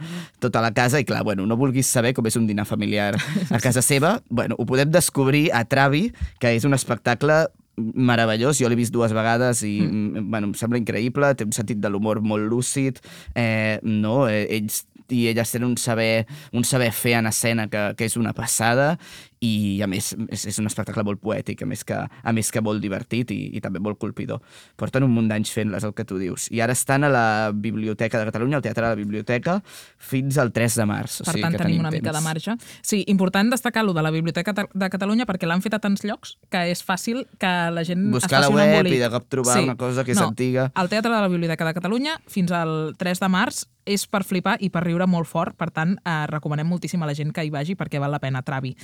tota 0.44 0.62
la 0.62 0.74
casa. 0.76 1.00
I 1.00 1.08
clar, 1.08 1.24
bueno, 1.24 1.48
no 1.48 1.58
vulguis 1.58 1.88
saber 1.88 2.12
com 2.18 2.28
és 2.28 2.36
un 2.36 2.50
dinar 2.50 2.68
familiar 2.68 3.14
a 3.50 3.62
casa 3.64 3.82
seva, 3.82 4.18
bueno, 4.30 4.60
ho 4.60 4.68
podem 4.68 4.92
descobrir 4.92 5.48
a 5.56 5.64
Travi, 5.64 6.10
que 6.44 6.52
és 6.58 6.68
un 6.68 6.76
espectacle 6.76 7.46
meravellós, 7.78 8.58
jo 8.60 8.68
l'he 8.68 8.76
vist 8.76 8.92
dues 8.92 9.14
vegades 9.14 9.62
i 9.64 9.80
mm. 9.86 10.28
bueno, 10.34 10.50
em 10.50 10.54
sembla 10.58 10.82
increïble, 10.82 11.32
té 11.38 11.46
un 11.46 11.56
sentit 11.56 11.80
de 11.80 11.92
l'humor 11.94 12.20
molt 12.26 12.50
lúcid, 12.50 13.00
eh, 13.38 13.80
no? 13.86 14.26
eh, 14.28 14.44
ells 14.60 14.84
i 15.08 15.28
elles 15.30 15.52
tenen 15.52 15.70
un 15.70 15.78
saber, 15.80 16.28
un 16.52 16.66
saber 16.68 16.92
fer 16.92 17.14
en 17.22 17.30
escena 17.30 17.68
que, 17.72 17.84
que 17.96 18.08
és 18.10 18.18
una 18.20 18.34
passada 18.36 18.98
i 19.40 19.82
a 19.84 19.88
més 19.88 20.14
és, 20.30 20.46
és 20.50 20.58
un 20.60 20.66
espectacle 20.66 21.04
molt 21.06 21.20
poètic, 21.22 21.62
a 21.62 21.68
més 21.70 21.84
que, 21.86 21.98
a 21.98 22.32
més 22.34 22.50
que 22.52 22.62
molt 22.62 22.82
divertit 22.82 23.32
i, 23.32 23.40
i 23.58 23.62
també 23.62 23.80
molt 23.80 24.00
colpidor. 24.02 24.42
Porten 24.76 25.04
un 25.06 25.14
munt 25.14 25.28
d'anys 25.30 25.52
fent-les, 25.54 25.84
el 25.86 25.94
que 25.94 26.06
tu 26.06 26.18
dius. 26.18 26.48
I 26.52 26.62
ara 26.66 26.74
estan 26.74 27.04
a 27.04 27.10
la 27.14 27.52
Biblioteca 27.54 28.20
de 28.20 28.26
Catalunya, 28.32 28.58
al 28.58 28.66
Teatre 28.66 28.86
de 28.88 28.90
la 28.96 29.00
Biblioteca, 29.00 29.60
fins 29.98 30.38
al 30.42 30.52
3 30.56 30.76
de 30.82 30.86
març. 30.90 31.20
O 31.22 31.26
Per 31.26 31.34
sigui 31.36 31.44
tant, 31.46 31.54
que 31.54 31.62
tenim 31.62 31.78
tenim 31.78 31.86
una 31.86 31.92
mica 31.92 32.10
temps. 32.12 32.18
de 32.18 32.24
marge. 32.26 32.56
Sí, 32.82 33.04
important 33.08 33.52
destacar 33.54 33.86
lo 33.86 33.94
de 33.94 34.02
la 34.02 34.12
Biblioteca 34.12 34.54
de 34.58 34.90
Catalunya 34.90 35.26
perquè 35.30 35.46
l'han 35.48 35.62
fet 35.62 35.74
a 35.78 35.80
tants 35.80 36.04
llocs 36.08 36.38
que 36.50 36.66
és 36.72 36.84
fàcil 36.86 37.26
que 37.38 37.54
la 37.72 37.84
gent 37.86 38.10
Buscar 38.12 38.42
es 38.42 38.48
la 38.48 38.48
faci 38.48 38.54
un 38.54 38.60
web 38.60 38.74
embolic. 38.74 38.94
i 38.94 39.02
de 39.06 39.10
cop 39.14 39.28
trobar 39.30 39.62
una 39.64 39.78
cosa 39.78 40.04
que 40.04 40.12
és 40.12 40.20
no, 40.20 40.30
antiga. 40.34 40.72
El 40.76 40.90
Teatre 40.90 41.12
de 41.14 41.22
la 41.22 41.28
Biblioteca 41.30 41.66
de 41.66 41.74
Catalunya 41.78 42.18
fins 42.28 42.52
al 42.52 42.96
3 42.98 43.20
de 43.22 43.30
març 43.30 43.66
és 43.88 44.04
per 44.12 44.24
flipar 44.28 44.58
i 44.60 44.70
per 44.70 44.84
riure 44.84 45.06
molt 45.08 45.28
fort, 45.30 45.56
per 45.56 45.70
tant, 45.72 45.96
eh, 46.04 46.26
recomanem 46.28 46.68
moltíssim 46.68 47.02
a 47.04 47.08
la 47.08 47.14
gent 47.16 47.32
que 47.32 47.46
hi 47.46 47.50
vagi 47.50 47.76
perquè 47.80 48.00
val 48.04 48.12
la 48.12 48.20
pena, 48.20 48.42
Travi. 48.44 48.76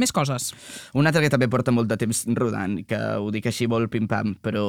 Més 0.00 0.12
coses. 0.16 0.50
Un 0.96 1.08
altre 1.10 1.22
que 1.26 1.30
també 1.32 1.48
porta 1.52 1.74
molt 1.74 1.90
de 1.90 1.98
temps 2.00 2.22
rodant, 2.38 2.78
que 2.88 2.98
ho 3.20 3.28
dic 3.34 3.50
així 3.50 3.68
molt 3.68 3.90
pim-pam, 3.92 4.34
però, 4.42 4.64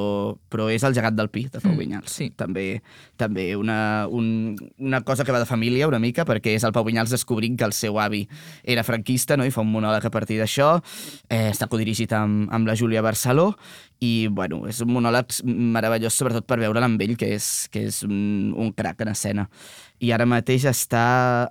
però 0.51 0.67
és 0.73 0.83
el 0.87 0.95
gegat 0.97 1.15
del 1.15 1.31
Pi, 1.31 1.45
de 1.51 1.61
Pau 1.63 1.71
Mm, 1.71 1.79
Vinyals. 1.79 2.11
sí. 2.11 2.29
També, 2.35 2.81
també 3.17 3.55
una, 3.55 4.07
un, 4.11 4.55
una 4.79 5.01
cosa 5.07 5.23
que 5.23 5.31
va 5.31 5.39
de 5.39 5.47
família 5.47 5.87
una 5.87 5.99
mica, 6.03 6.25
perquè 6.27 6.55
és 6.57 6.65
el 6.67 6.73
Pau 6.75 6.83
Vinyals 6.83 7.13
descobrint 7.13 7.57
que 7.57 7.67
el 7.67 7.73
seu 7.73 7.99
avi 7.99 8.25
era 8.63 8.83
franquista 8.83 9.37
no? 9.37 9.45
i 9.45 9.51
fa 9.55 9.63
un 9.63 9.71
monòleg 9.71 10.05
a 10.05 10.11
partir 10.11 10.39
d'això. 10.41 10.73
Eh, 11.29 11.49
està 11.51 11.69
codirigit 11.71 12.11
amb, 12.17 12.51
amb 12.51 12.67
la 12.67 12.75
Júlia 12.75 13.01
Barceló 13.05 13.53
i 14.01 14.27
bueno, 14.33 14.63
és 14.67 14.81
un 14.81 14.89
monòleg 14.95 15.35
meravellós 15.45 16.15
sobretot 16.17 16.47
per 16.49 16.57
veure'l 16.59 16.87
amb 16.87 17.01
ell, 17.05 17.15
que 17.19 17.35
és, 17.37 17.67
que 17.71 17.85
és 17.91 18.01
un, 18.07 18.51
un 18.57 18.71
crac 18.73 19.03
en 19.05 19.13
escena. 19.13 19.47
I 20.01 20.09
ara 20.15 20.25
mateix 20.25 20.65
està 20.65 21.03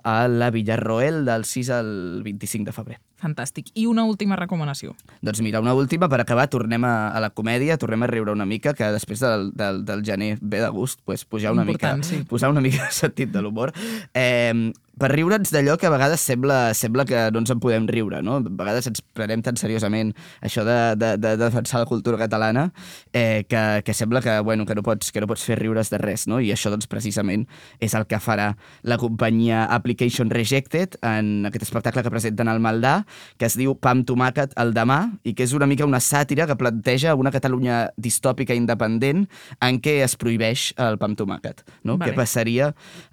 a 0.03 0.27
la 0.27 0.51
Villarroel 0.51 1.23
del 1.25 1.47
6 1.47 1.69
al 1.71 1.93
25 2.25 2.67
de 2.67 2.75
febrer. 2.75 2.99
Fantàstic. 3.21 3.71
I 3.77 3.85
una 3.85 4.03
última 4.09 4.35
recomanació. 4.39 4.95
Doncs 5.21 5.41
mira, 5.45 5.61
una 5.61 5.75
última 5.77 6.09
per 6.09 6.21
acabar, 6.23 6.47
tornem 6.49 6.83
a, 6.87 7.09
a 7.13 7.21
la 7.23 7.29
comèdia, 7.29 7.77
tornem 7.77 8.03
a 8.03 8.09
riure 8.09 8.33
una 8.33 8.47
mica, 8.49 8.73
que 8.73 8.89
després 8.95 9.21
del, 9.21 9.51
del, 9.57 9.83
del 9.85 10.03
gener 10.07 10.37
ve 10.41 10.61
de 10.63 10.69
gust, 10.73 10.99
pues, 11.05 11.25
pujar 11.25 11.53
una 11.53 11.65
Important, 11.67 12.01
mica, 12.03 12.09
sí. 12.09 12.23
posar 12.27 12.49
una 12.49 12.61
mica 12.61 12.85
de 12.87 12.91
sentit 12.91 13.29
de 13.31 13.41
l'humor. 13.41 13.73
Eh, 14.13 14.71
per 14.99 15.11
riure'ns 15.13 15.51
d'allò 15.53 15.77
que 15.79 15.87
a 15.87 15.93
vegades 15.93 16.21
sembla, 16.21 16.73
sembla 16.77 17.05
que 17.07 17.23
no 17.31 17.41
ens 17.41 17.51
en 17.53 17.61
podem 17.63 17.87
riure, 17.89 18.21
no? 18.25 18.39
A 18.41 18.43
vegades 18.43 18.87
ens 18.89 19.01
prenem 19.15 19.41
tan 19.45 19.57
seriosament 19.57 20.11
això 20.43 20.65
de, 20.67 20.77
de, 20.99 21.13
de 21.21 21.35
defensar 21.39 21.81
la 21.81 21.89
cultura 21.89 22.19
catalana 22.19 22.67
eh, 23.13 23.45
que, 23.49 23.81
que 23.85 23.95
sembla 23.95 24.21
que, 24.21 24.39
bueno, 24.39 24.65
que, 24.65 24.75
no 24.75 24.83
pots, 24.83 25.11
que 25.11 25.23
no 25.23 25.29
pots 25.31 25.45
fer 25.47 25.57
riures 25.59 25.89
de 25.93 25.99
res, 26.01 26.27
no? 26.27 26.41
I 26.43 26.51
això, 26.53 26.71
doncs, 26.73 26.89
precisament 26.91 27.47
és 27.79 27.95
el 27.97 28.05
que 28.09 28.19
farà 28.21 28.51
la 28.83 28.99
companyia 29.01 29.63
Application 29.71 30.29
Rejected 30.33 30.99
en 31.07 31.47
aquest 31.49 31.65
espectacle 31.69 32.03
que 32.03 32.13
presenten 32.13 32.51
al 32.51 32.61
Maldà, 32.63 33.01
que 33.39 33.47
es 33.47 33.57
diu 33.59 33.75
Pam 33.79 34.03
Tomàquet 34.07 34.55
el 34.61 34.75
demà 34.75 35.01
i 35.23 35.35
que 35.37 35.47
és 35.47 35.55
una 35.57 35.69
mica 35.69 35.87
una 35.87 36.01
sàtira 36.03 36.47
que 36.49 36.59
planteja 36.59 37.15
una 37.15 37.31
Catalunya 37.31 37.87
distòpica 37.97 38.55
independent 38.57 39.25
en 39.63 39.79
què 39.81 40.01
es 40.05 40.17
prohibeix 40.19 40.71
el 40.81 40.99
Pam 41.01 41.15
Tomàquet, 41.17 41.63
no? 41.87 41.97
Vale. 41.97 42.11
Què 42.11 42.17
passaria 42.17 42.71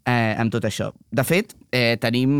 eh, 0.08 0.34
amb 0.38 0.52
tot 0.52 0.64
això? 0.64 0.92
De 1.10 1.24
fet, 1.26 1.54
eh, 1.70 1.96
tenim 2.00 2.32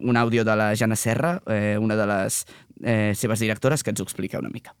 un 0.00 0.16
àudio 0.16 0.44
de 0.44 0.56
la 0.56 0.72
Jana 0.76 0.96
Serra, 0.96 1.36
eh, 1.46 1.76
una 1.80 1.96
de 1.96 2.06
les 2.06 2.44
eh, 2.82 3.12
seves 3.14 3.40
directores, 3.40 3.82
que 3.82 3.90
ens 3.90 4.00
ho 4.00 4.08
explica 4.08 4.38
una 4.38 4.50
mica. 4.52 4.74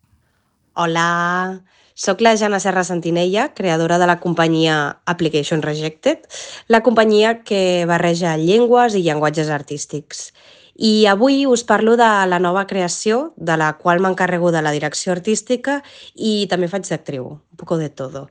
Hola, 0.74 1.62
sóc 1.94 2.20
la 2.20 2.36
Jana 2.36 2.60
Serra 2.60 2.84
Sentinella, 2.84 3.52
creadora 3.54 3.98
de 3.98 4.06
la 4.06 4.18
companyia 4.20 4.98
Application 5.04 5.62
Rejected, 5.62 6.24
la 6.66 6.82
companyia 6.82 7.42
que 7.44 7.84
barreja 7.86 8.36
llengües 8.36 8.96
i 8.96 9.04
llenguatges 9.04 9.50
artístics. 9.50 10.32
I 10.74 11.06
avui 11.06 11.44
us 11.46 11.62
parlo 11.62 11.94
de 11.94 12.08
la 12.26 12.40
nova 12.42 12.66
creació, 12.66 13.32
de 13.36 13.54
la 13.56 13.76
qual 13.78 14.00
m'encarrego 14.02 14.50
de 14.50 14.62
la 14.62 14.72
direcció 14.74 15.12
artística 15.12 15.84
i 16.16 16.48
també 16.50 16.66
faig 16.66 16.88
d'actriu, 16.88 17.28
un 17.30 17.56
poco 17.60 17.78
de 17.78 17.90
todo. 17.90 18.26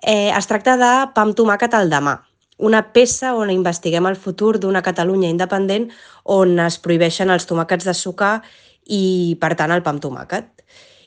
Eh, 0.00 0.30
es 0.30 0.46
tracta 0.46 0.76
de 0.78 0.92
Pam 1.16 1.34
Tomàquet 1.34 1.74
al 1.74 1.90
demà, 1.90 2.20
una 2.58 2.82
peça 2.92 3.34
on 3.38 3.50
investiguem 3.54 4.06
el 4.10 4.18
futur 4.18 4.58
d'una 4.58 4.82
Catalunya 4.82 5.30
independent 5.30 5.88
on 6.24 6.58
es 6.62 6.78
prohibeixen 6.82 7.30
els 7.30 7.46
tomàquets 7.46 7.86
de 7.86 7.94
sucar 7.94 8.40
i, 8.84 9.36
per 9.40 9.54
tant, 9.54 9.72
el 9.72 9.84
pa 9.86 9.94
amb 9.94 10.02
tomàquet. 10.02 10.50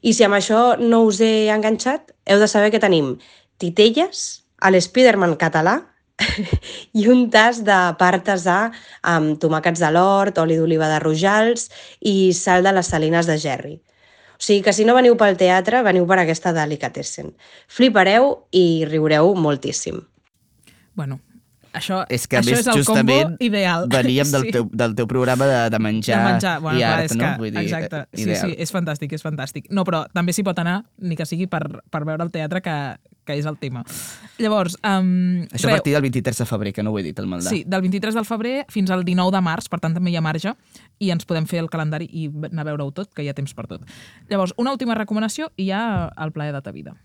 I 0.01 0.13
si 0.17 0.25
amb 0.25 0.37
això 0.37 0.77
no 0.79 1.03
us 1.05 1.19
he 1.21 1.51
enganxat, 1.53 2.13
heu 2.25 2.39
de 2.41 2.47
saber 2.49 2.71
que 2.73 2.81
tenim 2.81 3.17
titelles, 3.61 4.41
a 4.61 4.69
l'Spiderman 4.69 5.35
català 5.41 5.79
i 6.99 7.07
un 7.09 7.27
tas 7.33 7.63
de 7.65 7.77
pa 7.97 8.11
artesà 8.13 8.57
amb 9.09 9.39
tomàquets 9.41 9.81
de 9.81 9.89
l'hort, 9.93 10.37
oli 10.41 10.57
d'oliva 10.59 10.89
de 10.91 10.99
Rojals 11.01 11.69
i 12.05 12.31
sal 12.37 12.63
de 12.65 12.73
les 12.77 12.91
salines 12.93 13.29
de 13.29 13.39
Gerri. 13.41 13.75
O 14.37 14.41
sigui 14.41 14.61
que 14.65 14.73
si 14.73 14.85
no 14.85 14.95
veniu 14.97 15.17
pel 15.17 15.37
teatre, 15.37 15.83
veniu 15.85 16.07
per 16.09 16.21
aquesta 16.21 16.53
delicatessen. 16.53 17.33
Flipareu 17.69 18.31
i 18.57 18.85
riureu 18.89 19.35
moltíssim. 19.37 19.99
Bueno, 20.97 21.19
això, 21.73 22.05
És 22.09 22.27
que, 22.27 22.37
això 22.39 22.57
és 22.57 22.67
el 22.67 22.77
justament 22.81 23.23
combo 23.31 23.37
ideal. 23.45 23.87
veníem 23.89 24.31
del, 24.31 24.43
Sí. 24.47 24.51
teu, 24.51 24.69
del 24.71 24.95
teu 24.95 25.07
programa 25.07 25.45
de, 25.47 25.69
de 25.69 25.79
menjar, 25.79 26.17
de 26.25 26.31
menjar. 26.33 26.59
Bueno, 26.61 26.77
i 26.77 26.81
clar, 26.81 26.93
art, 26.99 27.05
és 27.11 27.15
no? 27.15 27.23
que, 27.23 27.37
Vull 27.39 27.51
dir, 27.51 27.61
exacte. 27.63 27.95
eh, 27.97 28.07
Sí, 28.13 28.23
ideal. 28.23 28.49
sí, 28.49 28.55
és 28.59 28.73
fantàstic, 28.73 29.13
és 29.13 29.23
fantàstic. 29.23 29.69
No, 29.69 29.83
però 29.87 30.05
també 30.13 30.33
s'hi 30.33 30.43
pot 30.43 30.59
anar, 30.59 30.83
ni 30.99 31.15
que 31.15 31.25
sigui 31.25 31.47
per, 31.47 31.63
per 31.89 32.03
veure 32.05 32.23
el 32.23 32.31
teatre, 32.31 32.61
que, 32.61 32.75
que 33.25 33.37
és 33.37 33.45
el 33.45 33.57
tema. 33.61 33.83
Llavors, 34.41 34.75
um, 34.83 35.43
Això 35.53 35.67
a 35.69 35.75
partir 35.77 35.93
del 35.93 36.01
23 36.01 36.37
de 36.41 36.45
febrer, 36.49 36.73
que 36.73 36.83
no 36.83 36.91
ho 36.91 36.97
he 36.99 37.03
dit, 37.03 37.19
el 37.19 37.27
Maldà. 37.29 37.49
Sí, 37.49 37.63
del 37.67 37.81
23 37.81 38.15
del 38.17 38.25
febrer 38.25 38.65
fins 38.73 38.89
al 38.91 39.03
19 39.05 39.31
de 39.35 39.41
març, 39.45 39.69
per 39.69 39.79
tant 39.79 39.93
també 39.93 40.09
hi 40.11 40.17
ha 40.17 40.21
marge, 40.25 40.55
i 40.99 41.11
ens 41.13 41.25
podem 41.29 41.45
fer 41.45 41.59
el 41.61 41.69
calendari 41.69 42.07
i 42.11 42.27
anar 42.49 42.65
a 42.65 42.69
veure-ho 42.71 42.91
tot, 42.91 43.13
que 43.13 43.23
hi 43.23 43.29
ha 43.29 43.33
temps 43.37 43.53
per 43.53 43.67
tot. 43.67 43.85
Llavors, 44.29 44.53
una 44.57 44.71
última 44.73 44.95
recomanació 44.97 45.51
i 45.57 45.69
ja 45.69 46.11
el 46.17 46.31
plaer 46.33 46.53
de 46.53 46.61
ta 46.61 46.71
vida. 46.71 46.95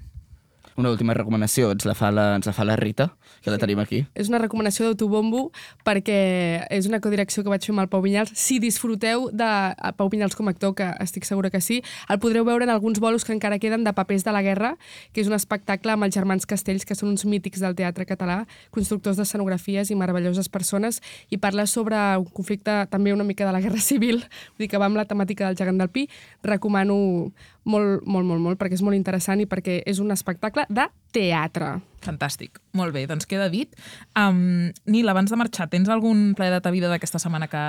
Una 0.76 0.90
última 0.92 1.14
recomanació, 1.16 1.70
ens 1.72 1.86
la 1.88 1.94
fa 1.96 2.10
la, 2.12 2.34
ens 2.36 2.44
la, 2.44 2.52
fa 2.52 2.64
la 2.68 2.76
Rita, 2.76 3.08
que 3.40 3.52
la 3.52 3.56
tenim 3.56 3.80
aquí. 3.80 4.02
És 4.12 4.28
una 4.28 4.40
recomanació 4.42 4.84
d'autobombo 4.90 5.46
perquè 5.86 6.66
és 6.68 6.88
una 6.90 7.00
codirecció 7.00 7.44
que 7.44 7.52
vaig 7.52 7.64
fer 7.64 7.72
amb 7.72 7.84
el 7.86 7.88
Pau 7.92 8.02
Vinyals. 8.04 8.34
Si 8.36 8.58
disfruteu 8.60 9.30
de 9.32 9.46
a 9.48 9.92
Pau 9.96 10.10
Vinyals 10.12 10.36
com 10.36 10.50
a 10.50 10.52
actor, 10.52 10.74
que 10.76 10.90
estic 11.00 11.24
segura 11.24 11.48
que 11.50 11.62
sí, 11.64 11.80
el 12.12 12.20
podreu 12.20 12.44
veure 12.44 12.68
en 12.68 12.74
alguns 12.74 13.00
bolos 13.00 13.24
que 13.24 13.32
encara 13.32 13.58
queden 13.58 13.88
de 13.88 13.94
Papers 13.96 14.26
de 14.28 14.36
la 14.36 14.44
Guerra, 14.44 14.74
que 15.16 15.24
és 15.24 15.32
un 15.32 15.38
espectacle 15.38 15.96
amb 15.96 16.04
els 16.04 16.14
germans 16.14 16.44
Castells, 16.44 16.84
que 16.84 16.98
són 16.98 17.14
uns 17.14 17.24
mítics 17.24 17.64
del 17.64 17.76
teatre 17.78 18.04
català, 18.04 18.42
constructors 18.70 19.16
d'escenografies 19.16 19.90
i 19.90 19.96
meravelloses 19.96 20.52
persones, 20.52 21.00
i 21.30 21.40
parla 21.40 21.64
sobre 21.66 21.96
un 22.20 22.28
conflicte 22.36 22.82
també 22.92 23.16
una 23.16 23.24
mica 23.24 23.48
de 23.48 23.56
la 23.56 23.64
Guerra 23.64 23.80
Civil, 23.80 24.20
vull 24.20 24.66
dir 24.66 24.72
que 24.72 24.80
va 24.80 24.90
amb 24.92 25.00
la 25.00 25.08
temàtica 25.08 25.48
del 25.48 25.56
gegant 25.56 25.80
del 25.80 25.88
Pi. 25.88 26.08
Recomano 26.44 27.32
molt, 27.66 28.06
molt, 28.06 28.26
molt, 28.26 28.42
molt, 28.42 28.60
perquè 28.60 28.78
és 28.78 28.84
molt 28.86 28.98
interessant 28.98 29.42
i 29.42 29.48
perquè 29.50 29.80
és 29.86 30.00
un 30.02 30.14
espectacle 30.14 30.66
de 30.70 30.86
teatre. 31.14 31.76
Fantàstic. 32.06 32.60
Molt 32.78 32.94
bé, 32.94 33.06
doncs 33.10 33.26
queda 33.28 33.48
dit. 33.52 33.74
Um, 34.16 34.70
Nil, 34.86 35.08
abans 35.10 35.30
de 35.32 35.36
marxar, 35.40 35.68
tens 35.72 35.88
algun 35.92 36.34
ple 36.38 36.48
de 36.52 36.60
ta 36.62 36.70
vida 36.74 36.88
d'aquesta 36.92 37.18
setmana 37.22 37.48
que, 37.50 37.62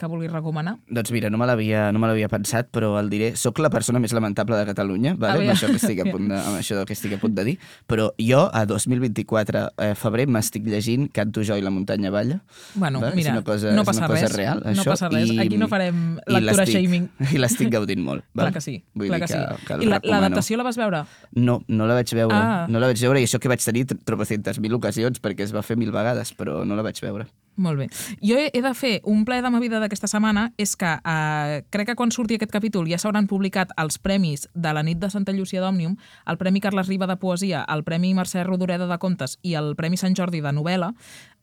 que 0.00 0.08
vulguis 0.10 0.32
recomanar? 0.32 0.78
Doncs 0.88 1.12
mira, 1.14 1.30
no 1.30 1.38
me 1.40 1.46
l'havia 1.50 1.90
no 1.92 2.00
me 2.00 2.12
pensat, 2.32 2.70
però 2.72 2.94
el 3.00 3.10
diré. 3.12 3.32
Soc 3.36 3.60
la 3.62 3.70
persona 3.72 4.00
més 4.02 4.12
lamentable 4.16 4.56
de 4.58 4.66
Catalunya, 4.68 5.14
vale? 5.18 5.44
amb, 5.46 5.54
això 5.54 5.68
que 5.70 5.78
estic 5.80 6.00
a 6.02 6.08
punt 6.10 6.28
de, 6.30 6.38
amb 6.38 6.58
això 6.58 6.82
que 6.88 6.96
estic 6.96 7.16
a 7.16 7.20
punt 7.22 7.34
de 7.36 7.44
dir, 7.50 7.56
però 7.90 8.10
jo 8.20 8.42
a 8.48 8.64
2024, 8.68 9.64
eh, 9.76 9.92
febrer, 9.98 10.26
m'estic 10.32 10.66
llegint 10.68 11.08
Canto 11.12 11.44
jo 11.46 11.56
i 11.58 11.64
la 11.64 11.72
muntanya 11.74 12.10
balla. 12.14 12.40
Bueno, 12.74 13.00
vale? 13.02 13.16
mira, 13.16 13.32
és 13.32 13.38
una 13.38 13.44
cosa, 13.46 13.72
no 13.76 13.82
és 13.84 13.88
passa 13.90 14.04
una 14.04 14.10
cosa 14.14 14.26
res. 14.26 14.36
real, 14.36 14.62
no 14.64 14.72
això. 14.72 14.88
passa 14.94 15.10
res. 15.12 15.30
I, 15.30 15.38
Aquí 15.44 15.58
no 15.60 15.68
farem 15.68 16.02
i 16.26 16.36
lectura 16.38 16.64
l'estic- 16.64 16.78
shaming. 16.80 17.08
I 17.34 17.42
l'estic 17.42 17.72
gaudint 17.72 18.02
molt. 18.04 18.24
Val? 18.32 18.48
Clar 18.48 18.56
que 18.56 18.64
sí, 18.64 18.76
Vull 18.94 19.10
clar 19.12 19.20
que, 19.24 19.28
que, 19.28 19.32
sí. 19.34 19.66
que 19.66 19.78
el 19.78 19.82
I 19.86 19.90
la- 19.92 20.00
l'adaptació 20.04 20.56
la 20.60 20.66
vas 20.66 20.78
veure? 20.80 21.04
No, 21.32 21.60
no 21.68 21.86
la 21.90 21.98
vaig 22.00 22.14
veure. 22.14 22.36
Ah. 22.36 22.66
No 22.68 22.80
la 22.82 22.90
vaig 22.92 23.00
veure 23.02 23.20
i 23.22 23.28
això 23.28 23.40
que 23.42 23.50
vaig 23.52 23.62
tenir 23.64 23.81
tropecientes 23.84 24.60
mil 24.60 24.74
ocasions 24.78 25.20
perquè 25.22 25.46
es 25.46 25.54
va 25.54 25.64
fer 25.66 25.76
mil 25.76 25.92
vegades, 25.94 26.34
però 26.36 26.62
no 26.64 26.78
la 26.78 26.84
vaig 26.86 27.00
veure. 27.02 27.28
Molt 27.56 27.76
bé. 27.78 27.88
Jo 28.24 28.38
he, 28.40 28.48
de 28.64 28.70
fer 28.72 28.92
un 29.04 29.26
ple 29.28 29.42
de 29.44 29.50
ma 29.52 29.60
vida 29.60 29.76
d'aquesta 29.82 30.08
setmana, 30.08 30.46
és 30.56 30.72
que 30.78 30.88
eh, 30.88 31.58
crec 31.74 31.90
que 31.90 31.96
quan 31.98 32.12
surti 32.14 32.38
aquest 32.38 32.52
capítol 32.54 32.88
ja 32.88 32.96
s'hauran 32.96 33.28
publicat 33.28 33.74
els 33.76 33.98
premis 34.00 34.46
de 34.54 34.72
la 34.72 34.82
nit 34.82 35.02
de 35.02 35.10
Santa 35.12 35.34
Llúcia 35.36 35.60
d'Òmnium, 35.60 35.98
el 36.26 36.40
Premi 36.40 36.62
Carles 36.64 36.88
Riba 36.88 37.06
de 37.10 37.18
Poesia, 37.20 37.66
el 37.68 37.84
Premi 37.84 38.14
Mercè 38.16 38.46
Rodoreda 38.48 38.88
de 38.88 38.98
Contes 38.98 39.36
i 39.42 39.52
el 39.60 39.74
Premi 39.76 40.00
Sant 40.00 40.16
Jordi 40.16 40.40
de 40.40 40.54
Novel·la. 40.56 40.94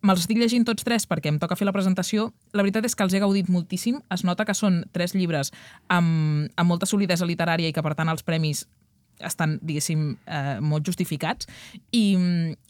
Me'ls 0.02 0.24
estic 0.24 0.42
llegint 0.42 0.66
tots 0.66 0.88
tres 0.88 1.06
perquè 1.06 1.30
em 1.30 1.38
toca 1.38 1.58
fer 1.60 1.70
la 1.70 1.76
presentació. 1.76 2.32
La 2.58 2.66
veritat 2.66 2.88
és 2.90 2.96
que 2.96 3.06
els 3.06 3.14
he 3.14 3.22
gaudit 3.22 3.50
moltíssim. 3.52 4.02
Es 4.10 4.26
nota 4.26 4.48
que 4.48 4.58
són 4.58 4.86
tres 4.96 5.14
llibres 5.14 5.54
amb, 5.94 6.50
amb 6.56 6.70
molta 6.72 6.90
solidesa 6.90 7.28
literària 7.30 7.70
i 7.70 7.76
que, 7.76 7.86
per 7.86 7.94
tant, 8.00 8.10
els 8.10 8.26
premis 8.26 8.66
estan, 9.20 9.58
diguéssim, 9.62 10.14
eh, 10.26 10.58
molt 10.62 10.88
justificats. 10.88 11.50
I, 11.92 12.06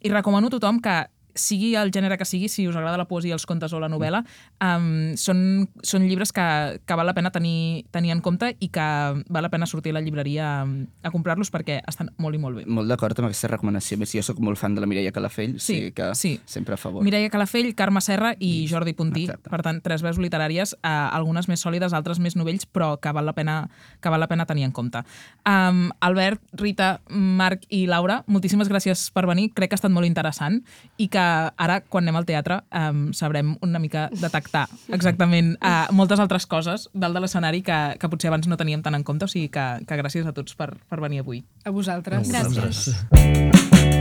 I 0.03 0.11
recomano 0.13 0.49
a 0.49 0.55
tothom 0.55 0.81
que 0.83 0.97
sigui 1.39 1.73
el 1.79 1.91
gènere 1.95 2.17
que 2.19 2.25
sigui, 2.27 2.49
si 2.51 2.67
us 2.67 2.75
agrada 2.75 2.97
la 2.99 3.07
poesia, 3.09 3.33
els 3.37 3.45
contes 3.49 3.73
o 3.73 3.79
la 3.81 3.89
novel·la, 3.89 4.21
um, 4.61 5.15
són, 5.19 5.41
són 5.83 6.05
llibres 6.09 6.33
que, 6.35 6.45
que 6.85 6.97
val 6.99 7.07
la 7.09 7.15
pena 7.17 7.31
tenir, 7.31 7.85
tenir 7.95 8.11
en 8.13 8.21
compte 8.25 8.51
i 8.59 8.69
que 8.73 8.85
val 9.29 9.45
la 9.45 9.49
pena 9.53 9.67
sortir 9.69 9.93
a 9.93 9.99
la 9.99 10.03
llibreria 10.05 10.49
a, 10.61 10.67
a 11.03 11.11
comprar-los 11.13 11.51
perquè 11.53 11.79
estan 11.87 12.11
molt 12.17 12.35
i 12.35 12.41
molt 12.43 12.59
bé. 12.61 12.65
Molt 12.67 12.89
d'acord 12.91 13.17
amb 13.19 13.29
aquesta 13.29 13.49
recomanació. 13.53 13.97
Més, 14.01 14.13
jo 14.15 14.23
sóc 14.25 14.39
molt 14.43 14.59
fan 14.59 14.75
de 14.75 14.83
la 14.83 14.89
Mireia 14.89 15.13
Calafell, 15.15 15.57
Sí, 15.59 15.75
sigui 15.79 15.91
que 15.97 16.11
sí. 16.15 16.35
sempre 16.45 16.75
a 16.75 16.77
favor. 16.81 17.03
Mireia 17.03 17.29
Calafell, 17.31 17.73
Carme 17.75 18.01
Serra 18.05 18.33
i 18.39 18.67
Jordi 18.69 18.93
Puntí. 18.97 19.27
Per 19.29 19.61
tant, 19.65 19.81
tres 19.85 20.03
veus 20.05 20.19
literàries, 20.21 20.75
eh, 20.83 20.89
algunes 20.89 21.47
més 21.49 21.63
sòlides, 21.63 21.93
altres 21.93 22.19
més 22.19 22.35
novells, 22.39 22.65
però 22.67 22.95
que 23.01 23.11
val 23.15 23.25
la 23.29 23.33
pena, 23.37 23.61
que 24.01 24.09
val 24.11 24.19
la 24.19 24.27
pena 24.31 24.45
tenir 24.49 24.65
en 24.67 24.71
compte. 24.75 25.01
Um, 25.47 25.89
Albert, 26.05 26.41
Rita, 26.59 26.99
Marc 27.09 27.63
i 27.69 27.85
Laura, 27.87 28.23
moltíssimes 28.27 28.69
gràcies 28.69 29.07
per 29.15 29.25
venir. 29.29 29.49
Crec 29.55 29.69
que 29.71 29.77
ha 29.77 29.81
estat 29.81 29.93
molt 29.93 30.07
interessant 30.07 30.59
i 30.97 31.07
que 31.11 31.25
ara, 31.57 31.79
quan 31.81 32.05
anem 32.05 32.19
al 32.19 32.27
teatre, 32.29 32.61
um, 32.75 33.09
sabrem 33.15 33.55
una 33.65 33.81
mica 33.81 34.07
detectar 34.13 34.67
exactament 34.95 35.55
uh, 35.59 35.87
moltes 35.95 36.21
altres 36.21 36.47
coses 36.49 36.87
dalt 36.93 37.17
de 37.17 37.23
l'escenari 37.23 37.63
que, 37.65 37.79
que 37.99 38.11
potser 38.11 38.31
abans 38.31 38.49
no 38.49 38.59
teníem 38.59 38.83
tant 38.85 38.97
en 38.97 39.05
compte. 39.07 39.27
O 39.27 39.31
sigui 39.31 39.51
que, 39.53 39.67
que 39.87 40.01
gràcies 40.01 40.27
a 40.27 40.35
tots 40.35 40.57
per, 40.59 40.71
per 40.89 41.01
venir 41.03 41.23
avui. 41.25 41.43
A 41.65 41.73
vosaltres. 41.75 42.33
A 42.33 42.45
vosaltres. 42.47 43.97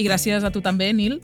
I 0.00 0.06
gràcies 0.06 0.44
a 0.44 0.50
tu 0.52 0.62
també, 0.64 0.94
Nil. 0.96 1.18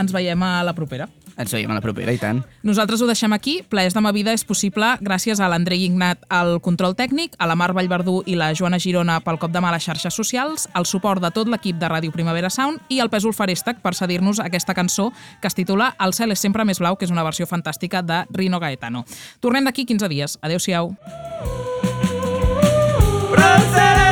Ens 0.00 0.12
veiem 0.14 0.40
a 0.42 0.62
la 0.64 0.72
propera. 0.72 1.08
Ens 1.36 1.52
veiem 1.52 1.70
a 1.72 1.76
la 1.76 1.82
propera, 1.84 2.12
i 2.12 2.20
tant. 2.20 2.42
Nosaltres 2.64 3.00
ho 3.02 3.08
deixem 3.08 3.32
aquí. 3.32 3.58
Plaers 3.68 3.94
de 3.96 4.00
ma 4.04 4.12
vida 4.12 4.32
és 4.32 4.44
possible 4.44 4.88
gràcies 5.04 5.40
a 5.40 5.48
l'Andrei 5.52 5.84
Ignat 5.86 6.24
al 6.32 6.58
control 6.64 6.96
tècnic, 6.96 7.36
a 7.38 7.48
la 7.48 7.56
Mar 7.56 7.72
Vallverdú 7.76 8.22
i 8.28 8.36
la 8.36 8.52
Joana 8.56 8.80
Girona 8.80 9.18
pel 9.24 9.40
cop 9.40 9.52
de 9.52 9.60
mà 9.60 9.68
a 9.72 9.76
les 9.76 9.84
xarxes 9.84 10.16
socials, 10.16 10.68
al 10.72 10.88
suport 10.88 11.20
de 11.24 11.32
tot 11.32 11.48
l'equip 11.48 11.80
de 11.80 11.88
Ràdio 11.92 12.12
Primavera 12.12 12.50
Sound 12.52 12.80
i 12.88 13.00
al 13.00 13.10
Pèsol 13.12 13.36
Farèstec 13.36 13.80
per 13.84 13.94
cedir-nos 13.96 14.40
aquesta 14.44 14.76
cançó 14.76 15.10
que 15.40 15.48
es 15.48 15.56
titula 15.56 15.92
El 16.00 16.16
cel 16.16 16.32
és 16.32 16.40
sempre 16.40 16.64
més 16.68 16.80
blau, 16.80 16.96
que 16.96 17.08
és 17.08 17.12
una 17.12 17.24
versió 17.24 17.48
fantàstica 17.48 18.00
de 18.04 18.24
Rino 18.32 18.60
Gaetano. 18.60 19.04
Tornem 19.40 19.68
d'aquí 19.68 19.84
15 19.88 20.08
dies. 20.12 20.38
Adéu-siau. 20.40 20.94
Però 23.32 24.11